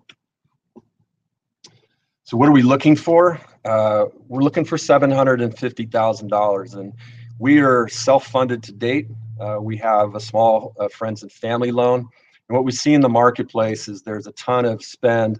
So 2.24 2.36
what 2.36 2.50
are 2.50 2.54
we 2.54 2.64
looking 2.64 2.96
for? 2.96 3.40
Uh, 3.64 4.06
we're 4.28 4.42
looking 4.42 4.66
for 4.66 4.78
$750,000 4.78 6.76
and 6.76 6.94
we 7.40 7.60
are 7.60 7.88
self-funded 7.88 8.64
to 8.64 8.74
date. 8.74 9.08
Uh, 9.40 9.60
we 9.62 9.78
have 9.78 10.16
a 10.16 10.20
small 10.20 10.74
uh, 10.78 10.90
friends 10.90 11.24
and 11.24 11.32
family 11.32 11.72
loan. 11.72 12.00
And 12.00 12.56
what 12.56 12.66
we 12.66 12.74
see 12.74 12.94
in 12.94 13.00
the 13.00 13.08
marketplace 13.08 13.88
is 13.88 14.02
there's 14.02 14.28
a 14.28 14.34
ton 14.34 14.66
of 14.66 14.84
spend 14.84 15.40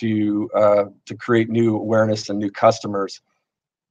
to, 0.00 0.50
uh, 0.54 0.84
to 1.06 1.14
create 1.14 1.48
new 1.48 1.76
awareness 1.76 2.28
and 2.28 2.38
new 2.38 2.50
customers. 2.50 3.20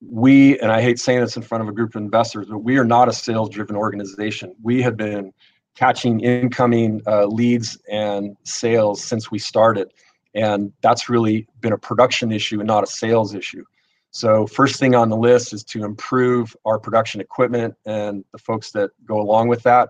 We, 0.01 0.59
and 0.59 0.71
I 0.71 0.81
hate 0.81 0.99
saying 0.99 1.21
this 1.21 1.35
in 1.35 1.43
front 1.43 1.63
of 1.63 1.67
a 1.67 1.71
group 1.71 1.95
of 1.95 2.01
investors, 2.01 2.47
but 2.49 2.59
we 2.59 2.77
are 2.77 2.85
not 2.85 3.09
a 3.09 3.13
sales 3.13 3.49
driven 3.49 3.75
organization. 3.75 4.55
We 4.61 4.81
have 4.83 4.95
been 4.95 5.33
catching 5.75 6.19
incoming 6.21 7.01
uh, 7.07 7.25
leads 7.25 7.77
and 7.89 8.35
sales 8.43 9.03
since 9.03 9.31
we 9.31 9.39
started. 9.39 9.91
And 10.33 10.73
that's 10.81 11.09
really 11.09 11.47
been 11.61 11.73
a 11.73 11.77
production 11.77 12.31
issue 12.31 12.59
and 12.59 12.67
not 12.67 12.83
a 12.83 12.87
sales 12.87 13.33
issue. 13.33 13.63
So 14.11 14.47
first 14.47 14.79
thing 14.79 14.95
on 14.95 15.09
the 15.09 15.17
list 15.17 15.53
is 15.53 15.63
to 15.65 15.83
improve 15.83 16.55
our 16.65 16.79
production 16.79 17.21
equipment 17.21 17.75
and 17.85 18.25
the 18.31 18.39
folks 18.39 18.71
that 18.71 18.91
go 19.05 19.19
along 19.19 19.47
with 19.47 19.63
that. 19.63 19.89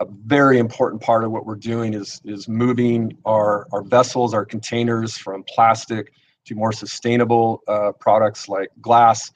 A 0.00 0.06
very 0.26 0.58
important 0.58 1.02
part 1.02 1.24
of 1.24 1.32
what 1.32 1.44
we're 1.44 1.56
doing 1.56 1.94
is, 1.94 2.20
is 2.24 2.48
moving 2.48 3.16
our, 3.24 3.66
our 3.72 3.82
vessels, 3.82 4.32
our 4.32 4.44
containers 4.44 5.18
from 5.18 5.42
plastic 5.42 6.12
to 6.44 6.54
more 6.54 6.72
sustainable 6.72 7.62
uh, 7.66 7.92
products 7.98 8.48
like 8.48 8.70
glass. 8.80 9.32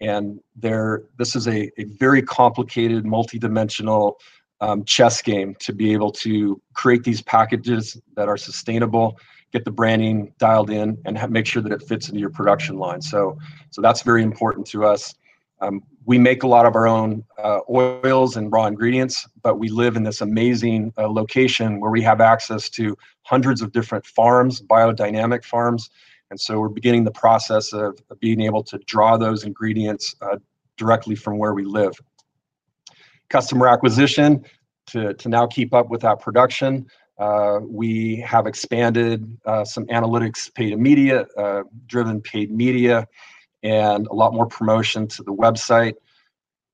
And 0.00 0.40
there, 0.54 1.02
this 1.18 1.34
is 1.34 1.48
a, 1.48 1.70
a 1.80 1.84
very 1.98 2.22
complicated, 2.22 3.04
multidimensional 3.04 4.14
um, 4.60 4.84
chess 4.84 5.20
game 5.20 5.56
to 5.60 5.72
be 5.72 5.92
able 5.92 6.12
to 6.12 6.60
create 6.74 7.02
these 7.02 7.22
packages 7.22 8.00
that 8.14 8.28
are 8.28 8.36
sustainable, 8.36 9.18
get 9.52 9.64
the 9.64 9.70
branding 9.70 10.32
dialed 10.38 10.70
in, 10.70 10.96
and 11.04 11.18
have, 11.18 11.30
make 11.30 11.46
sure 11.46 11.62
that 11.62 11.72
it 11.72 11.82
fits 11.82 12.08
into 12.08 12.20
your 12.20 12.30
production 12.30 12.78
line. 12.78 13.02
So, 13.02 13.36
so 13.70 13.82
that's 13.82 14.02
very 14.02 14.22
important 14.22 14.66
to 14.68 14.84
us. 14.84 15.14
Um, 15.60 15.82
we 16.06 16.18
make 16.18 16.42
a 16.42 16.46
lot 16.46 16.66
of 16.66 16.74
our 16.74 16.86
own 16.86 17.24
uh, 17.42 17.60
oils 17.70 18.36
and 18.36 18.52
raw 18.52 18.66
ingredients, 18.66 19.26
but 19.42 19.58
we 19.58 19.68
live 19.68 19.96
in 19.96 20.02
this 20.02 20.20
amazing 20.20 20.92
uh, 20.98 21.08
location 21.08 21.80
where 21.80 21.90
we 21.90 22.02
have 22.02 22.20
access 22.20 22.68
to 22.70 22.96
hundreds 23.22 23.62
of 23.62 23.72
different 23.72 24.04
farms, 24.04 24.60
biodynamic 24.60 25.44
farms. 25.44 25.90
And 26.30 26.38
so 26.38 26.58
we're 26.60 26.68
beginning 26.68 27.04
the 27.04 27.12
process 27.12 27.72
of, 27.72 27.98
being 28.20 28.40
able 28.40 28.62
to 28.64 28.78
draw 28.86 29.16
those 29.16 29.44
ingredients 29.44 30.14
uh, 30.20 30.36
directly 30.76 31.14
from 31.14 31.38
where 31.38 31.54
we 31.54 31.64
live 31.64 31.94
customer 33.28 33.66
acquisition 33.66 34.44
to, 34.86 35.14
to 35.14 35.28
now 35.28 35.46
keep 35.46 35.74
up 35.74 35.88
with 35.88 36.02
that 36.02 36.20
production. 36.20 36.86
Uh, 37.18 37.58
we 37.62 38.16
have 38.16 38.46
expanded 38.46 39.36
uh, 39.46 39.64
some 39.64 39.86
analytics 39.86 40.52
paid 40.54 40.78
media, 40.78 41.26
uh, 41.38 41.62
driven 41.86 42.20
paid 42.20 42.50
media, 42.50 43.06
and 43.64 44.06
a 44.08 44.14
lot 44.14 44.32
more 44.34 44.46
promotion 44.46 45.08
to 45.08 45.22
the 45.24 45.32
website. 45.32 45.94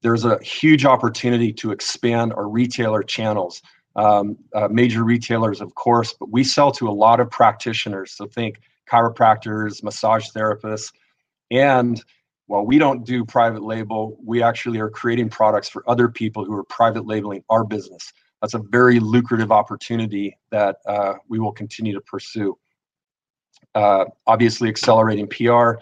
There's 0.02 0.24
a 0.24 0.38
huge 0.42 0.84
opportunity 0.84 1.52
to 1.54 1.70
expand 1.70 2.32
our 2.34 2.48
retailer 2.48 3.02
channels. 3.02 3.62
Um, 3.96 4.36
uh, 4.54 4.68
major 4.68 5.02
retailers, 5.02 5.60
of 5.60 5.74
course, 5.74 6.14
but 6.18 6.30
we 6.30 6.44
sell 6.44 6.70
to 6.72 6.88
a 6.88 6.92
lot 6.92 7.18
of 7.18 7.30
practitioners. 7.30 8.12
So 8.12 8.26
think 8.26 8.60
chiropractors, 8.90 9.82
massage 9.82 10.28
therapists, 10.30 10.92
and 11.50 12.02
while 12.46 12.64
we 12.64 12.78
don't 12.78 13.04
do 13.04 13.24
private 13.24 13.62
label, 13.62 14.18
we 14.24 14.42
actually 14.42 14.80
are 14.80 14.90
creating 14.90 15.28
products 15.28 15.68
for 15.68 15.88
other 15.88 16.08
people 16.08 16.44
who 16.44 16.52
are 16.56 16.64
private 16.64 17.06
labeling 17.06 17.44
our 17.48 17.64
business. 17.64 18.12
That's 18.40 18.54
a 18.54 18.58
very 18.58 18.98
lucrative 18.98 19.52
opportunity 19.52 20.36
that 20.50 20.78
uh, 20.86 21.14
we 21.28 21.38
will 21.38 21.52
continue 21.52 21.92
to 21.92 22.00
pursue. 22.00 22.58
Uh, 23.74 24.06
obviously, 24.26 24.68
accelerating 24.68 25.28
PR 25.28 25.74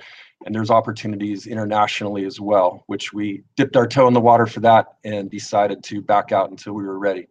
and 0.47 0.55
there's 0.55 0.71
opportunities 0.71 1.47
internationally 1.47 2.25
as 2.25 2.41
well, 2.41 2.85
which 2.87 3.13
we 3.13 3.43
dipped 3.57 3.77
our 3.77 3.87
toe 3.87 4.07
in 4.07 4.15
the 4.15 4.21
water 4.21 4.47
for 4.47 4.61
that 4.61 4.87
and 5.05 5.31
decided 5.31 5.83
to 5.85 6.01
back 6.01 6.33
out 6.33 6.51
until 6.51 6.75
we 6.75 6.85
were 6.85 6.99
ready. 6.99 7.27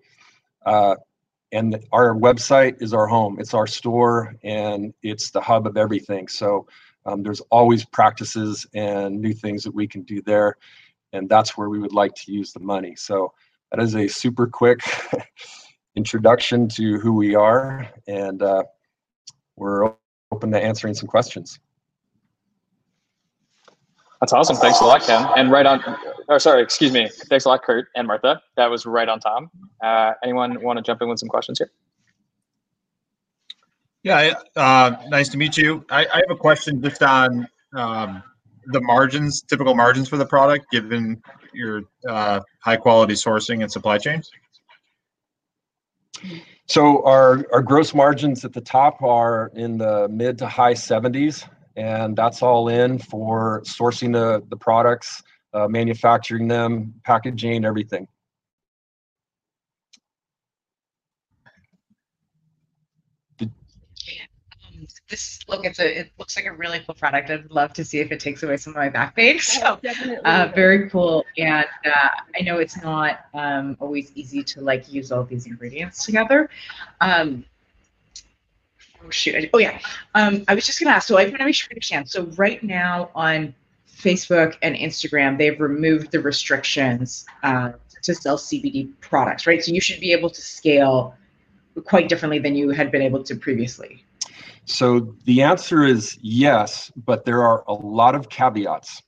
Uh, 0.65 0.95
and 1.51 1.81
our 1.93 2.13
website 2.13 2.81
is 2.81 2.93
our 2.93 3.07
home. 3.07 3.39
It's 3.39 3.53
our 3.53 3.67
store, 3.67 4.35
and 4.43 4.93
it's 5.01 5.31
the 5.31 5.39
hub 5.39 5.65
of 5.65 5.77
everything. 5.77 6.27
So 6.27 6.67
um, 7.05 7.23
there's 7.23 7.39
always 7.51 7.85
practices 7.85 8.65
and 8.73 9.21
new 9.21 9.33
things 9.33 9.63
that 9.63 9.73
we 9.73 9.87
can 9.87 10.01
do 10.03 10.21
there, 10.21 10.57
and 11.13 11.29
that's 11.29 11.57
where 11.57 11.69
we 11.69 11.79
would 11.79 11.93
like 11.93 12.13
to 12.15 12.33
use 12.33 12.51
the 12.51 12.59
money. 12.59 12.95
So 12.97 13.33
that 13.71 13.81
is 13.81 13.95
a 13.95 14.07
super 14.09 14.47
quick 14.47 14.81
introduction 15.95 16.67
to 16.69 16.99
who 16.99 17.13
we 17.13 17.33
are, 17.33 17.87
and 18.07 18.41
uh, 18.41 18.63
we're 19.55 19.93
open 20.31 20.51
to 20.51 20.61
answering 20.61 20.93
some 20.93 21.07
questions. 21.07 21.59
That's 24.19 24.33
awesome. 24.33 24.55
Thanks 24.55 24.81
a 24.81 24.83
lot, 24.83 25.03
Ken. 25.03 25.27
And 25.35 25.51
right 25.51 25.65
on, 25.65 25.81
or 26.27 26.39
sorry, 26.39 26.63
excuse 26.63 26.91
me. 26.91 27.09
Thanks 27.29 27.45
a 27.45 27.49
lot, 27.49 27.63
Kurt 27.63 27.87
and 27.95 28.07
Martha. 28.07 28.41
That 28.55 28.69
was 28.69 28.85
right 28.85 29.07
on 29.07 29.19
time. 29.19 29.49
Uh, 29.83 30.13
anyone 30.23 30.61
want 30.61 30.77
to 30.77 30.83
jump 30.83 31.01
in 31.01 31.09
with 31.09 31.19
some 31.19 31.29
questions 31.29 31.59
here? 31.59 31.71
Yeah, 34.03 34.33
uh, 34.55 34.95
nice 35.09 35.29
to 35.29 35.37
meet 35.37 35.57
you. 35.57 35.85
I, 35.89 36.05
I 36.05 36.15
have 36.17 36.31
a 36.31 36.35
question 36.35 36.81
just 36.81 37.03
on 37.03 37.47
um, 37.75 38.23
the 38.67 38.81
margins, 38.81 39.41
typical 39.41 39.75
margins 39.75 40.09
for 40.09 40.17
the 40.17 40.25
product, 40.25 40.65
given 40.71 41.21
your 41.53 41.83
uh, 42.07 42.39
high 42.61 42.77
quality 42.77 43.13
sourcing 43.13 43.61
and 43.61 43.71
supply 43.71 43.97
chains. 43.97 44.31
So 46.67 47.05
our, 47.05 47.45
our 47.53 47.61
gross 47.61 47.93
margins 47.93 48.43
at 48.43 48.53
the 48.53 48.61
top 48.61 49.01
are 49.01 49.51
in 49.55 49.77
the 49.77 50.07
mid 50.09 50.37
to 50.39 50.47
high 50.47 50.73
70s, 50.73 51.47
and 51.77 52.15
that's 52.15 52.41
all 52.41 52.67
in 52.69 52.97
for 52.97 53.61
sourcing 53.61 54.11
the, 54.11 54.43
the 54.49 54.57
products, 54.57 55.23
uh, 55.53 55.67
manufacturing 55.67 56.47
them, 56.47 56.93
packaging, 57.05 57.63
everything. 57.63 58.07
this 65.09 65.39
look 65.47 65.65
it's 65.65 65.79
a 65.79 65.99
it 66.01 66.11
looks 66.19 66.35
like 66.35 66.45
a 66.45 66.51
really 66.51 66.79
cool 66.85 66.93
product. 66.93 67.29
I'd 67.29 67.49
love 67.49 67.73
to 67.73 67.85
see 67.85 67.99
if 67.99 68.11
it 68.11 68.19
takes 68.19 68.43
away 68.43 68.57
some 68.57 68.71
of 68.71 68.77
my 68.77 68.89
back 68.89 69.15
pain. 69.15 69.39
So 69.39 69.79
uh, 70.25 70.51
very 70.53 70.89
cool 70.89 71.25
and 71.37 71.65
uh, 71.85 72.09
i 72.37 72.41
know 72.41 72.59
it's 72.59 72.81
not 72.81 73.21
um, 73.33 73.77
always 73.79 74.11
easy 74.15 74.43
to 74.43 74.61
like 74.61 74.91
use 74.91 75.11
all 75.11 75.23
these 75.23 75.47
ingredients 75.47 76.05
together. 76.05 76.49
Um, 77.01 77.45
oh 79.07 79.11
shoot 79.11 79.49
oh 79.53 79.57
yeah 79.57 79.79
um, 80.15 80.43
i 80.47 80.55
was 80.55 80.65
just 80.65 80.79
gonna 80.79 80.95
ask 80.95 81.07
so 81.07 81.17
i 81.17 81.23
want 81.23 81.37
to 81.37 81.45
make 81.45 81.55
sure 81.55 81.67
i 81.71 81.73
understand 81.73 82.09
so 82.09 82.23
right 82.37 82.63
now 82.63 83.09
on 83.15 83.53
facebook 83.89 84.55
and 84.61 84.75
instagram 84.75 85.37
they've 85.37 85.59
removed 85.59 86.11
the 86.11 86.19
restrictions 86.19 87.25
uh, 87.43 87.71
to 88.01 88.13
sell 88.13 88.37
cbd 88.37 88.91
products 89.01 89.47
right 89.47 89.63
so 89.63 89.71
you 89.71 89.81
should 89.81 89.99
be 89.99 90.11
able 90.11 90.29
to 90.29 90.41
scale 90.41 91.15
quite 91.85 92.09
differently 92.09 92.39
than 92.39 92.55
you 92.55 92.69
had 92.69 92.91
been 92.91 93.01
able 93.01 93.23
to 93.23 93.35
previously 93.35 94.03
so 94.67 95.15
the 95.23 95.41
answer 95.41 95.85
is 95.85 96.19
yes, 96.21 96.91
but 96.97 97.23
there 97.23 97.41
are 97.41 97.63
a 97.67 97.73
lot 97.73 98.15
of 98.15 98.29
caveats. 98.29 99.01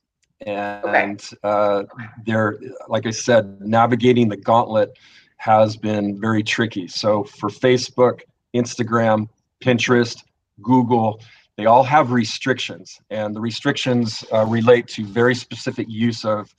And 0.46 1.20
okay. 1.20 1.38
uh, 1.44 1.82
there, 2.24 2.58
like 2.88 3.06
I 3.06 3.10
said, 3.10 3.60
navigating 3.60 4.30
the 4.30 4.38
gauntlet 4.38 4.98
has 5.36 5.76
been 5.76 6.18
very 6.18 6.42
tricky. 6.42 6.88
So 6.88 7.24
for 7.24 7.50
Facebook, 7.50 8.20
Instagram, 8.54 9.28
Pinterest, 9.62 10.22
Google, 10.62 11.20
they 11.56 11.66
all 11.66 11.82
have 11.82 12.10
restrictions, 12.10 12.98
and 13.10 13.36
the 13.36 13.40
restrictions 13.40 14.24
uh, 14.32 14.46
relate 14.46 14.88
to 14.88 15.04
very 15.04 15.34
specific 15.34 15.86
use 15.88 16.24
of 16.24 16.54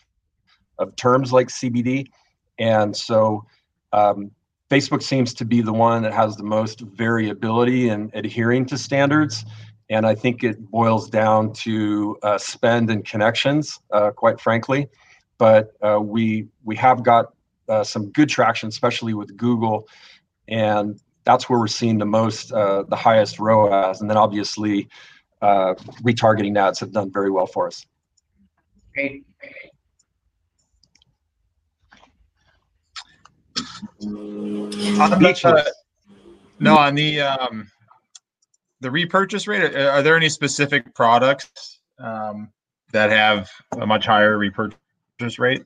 of 0.77 0.95
terms 0.95 1.31
like 1.31 1.47
CBD. 1.47 2.09
And 2.59 2.95
so 2.95 3.45
um, 3.93 4.31
Facebook 4.69 5.03
seems 5.03 5.33
to 5.35 5.45
be 5.45 5.61
the 5.61 5.73
one 5.73 6.03
that 6.03 6.13
has 6.13 6.35
the 6.35 6.43
most 6.43 6.81
variability 6.81 7.89
in 7.89 8.11
adhering 8.13 8.65
to 8.67 8.77
standards. 8.77 9.45
And 9.89 10.05
I 10.05 10.15
think 10.15 10.43
it 10.43 10.59
boils 10.71 11.09
down 11.09 11.51
to 11.53 12.17
uh, 12.23 12.37
spend 12.37 12.89
and 12.89 13.05
connections, 13.05 13.79
uh, 13.91 14.11
quite 14.11 14.39
frankly. 14.39 14.87
But 15.37 15.71
uh, 15.81 15.99
we 16.01 16.47
we 16.63 16.75
have 16.77 17.03
got 17.03 17.33
uh, 17.67 17.83
some 17.83 18.11
good 18.11 18.29
traction, 18.29 18.69
especially 18.69 19.13
with 19.13 19.35
Google, 19.35 19.87
and 20.47 21.01
that's 21.31 21.49
where 21.49 21.59
we're 21.59 21.67
seeing 21.67 21.97
the 21.97 22.05
most, 22.05 22.51
uh, 22.51 22.83
the 22.89 22.95
highest 22.95 23.39
ROAS. 23.39 24.01
And 24.01 24.09
then 24.09 24.17
obviously, 24.17 24.89
uh, 25.41 25.75
retargeting 26.03 26.57
ads 26.57 26.79
have 26.81 26.91
done 26.91 27.09
very 27.11 27.31
well 27.31 27.47
for 27.47 27.67
us. 27.67 27.85
Great. 28.93 29.25
On 34.01 34.69
the, 34.69 35.41
uh, 35.45 35.63
no, 36.59 36.77
on 36.77 36.95
the 36.95 37.21
um, 37.21 37.71
the 38.81 38.91
repurchase 38.91 39.47
rate, 39.47 39.73
are, 39.75 39.89
are 39.89 40.03
there 40.03 40.17
any 40.17 40.29
specific 40.29 40.93
products 40.93 41.79
um, 41.97 42.51
that 42.91 43.09
have 43.09 43.49
a 43.79 43.87
much 43.87 44.05
higher 44.05 44.37
repurchase 44.37 45.39
rate? 45.39 45.63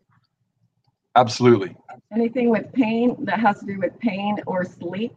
Absolutely. 1.16 1.76
Anything 2.14 2.50
with 2.50 2.72
pain 2.74 3.16
that 3.26 3.40
has 3.40 3.60
to 3.62 3.66
do 3.66 3.80
with 3.80 3.98
pain 4.00 4.38
or 4.46 4.64
sleep, 4.64 5.16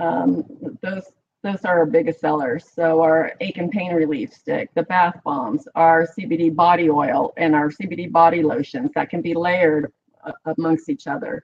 um, 0.00 0.44
those 0.82 1.04
those 1.42 1.64
are 1.64 1.78
our 1.78 1.86
biggest 1.86 2.20
sellers. 2.20 2.66
So 2.70 3.00
our 3.00 3.32
ache 3.40 3.56
and 3.56 3.70
pain 3.70 3.94
relief 3.94 4.34
stick, 4.34 4.68
the 4.74 4.82
bath 4.82 5.18
bombs, 5.24 5.66
our 5.74 6.06
CBD 6.06 6.54
body 6.54 6.90
oil, 6.90 7.32
and 7.38 7.54
our 7.54 7.70
CBD 7.70 8.12
body 8.12 8.42
lotions 8.42 8.90
that 8.94 9.08
can 9.08 9.22
be 9.22 9.32
layered 9.32 9.90
uh, 10.22 10.32
amongst 10.58 10.90
each 10.90 11.06
other 11.06 11.42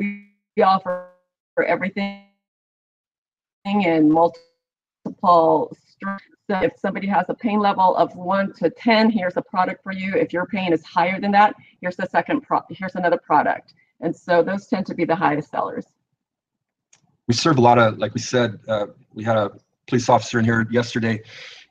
we 0.00 0.62
offer 0.62 1.08
everything 1.66 2.24
in 3.64 4.10
multiple 4.10 5.76
strengths. 5.86 6.24
So 6.50 6.60
if 6.62 6.72
somebody 6.78 7.06
has 7.06 7.26
a 7.28 7.34
pain 7.34 7.60
level 7.60 7.94
of 7.96 8.14
one 8.16 8.52
to 8.54 8.70
10, 8.70 9.10
here's 9.10 9.36
a 9.36 9.42
product 9.42 9.82
for 9.84 9.92
you. 9.92 10.14
If 10.14 10.32
your 10.32 10.46
pain 10.46 10.72
is 10.72 10.84
higher 10.84 11.20
than 11.20 11.30
that, 11.32 11.54
here's 11.80 11.96
the 11.96 12.06
second 12.06 12.40
pro 12.40 12.62
here's 12.70 12.96
another 12.96 13.18
product. 13.18 13.74
And 14.00 14.14
so 14.14 14.42
those 14.42 14.66
tend 14.66 14.86
to 14.86 14.94
be 14.94 15.04
the 15.04 15.14
highest 15.14 15.50
sellers. 15.50 15.86
We 17.30 17.34
serve 17.34 17.58
a 17.58 17.60
lot 17.60 17.78
of, 17.78 17.96
like 17.98 18.12
we 18.12 18.20
said, 18.20 18.58
uh, 18.66 18.86
we 19.14 19.22
had 19.22 19.36
a 19.36 19.52
police 19.86 20.08
officer 20.08 20.40
in 20.40 20.44
here 20.44 20.66
yesterday 20.68 21.22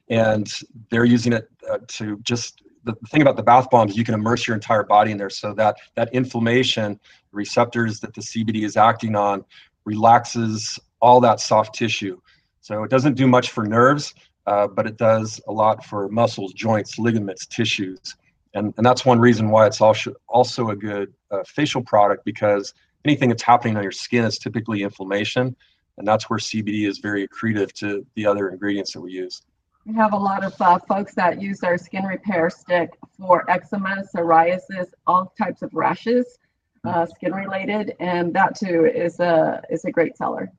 and 0.09 0.49
they're 0.89 1.03
using 1.03 1.33
it 1.33 1.49
uh, 1.69 1.79
to 1.85 2.17
just 2.19 2.61
the 2.85 2.95
thing 3.09 3.21
about 3.21 3.35
the 3.35 3.43
bath 3.43 3.69
bombs, 3.69 3.97
you 3.97 4.05
can 4.05 4.13
immerse 4.13 4.47
your 4.47 4.55
entire 4.55 4.83
body 4.83 5.11
in 5.11 5.17
there 5.17 5.29
so 5.29 5.53
that 5.55 5.75
that 5.95 6.13
inflammation 6.13 6.97
receptors 7.33 7.99
that 7.99 8.13
the 8.13 8.21
CBD 8.21 8.63
is 8.63 8.77
acting 8.77 9.17
on 9.17 9.43
relaxes 9.83 10.79
all 11.01 11.19
that 11.19 11.41
soft 11.41 11.75
tissue. 11.75 12.17
So 12.61 12.83
it 12.83 12.89
doesn't 12.89 13.15
do 13.15 13.27
much 13.27 13.51
for 13.51 13.65
nerves, 13.65 14.13
uh, 14.47 14.67
but 14.67 14.87
it 14.87 14.95
does 14.95 15.41
a 15.49 15.51
lot 15.51 15.83
for 15.83 16.07
muscles, 16.07 16.53
joints, 16.53 16.97
ligaments, 16.97 17.45
tissues. 17.45 18.15
And, 18.53 18.73
and 18.77 18.85
that's 18.85 19.03
one 19.03 19.19
reason 19.19 19.49
why 19.49 19.67
it's 19.67 19.81
also, 19.81 20.13
also 20.29 20.69
a 20.69 20.75
good 20.77 21.13
uh, 21.31 21.43
facial 21.45 21.81
product 21.81 22.23
because 22.23 22.73
anything 23.05 23.29
that's 23.29 23.43
happening 23.43 23.77
on 23.77 23.83
your 23.83 23.91
skin 23.91 24.25
is 24.25 24.37
typically 24.37 24.83
inflammation. 24.83 25.55
And 25.97 26.07
that's 26.07 26.29
where 26.29 26.39
CBD 26.39 26.87
is 26.87 26.99
very 26.99 27.27
accretive 27.27 27.73
to 27.73 28.05
the 28.15 28.25
other 28.25 28.49
ingredients 28.49 28.93
that 28.93 29.01
we 29.01 29.11
use. 29.11 29.41
We 29.85 29.95
have 29.95 30.13
a 30.13 30.17
lot 30.17 30.43
of 30.43 30.53
uh, 30.61 30.79
folks 30.79 31.15
that 31.15 31.41
use 31.41 31.63
our 31.63 31.77
skin 31.77 32.05
repair 32.05 32.49
stick 32.49 32.91
for 33.17 33.49
eczema, 33.49 34.03
psoriasis, 34.13 34.87
all 35.07 35.33
types 35.37 35.61
of 35.61 35.73
rashes, 35.73 36.37
uh, 36.85 37.05
skin 37.05 37.33
related, 37.33 37.95
and 37.99 38.33
that 38.33 38.57
too 38.57 38.85
is 38.85 39.19
a 39.19 39.61
is 39.69 39.85
a 39.85 39.91
great 39.91 40.15
seller. 40.15 40.51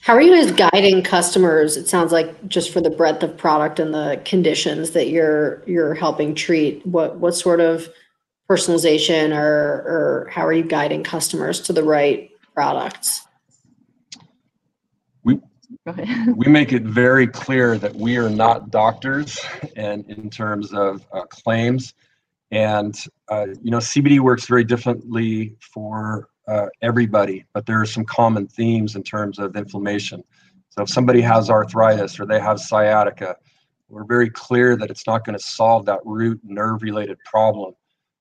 How 0.00 0.12
are 0.14 0.20
you 0.20 0.34
guys 0.34 0.52
guiding 0.52 1.02
customers? 1.02 1.78
It 1.78 1.88
sounds 1.88 2.12
like 2.12 2.46
just 2.46 2.70
for 2.70 2.82
the 2.82 2.90
breadth 2.90 3.22
of 3.22 3.38
product 3.38 3.80
and 3.80 3.94
the 3.94 4.20
conditions 4.24 4.90
that 4.90 5.08
you're 5.08 5.62
you're 5.66 5.94
helping 5.94 6.34
treat. 6.34 6.84
What 6.86 7.16
what 7.16 7.34
sort 7.34 7.60
of 7.60 7.88
personalization 8.48 9.36
or 9.36 9.44
or 9.44 10.28
how 10.30 10.46
are 10.46 10.52
you 10.52 10.64
guiding 10.64 11.02
customers 11.02 11.60
to 11.62 11.72
the 11.72 11.82
right 11.82 12.30
products? 12.54 13.24
we 15.24 15.40
we 16.36 16.46
make 16.46 16.72
it 16.72 16.82
very 16.82 17.26
clear 17.26 17.78
that 17.78 17.94
we 17.94 18.16
are 18.16 18.30
not 18.30 18.70
doctors 18.70 19.38
and 19.76 20.08
in 20.08 20.30
terms 20.30 20.72
of 20.72 21.04
uh, 21.12 21.22
claims. 21.24 21.94
And 22.50 22.94
uh, 23.28 23.46
you 23.62 23.70
know 23.70 23.78
cbd 23.78 24.20
works 24.20 24.46
very 24.46 24.64
differently 24.64 25.56
for 25.60 26.28
uh, 26.46 26.66
everybody 26.82 27.44
but 27.52 27.66
there 27.66 27.80
are 27.80 27.86
some 27.86 28.04
common 28.04 28.46
themes 28.46 28.94
in 28.94 29.02
terms 29.02 29.38
of 29.38 29.56
inflammation. 29.56 30.22
So 30.68 30.82
if 30.82 30.88
somebody 30.88 31.20
has 31.20 31.50
arthritis 31.50 32.20
or 32.20 32.26
they 32.26 32.38
have 32.38 32.60
sciatica 32.60 33.36
we're 33.88 34.04
very 34.04 34.30
clear 34.30 34.76
that 34.76 34.90
it's 34.90 35.06
not 35.06 35.24
going 35.24 35.38
to 35.38 35.44
solve 35.44 35.86
that 35.86 36.00
root 36.04 36.40
nerve 36.44 36.82
related 36.82 37.18
problem 37.24 37.74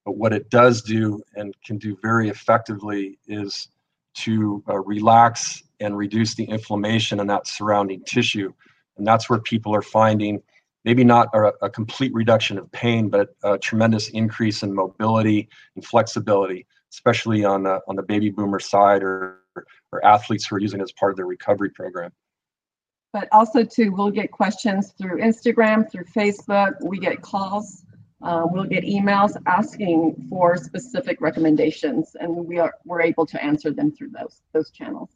but 0.05 0.17
what 0.17 0.33
it 0.33 0.49
does 0.49 0.81
do 0.81 1.21
and 1.35 1.53
can 1.65 1.77
do 1.77 1.97
very 2.01 2.29
effectively 2.29 3.17
is 3.27 3.69
to 4.15 4.63
uh, 4.69 4.79
relax 4.79 5.63
and 5.79 5.97
reduce 5.97 6.35
the 6.35 6.43
inflammation 6.45 7.19
in 7.19 7.27
that 7.27 7.47
surrounding 7.47 8.03
tissue 8.03 8.53
and 8.97 9.07
that's 9.07 9.29
where 9.29 9.39
people 9.39 9.73
are 9.73 9.81
finding 9.81 10.41
maybe 10.85 11.03
not 11.03 11.29
a, 11.33 11.53
a 11.61 11.69
complete 11.69 12.13
reduction 12.13 12.57
of 12.57 12.71
pain, 12.71 13.09
but 13.09 13.35
a 13.43 13.57
tremendous 13.57 14.09
increase 14.09 14.63
in 14.63 14.73
mobility 14.73 15.47
and 15.75 15.85
flexibility, 15.85 16.65
especially 16.91 17.45
on 17.45 17.63
the 17.63 17.79
on 17.87 17.95
the 17.95 18.03
baby 18.03 18.29
boomer 18.29 18.59
side 18.59 19.03
or 19.03 19.39
or 19.91 20.05
athletes 20.05 20.45
who 20.45 20.55
are 20.55 20.59
using 20.59 20.79
it 20.79 20.83
as 20.83 20.91
part 20.91 21.11
of 21.11 21.17
their 21.17 21.27
recovery 21.27 21.69
program 21.69 22.11
but 23.11 23.27
also 23.31 23.63
too, 23.63 23.91
we'll 23.91 24.09
get 24.09 24.31
questions 24.31 24.91
through 24.97 25.19
Instagram, 25.19 25.89
through 25.89 26.05
Facebook. 26.05 26.73
We 26.81 26.97
get 26.97 27.21
calls. 27.21 27.85
Uh, 28.23 28.43
we'll 28.45 28.63
get 28.63 28.85
emails 28.85 29.35
asking 29.47 30.15
for 30.29 30.55
specific 30.55 31.19
recommendations, 31.19 32.15
and 32.19 32.33
we 32.33 32.57
are 32.57 32.73
we're 32.85 33.01
able 33.01 33.25
to 33.25 33.43
answer 33.43 33.71
them 33.71 33.91
through 33.91 34.09
those 34.09 34.41
those 34.53 34.71
channels. 34.71 35.09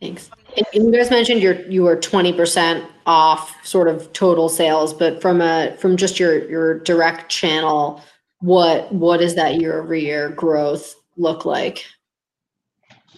Thanks. 0.00 0.30
And 0.56 0.66
you 0.72 0.90
guys 0.90 1.10
mentioned 1.10 1.42
you're 1.42 1.60
you 1.68 1.82
were 1.82 1.96
20% 1.96 2.86
off 3.04 3.54
sort 3.66 3.86
of 3.86 4.10
total 4.14 4.48
sales, 4.48 4.94
but 4.94 5.20
from 5.20 5.42
a 5.42 5.76
from 5.78 5.98
just 5.98 6.18
your 6.18 6.48
your 6.48 6.78
direct 6.78 7.30
channel, 7.30 8.02
what 8.38 8.90
what 8.94 9.18
does 9.18 9.34
that 9.34 9.60
year 9.60 9.82
over 9.82 9.94
year 9.94 10.30
growth 10.30 10.94
look 11.18 11.44
like? 11.44 11.84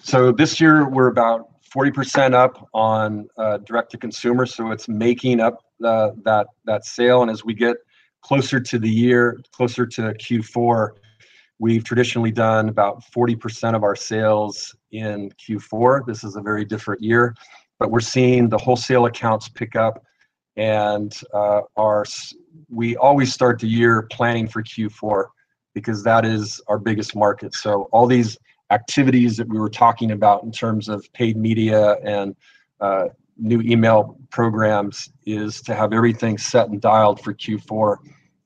So 0.02 0.32
this 0.32 0.60
year 0.60 0.88
we're 0.88 1.06
about 1.06 1.48
40% 1.72 2.34
up 2.34 2.68
on 2.74 3.28
uh, 3.38 3.58
direct 3.58 3.92
to 3.92 3.98
consumer. 3.98 4.44
So 4.44 4.72
it's 4.72 4.88
making 4.88 5.40
up 5.40 5.62
that 5.82 6.46
that 6.64 6.84
sale. 6.84 7.22
And 7.22 7.30
as 7.30 7.44
we 7.44 7.54
get 7.54 7.76
closer 8.22 8.60
to 8.60 8.78
the 8.78 8.88
year, 8.88 9.40
closer 9.52 9.84
to 9.86 10.02
Q4, 10.14 10.90
we've 11.58 11.84
traditionally 11.84 12.32
done 12.32 12.68
about 12.68 13.02
40% 13.14 13.74
of 13.74 13.82
our 13.82 13.96
sales 13.96 14.74
in 14.92 15.30
Q4. 15.32 16.06
This 16.06 16.24
is 16.24 16.36
a 16.36 16.40
very 16.40 16.64
different 16.64 17.02
year, 17.02 17.34
but 17.78 17.90
we're 17.90 18.00
seeing 18.00 18.48
the 18.48 18.58
wholesale 18.58 19.06
accounts 19.06 19.48
pick 19.48 19.76
up, 19.76 20.04
and 20.56 21.14
uh, 21.34 21.62
we 22.68 22.96
always 22.96 23.32
start 23.32 23.60
the 23.60 23.68
year 23.68 24.02
planning 24.10 24.48
for 24.48 24.62
Q4 24.62 25.26
because 25.74 26.02
that 26.04 26.24
is 26.24 26.60
our 26.68 26.78
biggest 26.78 27.16
market. 27.16 27.54
So 27.54 27.88
all 27.92 28.06
these 28.06 28.36
activities 28.70 29.36
that 29.36 29.48
we 29.48 29.58
were 29.58 29.70
talking 29.70 30.12
about 30.12 30.42
in 30.44 30.52
terms 30.52 30.88
of 30.88 31.06
paid 31.12 31.36
media 31.36 31.96
and 32.02 32.34
uh, 32.80 33.08
new 33.42 33.60
email 33.62 34.16
programs 34.30 35.10
is 35.26 35.60
to 35.62 35.74
have 35.74 35.92
everything 35.92 36.38
set 36.38 36.68
and 36.68 36.80
dialed 36.80 37.20
for 37.20 37.34
Q4. 37.34 37.96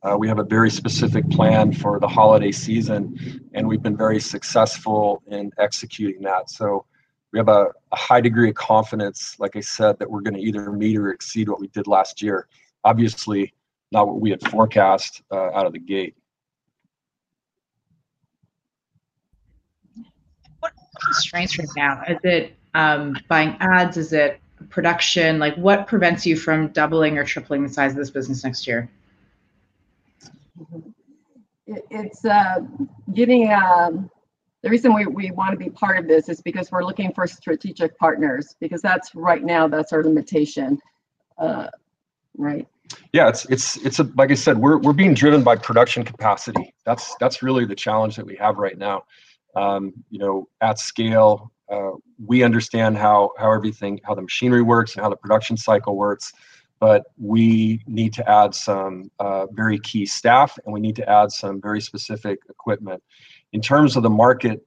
Uh, 0.02 0.16
we 0.16 0.26
have 0.26 0.38
a 0.38 0.44
very 0.44 0.70
specific 0.70 1.28
plan 1.30 1.72
for 1.72 2.00
the 2.00 2.08
holiday 2.08 2.50
season, 2.50 3.48
and 3.54 3.68
we've 3.68 3.82
been 3.82 3.96
very 3.96 4.20
successful 4.20 5.22
in 5.28 5.50
executing 5.58 6.22
that. 6.22 6.48
So 6.48 6.86
we 7.32 7.38
have 7.38 7.48
a, 7.48 7.66
a 7.92 7.96
high 7.96 8.20
degree 8.20 8.48
of 8.48 8.54
confidence, 8.54 9.36
like 9.38 9.56
I 9.56 9.60
said, 9.60 9.98
that 9.98 10.10
we're 10.10 10.22
going 10.22 10.34
to 10.34 10.40
either 10.40 10.72
meet 10.72 10.96
or 10.96 11.10
exceed 11.10 11.48
what 11.48 11.60
we 11.60 11.68
did 11.68 11.86
last 11.86 12.22
year. 12.22 12.48
Obviously, 12.84 13.52
not 13.92 14.06
what 14.06 14.20
we 14.20 14.30
had 14.30 14.40
forecast 14.48 15.22
uh, 15.30 15.50
out 15.52 15.66
of 15.66 15.72
the 15.72 15.78
gate. 15.78 16.14
What 20.60 20.72
constraints 21.04 21.58
right 21.58 21.68
now? 21.76 22.02
Is 22.08 22.18
it 22.22 22.54
um, 22.74 23.16
buying 23.28 23.56
ads? 23.60 23.96
Is 23.96 24.12
it 24.12 24.40
production? 24.76 25.38
Like, 25.38 25.56
what 25.56 25.86
prevents 25.86 26.26
you 26.26 26.36
from 26.36 26.68
doubling 26.68 27.16
or 27.16 27.24
tripling 27.24 27.62
the 27.62 27.68
size 27.70 27.92
of 27.92 27.96
this 27.96 28.10
business 28.10 28.44
next 28.44 28.66
year? 28.66 28.90
it's 31.90 32.24
uh, 32.24 32.60
getting 33.14 33.50
um, 33.52 34.08
the 34.62 34.68
reason 34.68 34.94
we, 34.94 35.06
we 35.06 35.30
want 35.30 35.50
to 35.50 35.56
be 35.56 35.70
part 35.70 35.96
of 35.98 36.06
this 36.06 36.28
is 36.28 36.40
because 36.42 36.70
we're 36.70 36.84
looking 36.84 37.10
for 37.12 37.26
strategic 37.26 37.98
partners 37.98 38.54
because 38.60 38.80
that's 38.82 39.14
right 39.14 39.42
now 39.42 39.66
that's 39.66 39.92
our 39.92 40.04
limitation 40.04 40.78
uh, 41.38 41.66
right 42.38 42.68
yeah 43.12 43.28
it's 43.28 43.44
it's 43.46 43.76
it's 43.78 43.98
a, 43.98 44.04
like 44.16 44.30
i 44.30 44.34
said 44.34 44.56
we're, 44.56 44.78
we're 44.78 44.92
being 44.92 45.12
driven 45.12 45.42
by 45.42 45.56
production 45.56 46.04
capacity 46.04 46.72
that's 46.84 47.16
that's 47.18 47.42
really 47.42 47.64
the 47.64 47.74
challenge 47.74 48.14
that 48.14 48.24
we 48.24 48.36
have 48.36 48.58
right 48.58 48.78
now 48.78 49.02
um, 49.56 49.92
you 50.10 50.18
know, 50.18 50.48
at 50.60 50.78
scale. 50.78 51.50
Uh, 51.70 51.92
we 52.24 52.42
understand 52.42 52.96
how 52.96 53.30
how 53.38 53.52
everything, 53.52 54.00
how 54.04 54.14
the 54.14 54.22
machinery 54.22 54.62
works 54.62 54.94
and 54.94 55.02
how 55.02 55.10
the 55.10 55.16
production 55.16 55.56
cycle 55.56 55.96
works, 55.96 56.32
but 56.78 57.04
we 57.18 57.82
need 57.86 58.12
to 58.12 58.28
add 58.28 58.54
some 58.54 59.10
uh, 59.18 59.46
very 59.52 59.78
key 59.80 60.06
staff 60.06 60.58
and 60.64 60.72
we 60.72 60.80
need 60.80 60.96
to 60.96 61.08
add 61.08 61.32
some 61.32 61.60
very 61.60 61.80
specific 61.80 62.38
equipment. 62.48 63.02
In 63.52 63.60
terms 63.60 63.96
of 63.96 64.02
the 64.02 64.10
market, 64.10 64.64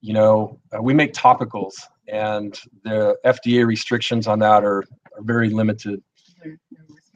you 0.00 0.12
know, 0.12 0.60
uh, 0.76 0.82
we 0.82 0.94
make 0.94 1.12
topicals 1.12 1.74
and 2.08 2.58
the 2.84 3.16
FDA 3.24 3.66
restrictions 3.66 4.26
on 4.26 4.38
that 4.40 4.64
are, 4.64 4.84
are 5.16 5.22
very 5.22 5.50
limited. 5.50 6.02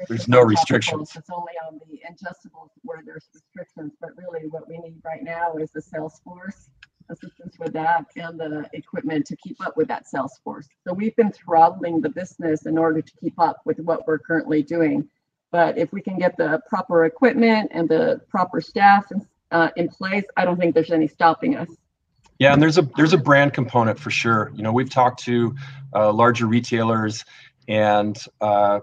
There's 0.09 0.29
no 0.29 0.41
restrictions. 0.41 1.13
It's 1.17 1.31
only 1.31 1.53
on 1.69 1.79
the 1.89 2.01
ingestibles 2.09 2.71
where 2.83 3.03
there's 3.05 3.29
restrictions, 3.35 3.93
but 4.01 4.11
really 4.17 4.49
what 4.49 4.69
we 4.69 4.79
need 4.79 5.01
right 5.05 5.23
now 5.23 5.55
is 5.57 5.71
the 5.71 5.81
sales 5.81 6.21
force 6.25 6.71
assistance 7.13 7.57
with 7.59 7.73
that 7.75 8.07
and 8.17 8.39
the 8.39 8.69
equipment 8.73 9.27
to 9.27 9.37
keep 9.37 9.65
up 9.65 9.77
with 9.77 9.89
that 9.89 10.09
sales 10.09 10.41
force. 10.43 10.67
So 10.87 10.93
we've 10.93 11.15
been 11.17 11.33
throttling 11.33 12.01
the 12.01 12.09
business 12.09 12.67
in 12.67 12.77
order 12.79 13.01
to 13.03 13.13
keep 13.21 13.39
up 13.39 13.61
with 13.65 13.79
what 13.81 14.07
we're 14.07 14.19
currently 14.19 14.63
doing. 14.63 15.09
But 15.51 15.79
if 15.79 15.93
we 15.93 16.01
can 16.01 16.19
get 16.19 16.37
the 16.37 16.61
proper 16.69 17.05
equipment 17.05 17.71
and 17.73 17.89
the 17.89 18.21
proper 18.29 18.61
staff 18.61 19.13
in, 19.13 19.27
uh, 19.51 19.69
in 19.77 19.89
place, 19.89 20.25
I 20.37 20.45
don't 20.45 20.59
think 20.59 20.75
there's 20.75 20.91
any 20.91 21.09
stopping 21.09 21.57
us. 21.57 21.69
Yeah, 22.39 22.53
and 22.53 22.61
there's 22.61 22.79
a 22.79 22.83
there's 22.97 23.13
a 23.13 23.19
brand 23.19 23.53
component 23.53 24.01
for 24.01 24.11
sure. 24.11 24.51
You 24.57 24.63
know, 24.63 24.73
we've 24.73 24.91
talked 24.91 25.23
to 25.25 25.55
uh, 25.95 26.13
larger 26.13 26.47
retailers, 26.47 27.25
and 27.69 28.19
uh, 28.41 28.81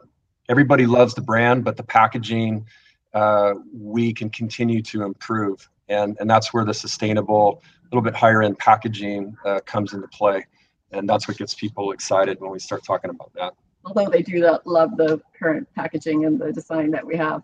everybody 0.48 0.86
loves 0.86 1.14
the 1.14 1.22
brand, 1.22 1.66
but 1.66 1.76
the 1.76 1.84
packaging 1.84 2.68
uh, 3.14 3.56
we 3.74 4.14
can 4.14 4.30
continue 4.30 4.82
to 4.84 5.04
improve, 5.04 5.70
and 5.90 6.16
and 6.20 6.30
that's 6.30 6.54
where 6.54 6.64
the 6.64 6.74
sustainable 6.74 7.62
a 7.92 7.96
little 7.96 8.04
bit 8.04 8.16
higher 8.16 8.44
end 8.44 8.58
packaging 8.60 9.36
uh, 9.46 9.60
comes 9.66 9.94
into 9.94 10.08
play. 10.10 10.46
And 10.92 11.08
that's 11.08 11.28
what 11.28 11.38
gets 11.38 11.54
people 11.54 11.92
excited 11.92 12.40
when 12.40 12.52
we 12.52 12.60
start 12.60 12.84
talking 12.84 13.10
about 13.10 13.32
that. 13.36 13.54
Although 13.86 14.10
they 14.10 14.22
do 14.22 14.58
love 14.66 14.98
the 14.98 15.22
current 15.38 15.68
packaging 15.76 16.26
and 16.26 16.40
the 16.40 16.52
design 16.52 16.92
that 16.92 17.06
we 17.06 17.16
have. 17.16 17.44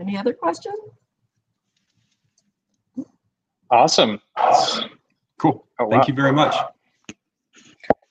Any 0.00 0.16
other 0.16 0.32
questions? 0.32 0.78
Awesome. 3.70 4.20
Cool. 5.38 5.66
Oh, 5.78 5.88
Thank 5.88 6.02
wow. 6.02 6.04
you 6.08 6.14
very 6.14 6.32
much. 6.32 6.54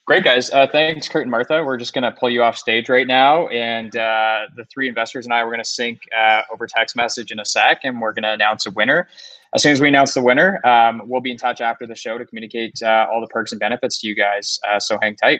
Great, 0.06 0.26
guys. 0.26 0.52
Uh, 0.52 0.68
thanks, 0.70 1.08
Kurt 1.08 1.22
and 1.22 1.32
Martha. 1.32 1.64
We're 1.64 1.78
just 1.78 1.94
going 1.94 2.04
to 2.04 2.12
pull 2.12 2.30
you 2.30 2.44
off 2.44 2.58
stage 2.58 2.90
right 2.90 3.08
now. 3.08 3.48
And 3.48 3.96
uh, 3.96 4.48
the 4.58 4.66
three 4.66 4.90
investors 4.90 5.26
and 5.26 5.34
I, 5.34 5.44
we're 5.46 5.52
going 5.52 5.64
to 5.64 5.70
sync 5.70 6.02
uh, 6.18 6.42
over 6.52 6.68
text 6.68 6.98
message 6.98 7.32
in 7.32 7.40
a 7.40 7.46
sec, 7.46 7.82
and 7.86 8.02
we're 8.02 8.12
going 8.12 8.24
to 8.24 8.34
announce 8.34 8.66
a 8.66 8.72
winner. 8.72 9.08
As 9.56 9.64
soon 9.64 9.72
as 9.72 9.80
we 9.80 9.88
announce 9.88 10.14
the 10.14 10.22
winner, 10.22 10.60
um, 10.68 11.04
we'll 11.06 11.22
be 11.22 11.32
in 11.32 11.38
touch 11.38 11.62
after 11.62 11.88
the 11.88 11.96
show 11.96 12.18
to 12.18 12.26
communicate 12.26 12.84
uh, 12.84 13.08
all 13.10 13.22
the 13.22 13.28
perks 13.28 13.54
and 13.54 13.60
benefits 13.60 14.02
to 14.02 14.08
you 14.08 14.16
guys. 14.16 14.60
Uh, 14.68 14.78
so 14.78 14.98
hang 15.02 15.16
tight. 15.16 15.40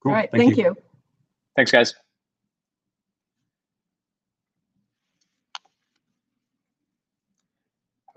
Cool. 0.00 0.12
All 0.12 0.16
right. 0.16 0.30
Thank, 0.30 0.42
thank 0.44 0.56
you. 0.58 0.64
you. 0.64 0.76
Thanks, 1.56 1.72
guys. 1.72 1.94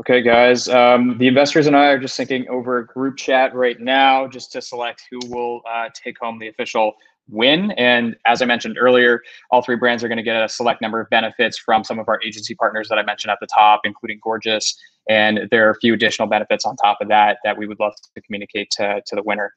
Okay, 0.07 0.22
guys. 0.22 0.69
Um, 0.69 1.18
the 1.18 1.26
investors 1.26 1.65
and 1.65 1.76
I 1.76 1.88
are 1.88 1.98
just 1.98 2.15
thinking 2.15 2.48
over 2.48 2.84
group 2.84 3.18
chat 3.18 3.56
right 3.56 3.80
now, 3.80 4.27
just 4.27 4.52
to 4.52 4.61
select 4.61 5.02
who 5.10 5.18
will 5.30 5.61
uh, 5.68 5.90
take 5.95 6.19
home 6.19 6.38
the 6.38 6.48
official 6.48 6.94
win. 7.27 7.72
And 7.72 8.15
as 8.27 8.44
I 8.44 8.45
mentioned 8.45 8.77
earlier, 8.80 9.23
all 9.49 9.64
three 9.64 9.77
brands 9.77 10.03
are 10.03 10.07
going 10.07 10.18
to 10.18 10.23
get 10.23 10.40
a 10.40 10.48
select 10.48 10.80
number 10.80 10.99
of 10.99 11.10
benefits 11.10 11.57
from 11.57 11.84
some 11.84 11.98
of 11.98 12.07
our 12.07 12.22
agency 12.23 12.53
partners 12.53 12.88
that 12.90 12.99
I 12.99 13.03
mentioned 13.03 13.32
at 13.32 13.40
the 13.41 13.48
top, 13.48 13.82
including 13.84 14.19
Gorgias. 14.22 14.80
And 15.10 15.48
there 15.49 15.68
are 15.68 15.72
a 15.72 15.80
few 15.80 15.95
additional 15.95 16.27
benefits 16.27 16.65
on 16.65 16.76
top 16.76 16.99
of 17.02 17.07
that 17.07 17.40
that 17.44 17.57
we 17.57 17.65
would 17.65 17.80
love 17.80 17.94
to 18.14 18.22
communicate 18.22 18.69
to, 18.77 19.02
to 19.03 19.15
the 19.15 19.23
winner. 19.23 19.56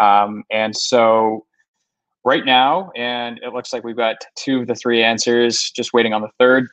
Um, 0.00 0.44
and 0.52 0.76
so 0.76 1.46
right 2.24 2.44
now, 2.44 2.92
and 2.94 3.40
it 3.42 3.52
looks 3.52 3.72
like 3.72 3.82
we've 3.82 3.96
got 3.96 4.18
two 4.36 4.60
of 4.60 4.68
the 4.68 4.76
three 4.76 5.02
answers, 5.02 5.72
just 5.72 5.92
waiting 5.92 6.12
on 6.12 6.22
the 6.22 6.30
third 6.38 6.68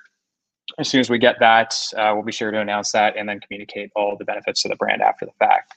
as 0.80 0.90
soon 0.90 1.00
as 1.00 1.10
we 1.10 1.18
get 1.18 1.40
that, 1.40 1.76
uh, 1.96 2.12
we'll 2.14 2.24
be 2.24 2.32
sure 2.32 2.52
to 2.52 2.60
announce 2.60 2.92
that 2.92 3.16
and 3.18 3.28
then 3.28 3.40
communicate 3.40 3.92
all 3.96 4.16
the 4.18 4.26
benefits 4.26 4.62
to 4.64 4.70
the 4.70 4.76
brand 4.76 5.02
after 5.02 5.26
the 5.26 5.32
fact. 5.40 5.74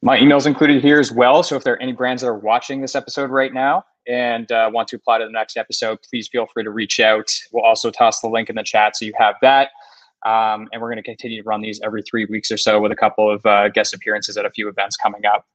My 0.00 0.18
email 0.18 0.36
is 0.36 0.46
included 0.46 0.80
here 0.80 1.00
as 1.00 1.10
well. 1.10 1.42
So 1.42 1.56
if 1.56 1.64
there 1.64 1.74
are 1.74 1.82
any 1.82 1.92
brands 1.92 2.22
that 2.22 2.28
are 2.28 2.38
watching 2.38 2.80
this 2.80 2.94
episode 2.94 3.30
right 3.30 3.52
now 3.52 3.84
and 4.06 4.50
uh, 4.52 4.70
want 4.72 4.86
to 4.88 4.96
apply 4.96 5.18
to 5.18 5.24
the 5.24 5.32
next 5.32 5.56
episode, 5.56 5.98
please 6.08 6.28
feel 6.28 6.46
free 6.54 6.62
to 6.62 6.70
reach 6.70 7.00
out. 7.00 7.28
We'll 7.52 7.64
also 7.64 7.90
toss 7.90 8.20
the 8.20 8.28
link 8.28 8.48
in 8.48 8.54
the 8.54 8.62
chat 8.62 8.96
so 8.96 9.04
you 9.04 9.12
have 9.18 9.34
that. 9.42 9.70
Um, 10.26 10.68
and 10.72 10.82
we're 10.82 10.88
going 10.88 10.96
to 10.96 11.02
continue 11.02 11.42
to 11.42 11.48
run 11.48 11.60
these 11.60 11.80
every 11.82 12.02
three 12.02 12.24
weeks 12.26 12.50
or 12.50 12.56
so 12.56 12.80
with 12.80 12.92
a 12.92 12.96
couple 12.96 13.30
of 13.30 13.44
uh, 13.46 13.68
guest 13.68 13.94
appearances 13.94 14.36
at 14.36 14.44
a 14.44 14.50
few 14.50 14.68
events 14.68 14.96
coming 14.96 15.24
up. 15.24 15.46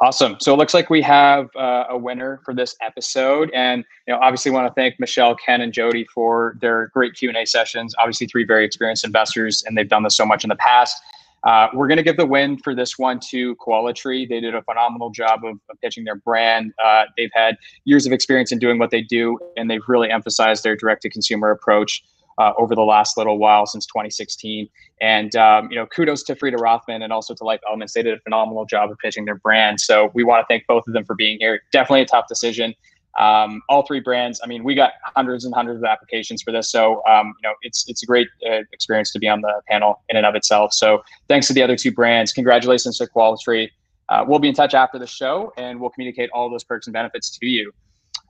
Awesome. 0.00 0.36
So 0.38 0.54
it 0.54 0.58
looks 0.58 0.74
like 0.74 0.90
we 0.90 1.02
have 1.02 1.48
uh, 1.56 1.86
a 1.90 1.98
winner 1.98 2.40
for 2.44 2.54
this 2.54 2.76
episode, 2.80 3.50
and 3.52 3.84
you 4.06 4.14
know, 4.14 4.20
obviously, 4.20 4.52
want 4.52 4.68
to 4.68 4.74
thank 4.74 4.98
Michelle, 5.00 5.34
Ken, 5.34 5.60
and 5.60 5.72
Jody 5.72 6.04
for 6.14 6.56
their 6.60 6.86
great 6.94 7.14
Q 7.14 7.28
and 7.30 7.36
A 7.36 7.44
sessions. 7.44 7.96
Obviously, 7.98 8.28
three 8.28 8.44
very 8.44 8.64
experienced 8.64 9.04
investors, 9.04 9.64
and 9.66 9.76
they've 9.76 9.88
done 9.88 10.04
this 10.04 10.16
so 10.16 10.24
much 10.24 10.44
in 10.44 10.50
the 10.50 10.56
past. 10.56 10.96
Uh, 11.44 11.68
we're 11.72 11.88
going 11.88 11.98
to 11.98 12.02
give 12.02 12.16
the 12.16 12.26
win 12.26 12.58
for 12.58 12.74
this 12.74 12.98
one 12.98 13.20
to 13.30 13.54
Coalatree. 13.56 14.28
They 14.28 14.40
did 14.40 14.54
a 14.54 14.62
phenomenal 14.62 15.10
job 15.10 15.44
of, 15.44 15.58
of 15.70 15.80
pitching 15.80 16.04
their 16.04 16.16
brand. 16.16 16.72
Uh, 16.82 17.04
they've 17.16 17.30
had 17.32 17.56
years 17.84 18.06
of 18.06 18.12
experience 18.12 18.52
in 18.52 18.58
doing 18.58 18.78
what 18.78 18.90
they 18.90 19.02
do, 19.02 19.38
and 19.56 19.70
they've 19.70 19.86
really 19.86 20.10
emphasized 20.10 20.64
their 20.64 20.76
direct 20.76 21.02
to 21.02 21.10
consumer 21.10 21.50
approach 21.50 22.02
uh, 22.38 22.52
over 22.56 22.74
the 22.74 22.82
last 22.82 23.16
little 23.16 23.38
while 23.38 23.66
since 23.66 23.84
2016. 23.86 24.68
And 25.00 25.34
um, 25.36 25.70
you 25.70 25.76
know, 25.76 25.86
kudos 25.86 26.22
to 26.24 26.34
Freida 26.34 26.58
Rothman 26.58 27.02
and 27.02 27.12
also 27.12 27.34
to 27.34 27.44
Life 27.44 27.60
Elements. 27.68 27.92
They 27.92 28.02
did 28.02 28.14
a 28.14 28.20
phenomenal 28.20 28.64
job 28.64 28.90
of 28.90 28.98
pitching 28.98 29.24
their 29.24 29.36
brand. 29.36 29.80
So 29.80 30.10
we 30.14 30.24
want 30.24 30.42
to 30.42 30.46
thank 30.52 30.66
both 30.66 30.86
of 30.86 30.94
them 30.94 31.04
for 31.04 31.14
being 31.14 31.38
here. 31.40 31.60
Definitely 31.72 32.02
a 32.02 32.06
tough 32.06 32.26
decision. 32.28 32.74
Um, 33.18 33.62
all 33.68 33.84
three 33.86 34.00
brands. 34.00 34.40
I 34.44 34.46
mean, 34.46 34.62
we 34.62 34.74
got 34.74 34.92
hundreds 35.02 35.44
and 35.44 35.52
hundreds 35.52 35.78
of 35.82 35.84
applications 35.84 36.42
for 36.42 36.52
this, 36.52 36.70
so 36.70 37.02
um, 37.06 37.34
you 37.42 37.48
know 37.48 37.54
it's 37.62 37.84
it's 37.88 38.02
a 38.02 38.06
great 38.06 38.28
uh, 38.48 38.60
experience 38.72 39.12
to 39.12 39.18
be 39.18 39.28
on 39.28 39.40
the 39.40 39.60
panel 39.68 40.02
in 40.08 40.16
and 40.16 40.24
of 40.24 40.34
itself. 40.34 40.72
So 40.72 41.02
thanks 41.28 41.48
to 41.48 41.52
the 41.52 41.62
other 41.62 41.76
two 41.76 41.90
brands. 41.90 42.32
Congratulations 42.32 42.98
to 42.98 43.06
Coalatree. 43.06 43.70
Uh, 44.08 44.24
we'll 44.26 44.38
be 44.38 44.48
in 44.48 44.54
touch 44.54 44.74
after 44.74 44.98
the 44.98 45.06
show, 45.06 45.52
and 45.56 45.80
we'll 45.80 45.90
communicate 45.90 46.30
all 46.32 46.48
those 46.48 46.64
perks 46.64 46.86
and 46.86 46.94
benefits 46.94 47.36
to 47.38 47.46
you. 47.46 47.72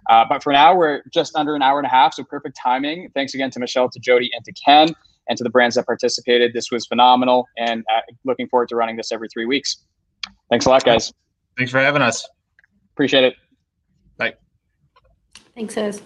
Uh, 0.08 0.24
but 0.28 0.42
for 0.42 0.52
now, 0.52 0.74
we're 0.74 1.02
just 1.12 1.36
under 1.36 1.54
an 1.54 1.62
hour 1.62 1.78
and 1.78 1.86
a 1.86 1.90
half, 1.90 2.14
so 2.14 2.24
perfect 2.24 2.56
timing. 2.56 3.10
Thanks 3.14 3.34
again 3.34 3.50
to 3.50 3.60
Michelle, 3.60 3.90
to 3.90 4.00
Jody, 4.00 4.30
and 4.34 4.44
to 4.44 4.52
Ken, 4.52 4.88
and 5.28 5.36
to 5.36 5.44
the 5.44 5.50
brands 5.50 5.76
that 5.76 5.86
participated. 5.86 6.52
This 6.54 6.70
was 6.70 6.86
phenomenal, 6.86 7.46
and 7.58 7.84
uh, 7.94 8.00
looking 8.24 8.48
forward 8.48 8.68
to 8.70 8.76
running 8.76 8.96
this 8.96 9.12
every 9.12 9.28
three 9.28 9.44
weeks. 9.44 9.84
Thanks 10.50 10.66
a 10.66 10.70
lot, 10.70 10.84
guys. 10.84 11.12
Thanks 11.56 11.70
for 11.70 11.78
having 11.78 12.02
us. 12.02 12.26
Appreciate 12.94 13.24
it. 13.24 13.34
Thanks, 15.58 15.76
Iz. 15.76 16.00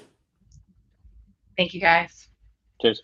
Thank 1.58 1.74
you, 1.74 1.80
guys. 1.82 2.30
Cheers. 2.80 3.02